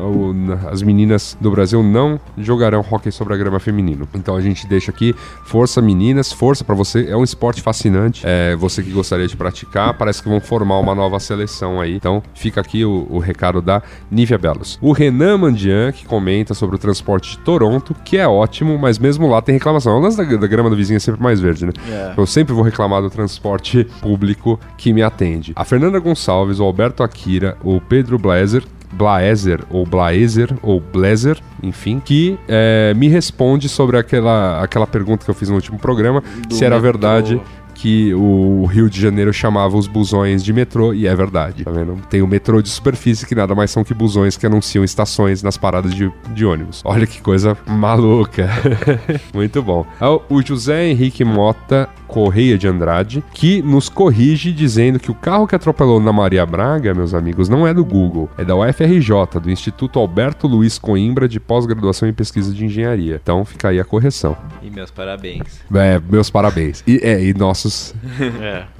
As 0.70 0.82
meninas 0.82 1.36
do 1.40 1.50
Brasil 1.50 1.82
não 1.82 2.18
jogarão 2.36 2.84
hóquei 2.90 3.12
sobre 3.12 3.34
a 3.34 3.36
grama 3.36 3.60
feminino. 4.06 4.08
Então 4.14 4.36
a 4.36 4.40
gente 4.40 4.66
deixa 4.66 4.90
aqui 4.90 5.14
força 5.44 5.80
meninas, 5.80 6.32
força 6.32 6.64
pra 6.64 6.74
você. 6.74 7.06
É 7.08 7.16
um 7.16 7.24
esporte 7.24 7.62
fascinante. 7.62 8.22
É, 8.24 8.54
você 8.56 8.82
que 8.82 8.90
gostaria 8.90 9.26
de 9.26 9.36
praticar, 9.36 9.94
parece 9.94 10.22
que 10.22 10.28
vão 10.28 10.40
formar 10.40 10.78
uma 10.78 10.94
nova 10.94 11.18
seleção 11.18 11.80
aí. 11.80 11.94
Então 11.94 12.22
fica 12.34 12.60
aqui 12.60 12.84
o, 12.84 13.06
o 13.10 13.18
recado 13.18 13.60
da 13.60 13.82
Nívia 14.10 14.38
Belos. 14.38 14.78
O 14.80 14.92
Renan 14.92 15.38
Mandian, 15.38 15.92
que 15.92 16.04
comenta 16.04 16.54
sobre 16.54 16.76
o 16.76 16.78
transporte 16.78 17.32
de 17.32 17.38
Toronto, 17.38 17.94
que 18.04 18.16
é 18.16 18.26
ótimo, 18.26 18.78
mas 18.78 18.98
mesmo 18.98 19.28
lá 19.28 19.42
tem 19.42 19.54
reclamação. 19.54 19.98
O 19.98 20.00
lance 20.00 20.16
da, 20.16 20.24
da 20.24 20.46
grama 20.46 20.70
do 20.70 20.76
vizinho 20.76 20.96
é 20.96 21.00
sempre 21.00 21.22
mais 21.22 21.40
verde, 21.40 21.66
né? 21.66 21.72
É. 21.88 22.14
Eu 22.16 22.26
sempre 22.26 22.54
vou 22.54 22.62
reclamar 22.62 23.02
do 23.02 23.10
transporte 23.10 23.84
público 24.00 24.58
que 24.76 24.92
me 24.92 25.02
atende. 25.02 25.52
A 25.56 25.64
Fernanda 25.64 25.98
Gonçalves, 25.98 26.60
o 26.60 26.64
Alberto 26.64 27.02
Akira, 27.02 27.56
o 27.62 27.80
Pedro 27.80 28.18
Blazer, 28.18 28.64
Blaezer, 28.92 29.60
ou 29.70 29.86
Blaezer, 29.86 30.52
ou 30.62 30.80
Blazer, 30.80 31.38
enfim, 31.62 32.00
que 32.04 32.38
eh, 32.48 32.92
me 32.96 33.08
responde 33.08 33.68
sobre 33.68 33.96
aquela, 33.96 34.62
aquela 34.62 34.86
pergunta 34.86 35.24
que 35.24 35.30
eu 35.30 35.34
fiz 35.34 35.48
no 35.48 35.54
último 35.54 35.78
programa, 35.78 36.22
Do 36.48 36.54
se 36.54 36.64
era 36.64 36.76
metrô. 36.76 36.92
verdade 36.92 37.40
que 37.80 38.12
o 38.14 38.66
Rio 38.66 38.90
de 38.90 39.00
Janeiro 39.00 39.32
chamava 39.32 39.76
os 39.76 39.86
busões 39.86 40.44
de 40.44 40.52
metrô, 40.52 40.92
e 40.92 41.06
é 41.06 41.14
verdade, 41.14 41.64
tá 41.64 41.70
vendo? 41.70 41.96
Tem 42.10 42.20
o 42.20 42.26
metrô 42.26 42.60
de 42.60 42.68
superfície, 42.68 43.26
que 43.26 43.34
nada 43.34 43.54
mais 43.54 43.70
são 43.70 43.82
que 43.82 43.94
busões 43.94 44.36
que 44.36 44.46
anunciam 44.46 44.84
estações 44.84 45.42
nas 45.42 45.56
paradas 45.56 45.94
de, 45.94 46.12
de 46.34 46.44
ônibus. 46.44 46.82
Olha 46.84 47.06
que 47.06 47.20
coisa 47.22 47.56
maluca. 47.66 48.48
Muito 49.34 49.62
bom. 49.62 49.86
É 50.00 50.06
o- 50.06 50.20
O 50.28 50.42
José 50.42 50.88
Henrique 50.88 51.24
Mota 51.24 51.88
Correia 52.06 52.58
de 52.58 52.66
Andrade, 52.66 53.22
que 53.32 53.62
nos 53.62 53.88
corrige 53.88 54.52
dizendo 54.52 54.98
que 54.98 55.10
o 55.10 55.14
carro 55.14 55.46
que 55.46 55.54
atropelou 55.54 56.00
na 56.00 56.12
Maria 56.12 56.44
Braga, 56.44 56.92
meus 56.92 57.14
amigos, 57.14 57.48
não 57.48 57.64
é 57.66 57.72
do 57.72 57.84
Google, 57.84 58.28
é 58.36 58.44
da 58.44 58.56
UFRJ, 58.56 59.38
do 59.40 59.48
Instituto 59.50 59.98
Alberto 59.98 60.48
Luiz 60.48 60.76
Coimbra 60.76 61.28
de 61.28 61.38
Pós-Graduação 61.38 62.08
em 62.08 62.12
Pesquisa 62.12 62.52
de 62.52 62.64
Engenharia. 62.64 63.20
Então 63.22 63.44
fica 63.44 63.68
aí 63.68 63.78
a 63.78 63.84
correção. 63.84 64.36
E 64.60 64.68
meus 64.70 64.90
parabéns. 64.90 65.60
É, 65.72 66.00
meus 66.10 66.28
parabéns. 66.30 66.82
E, 66.86 66.98
é, 67.02 67.22
e 67.22 67.32
nossos 67.32 67.69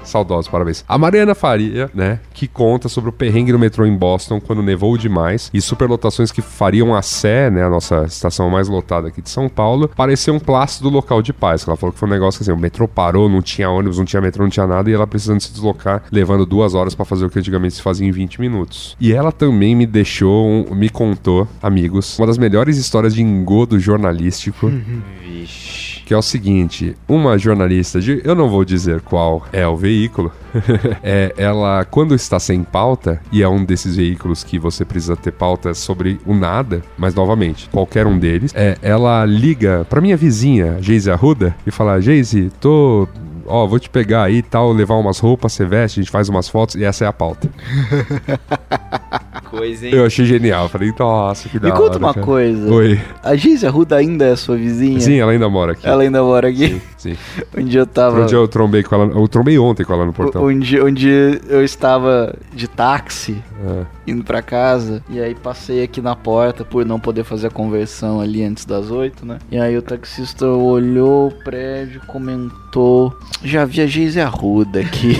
saudosos 0.04 0.50
parabéns. 0.50 0.84
A 0.88 0.98
Mariana 0.98 1.34
Faria, 1.34 1.90
né, 1.94 2.20
que 2.32 2.46
conta 2.48 2.88
sobre 2.88 3.10
o 3.10 3.12
perrengue 3.12 3.52
no 3.52 3.58
metrô 3.58 3.86
em 3.86 3.96
Boston 3.96 4.40
quando 4.40 4.62
nevou 4.62 4.96
demais 4.96 5.50
e 5.52 5.60
superlotações 5.60 6.30
que 6.32 6.42
fariam 6.42 6.94
a 6.94 7.02
Sé, 7.02 7.50
né, 7.50 7.64
a 7.64 7.70
nossa 7.70 8.04
estação 8.06 8.48
mais 8.50 8.68
lotada 8.68 9.08
aqui 9.08 9.20
de 9.22 9.30
São 9.30 9.48
Paulo, 9.48 9.88
parecer 9.88 10.30
um 10.30 10.38
plácido 10.38 10.88
local 10.88 11.22
de 11.22 11.32
paz. 11.32 11.66
Ela 11.66 11.76
falou 11.76 11.92
que 11.92 11.98
foi 11.98 12.08
um 12.08 12.12
negócio 12.12 12.38
que 12.38 12.42
assim, 12.44 12.52
o 12.52 12.60
metrô 12.60 12.86
parou, 12.88 13.28
não 13.28 13.42
tinha 13.42 13.68
ônibus, 13.70 13.98
não 13.98 14.04
tinha 14.04 14.20
metrô, 14.22 14.42
não 14.44 14.50
tinha 14.50 14.66
nada 14.66 14.90
e 14.90 14.92
ela 14.94 15.06
precisando 15.06 15.40
se 15.40 15.50
deslocar, 15.52 16.02
levando 16.10 16.44
duas 16.46 16.74
horas 16.74 16.94
pra 16.94 17.04
fazer 17.04 17.24
o 17.26 17.30
que 17.30 17.38
antigamente 17.38 17.74
se 17.74 17.82
fazia 17.82 18.06
em 18.06 18.10
20 18.10 18.40
minutos. 18.40 18.96
E 19.00 19.12
ela 19.12 19.32
também 19.32 19.74
me 19.74 19.86
deixou, 19.86 20.46
um- 20.46 20.74
me 20.74 20.88
contou, 20.88 21.46
amigos, 21.62 22.18
uma 22.18 22.26
das 22.26 22.38
melhores 22.38 22.76
histórias 22.76 23.14
de 23.14 23.22
engodo 23.22 23.78
jornalístico 23.78 24.70
Vixe. 25.22 25.89
Que 26.10 26.14
é 26.14 26.18
o 26.18 26.22
seguinte: 26.22 26.96
uma 27.06 27.38
jornalista 27.38 28.00
de, 28.00 28.20
eu 28.24 28.34
não 28.34 28.48
vou 28.48 28.64
dizer 28.64 29.00
qual 29.00 29.46
é 29.52 29.64
o 29.64 29.76
veículo, 29.76 30.32
é, 31.04 31.32
ela 31.36 31.84
quando 31.84 32.16
está 32.16 32.40
sem 32.40 32.64
pauta 32.64 33.20
e 33.30 33.44
é 33.44 33.48
um 33.48 33.64
desses 33.64 33.94
veículos 33.94 34.42
que 34.42 34.58
você 34.58 34.84
precisa 34.84 35.14
ter 35.14 35.30
pauta 35.30 35.72
sobre 35.72 36.18
o 36.26 36.34
nada, 36.34 36.82
mas 36.98 37.14
novamente 37.14 37.68
qualquer 37.70 38.08
um 38.08 38.18
deles, 38.18 38.52
é, 38.56 38.76
ela 38.82 39.24
liga 39.24 39.86
pra 39.88 40.00
minha 40.00 40.16
vizinha 40.16 40.78
Geise 40.80 41.12
Arruda 41.12 41.54
e 41.64 41.70
fala: 41.70 42.00
Geise, 42.00 42.50
tô 42.60 43.06
Ó, 43.46 43.68
vou 43.68 43.78
te 43.78 43.88
pegar 43.88 44.24
aí 44.24 44.38
e 44.38 44.42
tal, 44.42 44.72
levar 44.72 44.96
umas 44.96 45.20
roupas, 45.20 45.52
você 45.52 45.64
veste, 45.64 46.00
a 46.00 46.02
gente 46.02 46.10
faz 46.10 46.28
umas 46.28 46.48
fotos 46.48 46.74
e 46.74 46.82
essa 46.82 47.04
é 47.04 47.06
a 47.06 47.12
pauta. 47.12 47.48
Coisa, 49.48 49.86
hein? 49.86 49.94
Eu 49.94 50.04
achei 50.06 50.24
genial. 50.24 50.68
Falei, 50.68 50.92
nossa, 50.98 51.48
que 51.48 51.58
da 51.58 51.68
Me 51.68 51.72
conta 51.72 51.90
hora, 51.94 51.98
uma 51.98 52.14
cara." 52.14 52.26
coisa. 52.26 52.72
Oi. 52.72 53.00
A 53.22 53.34
Gísia 53.36 53.70
Ruda 53.70 53.96
ainda 53.96 54.24
é 54.26 54.36
sua 54.36 54.56
vizinha? 54.56 55.00
Sim, 55.00 55.18
ela 55.18 55.32
ainda 55.32 55.48
mora 55.48 55.72
aqui. 55.72 55.86
Ela 55.86 56.02
ainda 56.02 56.22
mora 56.22 56.48
aqui? 56.48 56.80
Sim. 56.96 57.16
Um 57.56 57.64
dia 57.64 57.80
eu 57.80 57.86
tava. 57.86 58.22
Um 58.22 58.26
dia 58.26 58.36
eu 58.38 58.46
trombei 58.48 58.82
com 58.82 58.94
ela. 58.94 59.04
Eu 59.06 59.26
trombei 59.28 59.58
ontem 59.58 59.84
com 59.84 59.92
ela 59.92 60.04
no 60.06 60.12
portão. 60.12 60.44
Um 60.44 60.58
dia, 60.58 60.84
um 60.84 60.92
dia 60.92 61.40
eu 61.48 61.64
estava 61.64 62.34
de 62.54 62.68
táxi 62.68 63.42
É. 63.66 63.84
indo 64.06 64.24
pra 64.24 64.40
casa 64.42 65.02
e 65.10 65.20
aí 65.20 65.34
passei 65.34 65.82
aqui 65.82 66.00
na 66.00 66.14
porta 66.16 66.64
por 66.64 66.84
não 66.86 66.98
poder 67.00 67.24
fazer 67.24 67.48
a 67.48 67.50
conversão 67.50 68.20
ali 68.20 68.42
antes 68.44 68.64
das 68.64 68.90
oito, 68.90 69.24
né? 69.26 69.38
E 69.50 69.58
aí 69.58 69.76
o 69.76 69.82
taxista 69.82 70.46
olhou 70.46 71.28
o 71.28 71.30
prédio, 71.44 72.00
comentou: 72.06 72.50
Já 73.42 73.64
vi 73.64 73.80
a 73.80 73.86
Geise 73.86 74.20
Arruda 74.20 74.80
aqui. 74.80 75.16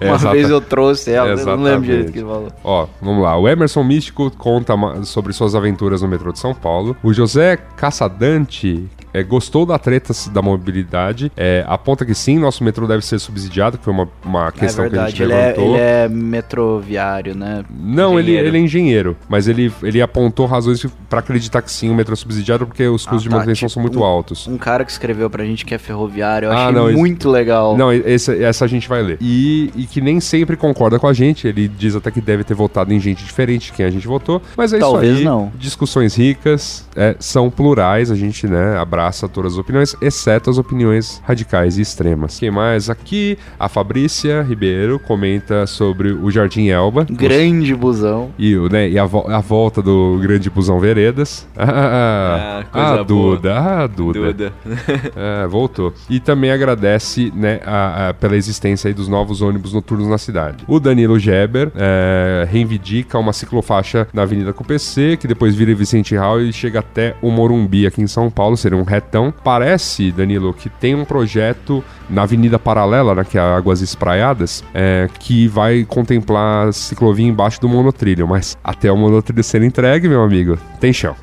É, 0.00 0.06
Uma 0.06 0.16
exata- 0.16 0.32
vez 0.34 0.50
eu 0.50 0.60
trouxe 0.60 1.12
ela, 1.12 1.28
eu 1.30 1.46
não 1.46 1.62
lembro 1.62 1.82
direito 1.82 2.12
que 2.12 2.18
ele 2.18 2.26
falou. 2.26 2.48
Ó, 2.64 2.86
vamos 3.00 3.22
lá. 3.22 3.36
O 3.38 3.48
Emerson 3.48 3.84
Místico 3.84 4.30
conta 4.32 4.74
sobre 5.04 5.32
suas 5.32 5.54
aventuras 5.54 6.02
no 6.02 6.08
metrô 6.08 6.32
de 6.32 6.38
São 6.38 6.54
Paulo. 6.54 6.96
O 7.02 7.12
José 7.12 7.56
Caçadante 7.76 8.88
é, 9.14 9.22
gostou 9.22 9.64
da 9.66 9.78
treta 9.78 10.12
da 10.32 10.40
mobilidade. 10.42 11.30
É, 11.36 11.64
aponta 11.68 12.04
que 12.04 12.14
sim, 12.14 12.38
nosso 12.38 12.62
metrô 12.64 12.86
deve 12.86 13.04
ser 13.04 13.18
subsidiado, 13.18 13.78
que 13.78 13.84
foi 13.84 13.92
uma, 13.92 14.08
uma 14.24 14.52
questão 14.52 14.84
é 14.84 14.90
que 14.90 14.98
a 14.98 15.06
gente 15.08 15.18
verdade, 15.18 15.22
ele 15.22 15.32
é, 15.32 15.46
levantou. 15.48 15.74
ele 15.74 15.82
é 15.82 16.08
metroviário, 16.56 17.34
né? 17.34 17.64
Não, 17.70 18.18
ele, 18.18 18.30
engenheiro. 18.32 18.48
ele 18.48 18.56
é 18.56 18.60
engenheiro, 18.60 19.16
mas 19.28 19.48
ele, 19.48 19.72
ele 19.82 20.00
apontou 20.00 20.46
razões 20.46 20.84
para 21.08 21.18
acreditar 21.20 21.62
que 21.62 21.70
sim, 21.70 21.90
o 21.90 21.94
metrô 21.94 22.12
é 22.12 22.16
subsidiado, 22.16 22.66
porque 22.66 22.86
os 22.86 23.04
custos 23.04 23.22
de 23.22 23.28
tá, 23.28 23.36
manutenção 23.36 23.68
tipo, 23.68 23.74
são 23.74 23.82
muito 23.82 24.00
um- 24.00 24.04
altos. 24.04 24.46
Um 24.46 24.56
cara 24.58 24.84
que 24.84 24.90
escreveu 24.92 25.28
pra 25.28 25.44
gente 25.44 25.64
que 25.64 25.74
é 25.74 25.78
ferroviário, 25.78 26.46
eu 26.46 26.52
Ah, 26.52 26.62
achei 26.68 26.72
não, 26.74 26.88
esse- 26.88 26.98
muito 26.98 27.28
legal. 27.30 27.76
Não, 27.76 27.92
esse- 27.92 28.42
essa 28.42 28.64
a 28.64 28.68
gente 28.68 28.88
vai 28.88 29.02
ler. 29.02 29.18
E, 29.20 29.70
e 29.76 29.84
que 29.86 30.00
nem 30.00 30.20
sempre 30.20 30.56
concorda 30.56 30.98
com 30.98 31.06
a 31.06 31.12
gente. 31.12 31.46
Ele 31.46 31.68
diz 31.68 31.94
até 31.96 32.10
que 32.10 32.20
deve 32.20 32.44
ter 32.44 32.54
votado 32.54 32.92
em 32.92 33.00
gente 33.00 33.24
diferente 33.24 33.66
de 33.66 33.72
quem 33.72 33.84
a 33.86 33.90
gente 33.90 34.06
votou. 34.06 34.40
Mas 34.56 34.72
é 34.72 34.78
Talvez 34.78 35.10
isso 35.12 35.18
aí. 35.20 35.24
não. 35.24 35.52
Discussões 35.58 36.14
ricas, 36.14 36.86
é, 36.96 37.16
são 37.18 37.50
plurais. 37.50 38.10
A 38.10 38.14
gente, 38.14 38.46
né, 38.46 38.76
abraça 38.78 39.01
abraça 39.02 39.28
todas 39.28 39.54
as 39.54 39.58
opiniões, 39.58 39.96
exceto 40.00 40.48
as 40.48 40.58
opiniões 40.58 41.20
radicais 41.26 41.76
e 41.76 41.82
extremas. 41.82 42.38
Quem 42.38 42.50
mais 42.52 42.88
aqui? 42.88 43.36
A 43.58 43.68
Fabrícia 43.68 44.42
Ribeiro 44.42 44.98
comenta 45.00 45.66
sobre 45.66 46.12
o 46.12 46.30
Jardim 46.30 46.68
Elba. 46.68 47.04
Grande 47.10 47.74
busão. 47.74 48.30
E, 48.38 48.54
né, 48.70 48.88
e 48.88 48.98
a, 48.98 49.04
vo- 49.04 49.26
a 49.28 49.40
volta 49.40 49.82
do 49.82 50.18
grande 50.22 50.48
busão 50.48 50.78
Veredas. 50.78 51.46
Ah, 51.72 52.60
Ah, 52.62 52.64
coisa 52.70 53.00
a 53.00 53.04
boa. 53.04 53.36
Duda, 53.36 53.58
ah, 53.58 53.86
Duda. 53.86 54.20
Duda. 54.32 54.52
É, 55.16 55.46
voltou. 55.46 55.92
E 56.08 56.20
também 56.20 56.50
agradece 56.50 57.32
né, 57.34 57.60
a- 57.64 58.08
a- 58.10 58.14
pela 58.14 58.36
existência 58.36 58.88
aí 58.88 58.94
dos 58.94 59.08
novos 59.08 59.40
ônibus 59.42 59.72
noturnos 59.72 60.06
na 60.08 60.18
cidade. 60.18 60.64
O 60.68 60.78
Danilo 60.78 61.18
Geber 61.18 61.72
é, 61.74 62.46
reivindica 62.50 63.18
uma 63.18 63.32
ciclofaixa 63.32 64.06
na 64.12 64.22
Avenida 64.22 64.52
CUPC, 64.52 65.16
que 65.18 65.26
depois 65.26 65.54
vira 65.54 65.74
Vicente 65.74 66.14
Hall 66.16 66.40
e 66.40 66.52
chega 66.52 66.80
até 66.80 67.14
o 67.22 67.30
Morumbi 67.30 67.86
aqui 67.86 68.00
em 68.02 68.06
São 68.06 68.30
Paulo, 68.30 68.56
seria 68.56 68.76
um 68.78 68.82
retão. 68.92 69.32
Parece, 69.44 70.10
Danilo, 70.12 70.52
que 70.52 70.68
tem 70.68 70.94
um 70.94 71.04
projeto 71.04 71.82
na 72.10 72.22
Avenida 72.22 72.58
Paralela, 72.58 73.14
né, 73.14 73.24
que 73.24 73.38
é 73.38 73.40
Águas 73.40 73.80
Espraiadas, 73.80 74.62
é, 74.74 75.08
que 75.18 75.48
vai 75.48 75.84
contemplar 75.84 76.72
ciclovia 76.72 77.26
embaixo 77.26 77.60
do 77.60 77.68
monotrilho, 77.68 78.28
mas 78.28 78.56
até 78.62 78.90
o 78.92 78.96
monotrilho 78.96 79.42
ser 79.42 79.62
entregue, 79.62 80.08
meu 80.08 80.22
amigo, 80.22 80.58
tem 80.78 80.92
chão. 80.92 81.14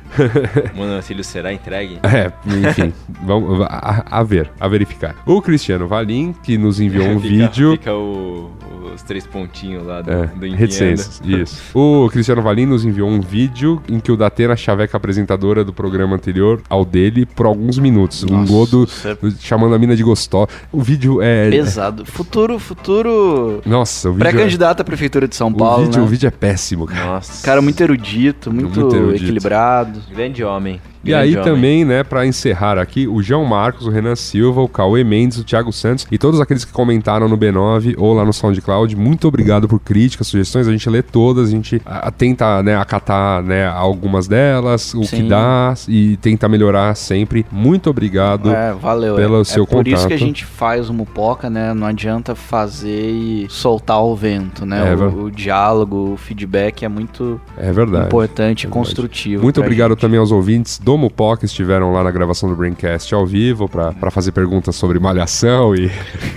O 0.74 0.76
monotrilho 0.76 1.22
será 1.24 1.52
entregue? 1.52 1.98
É, 2.10 2.32
enfim, 2.68 2.92
vamos 3.22 3.60
a, 3.62 4.04
a 4.10 4.22
ver, 4.24 4.50
a 4.58 4.66
verificar. 4.66 5.14
O 5.24 5.40
Cristiano 5.40 5.86
Valim, 5.86 6.34
que 6.42 6.58
nos 6.58 6.80
enviou 6.80 7.06
um 7.06 7.18
Fica- 7.20 7.28
vídeo. 7.46 7.70
Fica 7.72 7.94
o- 7.94 8.50
os 8.92 9.02
três 9.02 9.24
pontinhos 9.24 9.86
lá 9.86 10.02
do, 10.02 10.10
É, 10.10 10.26
do 10.26 10.46
reticências, 10.56 11.22
isso. 11.24 11.62
O 11.78 12.08
Cristiano 12.10 12.42
Valim 12.42 12.66
nos 12.66 12.84
enviou 12.84 13.08
um 13.08 13.20
vídeo 13.20 13.80
em 13.88 14.00
que 14.00 14.10
o 14.10 14.16
Datena 14.16 14.56
chaveca 14.56 14.96
apresentadora 14.96 15.64
do 15.64 15.72
programa 15.72 16.16
anterior 16.16 16.60
ao 16.68 16.84
dele 16.84 17.24
por 17.24 17.46
alguns 17.60 17.78
minutos. 17.78 18.24
um 18.24 18.26
Nossa, 18.38 18.52
godo 18.52 18.84
isso 18.84 19.08
é 19.08 19.16
chamando 19.40 19.74
a 19.74 19.78
mina 19.78 19.94
de 19.94 20.02
gostosa. 20.02 20.48
O 20.72 20.80
vídeo 20.82 21.20
é. 21.22 21.50
Pesado. 21.50 22.04
Futuro, 22.04 22.58
futuro. 22.58 23.62
Nossa, 23.64 24.08
o 24.08 24.12
vídeo. 24.14 24.26
é- 24.26 24.30
Pré-candidato 24.32 24.80
à 24.80 24.84
prefeitura 24.84 25.28
de 25.28 25.36
São 25.36 25.48
o, 25.48 25.54
Paulo. 25.54 25.84
vídeo, 25.84 25.98
né? 26.00 26.04
o 26.04 26.08
vídeo 26.08 26.26
é 26.26 26.30
péssimo, 26.30 26.86
cara. 26.86 27.06
Nossa. 27.06 27.44
Cara 27.44 27.62
muito 27.62 27.80
erudito, 27.80 28.52
muito, 28.52 28.80
Muito 28.80 28.96
erudito. 28.96 29.24
equilibrado. 29.24 30.00
Grande 30.12 30.42
homem. 30.42 30.80
E 31.04 31.14
aí 31.14 31.32
homem. 31.32 31.44
também, 31.44 31.84
né, 31.84 32.02
pra 32.02 32.26
encerrar 32.26 32.78
aqui, 32.78 33.08
o 33.08 33.22
João 33.22 33.44
Marcos, 33.44 33.86
o 33.86 33.90
Renan 33.90 34.14
Silva, 34.16 34.60
o 34.60 34.68
Cauê 34.68 35.02
Mendes, 35.02 35.38
o 35.38 35.44
Thiago 35.44 35.72
Santos 35.72 36.06
e 36.10 36.18
todos 36.18 36.40
aqueles 36.40 36.64
que 36.64 36.72
comentaram 36.72 37.28
no 37.28 37.36
B9 37.38 37.94
ou 37.96 38.12
lá 38.14 38.24
no 38.24 38.32
SoundCloud. 38.32 38.94
Muito 38.96 39.26
obrigado 39.28 39.66
por 39.66 39.80
críticas, 39.80 40.26
sugestões. 40.26 40.68
A 40.68 40.72
gente 40.72 40.88
lê 40.90 41.02
todas, 41.02 41.48
a 41.48 41.50
gente 41.50 41.80
tenta, 42.18 42.62
né, 42.62 42.76
acatar, 42.76 43.42
né, 43.42 43.66
algumas 43.66 44.28
delas, 44.28 44.92
o 44.94 45.00
que 45.00 45.06
Sim. 45.06 45.28
dá 45.28 45.74
e 45.88 46.16
tenta 46.18 46.48
melhorar 46.48 46.94
sempre. 46.94 47.46
Muito 47.50 47.88
obrigado. 47.88 48.50
É, 48.50 48.72
valeu. 48.72 49.16
pelo 49.16 49.40
é, 49.40 49.44
seu 49.44 49.64
é 49.64 49.66
por 49.66 49.86
isso 49.88 50.06
que 50.06 50.14
a 50.14 50.16
contato. 50.16 50.26
gente 50.26 50.44
faz 50.44 50.90
o 50.90 50.94
Mupoca, 50.94 51.48
né? 51.48 51.72
Não 51.72 51.86
adianta 51.86 52.34
fazer 52.34 53.10
e 53.10 53.46
soltar 53.48 54.02
o 54.02 54.14
vento, 54.14 54.66
né? 54.66 54.92
É, 54.92 54.96
o, 54.96 55.24
o 55.24 55.30
diálogo, 55.30 56.12
o 56.12 56.16
feedback 56.16 56.84
é 56.84 56.88
muito 56.88 57.40
É 57.56 57.72
verdade. 57.72 58.06
importante 58.06 58.64
e 58.64 58.66
verdade. 58.66 58.78
construtivo. 58.78 59.42
Muito 59.42 59.60
obrigado 59.60 59.90
gente. 59.92 60.00
também 60.00 60.18
aos 60.18 60.30
ouvintes 60.32 60.78
do 60.78 60.89
Mupó 60.98 61.36
que 61.36 61.44
estiveram 61.44 61.92
lá 61.92 62.02
na 62.04 62.10
gravação 62.10 62.48
do 62.48 62.56
Braincast 62.56 63.14
ao 63.14 63.26
vivo 63.26 63.68
pra 63.68 64.10
fazer 64.10 64.32
perguntas 64.32 64.74
sobre 64.76 64.98
malhação 64.98 65.74
e, 65.74 65.90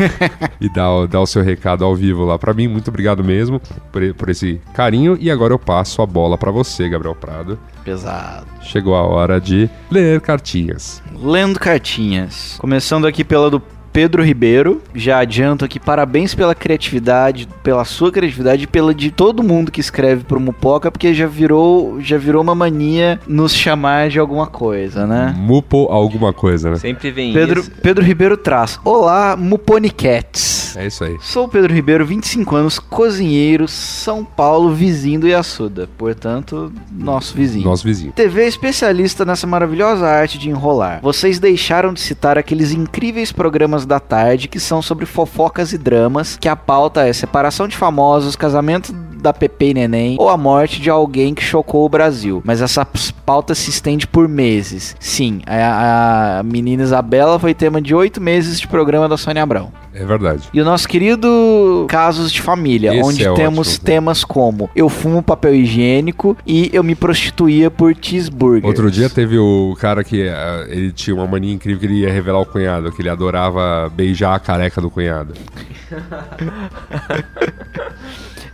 e 0.61 0.69
dar, 0.73 0.91
o- 0.93 1.07
dar 1.07 1.21
o 1.21 1.25
seu 1.27 1.41
recado 1.43 1.83
ao 1.85 1.95
vivo 1.95 2.23
lá 2.25 2.37
pra 2.37 2.53
mim. 2.53 2.67
Muito 2.67 2.87
obrigado 2.89 3.23
mesmo 3.23 3.59
por, 3.91 4.13
por 4.15 4.29
esse 4.29 4.59
carinho. 4.73 5.17
E 5.19 5.29
agora 5.31 5.53
eu 5.53 5.59
passo 5.59 6.01
a 6.01 6.05
bola 6.05 6.37
pra 6.37 6.51
você, 6.51 6.87
Gabriel 6.89 7.15
Prado. 7.15 7.57
Pesado. 7.83 8.45
Chegou 8.61 8.95
a 8.95 9.01
hora 9.03 9.39
de 9.41 9.69
ler 9.91 10.21
cartinhas. 10.21 11.01
Lendo 11.21 11.59
cartinhas. 11.59 12.55
Começando 12.59 13.05
aqui 13.05 13.23
pela 13.23 13.49
do 13.49 13.61
Pedro 13.93 14.23
Ribeiro. 14.23 14.81
Já 14.95 15.19
adianto 15.19 15.63
aqui, 15.63 15.79
parabéns 15.79 16.33
pela 16.33 16.55
criatividade, 16.55 17.47
pela 17.61 17.85
sua 17.85 18.11
criatividade 18.11 18.63
e 18.63 18.67
pela 18.67 18.93
de 18.93 19.11
todo 19.11 19.43
mundo 19.43 19.71
que 19.71 19.79
escreve 19.79 20.23
pro 20.23 20.39
Mupoca, 20.39 20.91
porque 20.91 21.13
já 21.13 21.27
virou, 21.27 22.01
já 22.01 22.17
virou 22.17 22.41
uma 22.41 22.55
mania 22.55 23.19
nos 23.27 23.53
chamar 23.53 24.09
de 24.09 24.17
alguma 24.17 24.47
coisa, 24.47 25.05
né? 25.05 25.33
Mupo 25.37 25.87
alguma 25.91 26.33
coisa, 26.33 26.71
né? 26.71 26.77
Sempre 26.77 27.11
vem 27.11 27.33
Pedro, 27.33 27.61
isso. 27.61 27.71
Pedro 27.81 28.03
Ribeiro 28.03 28.35
traz. 28.35 28.79
Olá, 28.83 29.37
Muponiquetes. 29.37 30.75
É 30.75 30.87
isso 30.87 31.03
aí. 31.03 31.15
Sou 31.21 31.45
o 31.45 31.47
Pedro 31.47 31.71
Ribeiro, 31.71 32.05
25 32.05 32.55
anos, 32.55 32.79
cozinheiro, 32.79 33.67
São 33.67 34.25
Paulo, 34.25 34.73
vizinho 34.73 35.19
do 35.19 35.27
Iaçuda. 35.27 35.87
Portanto, 35.97 36.73
nosso 36.91 37.35
vizinho. 37.35 37.65
Nosso 37.65 37.83
vizinho. 37.83 38.11
TV 38.11 38.47
especialista 38.47 39.23
nessa 39.23 39.45
maravilhosa 39.45 40.07
arte 40.07 40.39
de 40.39 40.49
enrolar. 40.49 40.99
Vocês 41.01 41.37
deixaram 41.37 41.93
de 41.93 42.01
citar 42.01 42.37
aqueles 42.39 42.71
incríveis 42.71 43.31
programas 43.31 43.82
da 43.85 43.99
tarde 43.99 44.47
que 44.47 44.59
são 44.59 44.81
sobre 44.81 45.05
fofocas 45.05 45.73
e 45.73 45.77
dramas, 45.77 46.37
que 46.39 46.47
a 46.47 46.55
pauta 46.55 47.07
é 47.07 47.13
separação 47.13 47.67
de 47.67 47.77
famosos, 47.77 48.35
casamento 48.35 48.93
da 49.23 49.33
Pepe 49.33 49.69
e 49.69 49.73
Neném 49.73 50.17
ou 50.19 50.29
a 50.29 50.37
morte 50.37 50.81
de 50.81 50.89
alguém 50.89 51.33
que 51.33 51.41
chocou 51.43 51.85
o 51.85 51.89
Brasil. 51.89 52.41
Mas 52.45 52.61
essa 52.61 52.85
pauta 53.25 53.55
se 53.55 53.69
estende 53.69 54.05
por 54.05 54.27
meses. 54.27 54.95
Sim, 54.99 55.41
a, 55.47 56.39
a 56.39 56.43
menina 56.43 56.83
Isabela 56.83 57.39
foi 57.39 57.53
tema 57.53 57.81
de 57.81 57.95
oito 57.95 58.19
meses 58.21 58.59
de 58.59 58.67
programa 58.67 59.07
da 59.07 59.17
Sônia 59.17 59.41
Abrão. 59.41 59.71
É 59.93 60.03
verdade. 60.05 60.49
E 60.53 60.59
o 60.59 60.65
nosso 60.65 60.87
querido 60.87 61.85
Casos 61.87 62.31
de 62.31 62.41
Família, 62.41 62.93
Esse 62.95 63.03
onde 63.03 63.25
é 63.25 63.33
temos 63.33 63.69
ótimo. 63.69 63.85
temas 63.85 64.23
como 64.23 64.69
Eu 64.75 64.89
fumo 64.89 65.21
papel 65.21 65.55
higiênico 65.55 66.35
e 66.45 66.69
Eu 66.73 66.83
me 66.83 66.95
prostituía 66.95 67.69
por 67.69 67.95
cheeseburger. 67.99 68.65
Outro 68.65 68.89
dia 68.89 69.09
teve 69.09 69.37
o 69.37 69.75
cara 69.79 70.03
que 70.03 70.27
ah, 70.27 70.65
ele 70.67 70.91
tinha 70.91 71.15
uma 71.15 71.27
mania 71.27 71.53
incrível 71.53 71.79
que 71.79 71.85
ele 71.85 72.01
ia 72.01 72.11
revelar 72.11 72.39
o 72.39 72.45
cunhado, 72.45 72.91
que 72.91 73.01
ele 73.01 73.09
adorava 73.09 73.89
beijar 73.95 74.33
a 74.35 74.39
careca 74.39 74.81
do 74.81 74.89
cunhado. 74.89 75.33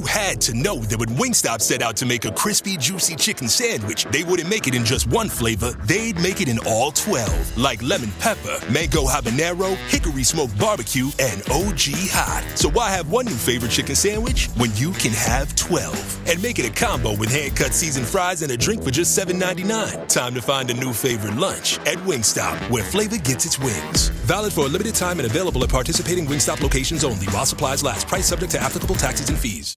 Had 0.06 0.40
to 0.42 0.54
know 0.54 0.78
that 0.78 0.98
when 0.98 1.08
Wingstop 1.10 1.60
set 1.60 1.82
out 1.82 1.96
to 1.96 2.06
make 2.06 2.24
a 2.24 2.32
crispy, 2.32 2.76
juicy 2.76 3.16
chicken 3.16 3.48
sandwich, 3.48 4.04
they 4.06 4.22
wouldn't 4.22 4.48
make 4.48 4.66
it 4.66 4.74
in 4.74 4.84
just 4.84 5.06
one 5.06 5.28
flavor, 5.28 5.72
they'd 5.86 6.20
make 6.20 6.40
it 6.40 6.48
in 6.48 6.58
all 6.66 6.92
12. 6.92 7.56
Like 7.56 7.82
lemon 7.82 8.10
pepper, 8.20 8.58
mango 8.70 9.02
habanero, 9.04 9.74
hickory 9.88 10.22
smoked 10.22 10.58
barbecue, 10.58 11.08
and 11.18 11.40
OG 11.50 12.10
hot. 12.10 12.44
So 12.54 12.68
why 12.68 12.90
have 12.90 13.10
one 13.10 13.26
new 13.26 13.32
favorite 13.32 13.70
chicken 13.70 13.94
sandwich 13.94 14.48
when 14.56 14.74
you 14.76 14.92
can 14.92 15.12
have 15.12 15.54
12? 15.56 16.28
And 16.28 16.42
make 16.42 16.58
it 16.58 16.66
a 16.66 16.70
combo 16.70 17.16
with 17.16 17.30
hand 17.30 17.56
cut 17.56 17.72
seasoned 17.72 18.06
fries 18.06 18.42
and 18.42 18.52
a 18.52 18.56
drink 18.56 18.82
for 18.82 18.90
just 18.90 19.18
$7.99. 19.18 20.08
Time 20.08 20.34
to 20.34 20.42
find 20.42 20.70
a 20.70 20.74
new 20.74 20.92
favorite 20.92 21.36
lunch 21.36 21.78
at 21.80 21.96
Wingstop, 21.98 22.58
where 22.70 22.84
flavor 22.84 23.18
gets 23.18 23.46
its 23.46 23.58
wings. 23.58 24.08
Valid 24.26 24.52
for 24.52 24.66
a 24.66 24.68
limited 24.68 24.94
time 24.94 25.18
and 25.18 25.26
available 25.26 25.62
at 25.64 25.70
participating 25.70 26.26
Wingstop 26.26 26.60
locations 26.60 27.04
only 27.04 27.26
while 27.26 27.46
supplies 27.46 27.82
last. 27.82 28.06
Price 28.06 28.26
subject 28.26 28.52
to 28.52 28.60
applicable 28.60 28.96
taxes 28.96 29.28
and 29.28 29.38
fees. 29.38 29.76